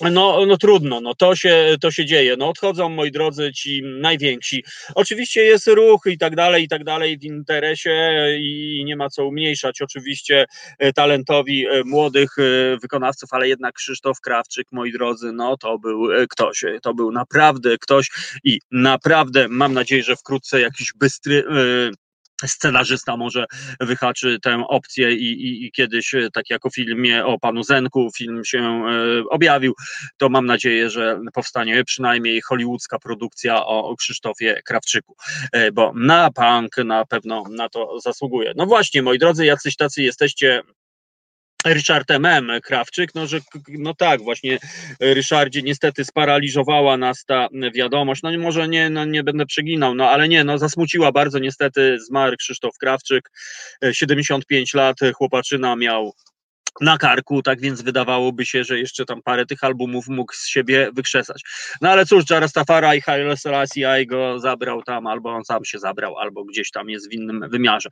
No, 0.00 0.46
no 0.46 0.56
trudno, 0.56 1.00
no 1.00 1.14
to 1.14 1.36
się, 1.36 1.76
to 1.80 1.90
się 1.90 2.04
dzieje. 2.04 2.36
No 2.36 2.48
odchodzą, 2.48 2.88
moi 2.88 3.10
drodzy, 3.10 3.52
ci 3.52 3.82
najwięksi. 3.84 4.64
Oczywiście 4.94 5.42
jest 5.42 5.66
ruch 5.66 6.00
i 6.06 6.18
tak 6.18 6.36
dalej, 6.36 6.64
i 6.64 6.68
tak 6.68 6.84
dalej 6.84 7.18
w 7.18 7.24
interesie 7.24 8.16
i 8.40 8.82
nie 8.86 8.96
ma 8.96 9.08
co 9.08 9.26
umniejszać 9.26 9.82
oczywiście 9.82 10.46
e, 10.78 10.92
talentowi 10.92 11.66
e, 11.66 11.84
młodych 11.84 12.38
e, 12.38 12.42
wykonawców, 12.78 13.28
ale 13.32 13.48
jednak 13.48 13.74
Krzysztof 13.74 14.20
Krawczyk, 14.20 14.66
moi 14.72 14.92
drodzy, 14.92 15.32
no 15.32 15.56
to 15.56 15.78
był 15.78 16.08
ktoś, 16.30 16.64
to 16.82 16.94
był 16.94 17.12
naprawdę 17.12 17.78
ktoś 17.78 18.10
i 18.44 18.60
naprawdę 18.70 19.48
mam 19.48 19.74
nadzieję, 19.74 20.02
że 20.02 20.16
wkrótce 20.16 20.60
jakiś 20.60 20.92
bystry 20.96 21.44
scenarzysta 22.46 23.16
może 23.16 23.46
wyhaczy 23.80 24.38
tę 24.42 24.64
opcję 24.68 25.12
i, 25.12 25.24
i, 25.24 25.66
i, 25.66 25.72
kiedyś, 25.72 26.14
e, 26.14 26.28
tak 26.32 26.50
jak 26.50 26.66
o 26.66 26.70
filmie 26.70 27.24
o 27.24 27.38
panu 27.38 27.62
Zenku, 27.62 28.10
film 28.16 28.44
się 28.44 28.58
e, 28.58 28.84
objawił, 29.30 29.74
to 30.16 30.28
mam 30.28 30.46
nadzieję, 30.46 30.90
że 30.90 31.20
powstanie 31.34 31.84
przynajmniej 31.84 32.40
hollywoodzka 32.40 32.98
produkcja 32.98 33.66
o, 33.66 33.84
o 33.88 33.96
Krzysztofie 33.96 34.62
Krawczyku, 34.64 35.16
e, 35.52 35.72
bo 35.72 35.92
na 35.94 36.30
punk 36.30 36.76
na 36.76 37.04
pewno 37.04 37.44
na 37.50 37.68
to 37.68 38.00
zasługuje. 38.00 38.52
No 38.56 38.66
właśnie, 38.66 39.02
moi 39.02 39.18
drodzy, 39.18 39.46
jacyś 39.46 39.76
tacy 39.76 40.02
jesteście 40.02 40.62
Ryszard 41.66 42.10
M. 42.10 42.50
Krawczyk, 42.62 43.14
no 43.14 43.26
że 43.26 43.40
no 43.68 43.94
tak, 43.94 44.22
właśnie 44.22 44.58
Ryszardzie 45.00 45.62
niestety 45.62 46.04
sparaliżowała 46.04 46.96
nas 46.96 47.24
ta 47.24 47.48
wiadomość, 47.74 48.22
no 48.22 48.38
może 48.38 48.68
nie, 48.68 48.90
no 48.90 49.04
nie 49.04 49.22
będę 49.22 49.46
przeginał, 49.46 49.94
no 49.94 50.10
ale 50.10 50.28
nie, 50.28 50.44
no 50.44 50.58
zasmuciła 50.58 51.12
bardzo 51.12 51.38
niestety, 51.38 51.98
zmarł 52.00 52.36
Krzysztof 52.36 52.78
Krawczyk, 52.78 53.30
75 53.92 54.74
lat, 54.74 54.96
chłopaczyna 55.14 55.76
miał 55.76 56.12
na 56.80 56.98
karku, 56.98 57.42
tak 57.42 57.60
więc 57.60 57.82
wydawałoby 57.82 58.46
się, 58.46 58.64
że 58.64 58.78
jeszcze 58.78 59.04
tam 59.04 59.22
parę 59.22 59.46
tych 59.46 59.64
albumów 59.64 60.08
mógł 60.08 60.32
z 60.34 60.46
siebie 60.46 60.90
wykrzesać. 60.92 61.42
No 61.80 61.88
ale 61.88 62.06
cóż, 62.06 62.24
Jarastafara 62.30 62.94
i 62.94 63.00
Haile 63.00 63.36
Selassie 63.36 64.06
go 64.06 64.38
zabrał 64.38 64.82
tam, 64.82 65.06
albo 65.06 65.34
on 65.34 65.44
sam 65.44 65.64
się 65.64 65.78
zabrał, 65.78 66.18
albo 66.18 66.44
gdzieś 66.44 66.70
tam 66.70 66.90
jest 66.90 67.10
w 67.10 67.12
innym 67.12 67.44
wymiarze. 67.50 67.88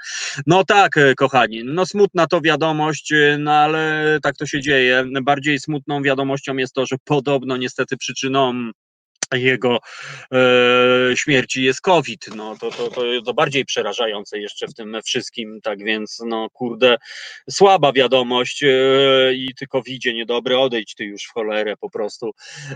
No 0.46 0.64
tak, 0.64 0.96
e, 0.96 1.14
kochani, 1.14 1.62
no 1.64 1.86
smutna 1.86 2.26
to 2.26 2.40
wiadomość, 2.40 3.12
e, 3.12 3.36
no 3.38 3.52
ale 3.52 4.18
tak 4.22 4.36
to 4.36 4.46
się 4.46 4.60
dzieje. 4.60 5.04
Bardziej 5.22 5.58
smutną 5.58 6.02
wiadomością 6.02 6.56
jest 6.56 6.74
to, 6.74 6.86
że 6.86 6.96
podobno 7.04 7.56
niestety 7.56 7.96
przyczyną 7.96 8.70
jego 9.32 9.78
e, 10.32 11.16
śmierci 11.16 11.64
jest 11.64 11.80
COVID. 11.80 12.26
No, 12.36 12.56
to, 12.60 12.70
to, 12.70 12.90
to, 12.90 13.02
to 13.24 13.34
bardziej 13.34 13.64
przerażające 13.64 14.38
jeszcze 14.38 14.66
w 14.66 14.74
tym 14.74 14.96
wszystkim. 15.04 15.60
Tak 15.62 15.84
więc, 15.84 16.22
no 16.26 16.50
kurde, 16.50 16.96
słaba 17.50 17.92
wiadomość 17.92 18.62
e, 18.62 18.68
i 19.34 19.54
tylko 19.58 19.82
widzie 19.82 20.14
niedobry, 20.14 20.58
odejdź 20.58 20.94
ty 20.94 21.04
już 21.04 21.22
w 21.24 21.32
cholerę 21.32 21.76
po 21.76 21.90
prostu. 21.90 22.30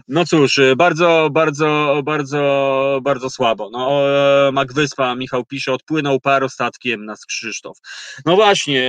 No 0.08 0.24
cóż, 0.26 0.60
bardzo, 0.76 1.28
bardzo, 1.32 2.00
bardzo, 2.04 3.00
bardzo 3.02 3.30
słabo. 3.30 3.70
No, 3.70 4.02
e, 4.48 4.52
Magwyspa, 4.52 5.14
Michał 5.14 5.44
pisze, 5.44 5.72
odpłynął 5.72 6.20
parostatkiem 6.20 7.04
nas 7.04 7.26
Krzysztof. 7.26 7.78
No 8.26 8.36
właśnie, 8.36 8.82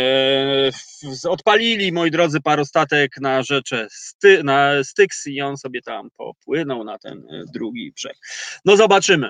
e, 1.24 1.30
odpalili, 1.30 1.92
moi 1.92 2.12
drodzy, 2.12 2.42
parostatek 2.42 3.18
na 3.22 3.44
rzecze 3.44 3.88
Sty, 3.92 4.44
na 4.44 4.84
Styx 4.84 5.28
i 5.28 5.42
on 5.42 5.58
sobie 5.58 5.82
tam 5.82 6.10
popłynął 6.18 6.84
na 6.84 6.98
ten 6.98 7.18
e, 7.18 7.44
drugi 7.60 7.92
brzeg. 7.92 8.18
No 8.66 8.78
zobaczymy. 8.78 9.30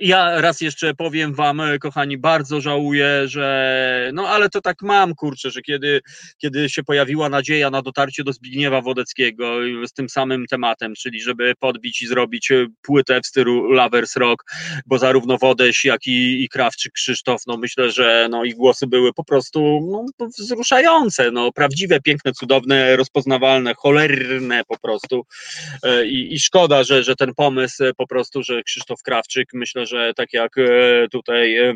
Ja 0.00 0.40
raz 0.40 0.60
jeszcze 0.60 0.94
powiem 0.94 1.34
wam, 1.34 1.62
kochani, 1.80 2.18
bardzo 2.18 2.60
żałuję, 2.60 3.22
że 3.24 4.10
no 4.14 4.28
ale 4.28 4.48
to 4.48 4.60
tak 4.60 4.82
mam, 4.82 5.14
kurczę, 5.14 5.50
że 5.50 5.62
kiedy, 5.62 6.00
kiedy 6.38 6.70
się 6.70 6.82
pojawiła 6.82 7.28
nadzieja 7.28 7.70
na 7.70 7.82
dotarcie 7.82 8.24
do 8.24 8.32
Zbigniewa 8.32 8.80
Wodeckiego 8.80 9.56
z 9.86 9.92
tym 9.92 10.08
samym 10.08 10.46
tematem, 10.46 10.94
czyli 10.94 11.20
żeby 11.20 11.52
podbić 11.60 12.02
i 12.02 12.06
zrobić 12.06 12.52
płytę 12.82 13.20
w 13.20 13.26
stylu 13.26 13.72
Lovers 13.72 14.16
Rock, 14.16 14.44
bo 14.86 14.98
zarówno 14.98 15.38
Wodeś, 15.38 15.84
jak 15.84 16.06
i, 16.06 16.44
i 16.44 16.48
Krawczyk 16.48 16.92
Krzysztof, 16.92 17.42
no 17.46 17.56
myślę, 17.56 17.90
że 17.90 18.28
no 18.30 18.44
ich 18.44 18.54
głosy 18.54 18.86
były 18.86 19.12
po 19.12 19.24
prostu 19.24 19.80
no, 20.18 20.26
wzruszające, 20.38 21.30
no 21.30 21.52
prawdziwe, 21.52 22.00
piękne, 22.00 22.32
cudowne, 22.32 22.96
rozpoznawalne, 22.96 23.74
cholerne 23.74 24.62
po 24.68 24.78
prostu. 24.78 25.26
E, 25.82 26.06
i, 26.06 26.34
i 26.34 26.40
szkoda, 26.40 26.84
że, 26.84 27.04
że 27.04 27.16
ten 27.16 27.34
pomysł 27.34 27.84
po 27.96 28.06
prostu, 28.06 28.42
że 28.42 28.62
Krzysztof 28.62 29.02
Krawczyk 29.02 29.55
myślę, 29.56 29.86
że 29.86 30.12
tak 30.14 30.32
jak 30.32 30.58
e, 30.58 31.08
tutaj 31.08 31.56
e, 31.56 31.74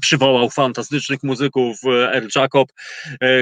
przywołał 0.00 0.50
fantastycznych 0.50 1.22
muzyków 1.22 1.76
El 2.10 2.28
Jacob. 2.36 2.68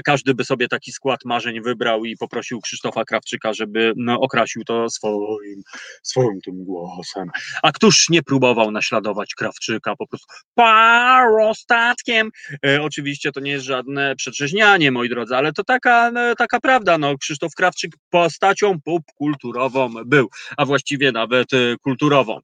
Każdy 0.04 0.34
by 0.34 0.44
sobie 0.44 0.68
taki 0.68 0.92
skład 0.92 1.20
marzeń 1.24 1.60
wybrał 1.62 2.04
i 2.04 2.16
poprosił 2.16 2.60
Krzysztofa 2.60 3.04
Krawczyka, 3.04 3.52
żeby 3.52 3.92
no, 3.96 4.20
okrasił 4.20 4.64
to 4.64 4.90
swoim, 4.90 5.62
swoim 6.02 6.40
tym 6.40 6.64
głosem. 6.64 7.30
A 7.62 7.72
któż 7.72 8.08
nie 8.08 8.22
próbował 8.22 8.70
naśladować 8.70 9.34
Krawczyka 9.34 9.96
po 9.96 10.06
prostu 10.06 10.26
parostatkiem? 10.54 12.30
E, 12.66 12.82
oczywiście 12.82 13.32
to 13.32 13.40
nie 13.40 13.50
jest 13.50 13.64
żadne 13.64 14.16
przetrzeźnianie, 14.16 14.90
moi 14.90 15.08
drodzy, 15.08 15.36
ale 15.36 15.52
to 15.52 15.64
taka, 15.64 16.12
taka 16.38 16.60
prawda. 16.60 16.98
No, 16.98 17.18
Krzysztof 17.18 17.54
Krawczyk 17.54 17.92
postacią 18.10 18.80
popkulturową 18.80 19.94
był, 20.06 20.28
a 20.56 20.64
właściwie 20.64 21.12
nawet 21.12 21.48
kulturową. 21.82 22.40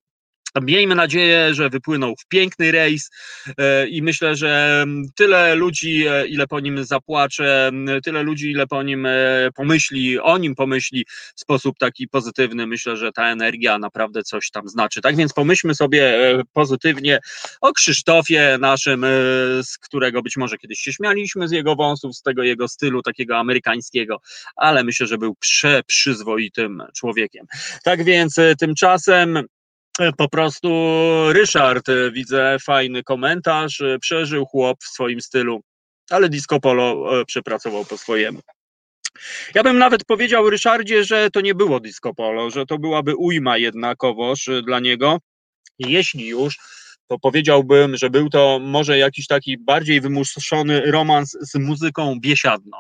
Miejmy 0.63 0.95
nadzieję, 0.95 1.55
że 1.55 1.71
wypłynął 1.71 2.15
w 2.17 2.27
piękny 2.29 2.73
rejs 2.73 3.11
e, 3.59 3.89
i 3.89 4.03
myślę, 4.03 4.37
że 4.37 4.85
tyle 5.17 5.55
ludzi, 5.55 6.07
e, 6.07 6.27
ile 6.27 6.47
po 6.47 6.61
nim 6.61 6.85
zapłacze, 6.85 7.71
tyle 8.05 8.23
ludzi, 8.23 8.51
ile 8.51 8.67
po 8.67 8.83
nim 8.83 9.07
e, 9.07 9.49
pomyśli, 9.55 10.19
o 10.19 10.39
nim 10.39 10.55
pomyśli 10.55 11.07
w 11.37 11.41
sposób 11.41 11.79
taki 11.79 12.09
pozytywny, 12.09 12.67
myślę, 12.67 12.97
że 12.97 13.13
ta 13.13 13.33
energia 13.33 13.79
naprawdę 13.79 14.23
coś 14.23 14.51
tam 14.51 14.69
znaczy. 14.69 15.01
Tak 15.01 15.17
więc 15.17 15.33
pomyślmy 15.33 15.75
sobie 15.75 16.19
pozytywnie 16.53 17.19
o 17.61 17.73
Krzysztofie 17.73 18.59
naszym, 18.61 19.07
z 19.63 19.79
którego 19.79 20.23
być 20.23 20.37
może 20.37 20.59
kiedyś 20.59 20.79
się 20.79 20.93
śmialiśmy 20.93 21.49
z 21.49 21.53
jego 21.53 21.77
wąsów, 21.77 22.17
z 22.17 22.23
tego 22.23 22.43
jego 22.43 22.69
stylu 22.69 23.03
takiego 23.03 23.37
amerykańskiego, 23.39 24.21
ale 24.57 24.85
myślę, 24.85 25.07
że 25.07 25.19
był 25.19 25.35
przeprzyzwoitym 25.35 26.83
człowiekiem. 26.95 27.47
Tak 27.85 28.05
więc 28.05 28.37
tymczasem 28.59 29.39
po 30.17 30.29
prostu 30.29 30.69
Ryszard, 31.33 31.89
e, 31.89 32.11
widzę 32.11 32.57
fajny 32.63 33.03
komentarz, 33.03 33.81
e, 33.81 33.99
przeżył 33.99 34.47
chłop 34.47 34.79
w 34.85 34.89
swoim 34.89 35.21
stylu, 35.21 35.61
ale 36.11 36.29
disco 36.29 36.61
polo 36.61 37.21
e, 37.21 37.25
przepracował 37.25 37.85
po 37.85 37.97
swojemu. 37.97 38.41
Ja 39.55 39.63
bym 39.63 39.79
nawet 39.79 40.05
powiedział 40.05 40.51
Ryszardzie, 40.51 41.05
że 41.05 41.31
to 41.31 41.41
nie 41.41 41.55
było 41.55 41.81
disco 41.81 42.15
polo, 42.15 42.51
że 42.51 42.67
to 42.67 42.79
byłaby 42.79 43.17
ujma 43.17 43.57
jednakowoż 43.59 44.49
dla 44.67 44.81
niego. 44.81 45.19
Jeśli 45.79 46.29
już, 46.29 46.59
to 47.09 47.19
powiedziałbym, 47.19 47.97
że 47.97 48.11
był 48.11 48.31
to 48.31 48.59
może 48.63 48.99
jakiś 48.99 49.27
taki 49.27 49.59
bardziej 49.59 50.01
wymuszony 50.01 50.91
romans 50.91 51.37
z 51.41 51.55
muzyką 51.55 52.17
biesiadną 52.21 52.79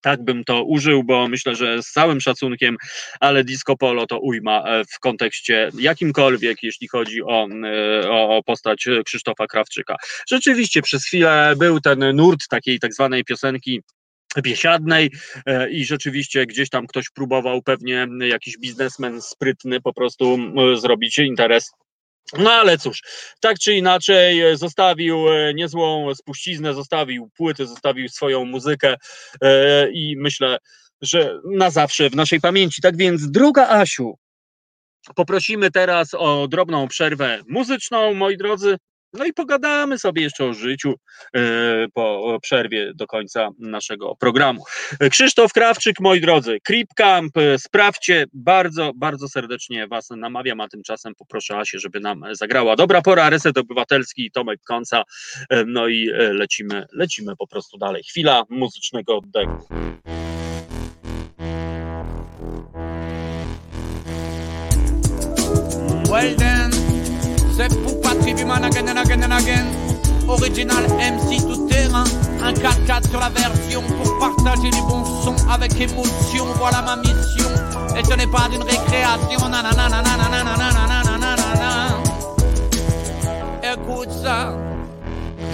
tak 0.00 0.24
bym 0.24 0.44
to 0.44 0.64
użył, 0.64 1.04
bo 1.04 1.28
myślę, 1.28 1.56
że 1.56 1.82
z 1.82 1.86
całym 1.86 2.20
szacunkiem, 2.20 2.76
ale 3.20 3.44
disco 3.44 3.76
polo 3.76 4.06
to 4.06 4.18
ujma 4.18 4.62
e, 4.62 4.84
w 4.84 4.98
kontekście 5.00 5.70
jakimkolwiek, 5.78 6.62
jeśli 6.62 6.88
chodzi 6.88 7.22
o, 7.22 7.48
e, 7.64 8.10
o 8.10 8.42
postać 8.46 8.84
Krzysztofa 9.04 9.46
Krawczyka. 9.46 9.96
Rzeczywiście 10.28 10.82
przez 10.82 11.04
chwilę 11.04 11.54
był 11.58 11.80
ten 11.80 12.16
nurt 12.16 12.48
takiej 12.50 12.78
tak 12.78 12.94
zwanej 12.94 13.24
piosenki 13.24 13.80
biesiadnej 14.42 15.10
e, 15.46 15.70
i 15.70 15.84
rzeczywiście 15.84 16.46
gdzieś 16.46 16.70
tam 16.70 16.86
ktoś 16.86 17.10
próbował 17.10 17.62
pewnie 17.62 18.06
jakiś 18.20 18.58
biznesmen 18.58 19.22
sprytny 19.22 19.80
po 19.80 19.92
prostu 19.92 20.38
zrobić 20.76 21.18
interes 21.18 21.70
no 22.36 22.52
ale 22.52 22.78
cóż, 22.78 23.02
tak 23.40 23.58
czy 23.58 23.74
inaczej 23.74 24.40
e, 24.40 24.56
zostawił 24.56 25.28
e, 25.28 25.54
niezłą 25.54 26.14
spuściznę, 26.14 26.74
zostawił 26.74 27.30
płyty, 27.36 27.66
zostawił 27.66 28.08
swoją 28.08 28.44
muzykę 28.44 28.96
e, 29.42 29.90
i 29.90 30.16
myślę, 30.18 30.58
że 31.02 31.38
na 31.44 31.70
zawsze 31.70 32.10
w 32.10 32.16
naszej 32.16 32.40
pamięci. 32.40 32.82
Tak 32.82 32.96
więc, 32.96 33.30
druga 33.30 33.68
Asiu, 33.68 34.14
poprosimy 35.14 35.70
teraz 35.70 36.14
o 36.14 36.48
drobną 36.48 36.88
przerwę 36.88 37.38
muzyczną, 37.48 38.14
moi 38.14 38.36
drodzy. 38.36 38.76
No 39.12 39.24
i 39.24 39.32
pogadamy 39.32 39.98
sobie 39.98 40.22
jeszcze 40.22 40.44
o 40.44 40.54
życiu 40.54 40.94
e, 41.34 41.40
po 41.94 42.38
przerwie 42.42 42.92
do 42.94 43.06
końca 43.06 43.48
naszego 43.58 44.16
programu. 44.16 44.64
Krzysztof 45.10 45.52
Krawczyk, 45.52 46.00
moi 46.00 46.20
drodzy, 46.20 46.58
Creep 46.64 46.88
Camp, 46.96 47.36
e, 47.36 47.58
sprawdźcie, 47.58 48.24
bardzo, 48.32 48.92
bardzo 48.94 49.28
serdecznie 49.28 49.86
Was 49.86 50.10
namawiam, 50.10 50.60
a 50.60 50.68
tymczasem 50.68 51.14
poproszę 51.14 51.58
Asię, 51.58 51.78
żeby 51.78 52.00
nam 52.00 52.22
zagrała. 52.32 52.76
Dobra 52.76 53.02
pora, 53.02 53.30
Reset 53.30 53.58
Obywatelski, 53.58 54.30
Tomek 54.30 54.60
Konca, 54.62 55.02
e, 55.50 55.64
no 55.64 55.88
i 55.88 56.10
lecimy, 56.14 56.86
lecimy 56.92 57.36
po 57.36 57.46
prostu 57.46 57.78
dalej. 57.78 58.02
Chwila 58.02 58.42
muzycznego 58.48 59.16
oddechu. 59.16 59.68
Well 66.10 66.34
then, 66.36 66.70
Tribuman 68.28 68.64
again 68.64 68.88
and. 68.88 70.28
Original 70.28 70.84
MC 71.00 71.38
tout 71.40 71.66
terrain, 71.66 72.04
un 72.42 72.52
4-4 72.52 73.08
sur 73.08 73.18
la 73.18 73.30
version 73.30 73.80
pour 73.80 74.18
partager 74.18 74.68
du 74.68 74.82
bon 74.82 75.02
son 75.24 75.34
avec 75.48 75.80
émotion. 75.80 76.44
Voilà 76.58 76.82
ma 76.82 76.96
mission. 76.96 77.48
Et 77.96 78.04
ce 78.04 78.14
n'est 78.14 78.26
pas 78.26 78.46
d'une 78.50 78.62
récréation. 78.62 79.48
Écoute 83.62 84.12
ça. 84.22 84.54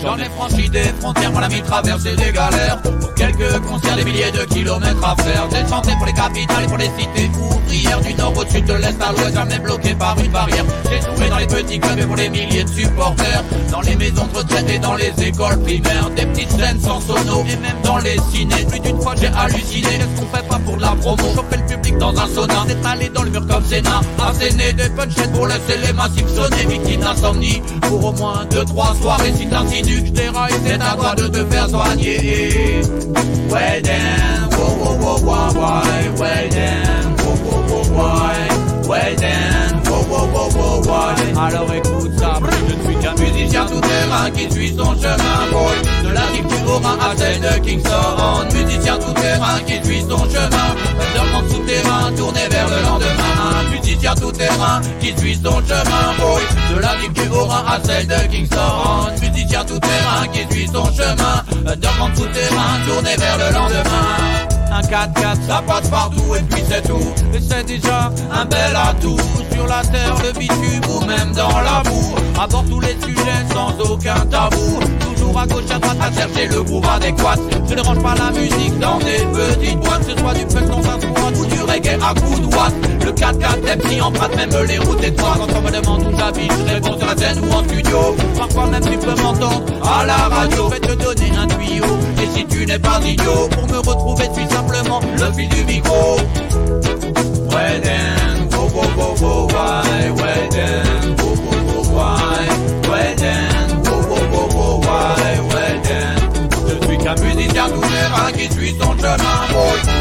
J'en 0.05 0.19
ai 0.19 0.29
franchi 0.37 0.69
des 0.69 0.93
frontières, 1.01 1.33
mon 1.33 1.43
ami, 1.43 1.63
traversé 1.63 2.15
des 2.15 2.31
galères. 2.31 2.81
Pour 2.83 3.15
quelques 3.15 3.59
concerts, 3.61 3.97
des 3.97 4.05
milliers 4.05 4.31
de 4.31 4.45
kilomètres 4.45 5.03
à 5.03 5.17
faire. 5.23 5.49
J'ai 5.51 5.67
chanté 5.67 5.93
pour 5.97 6.05
les 6.05 6.13
capitales 6.13 6.65
et 6.65 6.67
pour 6.67 6.77
les 6.77 6.91
cités 6.99 7.31
ouvrières. 7.41 8.01
Du 8.03 8.15
nord 8.15 8.37
au 8.37 8.47
sud, 8.47 8.67
de 8.67 8.75
l'est 8.75 9.03
à 9.03 9.13
l'ouest, 9.13 9.35
jamais 9.35 9.59
bloqué 9.59 9.95
par 9.95 10.19
une 10.19 10.31
barrière. 10.31 10.65
J'ai 10.91 11.01
joué 11.01 11.31
dans 11.31 11.39
les 11.39 11.47
petits 11.47 11.81
clubs 11.81 11.99
et 11.99 12.05
pour 12.05 12.17
les 12.17 12.29
milliers 12.29 12.65
de 12.65 12.69
supporters. 12.69 13.45
Dans 13.71 13.81
les 13.81 13.97
maisons 13.97 14.27
de 14.27 14.39
retraite 14.39 14.69
et 14.69 14.79
dans 14.79 14.95
les 14.95 15.13
écoles 15.23 15.59
primaires. 15.63 16.11
Des 16.15 16.27
petites 16.27 16.53
scènes 16.53 16.81
sans 16.81 17.01
sono 17.01 17.43
et 17.49 17.57
même 17.57 17.81
dans 17.83 17.99
les 17.99 18.19
ciné. 18.31 18.57
Plus 18.69 18.81
d'une 18.81 19.01
fois, 19.01 19.15
j'ai 19.19 19.29
halluciné. 19.29 19.89
Qu'est-ce 19.89 20.21
qu'on 20.21 20.37
fait 20.37 20.47
pas 20.47 20.59
pour 20.59 20.77
la 20.77 20.89
promo? 21.01 21.23
Choper 21.35 21.57
le 21.57 21.65
public 21.65 21.97
dans 21.97 22.11
un 22.11 22.29
sauna. 22.29 22.67
allé 22.85 23.09
dans 23.09 23.23
le 23.23 23.31
mur 23.31 23.47
comme 23.47 23.65
Sénat. 23.65 24.03
Asséner 24.23 24.75
des 24.75 24.91
punchlines 24.91 25.33
pour 25.33 25.47
laisser 25.47 25.79
les 25.83 25.93
massifs 25.95 26.29
sonner. 26.29 26.67
Victime 26.69 27.01
d'insomnie. 27.01 27.63
Pour 27.83 28.05
au 28.05 28.13
moins 28.13 28.45
deux, 28.51 28.65
trois 28.67 28.95
soirées, 29.01 29.33
si 29.35 29.47
t'insinues 29.49 29.94
que 30.03 30.55
c'est 30.67 30.81
à 30.81 30.97
toi 30.97 31.15
de 31.15 31.29
te 31.29 31.45
faire 31.53 31.69
soigner. 31.69 32.83
Well 33.51 33.83
then, 33.83 34.49
wow, 34.51 34.75
wow, 34.81 35.19
wow, 35.23 35.53
wow, 35.55 35.83
well 36.19 36.49
then, 36.51 37.17
wow, 37.19 37.37
wow, 37.69 37.85
wow, 37.95 38.89
well 38.89 39.17
then, 39.17 39.83
wow, 39.85 40.05
wow, 40.11 40.49
wow, 40.57 40.83
wow. 40.87 41.41
Alors 41.41 41.73
écoute 41.75 42.19
ça, 42.19 42.41
je 42.69 42.87
suis 42.87 42.97
qu'un 43.01 43.15
musicien 43.15 43.67
tout 43.67 43.81
terrain 43.81 44.31
qui 44.31 44.51
suit 44.51 44.75
son 44.77 44.95
chemin, 44.95 45.51
boy. 45.53 45.77
De 46.05 46.11
la 46.13 46.25
rive 46.27 46.47
du 46.47 46.55
Haut-Rhin 46.67 46.99
à 47.01 47.17
celle 47.17 47.41
de 47.41 47.65
Kingston, 47.65 48.49
musicien 48.53 48.99
tout 48.99 49.13
terrain 49.21 49.61
qui 49.67 49.87
suit 49.87 50.03
son 50.03 50.25
chemin. 50.29 50.75
Underground 51.01 51.51
souterrain, 51.51 52.13
tourné 52.17 52.41
vers 52.51 52.69
le 52.69 52.83
lendemain. 52.83 53.24
Musicien 54.05 54.23
tout 54.23 54.33
terrain 54.33 54.83
qui 55.01 55.17
suit 55.17 55.41
son 55.43 55.63
chemin, 55.67 56.15
boy. 56.19 56.43
De 56.75 56.79
la 56.79 56.91
rive 56.91 57.13
du 57.15 57.23
à 57.23 57.79
celle 57.83 58.07
de 58.07 58.31
Kingston, 58.31 59.11
musicien 59.23 59.65
tout 59.65 59.79
terrain 59.79 60.29
qui 60.31 60.41
suit 60.55 60.67
son 60.67 60.85
chemin. 60.93 61.43
Underground 61.67 62.15
souterrain, 62.15 62.85
tourné 62.87 63.17
vers 63.17 63.39
le 63.39 63.55
lendemain. 63.55 64.45
Un 64.71 64.83
4x4, 64.83 65.47
ça 65.47 65.63
passe 65.67 65.89
partout 65.89 66.35
et 66.35 66.43
puis 66.43 66.63
c'est 66.69 66.83
tout. 66.83 67.15
Et 67.33 67.41
c'est 67.41 67.65
déjà 67.65 68.13
un 68.31 68.45
bel 68.45 68.77
atout 68.77 69.17
sur 69.55 69.67
la 69.67 69.81
terre, 69.81 70.17
le 70.23 70.39
bitume 70.39 70.85
ou 70.91 71.03
même 71.07 71.33
dans 71.33 71.59
l'amour. 71.61 72.19
Aborde 72.39 72.69
tous 72.69 72.81
les 72.81 72.97
sujets 73.01 73.55
sans 73.55 73.73
aucun 73.91 74.21
tabou. 74.27 74.81
À 75.37 75.47
gauche, 75.47 75.65
à 75.75 75.79
droite, 75.81 75.97
à 76.01 76.13
chercher 76.13 76.47
le 76.47 76.63
groove 76.63 76.87
adéquat. 76.89 77.35
Je 77.69 77.75
ne 77.75 77.81
range 77.81 78.03
pas 78.03 78.15
la 78.15 78.31
musique 78.31 78.79
dans 78.79 78.99
des 78.99 79.27
petites 79.33 79.79
boîtes. 79.81 80.05
Ce 80.09 80.17
soit 80.17 80.35
du 80.35 80.47
punk 80.47 80.69
dans 80.69 80.79
un 80.79 81.01
squat 81.01 81.35
ou 81.37 81.47
du 81.47 81.61
reggae 81.61 81.99
à 82.01 82.15
coups 82.15 82.41
de. 82.41 82.45
Le 83.05 83.13
4x4 83.13 83.67
est 83.67 83.77
pris 83.77 84.01
en 84.01 84.11
prate, 84.13 84.37
même 84.37 84.67
les 84.67 84.79
routes 84.79 85.03
étroites. 85.05 85.39
Quand 85.39 85.59
on 85.59 85.63
me 85.63 85.71
demande 85.71 86.03
où 86.07 86.17
j'habite, 86.17 86.53
je 86.53 86.75
réponds 86.75 86.99
sur 86.99 87.07
la 87.07 87.17
scène 87.17 87.39
ou 87.45 87.53
en 87.53 87.65
studio. 87.65 88.17
Parfois 88.39 88.67
même 88.67 88.83
tu 88.83 88.97
peux 88.97 89.23
m'entendre 89.23 89.63
à 89.83 90.07
la 90.07 90.15
radio. 90.15 90.69
vais 90.69 90.81
te 90.81 90.95
donner 90.95 91.33
un 91.37 91.47
tuyau. 91.49 91.85
Et 92.23 92.39
si 92.39 92.47
tu 92.47 92.65
n'es 92.65 92.79
pas 92.79 93.01
idiot, 93.05 93.49
pour 93.51 93.67
me 93.67 93.79
retrouver, 93.79 94.25
suis 94.35 94.47
simplement 94.49 95.01
le 95.19 95.33
fil 95.33 95.49
du 95.49 95.65
micro. 95.65 96.17
Ouais, 97.51 97.81
then, 97.83 98.49
go, 98.51 98.69
go, 98.69 98.83
go, 98.97 99.15
go, 99.21 99.49
why, 99.49 100.11
ouais, 100.11 100.24
tout 108.25 108.31
terrain 108.31 108.33
qui 108.33 108.55
suit 108.55 108.75
son 108.81 108.97
chemin. 108.97 109.17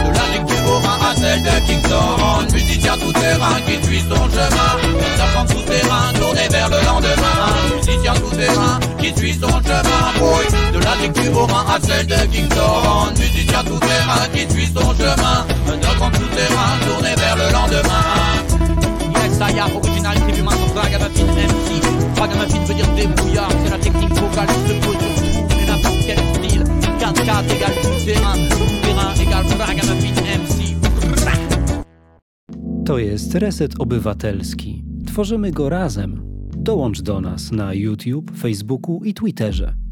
De 0.04 0.14
la 0.14 0.62
Borin 0.64 0.98
à 1.02 1.16
celle 1.16 1.44
de 1.44 1.68
Kingston. 1.68 2.54
Musicien 2.54 2.98
tout 2.98 3.12
terrain 3.14 3.60
qui 3.66 3.86
suit 3.86 4.02
son 4.02 4.16
chemin. 4.16 4.72
Serpent 5.18 5.48
souterrain 5.48 6.14
tourné 6.20 6.48
vers 6.50 6.70
le 6.70 6.86
lendemain. 6.86 7.76
Musicien 7.76 8.14
tout 8.14 8.36
terrain 8.36 8.80
qui 9.00 9.14
suit 9.18 9.34
son 9.34 9.50
chemin. 9.50 10.06
De 10.74 10.80
la 10.80 11.32
Borin 11.32 11.66
à 11.68 11.80
celle 11.82 12.08
de 12.08 12.16
Kingston. 12.32 13.12
Musicien 13.18 13.64
tout 13.66 13.80
terrain 13.80 14.28
qui 14.34 14.54
suit 14.54 14.72
son 14.74 14.94
chemin. 14.96 15.46
Serpent 15.82 16.12
souterrain 16.14 16.72
tourné 16.88 17.16
vers 17.16 17.36
le 17.36 17.52
lendemain. 17.52 18.04
Yes, 19.16 19.40
I 19.40 19.60
am 19.60 19.76
original, 19.76 20.18
c'est 20.26 20.36
l'humain 20.36 20.52
son 20.52 20.80
ragamuffin 20.80 21.26
MC. 21.26 22.20
Ragamuffin 22.20 22.64
veut 22.66 22.74
dire 22.74 22.88
débrouillard, 22.96 23.50
c'est 23.64 23.72
la 23.72 23.78
technique 23.78 24.14
vocale 24.14 24.48
qui 24.48 24.70
se 24.70 24.86
pose 24.86 24.98
tout 24.98 25.60
et 25.62 25.66
n'importe 25.66 25.98
quel 26.06 26.18
style. 26.18 26.83
4-4 27.14 27.56
égale 27.56 27.76
tout 27.82 28.06
terrain, 28.06 28.36
tout 28.50 28.82
terrain 28.82 29.14
égale 29.16 29.46
ragamuffin 29.60 30.24
MC. 30.40 30.74
To 32.86 32.98
jest 32.98 33.36
Reset 33.36 33.80
Obywatelski. 33.80 34.84
Tworzymy 35.08 35.52
go 35.52 35.70
razem. 35.70 36.22
Dołącz 36.58 37.02
do 37.02 37.22
nas 37.22 37.52
na 37.52 37.74
YouTube, 37.74 38.32
Facebooku 38.38 39.02
i 39.04 39.14
Twitterze. 39.14 39.83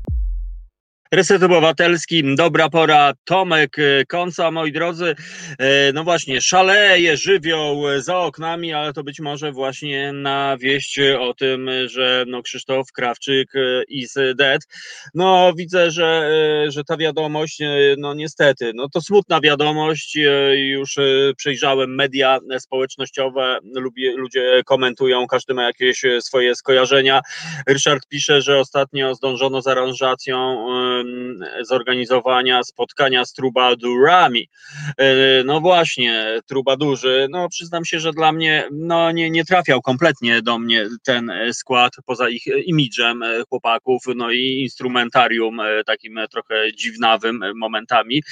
Reset 1.14 1.44
Obywatelski, 1.44 2.36
dobra 2.36 2.70
pora, 2.70 3.14
Tomek 3.26 3.80
e, 3.80 4.06
Konca, 4.06 4.52
moi 4.52 4.72
drodzy. 4.72 5.16
E, 5.60 5.94
No 5.94 6.04
właśnie, 6.04 6.42
szaleje 6.42 7.18
żywioł 7.18 7.84
za 8.00 8.18
oknami, 8.18 8.74
ale 8.74 8.94
to 8.94 9.04
być 9.04 9.20
może 9.20 9.52
właśnie 9.52 10.14
na 10.14 10.58
wieść 10.58 11.00
o 11.20 11.34
tym, 11.34 11.70
że 11.86 12.26
no 12.28 12.42
Krzysztof 12.42 12.92
Krawczyk 12.92 13.56
e, 13.56 13.84
is 13.88 14.14
dead. 14.36 14.62
No 15.14 15.54
widzę, 15.58 15.92
że, 15.92 16.30
e, 16.68 16.72
że 16.72 16.84
ta 16.84 16.98
wiadomość, 16.98 17.62
e, 17.62 17.68
no 17.98 18.14
niestety, 18.14 18.72
no 18.76 18.90
to 18.90 19.02
smutna 19.02 19.42
wiadomość, 19.42 20.18
e, 20.18 20.58
już 20.58 20.98
e, 20.98 21.04
przejrzałem 21.38 21.96
media 21.96 22.40
społecznościowe, 22.60 23.60
ludzie 24.16 24.62
komentują, 24.66 25.28
każdy 25.28 25.54
ma 25.54 25.64
jakieś 25.64 26.06
e, 26.06 26.22
swoje 26.22 26.56
skojarzenia. 26.56 27.22
Ryszard 27.68 28.08
pisze, 28.08 28.42
że 28.42 28.60
ostatnio 28.60 29.16
zdążono 29.16 29.62
z 29.62 29.68
aranżacją 29.68 30.66
zorganizowania 31.62 32.64
spotkania 32.64 33.26
z 33.26 33.34
trubadurami. 33.34 34.50
E, 34.98 35.44
No 35.46 35.62
właśnie, 35.62 36.40
trubadurzy, 36.48 37.28
no 37.30 37.50
przyznam 37.50 37.86
się, 37.86 38.00
że 38.00 38.12
dla 38.12 38.32
mnie 38.32 38.68
no 38.72 39.12
nie, 39.12 39.30
nie 39.30 39.46
trafiał 39.46 39.82
kompletnie 39.82 40.42
do 40.42 40.60
mnie 40.60 40.88
ten 41.04 41.30
e, 41.30 41.54
skład, 41.54 41.94
poza 42.06 42.30
ich 42.30 42.48
e, 42.48 42.60
imidżem 42.60 43.24
chłopaków, 43.50 44.04
no 44.16 44.32
i 44.32 44.62
instrumentarium 44.62 45.58
takim 45.86 46.20
trochę 46.32 46.74
dziwnawym 46.74 47.44
momentami, 47.56 48.24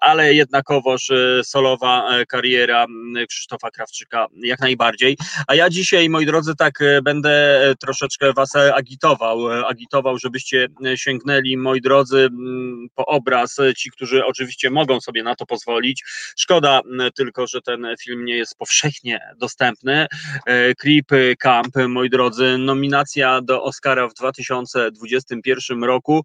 ale 0.00 0.34
jednakowoż 0.34 1.10
solowa 1.42 2.08
kariera 2.28 2.86
Krzysztofa 3.28 3.70
Krawczyka 3.70 4.26
jak 4.36 4.60
najbardziej. 4.60 5.16
A 5.46 5.54
ja 5.54 5.70
dzisiaj, 5.70 6.10
moi 6.10 6.26
drodzy, 6.26 6.52
tak 6.58 6.78
będę 7.02 7.60
troszeczkę 7.80 8.32
was 8.32 8.56
agitował, 8.56 9.48
agitował, 9.48 10.18
żebyście 10.18 10.68
sięgnęli, 10.94 11.56
moi 11.56 11.80
drodzy, 11.80 11.95
m, 12.00 12.88
po 12.94 13.06
obraz, 13.06 13.58
e, 13.58 13.74
ci, 13.74 13.90
którzy 13.90 14.24
oczywiście 14.24 14.70
mogą 14.70 15.00
sobie 15.00 15.22
na 15.22 15.34
to 15.34 15.46
pozwolić. 15.46 16.04
Szkoda 16.36 16.80
m, 16.80 17.10
tylko, 17.14 17.46
że 17.46 17.62
ten 17.62 17.86
film 18.02 18.24
nie 18.24 18.36
jest 18.36 18.58
powszechnie 18.58 19.20
dostępny. 19.36 20.06
E, 20.46 20.74
Creep 20.74 21.38
Camp, 21.38 21.76
moi 21.88 22.10
drodzy, 22.10 22.58
nominacja 22.58 23.40
do 23.40 23.62
Oscara 23.62 24.08
w 24.08 24.14
2021 24.14 25.84
roku. 25.84 26.24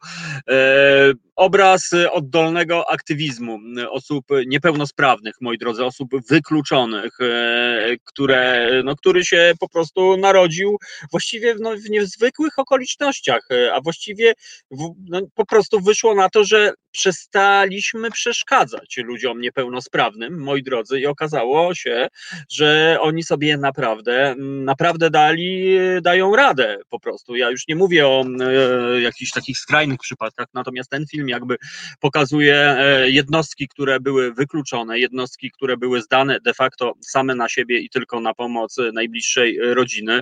Obraz 1.42 1.90
oddolnego 2.12 2.92
aktywizmu 2.92 3.60
osób 3.90 4.26
niepełnosprawnych, 4.48 5.36
moi 5.42 5.58
drodzy, 5.58 5.86
osób 5.86 6.10
wykluczonych, 6.30 7.22
e, 7.22 7.96
które, 8.04 8.70
no, 8.84 8.96
który 8.96 9.26
się 9.26 9.54
po 9.60 9.70
prostu 9.70 10.18
narodził 10.18 10.78
właściwie 11.12 11.56
no, 11.60 11.76
w 11.76 11.90
niezwykłych 11.90 12.60
okolicznościach, 12.60 13.48
a 13.74 13.82
właściwie 13.82 14.34
w, 14.72 14.90
no, 15.10 15.22
po 15.36 15.46
prostu 15.46 15.80
wyszło 15.80 16.16
na 16.16 16.30
to, 16.30 16.44
że 16.44 16.74
przestaliśmy 16.92 18.12
przeszkadzać 18.12 18.98
ludziom 18.98 19.42
niepełnosprawnym, 19.42 20.40
moi 20.40 20.64
drodzy, 20.64 21.00
i 21.00 21.06
okazało 21.06 21.76
się, 21.76 22.08
że 22.52 22.98
oni 23.02 23.24
sobie 23.24 23.58
naprawdę, 23.58 24.36
naprawdę 24.38 25.10
dali, 25.10 25.78
dają 26.02 26.36
radę 26.36 26.78
po 26.90 27.00
prostu. 27.00 27.36
Ja 27.36 27.50
już 27.50 27.68
nie 27.68 27.76
mówię 27.76 28.08
o 28.08 28.26
e, 28.42 29.02
jakichś 29.02 29.32
takich 29.32 29.58
skrajnych 29.58 30.00
przypadkach, 30.00 30.48
natomiast 30.54 30.90
ten 30.90 31.06
film 31.12 31.28
jakby 31.32 31.58
pokazuje 32.00 32.56
e, 32.56 33.10
jednostki, 33.10 33.68
które 33.68 34.00
były 34.00 34.34
wykluczone, 34.34 35.00
jednostki, 35.00 35.52
które 35.52 35.78
były 35.78 36.02
zdane 36.02 36.40
de 36.40 36.54
facto 36.54 36.94
same 37.02 37.36
na 37.36 37.50
siebie 37.50 37.80
i 37.80 37.90
tylko 37.90 38.20
na 38.20 38.34
pomoc 38.34 38.78
najbliższej 38.94 39.60
rodziny. 39.74 40.22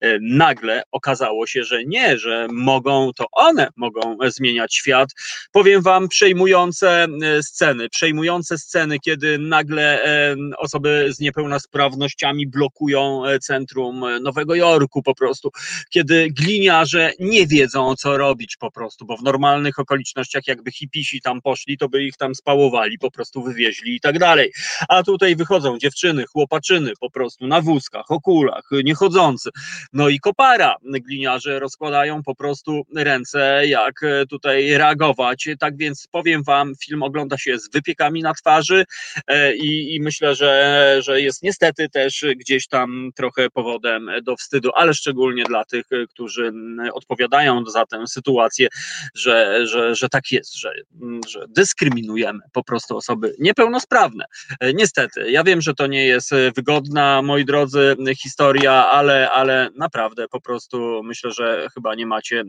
E, 0.00 0.18
Nagle 0.20 0.82
okazało 0.92 1.46
się, 1.46 1.64
że 1.64 1.84
nie, 1.84 2.18
że 2.18 2.46
mogą, 2.52 3.12
to 3.16 3.26
one 3.32 3.68
mogą 3.76 4.16
zmieniać 4.26 4.74
świat. 4.74 5.08
Powiem 5.52 5.82
wam, 5.82 6.08
przejmujące 6.08 7.06
e, 7.22 7.42
sceny, 7.42 7.88
przejmujące 7.88 8.58
sceny, 8.58 8.98
kiedy 9.00 9.38
nagle 9.38 10.04
e, 10.04 10.36
osoby 10.58 11.08
z 11.10 11.20
niepełnosprawnościami 11.20 12.46
blokują 12.46 13.26
e, 13.26 13.38
centrum 13.38 14.04
e, 14.04 14.20
Nowego 14.20 14.54
Jorku 14.54 15.02
po 15.02 15.14
prostu, 15.14 15.50
kiedy 15.90 16.28
gliniarze 16.30 17.12
nie 17.20 17.46
wiedzą 17.46 17.94
co 17.96 18.18
robić 18.18 18.56
po 18.56 18.70
prostu, 18.70 19.06
bo 19.06 19.16
w 19.16 19.22
normalnych 19.22 19.78
okolicznościach 19.78 20.35
jakby 20.46 20.72
hipisi 20.72 21.20
tam 21.20 21.40
poszli, 21.42 21.78
to 21.78 21.88
by 21.88 22.04
ich 22.04 22.16
tam 22.16 22.34
spałowali, 22.34 22.98
po 22.98 23.10
prostu 23.10 23.42
wywieźli 23.42 23.96
i 23.96 24.00
tak 24.00 24.18
dalej. 24.18 24.52
A 24.88 25.02
tutaj 25.02 25.36
wychodzą 25.36 25.78
dziewczyny, 25.78 26.24
chłopaczyny 26.26 26.92
po 27.00 27.10
prostu 27.10 27.46
na 27.46 27.60
wózkach, 27.60 28.10
okulach, 28.10 28.64
niechodzący. 28.84 29.50
No 29.92 30.08
i 30.08 30.20
kopara. 30.20 30.76
Gliniarze 31.06 31.58
rozkładają 31.58 32.22
po 32.22 32.34
prostu 32.34 32.82
ręce, 32.96 33.66
jak 33.66 34.02
e, 34.02 34.26
tutaj 34.26 34.70
reagować. 34.76 35.48
Tak 35.58 35.76
więc 35.76 36.08
powiem 36.10 36.42
wam, 36.42 36.72
film 36.84 37.02
ogląda 37.02 37.38
się 37.38 37.58
z 37.58 37.70
wypiekami 37.70 38.22
na 38.22 38.34
twarzy 38.34 38.84
e, 39.26 39.56
i, 39.56 39.94
i 39.94 40.00
myślę, 40.00 40.34
że, 40.34 40.96
że 41.00 41.20
jest 41.20 41.42
niestety 41.42 41.88
też 41.88 42.24
gdzieś 42.36 42.68
tam 42.68 43.10
trochę 43.14 43.50
powodem 43.50 44.10
do 44.22 44.36
wstydu, 44.36 44.70
ale 44.74 44.94
szczególnie 44.94 45.44
dla 45.44 45.64
tych, 45.64 45.86
którzy 46.08 46.46
m, 46.46 46.80
odpowiadają 46.92 47.64
za 47.66 47.86
tę 47.86 48.06
sytuację, 48.06 48.68
że, 49.14 49.66
że, 49.66 49.94
że 49.94 50.08
tak 50.26 50.32
jest, 50.32 50.56
że, 50.58 50.72
m, 51.02 51.20
że 51.28 51.44
dyskryminujemy 51.48 52.40
po 52.52 52.64
prostu 52.64 52.96
osoby 52.96 53.34
niepełnosprawne. 53.38 54.24
E, 54.60 54.72
Niestety, 54.74 55.30
ja 55.30 55.44
wiem, 55.44 55.60
że 55.60 55.74
to 55.74 55.86
nie 55.86 56.06
jest 56.06 56.32
e, 56.32 56.52
wygodna, 56.56 57.22
moi 57.22 57.44
drodzy, 57.44 57.96
historia, 58.22 58.72
ale, 58.72 59.30
ale 59.30 59.70
naprawdę 59.76 60.28
po 60.28 60.40
prostu 60.40 61.02
myślę, 61.04 61.32
że 61.32 61.66
chyba 61.74 61.94
nie 61.94 62.06
macie 62.06 62.40
e, 62.40 62.44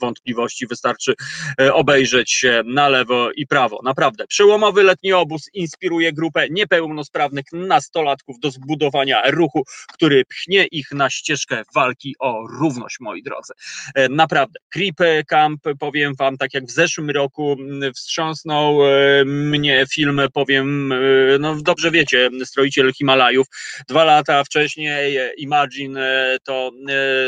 wątpliwości, 0.00 0.66
wystarczy 0.66 1.14
e, 1.60 1.74
obejrzeć 1.74 2.32
się 2.32 2.62
na 2.66 2.88
lewo 2.88 3.30
i 3.32 3.46
prawo. 3.46 3.80
Naprawdę, 3.84 4.26
przełomowy 4.26 4.82
letni 4.82 5.12
obóz 5.12 5.42
inspiruje 5.54 6.12
grupę 6.12 6.46
niepełnosprawnych 6.50 7.44
nastolatków 7.52 8.40
do 8.40 8.50
zbudowania 8.50 9.22
ruchu, 9.30 9.62
który 9.92 10.24
pchnie 10.24 10.66
ich 10.66 10.92
na 10.92 11.10
ścieżkę 11.10 11.62
walki 11.74 12.14
o 12.18 12.46
równość, 12.60 12.96
moi 13.00 13.22
drodzy. 13.22 13.52
E, 13.94 14.08
Naprawdę, 14.08 14.60
Creep 14.68 15.26
Camp, 15.28 15.62
powiem 15.78 16.14
wam, 16.14 16.36
tak 16.36 16.54
jak 16.54 16.64
w 16.64 16.70
zeszłym 16.70 17.09
roku 17.12 17.56
m, 17.60 17.94
wstrząsnął 17.94 18.86
e, 18.86 19.24
mnie 19.24 19.84
film, 19.92 20.20
powiem, 20.34 20.92
e, 20.92 20.96
no 21.38 21.56
dobrze 21.62 21.90
wiecie, 21.90 22.30
Stroiciel 22.44 22.92
Himalajów, 22.92 23.46
dwa 23.88 24.04
lata 24.04 24.44
wcześniej 24.44 25.16
e, 25.16 25.34
Imagine 25.34 26.00
to 26.44 26.70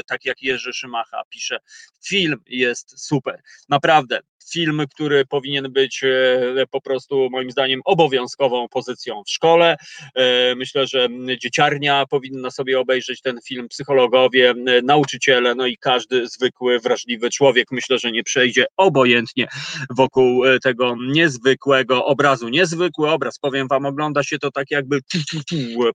tak 0.07 0.25
jak 0.25 0.43
Jerzy 0.43 0.73
Szymacha 0.73 1.23
pisze, 1.31 1.59
film 2.07 2.37
jest 2.47 3.07
super, 3.07 3.41
naprawdę, 3.69 4.21
film, 4.51 4.83
który 4.91 5.27
powinien 5.27 5.73
być 5.73 6.05
e, 6.05 6.67
po 6.71 6.81
prostu 6.81 7.29
moim 7.31 7.51
zdaniem 7.51 7.81
obowiązkową 7.85 8.69
pozycją 8.69 9.23
w 9.27 9.31
szkole. 9.31 9.77
E, 10.15 10.55
myślę, 10.55 10.87
że 10.87 11.09
dzieciarnia 11.39 12.05
powinna 12.11 12.51
sobie 12.51 12.81
obejrzeć 12.81 13.21
ten 13.21 13.39
film, 13.45 13.69
psychologowie, 13.69 14.51
e, 14.51 14.83
nauczyciele, 14.83 15.55
no 15.55 15.67
i 15.67 15.77
każdy 15.77 16.29
zwykły, 16.29 16.81
wrażliwy 16.81 17.31
człowiek. 17.31 17.67
Myślę, 17.71 17.99
że 17.99 18.13
nie 18.13 18.23
przejdzie 18.23 18.67
obojętnie 18.77 19.47
wokół 19.91 20.43
tego 20.63 20.97
niezwykłego 21.09 22.05
obrazu. 22.05 22.49
Niezwykły 22.49 23.11
obraz, 23.11 23.39
powiem 23.39 23.69
wam, 23.69 23.87
ogląda 23.87 24.23
się 24.23 24.39
to 24.39 24.51
tak 24.51 24.71
jakby 24.71 25.01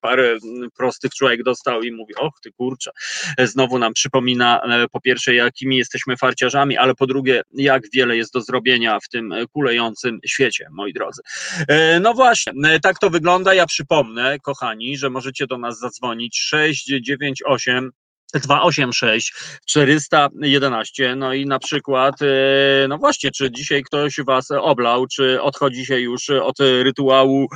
parę 0.02 0.38
prostych 0.78 1.12
człowiek 1.12 1.44
dostał 1.44 1.82
i 1.82 1.92
mówi, 1.92 2.16
och 2.16 2.40
ty 2.44 2.52
kurczę, 2.52 2.92
znowu 3.40 3.80
nam 3.80 3.94
przypomina 3.94 4.62
po 4.92 5.02
pierwsze 5.02 5.36
jakimi 5.36 5.78
jesteśmy 5.78 6.18
farciarzami, 6.18 6.78
ale 6.78 6.96
po 6.96 7.08
drugie 7.08 7.42
jak 7.54 7.84
wiele 7.94 8.18
jest 8.18 8.34
do 8.38 8.42
zrobienia 8.42 9.00
w 9.00 9.10
tym 9.10 9.34
kulejącym 9.54 10.20
świecie, 10.26 10.68
moi 10.72 10.94
drodzy. 10.94 11.22
E, 11.68 12.00
no 12.00 12.14
właśnie, 12.14 12.54
e, 12.66 12.80
tak 12.80 13.00
to 13.00 13.10
wygląda. 13.10 13.54
Ja 13.54 13.66
przypomnę, 13.66 14.38
kochani, 14.40 14.98
że 14.98 15.10
możecie 15.10 15.48
do 15.48 15.58
nas 15.58 15.80
zadzwonić 15.80 16.40
698 16.40 17.92
286 18.34 19.34
411. 19.68 21.16
No 21.16 21.34
i 21.34 21.46
na 21.46 21.60
przykład, 21.60 22.22
e, 22.22 22.88
no 22.88 22.98
właśnie, 22.98 23.32
czy 23.32 23.52
dzisiaj 23.52 23.84
ktoś 23.84 24.16
Was 24.26 24.52
oblał, 24.52 25.08
czy 25.08 25.42
odchodzi 25.42 25.86
się 25.86 26.00
już 26.00 26.30
od 26.30 26.60
rytuału 26.60 27.48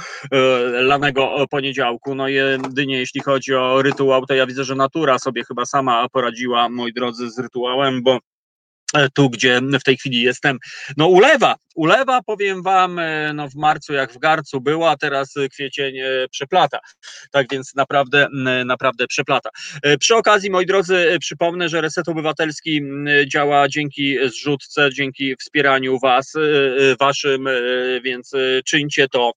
lanego 0.72 1.46
poniedziałku? 1.50 2.16
No 2.16 2.28
jedynie 2.28 2.98
jeśli 3.00 3.22
chodzi 3.22 3.56
o 3.56 3.82
rytuał, 3.82 4.26
to 4.26 4.34
ja 4.34 4.48
widzę, 4.48 4.64
że 4.64 4.76
natura 4.76 5.20
sobie 5.20 5.44
chyba 5.44 5.66
sama 5.66 6.10
poradziła, 6.10 6.70
moi 6.70 6.94
drodzy, 6.94 7.32
z 7.32 7.40
rytuałem, 7.40 8.04
bo 8.04 8.12
E, 8.14 8.31
tu, 9.14 9.30
gdzie 9.30 9.62
w 9.80 9.84
tej 9.84 9.98
chwili 9.98 10.22
jestem, 10.22 10.58
no 10.98 11.08
ulewa, 11.08 11.56
ulewa, 11.76 12.22
powiem 12.22 12.64
wam, 12.64 13.00
e, 13.00 13.34
no 13.34 13.50
w 13.50 13.56
marcu 13.56 13.94
jak 13.94 14.14
w 14.14 14.18
garcu 14.20 14.62
była, 14.62 14.98
teraz 14.98 15.34
kwiecień 15.52 16.00
e, 16.00 16.28
przeplata, 16.32 16.80
tak 17.32 17.48
więc 17.52 17.76
naprawdę, 17.76 18.28
naprawdę 18.66 19.08
przeplata. 19.08 19.50
Przy 20.00 20.16
okazji, 20.16 20.52
moi 20.52 20.66
drodzy, 20.66 21.18
przypomnę, 21.20 21.70
że 21.70 21.82
Reset 21.82 22.10
Obywatelski 22.10 22.82
działa 23.28 23.68
dzięki 23.68 24.18
zrzutce, 24.30 24.90
dzięki 24.94 25.36
wspieraniu 25.36 26.00
was, 26.00 26.34
waszym, 27.00 27.46
więc 28.04 28.32
czyńcie 28.66 29.08
to 29.08 29.32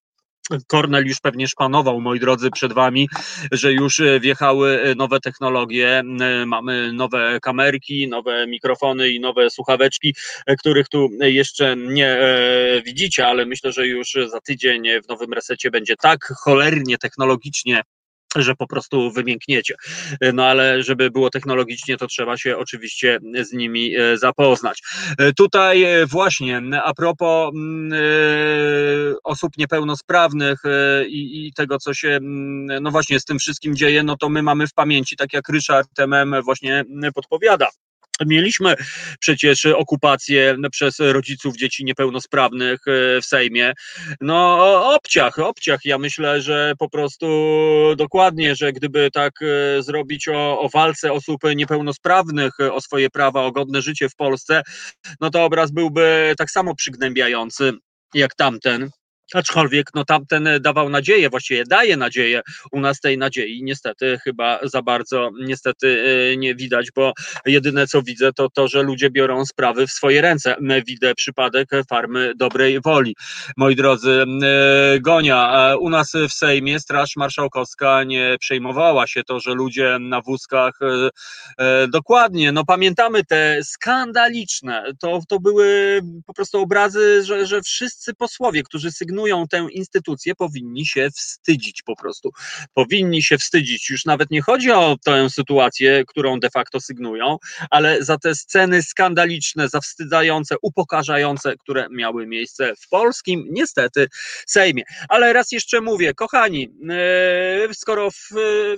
Kornel 0.67 1.07
już 1.07 1.21
pewnie 1.21 1.49
szpanował, 1.49 2.01
moi 2.01 2.21
drodzy, 2.21 2.51
przed 2.51 2.73
Wami, 2.73 3.09
że 3.53 3.73
już 3.73 4.01
e, 4.01 4.21
wjechały 4.21 4.81
e, 4.81 4.95
nowe 4.95 5.21
technologie, 5.21 5.99
e, 5.99 6.47
mamy 6.47 6.93
nowe 6.93 7.39
kamerki, 7.43 8.09
nowe 8.09 8.47
mikrofony 8.47 9.11
i 9.11 9.21
nowe 9.21 9.51
słuchaweczki, 9.51 10.15
których 10.59 10.89
tu 10.89 11.09
jeszcze 11.21 11.77
nie 11.77 12.19
widzicie, 12.85 13.27
ale 13.27 13.47
myślę, 13.47 13.73
że 13.73 13.87
już 13.87 14.17
za 14.27 14.41
tydzień 14.41 14.83
w 15.05 15.09
nowym 15.09 15.33
resecie 15.33 15.71
będzie 15.71 15.97
tak 15.97 16.25
cholernie 16.45 16.99
technologicznie 16.99 17.83
że 18.43 18.55
po 18.55 18.67
prostu 18.67 19.11
wymiękniecie. 19.11 19.75
No 20.33 20.47
ale 20.47 20.83
żeby 20.83 21.11
było 21.11 21.31
technologicznie, 21.31 21.97
to 21.97 22.07
trzeba 22.07 22.37
się 22.37 22.57
oczywiście 22.57 23.19
z 23.43 23.53
nimi 23.53 23.97
e, 23.97 24.19
zapoznać. 24.19 24.83
E, 25.19 25.33
tutaj 25.33 25.83
e, 25.83 26.07
właśnie 26.07 26.63
a 26.85 26.95
propos 26.95 27.55
mm, 27.55 27.93
osób 29.25 29.53
niepełnosprawnych 29.59 30.59
i, 31.09 31.53
tego, 31.57 31.79
co 31.79 31.95
się 31.95 32.09
mm, 32.09 32.83
no 32.83 32.91
właśnie 32.91 33.21
z 33.21 33.25
tym 33.25 33.39
wszystkim 33.39 33.77
dzieje, 33.77 34.03
no 34.03 34.17
to 34.17 34.29
my 34.29 34.43
mamy 34.43 34.67
w 34.67 34.73
pamięci, 34.75 35.17
tak 35.17 35.33
jak 35.33 35.49
Ryszard 35.49 35.89
MM 35.99 36.43
właśnie 36.43 36.85
podpowiada. 37.15 37.69
Mieliśmy 38.27 38.75
przecież 39.21 39.67
okupację 39.67 40.57
przez 40.71 40.99
rodziców 40.99 41.57
dzieci 41.57 41.85
niepełnosprawnych 41.85 42.81
e, 42.87 43.21
w 43.21 43.25
Sejmie. 43.25 43.73
No, 44.21 44.95
obciach, 44.95 45.39
obciach. 45.39 45.81
Ja 45.85 45.99
myślę, 45.99 46.43
że 46.43 46.73
po 46.79 46.91
prostu 46.91 47.27
dokładnie, 47.97 48.57
że 48.57 48.73
gdyby 48.73 49.11
tak 49.13 49.33
e, 49.43 49.83
zrobić 49.83 50.29
o, 50.29 50.61
o 50.61 50.69
walce 50.69 51.13
osób 51.13 51.41
niepełnosprawnych 51.57 52.53
o 52.73 52.81
swoje 52.81 53.11
prawa, 53.11 53.43
o 53.43 53.53
godne 53.53 53.83
życie 53.83 54.09
w 54.09 54.17
Polsce, 54.17 54.63
no 55.21 55.31
to 55.31 55.45
obraz 55.45 55.71
byłby 55.71 56.35
tak 56.39 56.51
samo 56.51 56.75
przygnębiający 56.75 57.73
jak 58.15 58.35
tamten. 58.35 58.91
Aczkolwiek 59.35 59.91
no, 59.95 60.05
tamten 60.05 60.49
dawał 60.61 60.89
nadzieję, 60.89 61.31
właściwie 61.31 61.65
daje 61.65 61.97
nadzieję. 61.97 62.43
U 62.73 62.81
nas 62.81 63.01
tej 63.01 63.19
nadziei 63.19 63.63
niestety 63.63 64.19
chyba 64.25 64.59
za 64.63 64.83
bardzo 64.83 65.31
niestety 65.41 66.05
e, 66.33 66.37
nie 66.37 66.55
widać, 66.55 66.89
bo 66.97 67.13
jedyne 67.47 67.87
co 67.87 68.03
widzę 68.03 68.33
to 68.33 68.49
to, 68.51 68.69
że 68.69 68.83
ludzie 68.83 69.11
biorą 69.11 69.47
sprawy 69.47 69.87
w 69.87 69.91
swoje 69.91 70.21
ręce. 70.21 70.57
Widzę 70.87 71.15
przypadek 71.15 71.71
farmy 71.91 72.33
dobrej 72.37 72.81
woli. 72.81 73.17
Moi 73.57 73.77
drodzy, 73.77 74.25
e, 74.43 75.01
Gonia, 75.01 75.71
e, 75.71 75.79
u 75.79 75.91
nas 75.91 76.13
w 76.29 76.33
Sejmie 76.33 76.81
Straż 76.81 77.17
Marszałkowska 77.17 78.05
nie 78.05 78.37
przejmowała 78.41 79.07
się 79.07 79.23
to, 79.25 79.41
że 79.41 79.55
ludzie 79.55 79.99
na 80.01 80.21
wózkach 80.21 80.79
dokładnie, 81.89 82.53
no 82.53 82.65
pamiętamy 82.65 83.25
te 83.25 83.59
skandaliczne, 83.65 84.85
to, 85.01 85.21
to 85.29 85.41
były 85.41 86.01
po 86.27 86.35
prostu 86.35 86.59
obrazy, 86.59 87.25
że, 87.25 87.47
że 87.47 87.63
wszyscy 87.63 88.15
posłowie, 88.15 88.63
którzy 88.63 88.93
sygnują 88.93 89.24
sygnują 89.25 89.49
tę 89.49 89.67
instytucję, 89.73 90.35
powinni 90.35 90.87
się 90.87 91.09
wstydzić 91.11 91.83
po 91.83 91.97
prostu. 91.97 92.31
Powinni 92.75 93.23
się 93.23 93.39
wstydzić. 93.39 93.91
Już 93.91 94.05
nawet 94.05 94.31
nie 94.31 94.43
chodzi 94.43 94.71
o 94.71 94.97
tę 95.05 95.31
sytuację, 95.31 96.05
którą 96.07 96.41
de 96.41 96.51
facto 96.51 96.81
sygnują, 96.81 97.37
ale 97.71 98.05
za 98.05 98.19
te 98.19 98.35
sceny 98.35 98.83
skandaliczne, 98.83 99.69
zawstydzające, 99.69 100.57
upokarzające, 100.63 101.57
które 101.57 101.87
miały 101.91 102.27
miejsce 102.27 102.73
w 102.77 102.89
polskim, 102.89 103.47
niestety, 103.51 104.07
Sejmie. 104.47 104.83
Ale 105.09 105.33
raz 105.33 105.53
jeszcze 105.53 105.81
mówię, 105.81 106.15
kochani, 106.15 106.69
e, 106.91 107.75
skoro 107.75 108.11
w, 108.11 108.31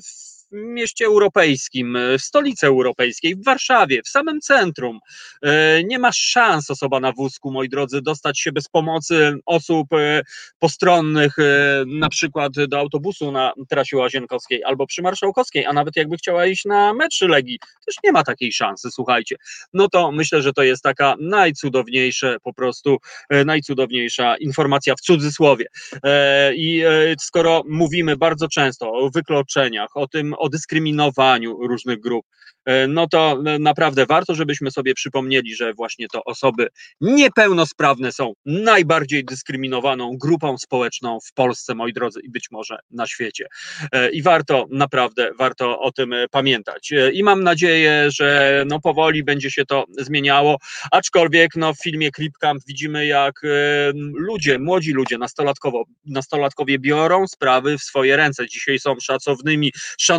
w 0.02 0.35
mieście 0.52 1.06
europejskim, 1.06 1.98
w 2.18 2.22
stolicy 2.22 2.66
europejskiej, 2.66 3.36
w 3.36 3.44
Warszawie, 3.44 4.02
w 4.02 4.08
samym 4.08 4.40
centrum. 4.40 4.98
E, 5.42 5.84
nie 5.84 5.98
ma 5.98 6.12
szans 6.12 6.70
osoba 6.70 7.00
na 7.00 7.12
wózku, 7.12 7.52
moi 7.52 7.68
drodzy, 7.68 8.02
dostać 8.02 8.40
się 8.40 8.52
bez 8.52 8.68
pomocy 8.68 9.38
osób 9.46 9.92
e, 9.92 10.22
postronnych, 10.58 11.38
e, 11.38 11.84
na 11.86 12.08
przykład 12.08 12.52
do 12.68 12.78
autobusu 12.78 13.32
na 13.32 13.52
trasie 13.68 13.96
Łazienkowskiej 13.96 14.64
albo 14.64 14.86
przy 14.86 15.02
Marszałkowskiej, 15.02 15.66
a 15.66 15.72
nawet 15.72 15.96
jakby 15.96 16.16
chciała 16.16 16.46
iść 16.46 16.64
na 16.64 16.94
mecz 16.94 17.20
Legii, 17.20 17.58
też 17.86 17.94
nie 18.04 18.12
ma 18.12 18.22
takiej 18.22 18.52
szansy, 18.52 18.90
słuchajcie. 18.90 19.36
No 19.72 19.88
to 19.88 20.12
myślę, 20.12 20.42
że 20.42 20.52
to 20.52 20.62
jest 20.62 20.82
taka 20.82 21.14
najcudowniejsza, 21.20 22.36
po 22.42 22.54
prostu 22.54 22.98
najcudowniejsza 23.44 24.36
informacja 24.36 24.94
w 24.94 25.00
cudzysłowie. 25.00 25.66
I 26.54 26.84
skoro 27.20 27.62
mówimy 27.68 28.16
bardzo 28.16 28.48
często 28.48 28.92
o 28.92 29.10
wykluczeniach, 29.10 29.96
o 29.96 30.08
tym, 30.08 30.34
o 30.38 30.48
dyskryminowaniu 30.48 31.66
różnych 31.66 32.00
grup, 32.00 32.26
E, 32.66 32.86
no 32.86 33.06
to 33.08 33.42
e, 33.46 33.58
naprawdę 33.58 34.06
warto, 34.06 34.34
żebyśmy 34.34 34.70
sobie 34.70 34.94
przypomnieli, 34.94 35.54
że 35.54 35.74
właśnie 35.74 36.06
to 36.08 36.24
osoby 36.24 36.68
niepełnosprawne 37.00 38.12
są 38.12 38.32
najbardziej 38.46 39.24
dyskryminowaną 39.24 40.16
grupą 40.20 40.58
społeczną 40.58 41.18
w 41.28 41.32
Polsce, 41.32 41.74
moi 41.74 41.92
drodzy, 41.92 42.20
i 42.22 42.30
być 42.30 42.50
może 42.50 42.78
na 42.90 43.06
świecie. 43.06 43.46
E, 43.92 44.10
I 44.10 44.22
warto, 44.22 44.66
naprawdę 44.70 45.30
warto 45.38 45.80
o 45.80 45.92
tym 45.92 46.14
pamiętać. 46.30 46.92
I 47.12 47.22
mam 47.22 47.42
nadzieję, 47.42 48.10
że 48.10 48.64
no 48.66 48.80
powoli 48.80 49.24
będzie 49.24 49.50
się 49.50 49.66
to 49.66 49.84
zmieniało, 49.98 50.56
aczkolwiek 50.90 51.56
no 51.56 51.74
w 51.74 51.82
filmie 51.82 52.10
Clip 52.16 52.32
Camp 52.38 52.62
widzimy, 52.66 53.06
jak 53.06 53.40
ludzie, 54.14 54.58
młodzi 54.58 54.92
ludzie, 54.92 55.18
nastolatkowo, 55.18 55.84
nastolatkowie 56.06 56.78
biorą 56.78 57.26
sprawy 57.26 57.78
w 57.78 57.82
swoje 57.82 58.16
ręce. 58.16 58.48
Dzisiaj 58.48 58.78
są 58.78 58.94
szacownymi, 59.00 59.72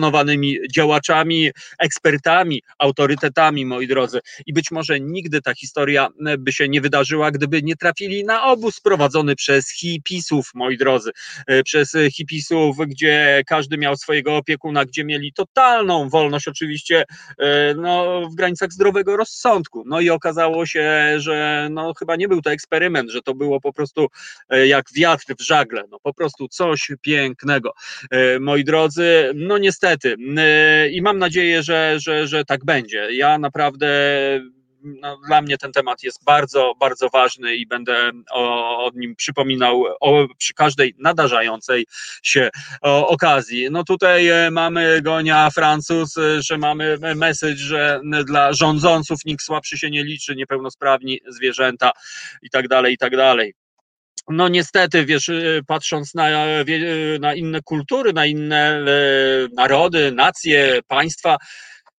szanowanymi 0.07 0.57
działaczami, 0.75 1.51
ekspertami, 1.79 2.63
autorytetami, 2.79 3.65
moi 3.65 3.87
drodzy. 3.87 4.19
I 4.45 4.53
być 4.53 4.71
może 4.71 4.99
nigdy 4.99 5.41
ta 5.41 5.53
historia 5.53 6.07
e, 6.27 6.37
by 6.37 6.53
się 6.53 6.69
nie 6.69 6.81
wydarzyła, 6.81 7.31
gdyby 7.31 7.63
nie 7.63 7.75
trafili 7.75 8.25
na 8.25 8.43
obóz 8.43 8.79
prowadzony 8.79 9.35
przez 9.35 9.71
hipisów, 9.71 10.51
moi 10.53 10.77
drodzy. 10.77 11.11
E, 11.47 11.63
przez 11.63 11.93
hipisów, 12.13 12.77
gdzie 12.87 13.43
każdy 13.47 13.77
miał 13.77 13.95
swojego 13.97 14.37
opiekuna, 14.37 14.85
gdzie 14.85 15.03
mieli 15.03 15.33
totalną 15.33 16.09
wolność, 16.09 16.47
oczywiście 16.47 17.03
e, 17.39 17.73
no, 17.73 18.21
w 18.31 18.35
granicach 18.35 18.71
zdrowego 18.71 19.17
rozsądku. 19.17 19.83
No 19.87 19.99
i 19.99 20.09
okazało 20.09 20.65
się, 20.65 21.13
że 21.17 21.67
no, 21.71 21.93
chyba 21.99 22.15
nie 22.15 22.27
był 22.27 22.41
to 22.41 22.51
eksperyment, 22.51 23.11
że 23.11 23.21
to 23.21 23.33
było 23.35 23.61
po 23.61 23.73
prostu 23.73 24.07
jak 24.65 24.85
wiatr 24.95 25.25
w 25.39 25.41
żagle. 25.41 25.83
No, 25.91 25.99
po 25.99 26.13
prostu 26.13 26.47
coś 26.47 26.91
pięknego. 27.01 27.73
Moi 28.39 28.63
drodzy, 28.63 29.31
no 29.35 29.57
niestety. 29.57 29.96
I 30.91 31.01
mam 31.01 31.17
nadzieję, 31.17 31.63
że, 31.63 31.95
że, 31.99 32.27
że 32.27 32.45
tak 32.45 32.65
będzie. 32.65 33.07
Ja 33.11 33.37
naprawdę 33.37 33.87
no, 34.83 35.17
dla 35.27 35.41
mnie 35.41 35.57
ten 35.57 35.71
temat 35.71 36.03
jest 36.03 36.23
bardzo, 36.23 36.73
bardzo 36.79 37.09
ważny 37.09 37.55
i 37.55 37.67
będę 37.67 38.11
o, 38.31 38.85
o 38.85 38.91
nim 38.95 39.15
przypominał 39.15 39.83
o, 39.99 40.27
przy 40.37 40.53
każdej 40.53 40.95
nadarzającej 40.97 41.85
się 42.23 42.49
o, 42.81 43.07
okazji. 43.07 43.67
No 43.71 43.83
tutaj 43.83 44.27
e, 44.27 44.51
mamy 44.51 45.01
gonia 45.01 45.49
Francuz, 45.49 46.17
e, 46.17 46.41
że 46.41 46.57
mamy 46.57 46.97
message, 47.15 47.57
że 47.57 48.01
dla 48.25 48.53
rządząców 48.53 49.19
nikt 49.25 49.43
słabszy 49.43 49.77
się 49.77 49.89
nie 49.89 50.03
liczy, 50.03 50.35
niepełnosprawni 50.35 51.19
zwierzęta 51.27 51.91
i 52.41 52.49
tak 52.49 52.67
dalej, 52.67 52.93
i 52.93 52.97
tak 52.97 53.15
dalej 53.17 53.53
no 54.27 54.47
niestety, 54.47 55.05
wiesz, 55.05 55.29
y, 55.29 55.63
patrząc 55.67 56.15
na, 56.15 56.29
y, 56.67 57.19
na 57.19 57.33
inne 57.33 57.61
kultury, 57.61 58.13
na 58.13 58.25
inne 58.25 58.83
y, 58.87 59.55
narody, 59.55 60.11
nacje, 60.11 60.79
państwa, 60.87 61.37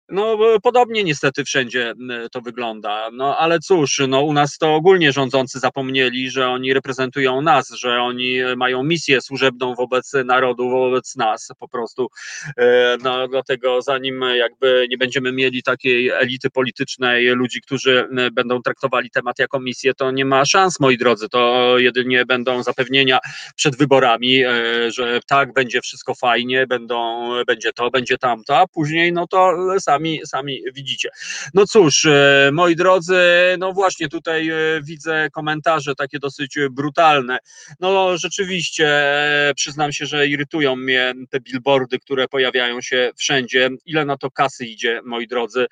no, 0.10 0.38
podobnie 0.64 1.04
niestety 1.04 1.44
wszędzie 1.44 1.94
to 2.32 2.42
wygląda. 2.42 3.10
No, 3.14 3.38
ale 3.38 3.60
cóż, 3.60 4.02
no, 4.08 4.22
u 4.22 4.34
nas 4.34 4.58
to 4.58 4.76
ogólnie 4.76 5.12
rządzący 5.12 5.60
zapomnieli, 5.60 6.30
że 6.30 6.50
oni 6.50 6.74
reprezentują 6.74 7.42
nas, 7.42 7.70
że 7.70 8.02
oni 8.02 8.40
mają 8.58 8.84
misję 8.84 9.22
służebną 9.22 9.76
wobec 9.76 10.14
narodu, 10.26 10.70
wobec 10.70 11.16
nas 11.16 11.50
po 11.60 11.68
prostu. 11.68 12.08
E, 12.58 12.98
no, 13.04 13.28
dlatego 13.28 13.82
zanim 13.82 14.22
jakby 14.22 14.88
nie 14.90 14.98
będziemy 14.98 15.32
mieli 15.32 15.64
takiej 15.64 16.10
elity 16.10 16.50
politycznej, 16.50 17.26
ludzi, 17.26 17.62
którzy 17.62 18.08
będą 18.32 18.62
traktowali 18.62 19.10
temat 19.10 19.40
jako 19.40 19.60
misję, 19.60 19.94
to 19.94 20.12
nie 20.12 20.26
ma 20.26 20.46
szans, 20.46 20.80
moi 20.80 20.98
drodzy. 20.98 21.30
To 21.30 21.74
jedynie 21.78 22.26
będą 22.26 22.64
zapewnienia 22.64 23.20
przed 23.56 23.78
wyborami, 23.78 24.44
e, 24.44 24.52
że 24.92 25.20
tak, 25.28 25.54
będzie 25.54 25.82
wszystko 25.82 26.16
fajnie, 26.16 26.68
będą, 26.68 27.30
będzie 27.48 27.74
to, 27.74 27.90
będzie 27.90 28.18
tamto, 28.18 28.58
a 28.58 28.68
później 28.68 29.14
no 29.14 29.28
to 29.28 29.54
sami 29.80 29.97
sami, 29.98 30.20
sami 30.26 30.64
widzicie. 30.74 31.10
No 31.54 31.66
cóż, 31.66 32.06
e, 32.06 32.50
moi 32.54 32.76
drodzy, 32.76 33.22
no 33.60 33.74
właśnie 33.74 34.10
tutaj 34.10 34.50
e, 34.50 34.56
widzę 34.84 35.30
komentarze 35.32 35.96
takie 35.96 36.20
dosyć 36.20 36.58
brutalne. 36.72 37.38
No 37.80 38.18
rzeczywiście, 38.18 38.88
e, 39.50 39.54
przyznam 39.56 39.92
się, 39.92 40.06
że 40.06 40.28
irytują 40.28 40.76
mnie 40.76 41.14
te 41.30 41.40
billboardy, 41.40 42.00
które 42.00 42.28
pojawiają 42.28 42.82
się 42.82 43.12
wszędzie. 43.16 43.70
Ile 43.86 44.06
na 44.06 44.18
to 44.18 44.32
kasy 44.32 44.66
idzie, 44.66 45.02
moi 45.06 45.28
drodzy? 45.28 45.66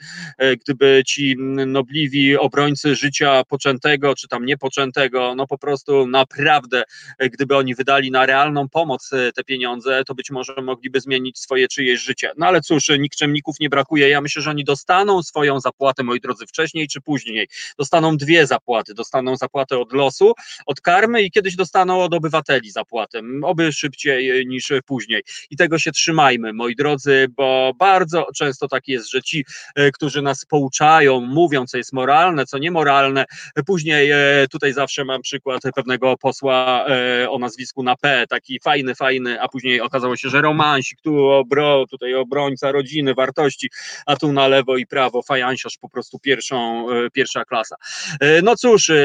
Gdyby 0.61 1.03
ci 1.06 1.35
nobliwi 1.68 2.38
obrońcy 2.38 2.95
życia 2.95 3.43
poczętego, 3.43 4.15
czy 4.15 4.27
tam 4.27 4.45
niepoczętego, 4.45 5.35
no 5.35 5.47
po 5.47 5.57
prostu 5.57 6.07
naprawdę, 6.07 6.84
gdyby 7.19 7.57
oni 7.57 7.76
wydali 7.76 8.11
na 8.11 8.26
realną 8.26 8.69
pomoc 8.69 9.10
te 9.35 9.43
pieniądze, 9.43 10.03
to 10.07 10.15
być 10.15 10.31
może 10.31 10.53
mogliby 10.61 10.99
zmienić 11.02 11.39
swoje 11.39 11.68
czyjeś 11.68 12.02
życie. 12.02 12.31
No 12.38 12.47
ale 12.47 12.61
cóż, 12.61 12.89
nikczemników 12.99 13.60
nie 13.60 13.69
brakuje 13.69 14.10
ja 14.15 14.21
myślę, 14.21 14.41
że 14.41 14.49
oni 14.49 14.63
dostaną 14.63 15.23
swoją 15.23 15.59
zapłatę, 15.59 16.03
moi 16.03 16.19
drodzy, 16.19 16.47
wcześniej 16.47 16.87
czy 16.87 17.01
później. 17.01 17.47
Dostaną 17.77 18.17
dwie 18.17 18.47
zapłaty. 18.47 18.93
Dostaną 18.93 19.35
zapłatę 19.35 19.79
od 19.79 19.93
losu, 19.93 20.33
od 20.65 20.81
karmy 20.81 21.21
i 21.21 21.31
kiedyś 21.31 21.55
dostaną 21.55 22.01
od 22.01 22.13
obywateli 22.13 22.71
zapłatę. 22.71 23.21
Oby 23.43 23.73
szybciej 23.73 24.47
niż 24.47 24.73
później. 24.85 25.23
I 25.49 25.57
tego 25.57 25.79
się 25.79 25.91
trzymajmy, 25.91 26.53
moi 26.53 26.75
drodzy, 26.75 27.27
bo 27.37 27.73
bardzo 27.79 28.27
często 28.35 28.67
tak 28.67 28.87
jest, 28.87 29.11
że 29.11 29.21
ci, 29.21 29.45
e, 29.75 29.91
którzy 29.91 30.21
nas 30.21 30.45
pouczają, 30.45 31.21
mówią, 31.21 31.65
co 31.65 31.77
jest 31.77 31.93
moralne, 31.93 32.45
co 32.45 32.57
niemoralne, 32.57 33.25
później 33.65 34.11
e, 34.11 34.47
tutaj 34.51 34.73
zawsze 34.73 35.05
mam 35.05 35.21
przykład 35.21 35.61
pewnego 35.75 36.17
posła 36.17 36.85
e, 36.87 37.29
o 37.29 37.39
nazwisku 37.39 37.83
na 37.83 37.95
P, 37.95 38.25
taki 38.29 38.59
fajny, 38.63 38.95
fajny, 38.95 39.41
a 39.41 39.47
później 39.47 39.81
okazało 39.81 40.15
się, 40.15 40.29
że 40.29 40.41
romansik, 40.41 41.01
tu 41.01 41.25
obro, 41.27 41.85
tutaj 41.89 42.13
obrońca 42.13 42.71
rodziny, 42.71 43.13
wartości, 43.13 43.69
a 44.06 44.15
tu 44.15 44.32
na 44.32 44.48
lewo 44.48 44.77
i 44.77 44.88
prawo 44.88 45.22
fajansiarz 45.22 45.77
po 45.77 45.90
prostu 45.90 46.19
pierwszą, 46.19 46.90
e, 46.91 47.10
pierwsza 47.10 47.45
klasa. 47.45 47.76
E, 48.19 48.41
no 48.41 48.56
cóż, 48.56 48.90
e, 48.90 48.95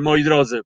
moi 0.00 0.24
drodzy, 0.24 0.60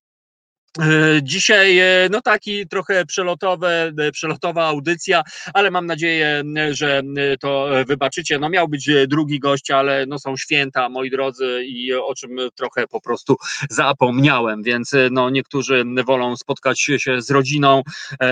Dzisiaj 1.22 1.80
no 2.10 2.20
taki 2.20 2.66
trochę 2.66 3.06
przelotowe, 3.06 3.92
przelotowa 4.12 4.66
audycja, 4.66 5.22
ale 5.54 5.70
mam 5.70 5.86
nadzieję, 5.86 6.42
że 6.70 7.02
to 7.40 7.68
wybaczycie. 7.86 8.38
No 8.38 8.48
miał 8.48 8.68
być 8.68 8.90
drugi 9.06 9.38
gość, 9.38 9.70
ale 9.70 10.06
no 10.06 10.18
są 10.18 10.36
święta, 10.36 10.88
moi 10.88 11.10
drodzy, 11.10 11.64
i 11.66 11.94
o 11.94 12.14
czym 12.14 12.30
trochę 12.54 12.86
po 12.86 13.00
prostu 13.00 13.36
zapomniałem, 13.70 14.62
więc 14.62 14.92
no 15.10 15.30
niektórzy 15.30 15.84
wolą 16.06 16.36
spotkać 16.36 16.80
się 16.80 17.22
z 17.22 17.30
rodziną 17.30 17.82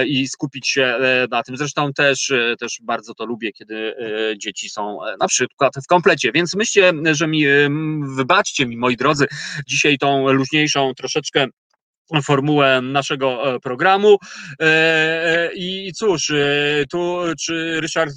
i 0.07 0.29
skupić 0.29 0.69
się 0.69 0.99
na 1.31 1.43
tym. 1.43 1.57
Zresztą 1.57 1.93
też, 1.93 2.33
też 2.59 2.79
bardzo 2.83 3.15
to 3.15 3.27
lubię, 3.27 3.53
kiedy 3.53 3.95
dzieci 4.39 4.69
są 4.69 4.99
na 5.21 5.29
przykład 5.29 5.75
w 5.85 5.87
komplecie, 5.87 6.33
więc 6.33 6.55
myślę, 6.55 6.93
że 7.13 7.27
mi 7.27 7.45
wybaczcie 8.17 8.67
mi, 8.67 8.77
moi 8.77 8.97
drodzy, 8.97 9.27
dzisiaj 9.67 9.99
tą 9.99 10.33
luźniejszą 10.33 10.93
troszeczkę 10.97 11.47
formułę 12.23 12.81
naszego 12.83 13.55
e, 13.55 13.61
programu. 13.61 14.19
E, 14.61 14.65
e, 14.65 15.51
I 15.55 15.93
cóż, 15.93 16.33
tu 16.91 17.19
czy 17.41 17.81
Ryszard 17.81 18.15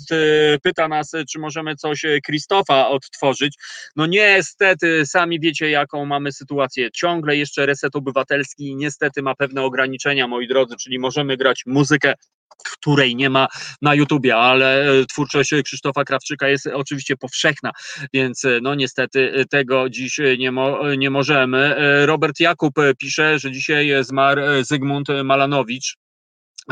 pyta 0.64 0.88
nas, 0.88 1.12
czy 1.30 1.40
możemy 1.40 1.76
coś 1.76 2.02
Krzysztofa 2.24 2.88
odtworzyć. 2.88 3.58
No 3.96 4.06
niestety, 4.06 5.06
sami 5.06 5.40
wiecie, 5.40 5.70
jaką 5.70 6.06
mamy 6.06 6.32
sytuację. 6.32 6.92
Ciągle 6.92 7.38
jeszcze 7.38 7.66
reset 7.66 7.96
obywatelski 7.96 8.76
niestety 8.76 9.22
ma 9.22 9.36
pewne 9.36 9.62
ograniczenia, 9.62 10.28
moi 10.28 10.48
drodzy, 10.48 10.76
czyli 10.76 11.00
możemy 11.00 11.38
grać 11.38 11.64
muzykę 11.66 12.14
której 12.58 13.16
nie 13.16 13.30
ma 13.30 13.48
na 13.82 13.96
YouTubie, 13.96 14.36
ale 14.36 14.92
e, 14.92 15.06
twórczość 15.06 15.54
Krzysztofa 15.64 16.04
Krawczyka 16.04 16.48
jest 16.48 16.68
oczywiście 16.68 17.18
powszechna, 17.18 17.72
więc 18.14 18.46
e, 18.46 18.60
no 18.62 18.76
niestety 18.76 19.34
e, 19.34 19.46
tego 19.46 19.90
dziś 19.90 20.20
nie, 20.38 20.52
mo, 20.52 20.96
nie 20.96 21.10
możemy. 21.10 21.76
Robert 22.06 22.40
Jakub 22.40 22.74
pisze, 22.98 23.40
że 23.40 23.52
dzisiaj 23.52 23.92
zmarł 24.02 24.42
Zygmunt 24.62 25.08
Malanowicz, 25.24 25.98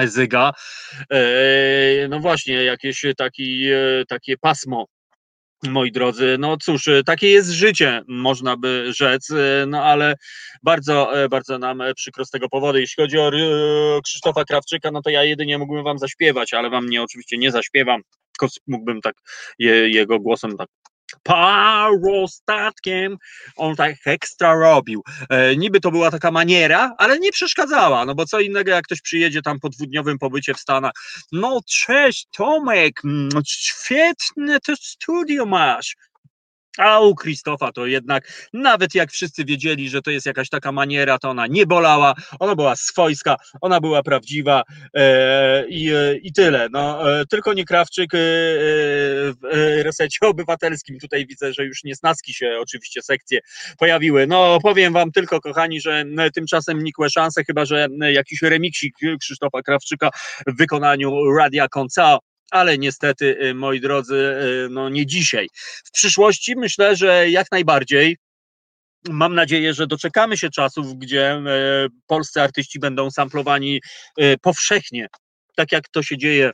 Zyga. 0.05 0.51
No 2.09 2.19
właśnie, 2.19 2.63
jakieś 2.63 3.05
taki, 3.17 3.65
takie 4.07 4.37
pasmo 4.37 4.85
Moi 5.63 5.91
drodzy, 5.91 6.35
no 6.39 6.57
cóż, 6.57 6.88
e, 6.88 7.03
takie 7.03 7.27
jest 7.31 7.49
życie, 7.49 8.01
można 8.07 8.57
by 8.57 8.93
rzec, 8.93 9.31
e, 9.31 9.65
no 9.67 9.84
ale 9.84 10.15
bardzo, 10.63 11.23
e, 11.23 11.29
bardzo 11.29 11.57
nam 11.57 11.84
przykro 11.95 12.25
z 12.25 12.29
tego 12.29 12.49
powodu. 12.49 12.79
Jeśli 12.79 13.03
chodzi 13.03 13.17
o 13.17 13.31
Krzysztofa 14.03 14.45
Krawczyka, 14.45 14.91
no 14.91 15.01
to 15.01 15.09
ja 15.09 15.23
jedynie 15.23 15.57
mógłbym 15.57 15.84
wam 15.84 15.99
zaśpiewać, 15.99 16.53
ale 16.53 16.69
wam 16.69 16.89
nie 16.89 17.03
oczywiście 17.03 17.38
nie 17.38 17.51
zaśpiewam, 17.51 18.01
tylko 18.39 18.53
mógłbym 18.67 19.01
tak 19.01 19.15
je, 19.59 19.89
jego 19.89 20.19
głosem 20.19 20.57
tak 20.57 20.69
parostatkiem. 21.23 23.17
On 23.55 23.75
tak 23.75 23.95
ekstra 24.05 24.53
robił. 24.53 25.03
E, 25.29 25.55
niby 25.55 25.79
to 25.79 25.91
była 25.91 26.11
taka 26.11 26.31
maniera, 26.31 26.95
ale 26.97 27.19
nie 27.19 27.31
przeszkadzała, 27.31 28.05
no 28.05 28.15
bo 28.15 28.25
co 28.25 28.39
innego 28.39 28.71
jak 28.71 28.85
ktoś 28.85 29.01
przyjedzie 29.01 29.41
tam 29.41 29.59
po 29.59 29.69
dwudniowym 29.69 30.19
pobycie 30.19 30.53
w 30.53 30.59
Stanach. 30.59 30.91
No 31.31 31.59
cześć 31.67 32.27
Tomek, 32.38 33.05
mm, 33.05 33.29
świetne 33.47 34.59
to 34.59 34.75
studio 34.75 35.45
masz. 35.45 35.95
A 36.77 36.99
u 36.99 37.15
Krzysztofa 37.15 37.71
to 37.71 37.85
jednak, 37.85 38.49
nawet 38.53 38.95
jak 38.95 39.11
wszyscy 39.11 39.45
wiedzieli, 39.45 39.89
że 39.89 40.01
to 40.01 40.11
jest 40.11 40.25
jakaś 40.25 40.49
taka 40.49 40.71
maniera, 40.71 41.19
to 41.19 41.29
ona 41.29 41.47
nie 41.47 41.65
bolała, 41.65 42.13
ona 42.39 42.55
była 42.55 42.75
swojska, 42.75 43.35
ona 43.61 43.79
była 43.79 44.03
prawdziwa 44.03 44.63
e, 44.93 45.67
i, 45.67 45.89
e, 45.93 46.17
i 46.17 46.33
tyle. 46.33 46.67
No, 46.71 47.11
e, 47.19 47.25
tylko 47.25 47.53
nie 47.53 47.65
Krawczyk 47.65 48.11
w 48.13 49.35
resecie 49.83 50.27
obywatelskim. 50.27 50.99
Tutaj 50.99 51.25
widzę, 51.25 51.53
że 51.53 51.65
już 51.65 51.83
niesnaski 51.83 52.33
się 52.33 52.57
oczywiście 52.61 53.01
sekcje 53.01 53.39
pojawiły. 53.79 54.27
No, 54.27 54.59
powiem 54.63 54.93
wam 54.93 55.11
tylko, 55.11 55.41
kochani, 55.41 55.81
że 55.81 56.03
tymczasem 56.33 56.83
nikłe 56.83 57.09
szanse, 57.09 57.43
chyba 57.43 57.65
że 57.65 57.87
jakiś 57.99 58.41
remiksik 58.41 58.95
Krzysztofa 59.19 59.61
Krawczyka 59.61 60.09
w 60.47 60.57
wykonaniu 60.57 61.33
Radia 61.37 61.67
Koncao 61.67 62.19
ale 62.52 62.78
niestety, 62.78 63.38
y, 63.44 63.53
moi 63.53 63.80
drodzy, 63.80 64.15
y, 64.15 64.68
no 64.69 64.90
nie 64.90 65.06
dzisiaj. 65.06 65.48
W 65.86 65.91
przyszłości 65.91 66.56
myślę, 66.56 66.95
że 66.95 67.30
jak 67.30 67.52
najbardziej. 67.52 68.18
Mam 69.10 69.36
nadzieję, 69.36 69.74
że 69.74 69.88
doczekamy 69.88 70.38
się 70.38 70.49
czasów, 70.49 70.98
gdzie 70.98 71.32
e, 71.32 71.41
polscy 72.07 72.41
artyści 72.41 72.80
będą 72.80 73.11
samplowani 73.11 73.82
e, 74.18 74.38
powszechnie, 74.38 75.07
tak 75.56 75.72
jak 75.72 75.90
to 75.90 76.03
się 76.03 76.18
dzieje 76.18 76.52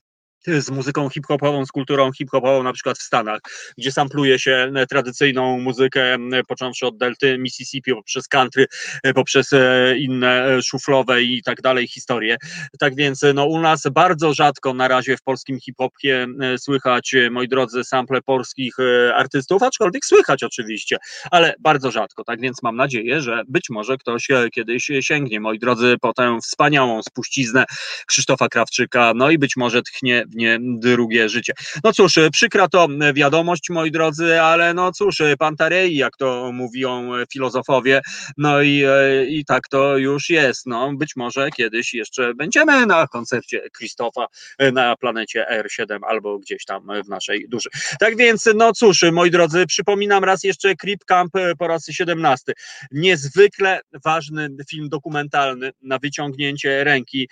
z 0.47 0.69
muzyką 0.69 1.09
hip-hopową, 1.09 1.65
z 1.65 1.71
kulturą 1.71 2.11
hip-hopową 2.11 2.63
na 2.63 2.73
przykład 2.73 2.97
w 2.97 3.01
Stanach, 3.01 3.39
gdzie 3.77 3.91
sampluje 3.91 4.39
się 4.39 4.71
e, 4.75 4.87
tradycyjną 4.87 5.59
muzykę, 5.59 6.13
e, 6.13 6.43
począwszy 6.47 6.85
od 6.85 6.97
delty 6.97 7.37
Mississippi, 7.37 7.93
poprzez 7.93 8.27
country, 8.27 8.65
e, 9.03 9.13
poprzez 9.13 9.49
inne 9.97 10.61
szuflowe 10.61 11.23
i 11.23 11.43
tak 11.43 11.61
dalej 11.61 11.87
historie. 11.87 12.37
Tak 12.79 12.95
więc 12.95 13.21
no, 13.33 13.45
u 13.45 13.59
nas 13.59 13.83
bardzo 13.91 14.33
rzadko 14.33 14.73
na 14.73 14.87
razie 14.87 15.17
w 15.17 15.21
polskim 15.21 15.59
hip-hopie 15.59 16.27
słychać, 16.57 17.15
moi 17.31 17.47
drodzy, 17.47 17.83
sample 17.83 18.21
polskich 18.21 18.75
artystów, 19.15 19.63
aczkolwiek 19.63 20.05
słychać 20.05 20.43
oczywiście, 20.43 20.97
ale 21.31 21.53
bardzo 21.59 21.91
rzadko. 21.91 22.23
Tak 22.23 22.41
więc 22.41 22.63
mam 22.63 22.75
nadzieję, 22.75 23.21
że 23.21 23.43
być 23.47 23.69
może 23.69 23.97
ktoś 23.97 24.27
kiedyś 24.53 24.91
sięgnie, 25.01 25.39
moi 25.39 25.59
drodzy, 25.59 25.95
po 26.01 26.13
tę 26.13 26.37
wspaniałą 26.43 27.03
spuściznę 27.03 27.65
Krzysztofa 28.07 28.47
Krawczyka, 28.47 29.13
no 29.15 29.29
i 29.29 29.37
być 29.37 29.57
może 29.57 29.81
tchnie 29.81 30.25
pewnie 30.33 30.57
drugie 30.61 31.29
życie. 31.29 31.53
No 31.83 31.93
cóż, 31.93 32.19
przykra 32.31 32.67
to 32.67 32.87
wiadomość, 33.13 33.69
moi 33.69 33.91
drodzy, 33.91 34.41
ale 34.41 34.73
no 34.73 34.91
cóż, 34.91 35.21
Pantarei, 35.39 35.95
jak 35.95 36.17
to 36.17 36.51
mówią 36.53 37.11
filozofowie, 37.33 38.01
no 38.37 38.61
i, 38.61 38.83
i 39.27 39.45
tak 39.45 39.67
to 39.67 39.97
już 39.97 40.29
jest. 40.29 40.65
No, 40.65 40.93
być 40.93 41.15
może 41.15 41.49
kiedyś 41.49 41.93
jeszcze 41.93 42.33
będziemy 42.33 42.85
na 42.85 43.07
koncercie 43.07 43.61
Krzysztofa 43.71 44.25
na 44.73 44.95
planecie 44.95 45.45
R7 45.51 45.99
albo 46.07 46.39
gdzieś 46.39 46.65
tam 46.65 46.87
w 47.05 47.09
naszej 47.09 47.49
duszy. 47.49 47.69
Tak 47.99 48.17
więc, 48.17 48.49
no 48.55 48.73
cóż, 48.73 49.05
moi 49.11 49.31
drodzy, 49.31 49.65
przypominam 49.65 50.23
raz 50.23 50.43
jeszcze 50.43 50.75
Creep 50.75 51.05
Camp 51.05 51.33
po 51.57 51.67
raz 51.67 51.85
17. 51.87 52.53
Niezwykle 52.91 53.81
ważny 54.05 54.49
film 54.69 54.89
dokumentalny 54.89 55.71
na 55.81 55.99
wyciągnięcie 55.99 56.83
ręki. 56.83 57.29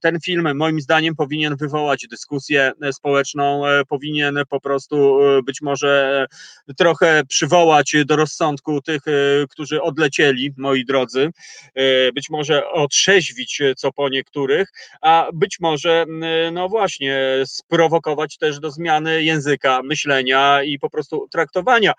Ten 0.00 0.20
film 0.20 0.56
moim 0.56 0.80
zdaniem 0.80 1.16
powinien 1.16 1.56
wywołać 1.56 2.06
dyskusję 2.10 2.37
społeczną, 2.92 3.62
powinien 3.88 4.38
po 4.48 4.60
prostu 4.60 5.18
być 5.46 5.62
może 5.62 6.26
trochę 6.76 7.22
przywołać 7.28 7.96
do 8.04 8.16
rozsądku 8.16 8.82
tych, 8.82 9.02
którzy 9.50 9.82
odlecieli, 9.82 10.54
moi 10.56 10.84
drodzy, 10.84 11.30
być 12.14 12.30
może 12.30 12.68
otrzeźwić 12.68 13.62
co 13.76 13.92
po 13.92 14.08
niektórych, 14.08 14.68
a 15.02 15.28
być 15.34 15.60
może, 15.60 16.04
no 16.52 16.68
właśnie, 16.68 17.26
sprowokować 17.46 18.38
też 18.38 18.60
do 18.60 18.70
zmiany 18.70 19.22
języka, 19.22 19.82
myślenia 19.82 20.62
i 20.62 20.78
po 20.78 20.90
prostu 20.90 21.28
traktowania 21.30 21.92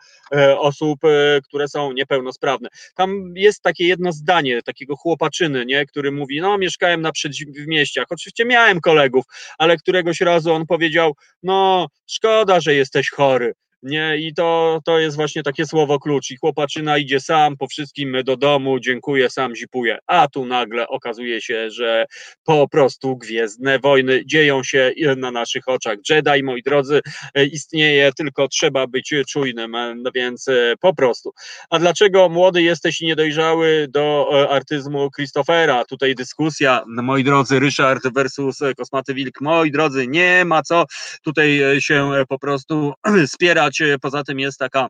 osób, 0.58 1.00
które 1.44 1.68
są 1.68 1.92
niepełnosprawne. 1.92 2.70
Tam 2.96 3.34
jest 3.36 3.62
takie 3.62 3.88
jedno 3.88 4.12
zdanie, 4.12 4.62
takiego 4.62 4.96
chłopaczyny, 4.96 5.66
nie, 5.66 5.86
który 5.86 6.12
mówi, 6.12 6.42
no 6.42 6.58
mieszkałem 6.58 7.02
na 7.02 7.12
przedmieściach, 7.12 8.06
oczywiście 8.10 8.46
miałem 8.46 8.82
kolegów, 8.82 9.26
ale 9.58 9.78
któregoś 9.78 10.22
razu 10.30 10.54
on 10.54 10.66
powiedział, 10.66 11.14
no 11.44 11.88
szkoda, 12.08 12.60
że 12.60 12.74
jesteś 12.74 13.10
chory, 13.10 13.54
nie, 13.84 14.18
i 14.18 14.34
to, 14.34 14.80
to 14.86 15.00
jest 15.00 15.16
właśnie 15.16 15.44
takie 15.44 15.66
słowo 15.66 16.00
klucz. 16.00 16.32
I 16.32 16.38
chłopaczyna 16.38 16.98
idzie 16.98 17.20
sam 17.20 17.58
po 17.58 17.68
wszystkim 17.68 18.18
do 18.26 18.38
domu, 18.38 18.80
dziękuję, 18.80 19.30
sam 19.30 19.56
zipuje. 19.56 19.98
A 20.08 20.28
tu 20.28 20.46
nagle 20.46 20.88
okazuje 20.88 21.42
się, 21.42 21.72
że 21.72 22.06
po 22.44 22.68
prostu 22.68 23.18
gwiezdne 23.18 23.80
wojny 23.80 24.26
dzieją 24.26 24.64
się 24.64 24.92
na 25.18 25.32
naszych 25.32 25.68
oczach. 25.68 25.98
Jedi, 26.10 26.44
moi 26.44 26.64
drodzy, 26.64 27.02
istnieje, 27.52 28.12
tylko 28.14 28.48
trzeba 28.48 28.88
być 28.88 29.14
czujnym, 29.30 29.72
no 29.96 30.12
więc 30.16 30.48
e, 30.48 30.74
po 30.80 30.94
prostu. 30.94 31.32
A 31.70 31.80
dlaczego 31.80 32.30
młody 32.30 32.62
jesteś 32.62 33.02
i 33.02 33.06
niedojrzały 33.06 33.88
do 33.90 34.30
e, 34.34 34.50
artyzmu 34.50 35.10
Christophera? 35.12 35.86
Tutaj 35.86 36.16
dyskusja, 36.16 36.84
moi 36.88 37.24
drodzy, 37.24 37.60
Ryszard 37.60 38.04
versus 38.16 38.60
Kosmaty 38.78 39.14
Wilk. 39.14 39.42
Moi 39.42 39.72
drodzy, 39.72 40.08
nie 40.08 40.46
ma 40.46 40.62
co 40.62 40.86
tutaj 41.24 41.62
e, 41.62 41.82
się 41.82 42.12
po 42.30 42.40
prostu 42.40 42.94
spierać 43.72 44.00
Poza 44.02 44.24
tym 44.24 44.40
jest 44.40 44.60
taka 44.60 44.88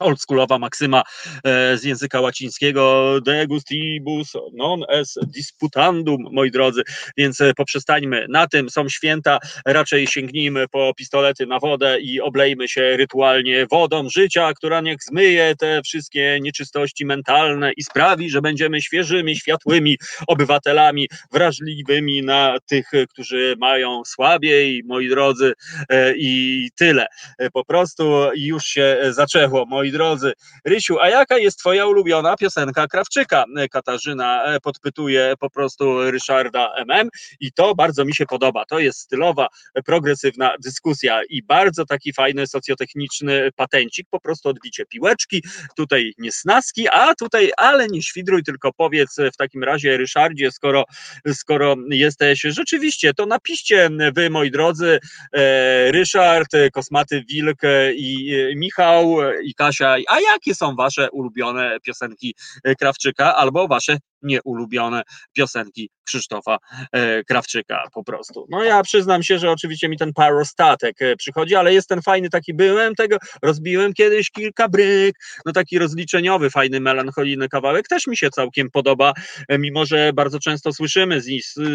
oldschoolowa 0.00 0.58
maksyma 0.58 1.02
e, 1.44 1.78
z 1.78 1.84
języka 1.84 2.20
łacińskiego 2.20 3.14
de 3.20 3.46
gustibus 3.46 4.32
non 4.52 4.82
es 4.88 5.18
disputandum, 5.26 6.28
moi 6.32 6.50
drodzy, 6.50 6.82
więc 7.16 7.40
e, 7.40 7.54
poprzestańmy 7.54 8.26
na 8.28 8.46
tym, 8.46 8.70
są 8.70 8.88
święta, 8.88 9.38
raczej 9.66 10.06
sięgnijmy 10.06 10.68
po 10.68 10.94
pistolety 10.96 11.46
na 11.46 11.58
wodę 11.58 12.00
i 12.00 12.20
oblejmy 12.20 12.68
się 12.68 12.96
rytualnie 12.96 13.66
wodą 13.70 14.08
życia, 14.08 14.52
która 14.54 14.80
niech 14.80 14.98
zmyje 15.02 15.54
te 15.58 15.80
wszystkie 15.82 16.38
nieczystości 16.40 17.06
mentalne 17.06 17.72
i 17.76 17.82
sprawi, 17.82 18.30
że 18.30 18.40
będziemy 18.42 18.82
świeżymi, 18.82 19.36
światłymi 19.36 19.96
obywatelami, 20.26 21.08
wrażliwymi 21.32 22.22
na 22.22 22.56
tych, 22.66 22.90
którzy 23.08 23.54
mają 23.58 24.02
słabiej, 24.04 24.82
moi 24.84 25.08
drodzy, 25.08 25.52
e, 25.88 26.12
i 26.16 26.70
tyle. 26.78 27.06
Po 27.52 27.64
prostu 27.64 28.26
już 28.36 28.64
się 28.64 28.98
zaczęło, 29.10 29.66
moi 29.66 29.85
moi 29.86 29.92
drodzy. 29.92 30.32
Rysiu, 30.64 30.98
a 31.00 31.08
jaka 31.08 31.38
jest 31.38 31.58
twoja 31.58 31.86
ulubiona 31.86 32.36
piosenka 32.36 32.86
Krawczyka? 32.86 33.44
Katarzyna 33.70 34.44
e, 34.44 34.60
podpytuje 34.60 35.34
po 35.40 35.50
prostu 35.50 36.10
Ryszarda 36.10 36.74
MM 36.86 37.08
i 37.40 37.52
to 37.52 37.74
bardzo 37.74 38.04
mi 38.04 38.14
się 38.14 38.26
podoba. 38.26 38.64
To 38.64 38.78
jest 38.78 38.98
stylowa, 38.98 39.48
progresywna 39.84 40.54
dyskusja 40.64 41.20
i 41.28 41.42
bardzo 41.42 41.84
taki 41.84 42.12
fajny 42.12 42.46
socjotechniczny 42.46 43.50
patencik, 43.56 44.06
po 44.10 44.20
prostu 44.20 44.48
odbicie 44.48 44.86
piłeczki, 44.86 45.42
tutaj 45.76 46.12
nie 46.18 46.32
snaski, 46.32 46.88
a 46.88 47.14
tutaj, 47.14 47.50
ale 47.56 47.86
nie 47.86 48.02
świdruj, 48.02 48.42
tylko 48.42 48.72
powiedz 48.72 49.16
w 49.34 49.36
takim 49.36 49.64
razie 49.64 49.96
Ryszardzie, 49.96 50.50
skoro, 50.50 50.84
skoro 51.32 51.76
jesteś 51.90 52.40
rzeczywiście, 52.40 53.14
to 53.14 53.26
napiszcie 53.26 53.90
wy, 54.14 54.30
moi 54.30 54.50
drodzy, 54.50 54.98
e, 55.32 55.92
Ryszard, 55.92 56.52
Kosmaty 56.72 57.24
Wilk 57.28 57.60
i 57.96 58.36
Michał 58.56 59.16
i 59.42 59.54
Kasia 59.54 59.75
a 59.84 60.20
jakie 60.20 60.54
są 60.54 60.74
wasze 60.76 61.10
ulubione 61.10 61.80
piosenki 61.80 62.34
e, 62.64 62.74
Krawczyka 62.74 63.36
albo 63.36 63.68
wasze 63.68 63.98
nieulubione 64.22 65.02
piosenki 65.32 65.90
Krzysztofa 66.06 66.58
e, 66.92 67.24
Krawczyka 67.24 67.88
po 67.94 68.04
prostu. 68.04 68.46
No 68.50 68.64
ja 68.64 68.82
przyznam 68.82 69.22
się, 69.22 69.38
że 69.38 69.50
oczywiście 69.50 69.88
mi 69.88 69.96
ten 69.96 70.12
parostatek 70.12 71.02
e, 71.02 71.16
przychodzi, 71.16 71.54
ale 71.54 71.74
jest 71.74 71.88
ten 71.88 72.02
fajny 72.02 72.30
taki, 72.30 72.54
byłem 72.54 72.94
tego, 72.94 73.16
rozbiłem 73.42 73.94
kiedyś 73.94 74.30
kilka 74.30 74.68
bryk, 74.68 75.14
no 75.46 75.52
taki 75.52 75.78
rozliczeniowy, 75.78 76.50
fajny, 76.50 76.80
melancholijny 76.80 77.48
kawałek, 77.48 77.88
też 77.88 78.06
mi 78.06 78.16
się 78.16 78.30
całkiem 78.30 78.70
podoba, 78.70 79.12
mimo 79.58 79.86
że 79.86 80.12
bardzo 80.12 80.38
często 80.38 80.72
słyszymy 80.72 81.20
z, 81.20 81.26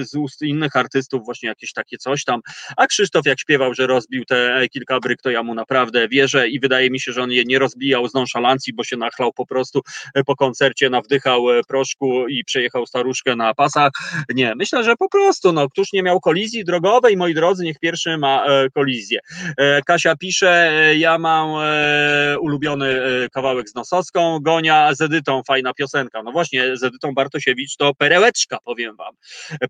z 0.09 0.15
ust 0.15 0.41
innych 0.41 0.75
artystów 0.75 1.25
właśnie 1.25 1.49
jakieś 1.49 1.73
takie 1.73 1.97
coś 1.97 2.23
tam, 2.23 2.41
a 2.77 2.87
Krzysztof 2.87 3.25
jak 3.25 3.39
śpiewał, 3.39 3.73
że 3.73 3.87
rozbił 3.87 4.25
te 4.25 4.67
kilka 4.71 4.99
bryk, 4.99 5.21
to 5.21 5.29
ja 5.29 5.43
mu 5.43 5.55
naprawdę 5.55 6.07
wierzę 6.07 6.49
i 6.49 6.59
wydaje 6.59 6.89
mi 6.89 6.99
się, 6.99 7.11
że 7.11 7.23
on 7.23 7.31
je 7.31 7.43
nie 7.45 7.59
rozbijał 7.59 8.07
z 8.07 8.13
nonszalancji, 8.13 8.73
bo 8.73 8.83
się 8.83 8.97
nachlał 8.97 9.33
po 9.33 9.45
prostu 9.45 9.81
po 10.25 10.35
koncercie, 10.35 10.89
nawdychał 10.89 11.45
proszku 11.67 12.27
i 12.31 12.43
przejechał 12.45 12.85
staruszkę 12.85 13.35
na 13.35 13.53
pasach. 13.53 13.91
Nie, 14.35 14.55
myślę, 14.55 14.83
że 14.83 14.95
po 14.95 15.09
prostu, 15.09 15.53
no, 15.53 15.69
któż 15.69 15.93
nie 15.93 16.03
miał 16.03 16.19
kolizji 16.19 16.63
drogowej, 16.63 17.17
moi 17.17 17.33
drodzy, 17.33 17.63
niech 17.63 17.79
pierwszy 17.79 18.17
ma 18.17 18.45
e, 18.45 18.69
kolizję. 18.69 19.19
E, 19.57 19.81
Kasia 19.81 20.15
pisze, 20.15 20.71
e, 20.71 20.97
ja 20.97 21.17
mam 21.17 21.51
ulubiony 22.39 22.95
kawałek 23.31 23.69
z 23.69 23.75
Nosowską, 23.75 24.39
Gonia 24.39 24.95
z 24.95 25.01
Edytą, 25.01 25.41
fajna 25.47 25.73
piosenka. 25.73 26.23
No 26.23 26.31
właśnie, 26.31 26.77
z 26.77 26.83
Edytą 26.83 27.13
Bartosiewicz 27.13 27.75
to 27.77 27.95
perełeczka, 27.95 28.57
powiem 28.65 28.95
wam. 28.95 29.15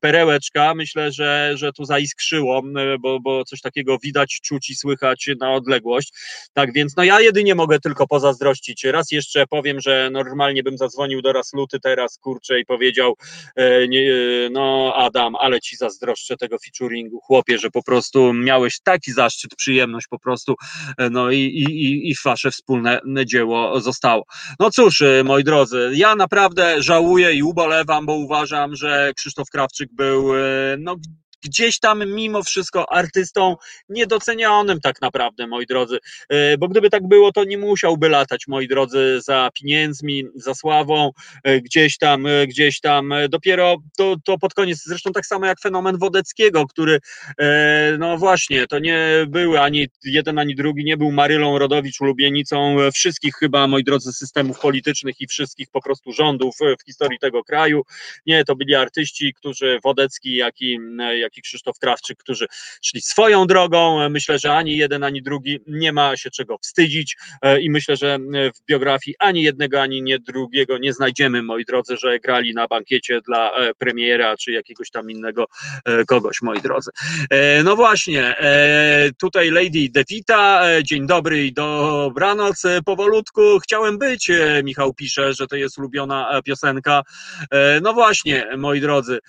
Perełeczka, 0.02 0.74
myślę, 0.76 1.12
że, 1.12 1.52
że 1.56 1.74
tu 1.74 1.86
zaiskrzyło, 1.86 2.62
bo, 3.00 3.20
bo 3.20 3.44
coś 3.46 3.62
takiego 3.62 3.98
widać, 4.04 4.40
czuć 4.44 4.70
i 4.70 4.76
słychać 4.76 5.30
na 5.40 5.54
odległość. 5.54 6.14
Tak 6.54 6.74
więc, 6.74 6.96
no 6.98 7.04
ja 7.04 7.22
jedynie 7.22 7.56
mogę 7.56 7.80
tylko 7.80 8.08
pozazdrościć. 8.08 8.84
Raz 8.84 9.12
jeszcze 9.12 9.48
powiem, 9.48 9.82
że 9.82 10.10
normalnie 10.12 10.64
bym 10.64 10.78
zadzwonił 10.78 11.22
do 11.22 11.34
Rasluty 11.34 11.80
teraz, 11.80 12.18
kurczę, 12.18 12.51
i 12.60 12.66
powiedział, 12.66 13.16
e, 13.56 13.88
nie, 13.88 14.12
e, 14.12 14.50
no 14.52 14.94
Adam, 14.96 15.36
ale 15.36 15.62
ci 15.62 15.76
zazdroszczę 15.76 16.38
tego 16.38 16.58
featuringu, 16.66 17.20
chłopie, 17.20 17.58
że 17.58 17.70
po 17.70 17.84
prostu 17.84 18.34
miałeś 18.34 18.80
taki 18.84 19.12
zaszczyt, 19.12 19.56
przyjemność 19.56 20.08
po 20.08 20.20
prostu, 20.20 20.56
e, 20.98 21.10
no 21.10 21.32
i, 21.32 21.38
i, 21.38 22.10
i 22.10 22.16
wasze 22.26 22.52
wspólne 22.52 23.02
dzieło 23.26 23.80
zostało. 23.80 24.26
No 24.60 24.72
cóż, 24.72 25.04
moi 25.24 25.44
drodzy, 25.44 25.92
ja 25.94 26.16
naprawdę 26.16 26.82
żałuję 26.82 27.34
i 27.34 27.44
ubolewam, 27.44 28.06
bo 28.06 28.14
uważam, 28.14 28.76
że 28.76 29.12
Krzysztof 29.16 29.50
Krawczyk 29.50 29.90
był 29.94 30.32
no, 30.78 30.96
gdzieś 31.44 31.80
tam 31.80 32.16
mimo 32.16 32.44
wszystko 32.44 32.92
artystą 32.92 33.56
niedocenionym 33.90 34.80
tak 34.80 35.02
naprawdę, 35.02 35.48
moi 35.48 35.66
drodzy, 35.66 35.98
e, 36.30 36.58
bo 36.58 36.68
gdyby 36.68 36.90
tak 36.90 37.08
było, 37.08 37.32
to 37.32 37.44
nie 37.44 37.58
musiałby 37.58 38.10
latać, 38.10 38.48
moi 38.48 38.68
drodzy, 38.68 39.22
za 39.22 39.50
pieniędzmi, 39.54 40.24
za 40.36 40.56
sławą, 40.56 41.12
e, 41.44 41.62
gdzieś 41.62 41.98
tam, 41.98 42.26
e, 42.28 42.48
gdzieś 42.48 42.80
tam, 42.80 43.14
dopiero 43.30 43.78
to, 43.98 44.16
to 44.26 44.38
pod 44.38 44.54
koniec, 44.54 44.84
zresztą 44.86 45.12
tak 45.12 45.26
samo 45.26 45.46
jak 45.46 45.60
fenomen 45.60 45.98
Wodeckiego, 45.98 46.68
który, 46.68 47.00
no 48.00 48.18
właśnie, 48.18 48.68
to 48.68 48.80
nie 48.80 49.26
były 49.28 49.60
ani 49.60 49.88
jeden, 50.04 50.40
ani 50.40 50.56
drugi, 50.56 50.84
nie 50.84 50.98
był 50.98 51.12
Marylą 51.12 51.60
Rodowicz 51.60 52.02
ulubienicą 52.02 52.76
wszystkich 52.94 53.36
chyba, 53.36 53.68
moi 53.68 53.84
drodzy, 53.84 54.14
systemów 54.14 54.60
politycznych 54.60 55.22
i 55.22 55.28
wszystkich 55.28 55.68
po 55.72 55.82
prostu 55.82 56.12
rządów 56.12 56.56
w 56.82 56.86
historii 56.86 57.20
tego 57.20 57.44
kraju, 57.44 57.82
nie, 58.26 58.46
to 58.46 58.56
byli 58.56 58.76
artyści, 58.76 59.34
którzy 59.34 59.80
Wodecki, 59.84 60.36
jak 60.36 60.62
i, 60.62 60.80
jak 61.20 61.31
i 61.38 61.42
Krzysztof 61.42 61.80
Krawczyk, 61.80 62.18
którzy 62.18 62.46
szli 62.82 63.02
swoją 63.02 63.48
drogą. 63.48 64.10
Myślę, 64.10 64.40
że 64.40 64.54
ani 64.54 64.78
jeden, 64.78 65.04
ani 65.04 65.22
drugi 65.22 65.60
nie 65.68 65.94
ma 65.94 66.18
się 66.18 66.30
czego 66.30 66.58
wstydzić 66.58 67.18
e, 67.42 67.62
i 67.62 67.70
myślę, 67.70 67.96
że 67.96 68.20
w 68.56 68.66
biografii 68.66 69.16
ani 69.20 69.44
jednego, 69.44 69.82
ani 69.82 70.04
nie 70.04 70.20
drugiego 70.20 70.78
nie 70.78 70.94
znajdziemy, 70.94 71.44
moi 71.44 71.66
drodzy, 71.66 71.98
że 71.98 72.20
grali 72.20 72.54
na 72.54 72.68
bankiecie 72.68 73.22
dla 73.22 73.52
e, 73.52 73.74
premiera 73.74 74.38
czy 74.38 74.52
jakiegoś 74.52 74.90
tam 74.90 75.12
innego 75.12 75.46
e, 75.86 76.06
kogoś, 76.06 76.42
moi 76.42 76.62
drodzy. 76.62 76.92
No 77.64 77.76
właśnie, 77.76 78.36
tutaj 79.20 79.50
Lady 79.50 79.90
Devita, 79.92 80.64
dzień 80.84 81.08
dobry 81.08 81.46
i 81.46 81.54
dobranoc, 81.54 82.64
powolutku 82.86 83.60
chciałem 83.60 83.98
być, 83.98 84.32
Michał 84.64 84.94
pisze, 84.94 85.34
że 85.34 85.48
to 85.48 85.56
jest 85.56 85.78
ulubiona 85.78 86.42
piosenka. 86.46 87.02
No 87.82 87.94
właśnie, 87.94 88.48
moi 88.58 88.82
drodzy, 88.82 89.20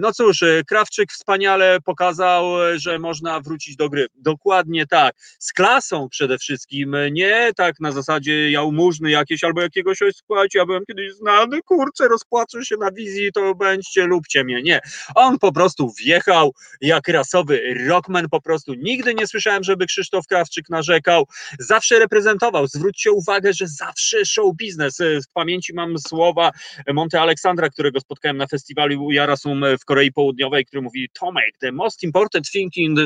no 0.00 0.12
cóż, 0.12 0.44
Krawczyk 0.66 1.12
wspaniały 1.12 1.35
wspaniale 1.36 1.78
pokazał, 1.84 2.44
że 2.76 2.98
można 2.98 3.40
wrócić 3.40 3.76
do 3.76 3.88
gry. 3.88 4.06
Dokładnie 4.14 4.86
tak. 4.86 5.14
Z 5.38 5.52
klasą 5.52 6.08
przede 6.08 6.38
wszystkim, 6.38 6.96
nie 7.10 7.50
tak 7.56 7.80
na 7.80 7.92
zasadzie 7.92 8.50
jałmużny 8.50 9.10
jakieś 9.10 9.44
albo 9.44 9.60
jakiegoś, 9.60 9.98
słuchajcie, 10.26 10.58
ja 10.58 10.66
byłem 10.66 10.84
kiedyś 10.86 11.12
znany, 11.12 11.62
kurczę, 11.62 12.08
rozpłaczę 12.08 12.64
się 12.64 12.76
na 12.76 12.92
wizji, 12.92 13.32
to 13.32 13.54
bądźcie, 13.54 14.06
lubcie 14.06 14.44
mnie. 14.44 14.62
Nie. 14.62 14.80
On 15.14 15.38
po 15.38 15.52
prostu 15.52 15.92
wjechał 15.98 16.52
jak 16.80 17.08
rasowy 17.08 17.74
rockman, 17.88 18.28
po 18.28 18.40
prostu 18.40 18.74
nigdy 18.74 19.14
nie 19.14 19.26
słyszałem, 19.26 19.64
żeby 19.64 19.86
Krzysztof 19.86 20.26
Krawczyk 20.26 20.68
narzekał. 20.68 21.24
Zawsze 21.58 21.98
reprezentował. 21.98 22.66
Zwróćcie 22.66 23.12
uwagę, 23.12 23.52
że 23.52 23.68
zawsze 23.68 24.24
show 24.24 24.54
biznes. 24.54 24.98
W 24.98 25.32
pamięci 25.32 25.74
mam 25.74 25.98
słowa 25.98 26.50
Monte 26.92 27.20
Aleksandra, 27.20 27.68
którego 27.68 28.00
spotkałem 28.00 28.36
na 28.36 28.46
festiwalu 28.46 29.10
Jarasum 29.10 29.64
w 29.80 29.84
Korei 29.84 30.12
Południowej, 30.12 30.64
który 30.64 30.82
mówi 30.82 31.08
Tomek, 31.26 31.58
the 31.60 31.72
most 31.72 32.04
important 32.04 32.50
thing 32.50 32.70
in, 32.76 32.96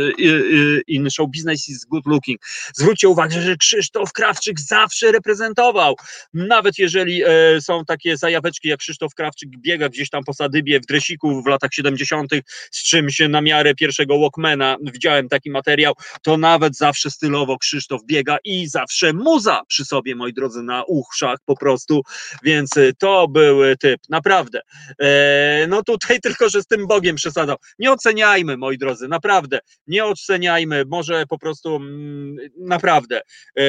in 0.86 1.10
show 1.10 1.26
business 1.26 1.68
is 1.68 1.84
good 1.84 2.06
looking. 2.06 2.38
Zwróćcie 2.74 3.08
uwagę, 3.08 3.42
że 3.42 3.56
Krzysztof 3.56 4.12
Krawczyk 4.12 4.60
zawsze 4.60 5.12
reprezentował. 5.12 5.96
Nawet 6.34 6.78
jeżeli 6.78 7.22
e, 7.24 7.60
są 7.60 7.84
takie 7.84 8.16
zajaweczki, 8.16 8.68
jak 8.68 8.80
Krzysztof 8.80 9.14
Krawczyk 9.14 9.50
biega 9.58 9.88
gdzieś 9.88 10.10
tam 10.10 10.24
po 10.24 10.34
Sadybie 10.34 10.80
w 10.80 10.86
dresiku 10.86 11.42
w 11.42 11.46
latach 11.46 11.70
70. 11.72 12.30
z 12.70 12.82
czymś 12.82 13.18
na 13.28 13.40
miarę 13.40 13.74
pierwszego 13.74 14.18
Walkmana, 14.18 14.76
widziałem 14.92 15.28
taki 15.28 15.50
materiał, 15.50 15.94
to 16.22 16.36
nawet 16.36 16.76
zawsze 16.76 17.10
stylowo 17.10 17.58
Krzysztof 17.58 18.00
biega 18.06 18.36
i 18.44 18.68
zawsze 18.68 19.12
muza 19.12 19.62
przy 19.68 19.84
sobie, 19.84 20.14
moi 20.14 20.32
drodzy, 20.32 20.62
na 20.62 20.84
uszach 20.84 21.38
po 21.44 21.56
prostu, 21.56 22.02
więc 22.42 22.70
to 22.98 23.28
był 23.28 23.60
typ, 23.80 24.00
naprawdę. 24.08 24.60
E, 25.00 25.66
no 25.68 25.82
tutaj 25.82 26.20
tylko, 26.26 26.48
że 26.48 26.62
z 26.62 26.66
tym 26.66 26.86
Bogiem 26.86 27.16
przesadzał. 27.16 27.56
Nie 27.78 27.92
oceniajmy, 28.10 28.56
moi 28.56 28.78
drodzy, 28.78 29.08
naprawdę, 29.08 29.58
nie 29.86 30.04
oceniajmy, 30.04 30.84
może 30.88 31.24
po 31.28 31.38
prostu 31.38 31.76
mm, 31.76 32.36
naprawdę. 32.58 33.20
E, 33.56 33.62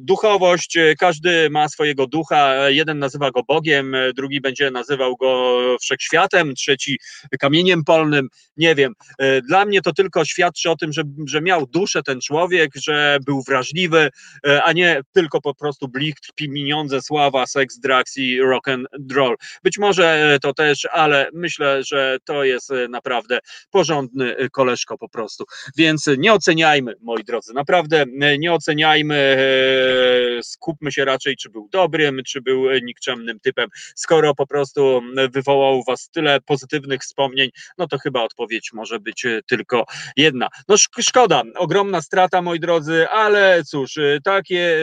duchowość, 0.00 0.78
każdy 0.98 1.50
ma 1.50 1.68
swojego 1.68 2.06
ducha, 2.06 2.70
jeden 2.70 2.98
nazywa 2.98 3.30
go 3.30 3.42
Bogiem, 3.42 3.96
drugi 4.16 4.40
będzie 4.40 4.70
nazywał 4.70 5.16
go 5.16 5.58
wszechświatem, 5.80 6.54
trzeci 6.54 6.98
kamieniem 7.40 7.84
polnym, 7.84 8.28
nie 8.56 8.74
wiem. 8.74 8.92
E, 9.18 9.42
dla 9.42 9.64
mnie 9.64 9.82
to 9.82 9.92
tylko 9.92 10.24
świadczy 10.24 10.70
o 10.70 10.76
tym, 10.76 10.92
że, 10.92 11.02
że 11.26 11.40
miał 11.40 11.66
duszę 11.66 12.02
ten 12.02 12.20
człowiek, 12.20 12.70
że 12.74 13.18
był 13.26 13.42
wrażliwy, 13.42 14.10
a 14.64 14.72
nie 14.72 15.00
tylko 15.14 15.40
po 15.40 15.54
prostu 15.54 15.88
blicht, 15.88 16.32
pieniądze, 16.34 17.02
sława, 17.02 17.46
seks, 17.46 17.78
drugs 17.78 18.16
i 18.16 18.40
rock 18.40 18.68
and 18.68 18.88
roll. 19.12 19.36
Być 19.62 19.78
może 19.78 20.38
to 20.42 20.54
też, 20.54 20.88
ale 20.92 21.30
myślę, 21.32 21.84
że 21.84 22.18
to 22.24 22.44
jest 22.44 22.72
naprawdę 22.88 23.38
porządny 23.88 24.48
koleżko 24.52 24.98
po 24.98 25.08
prostu. 25.08 25.44
Więc 25.76 26.10
nie 26.18 26.32
oceniajmy, 26.32 26.94
moi 27.00 27.24
drodzy, 27.24 27.54
naprawdę 27.54 28.04
nie 28.38 28.52
oceniajmy, 28.52 29.36
skupmy 30.42 30.92
się 30.92 31.04
raczej, 31.04 31.36
czy 31.36 31.50
był 31.50 31.68
dobrym, 31.72 32.20
czy 32.26 32.40
był 32.40 32.64
nikczemnym 32.82 33.40
typem. 33.40 33.68
Skoro 33.94 34.34
po 34.34 34.46
prostu 34.46 35.02
wywołał 35.32 35.82
was 35.86 36.10
tyle 36.10 36.40
pozytywnych 36.40 37.00
wspomnień, 37.00 37.50
no 37.78 37.86
to 37.86 37.98
chyba 37.98 38.22
odpowiedź 38.22 38.72
może 38.72 39.00
być 39.00 39.26
tylko 39.46 39.84
jedna. 40.16 40.48
No 40.68 40.76
szkoda, 41.00 41.42
ogromna 41.56 42.02
strata, 42.02 42.42
moi 42.42 42.60
drodzy, 42.60 43.08
ale 43.08 43.64
cóż, 43.64 43.94
takie, 44.24 44.78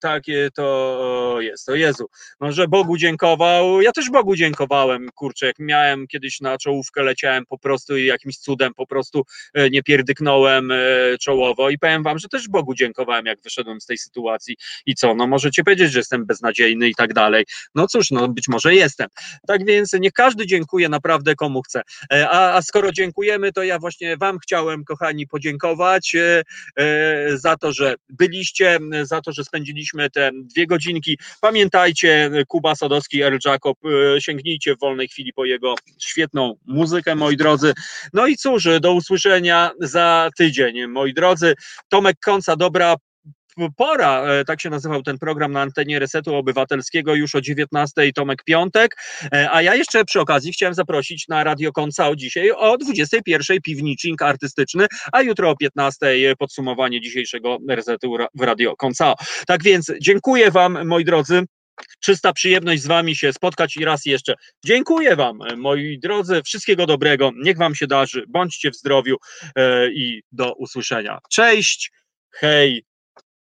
takie 0.00 0.48
to 0.54 1.36
jest. 1.40 1.68
O 1.68 1.74
Jezu, 1.74 2.06
może 2.40 2.68
Bogu 2.68 2.96
dziękował. 2.96 3.80
Ja 3.82 3.92
też 3.92 4.10
Bogu 4.10 4.36
dziękowałem, 4.36 5.08
kurczę, 5.14 5.46
jak 5.46 5.58
miałem 5.58 6.06
kiedyś 6.06 6.40
na 6.40 6.58
czołówkę, 6.58 7.02
leciałem 7.02 7.46
po 7.46 7.58
prostu 7.58 7.96
i 7.96 8.06
jakimś 8.06 8.38
cudem 8.38 8.74
po 8.74 8.86
prostu 8.86 9.22
nie 9.70 9.82
pierdyknąłem 9.82 10.72
czołowo 11.20 11.70
i 11.70 11.78
powiem 11.78 12.02
wam, 12.02 12.18
że 12.18 12.28
też 12.28 12.48
Bogu 12.48 12.74
dziękowałem, 12.74 13.26
jak 13.26 13.42
wyszedłem 13.42 13.80
z 13.80 13.86
tej 13.86 13.98
sytuacji 13.98 14.56
i 14.86 14.94
co, 14.94 15.14
no 15.14 15.26
możecie 15.26 15.64
powiedzieć, 15.64 15.92
że 15.92 15.98
jestem 15.98 16.26
beznadziejny 16.26 16.88
i 16.88 16.94
tak 16.94 17.14
dalej. 17.14 17.44
No 17.74 17.86
cóż, 17.88 18.10
no 18.10 18.28
być 18.28 18.48
może 18.48 18.74
jestem. 18.74 19.08
Tak 19.46 19.66
więc 19.66 19.92
nie 19.92 20.12
każdy 20.12 20.46
dziękuję 20.46 20.88
naprawdę 20.88 21.34
komu 21.34 21.62
chce. 21.62 21.82
A, 22.10 22.52
a 22.52 22.62
skoro 22.62 22.92
dziękujemy, 22.92 23.52
to 23.52 23.62
ja 23.62 23.78
właśnie 23.78 24.16
wam 24.16 24.38
chciałem, 24.38 24.84
kochani, 24.84 25.26
podziękować 25.26 26.14
e, 26.14 26.42
e, 26.76 27.38
za 27.38 27.56
to, 27.56 27.72
że 27.72 27.94
byliście, 28.08 28.78
za 29.02 29.20
to, 29.20 29.32
że 29.32 29.44
spędziliśmy 29.44 30.10
te 30.10 30.30
dwie 30.34 30.66
godzinki. 30.66 31.18
Pamiętajcie, 31.40 32.30
Kuba 32.48 32.74
Sadowski, 32.74 33.22
Earl 33.22 33.36
Jacob, 33.44 33.78
e, 33.84 34.20
sięgnijcie 34.20 34.74
w 34.74 34.80
wolnej 34.80 35.08
chwili 35.08 35.32
po 35.32 35.44
jego 35.44 35.74
świetną 35.98 36.54
muzykę, 36.66 37.14
moi 37.14 37.36
drodzy. 37.36 37.72
No 38.12 38.26
i 38.26 38.36
cóż, 38.36 38.68
do 38.80 38.92
usłyszenia 38.92 39.70
za 39.80 40.30
tydzień, 40.36 40.86
moi 40.86 41.14
drodzy. 41.14 41.54
Tomek 41.88 42.16
Końca, 42.24 42.56
dobra 42.56 42.96
pora, 43.76 44.24
tak 44.46 44.60
się 44.60 44.70
nazywał 44.70 45.02
ten 45.02 45.18
program 45.18 45.52
na 45.52 45.60
antenie 45.60 45.98
Resetu 45.98 46.34
Obywatelskiego 46.34 47.14
już 47.14 47.34
o 47.34 47.40
19 47.40 48.12
Tomek 48.12 48.44
Piątek, 48.44 48.96
a 49.50 49.62
ja 49.62 49.74
jeszcze 49.74 50.04
przy 50.04 50.20
okazji 50.20 50.52
chciałem 50.52 50.74
zaprosić 50.74 51.28
na 51.28 51.44
Radio 51.44 51.72
Koncao 51.72 52.16
dzisiaj 52.16 52.50
o 52.50 52.78
21 52.78 53.60
piwnicznik 53.60 54.22
artystyczny, 54.22 54.86
a 55.12 55.22
jutro 55.22 55.50
o 55.50 55.56
15 55.56 56.06
podsumowanie 56.38 57.00
dzisiejszego 57.00 57.58
Resetu 57.68 58.16
w 58.34 58.40
Radio 58.40 58.76
Koncao. 58.76 59.14
Tak 59.46 59.62
więc 59.62 59.92
dziękuję 60.00 60.50
Wam, 60.50 60.86
moi 60.86 61.04
drodzy. 61.04 61.42
Czysta 62.00 62.32
przyjemność 62.32 62.82
z 62.82 62.86
Wami 62.86 63.16
się 63.16 63.32
spotkać 63.32 63.76
i 63.76 63.84
raz 63.84 64.06
jeszcze 64.06 64.34
dziękuję 64.64 65.16
Wam, 65.16 65.38
moi 65.56 65.98
drodzy, 65.98 66.42
wszystkiego 66.42 66.86
dobrego, 66.86 67.30
niech 67.42 67.56
Wam 67.56 67.74
się 67.74 67.86
darzy, 67.86 68.24
bądźcie 68.28 68.70
w 68.70 68.76
zdrowiu 68.76 69.16
i 69.94 70.22
do 70.32 70.52
usłyszenia. 70.52 71.18
Cześć, 71.30 71.92
hej, 72.30 72.84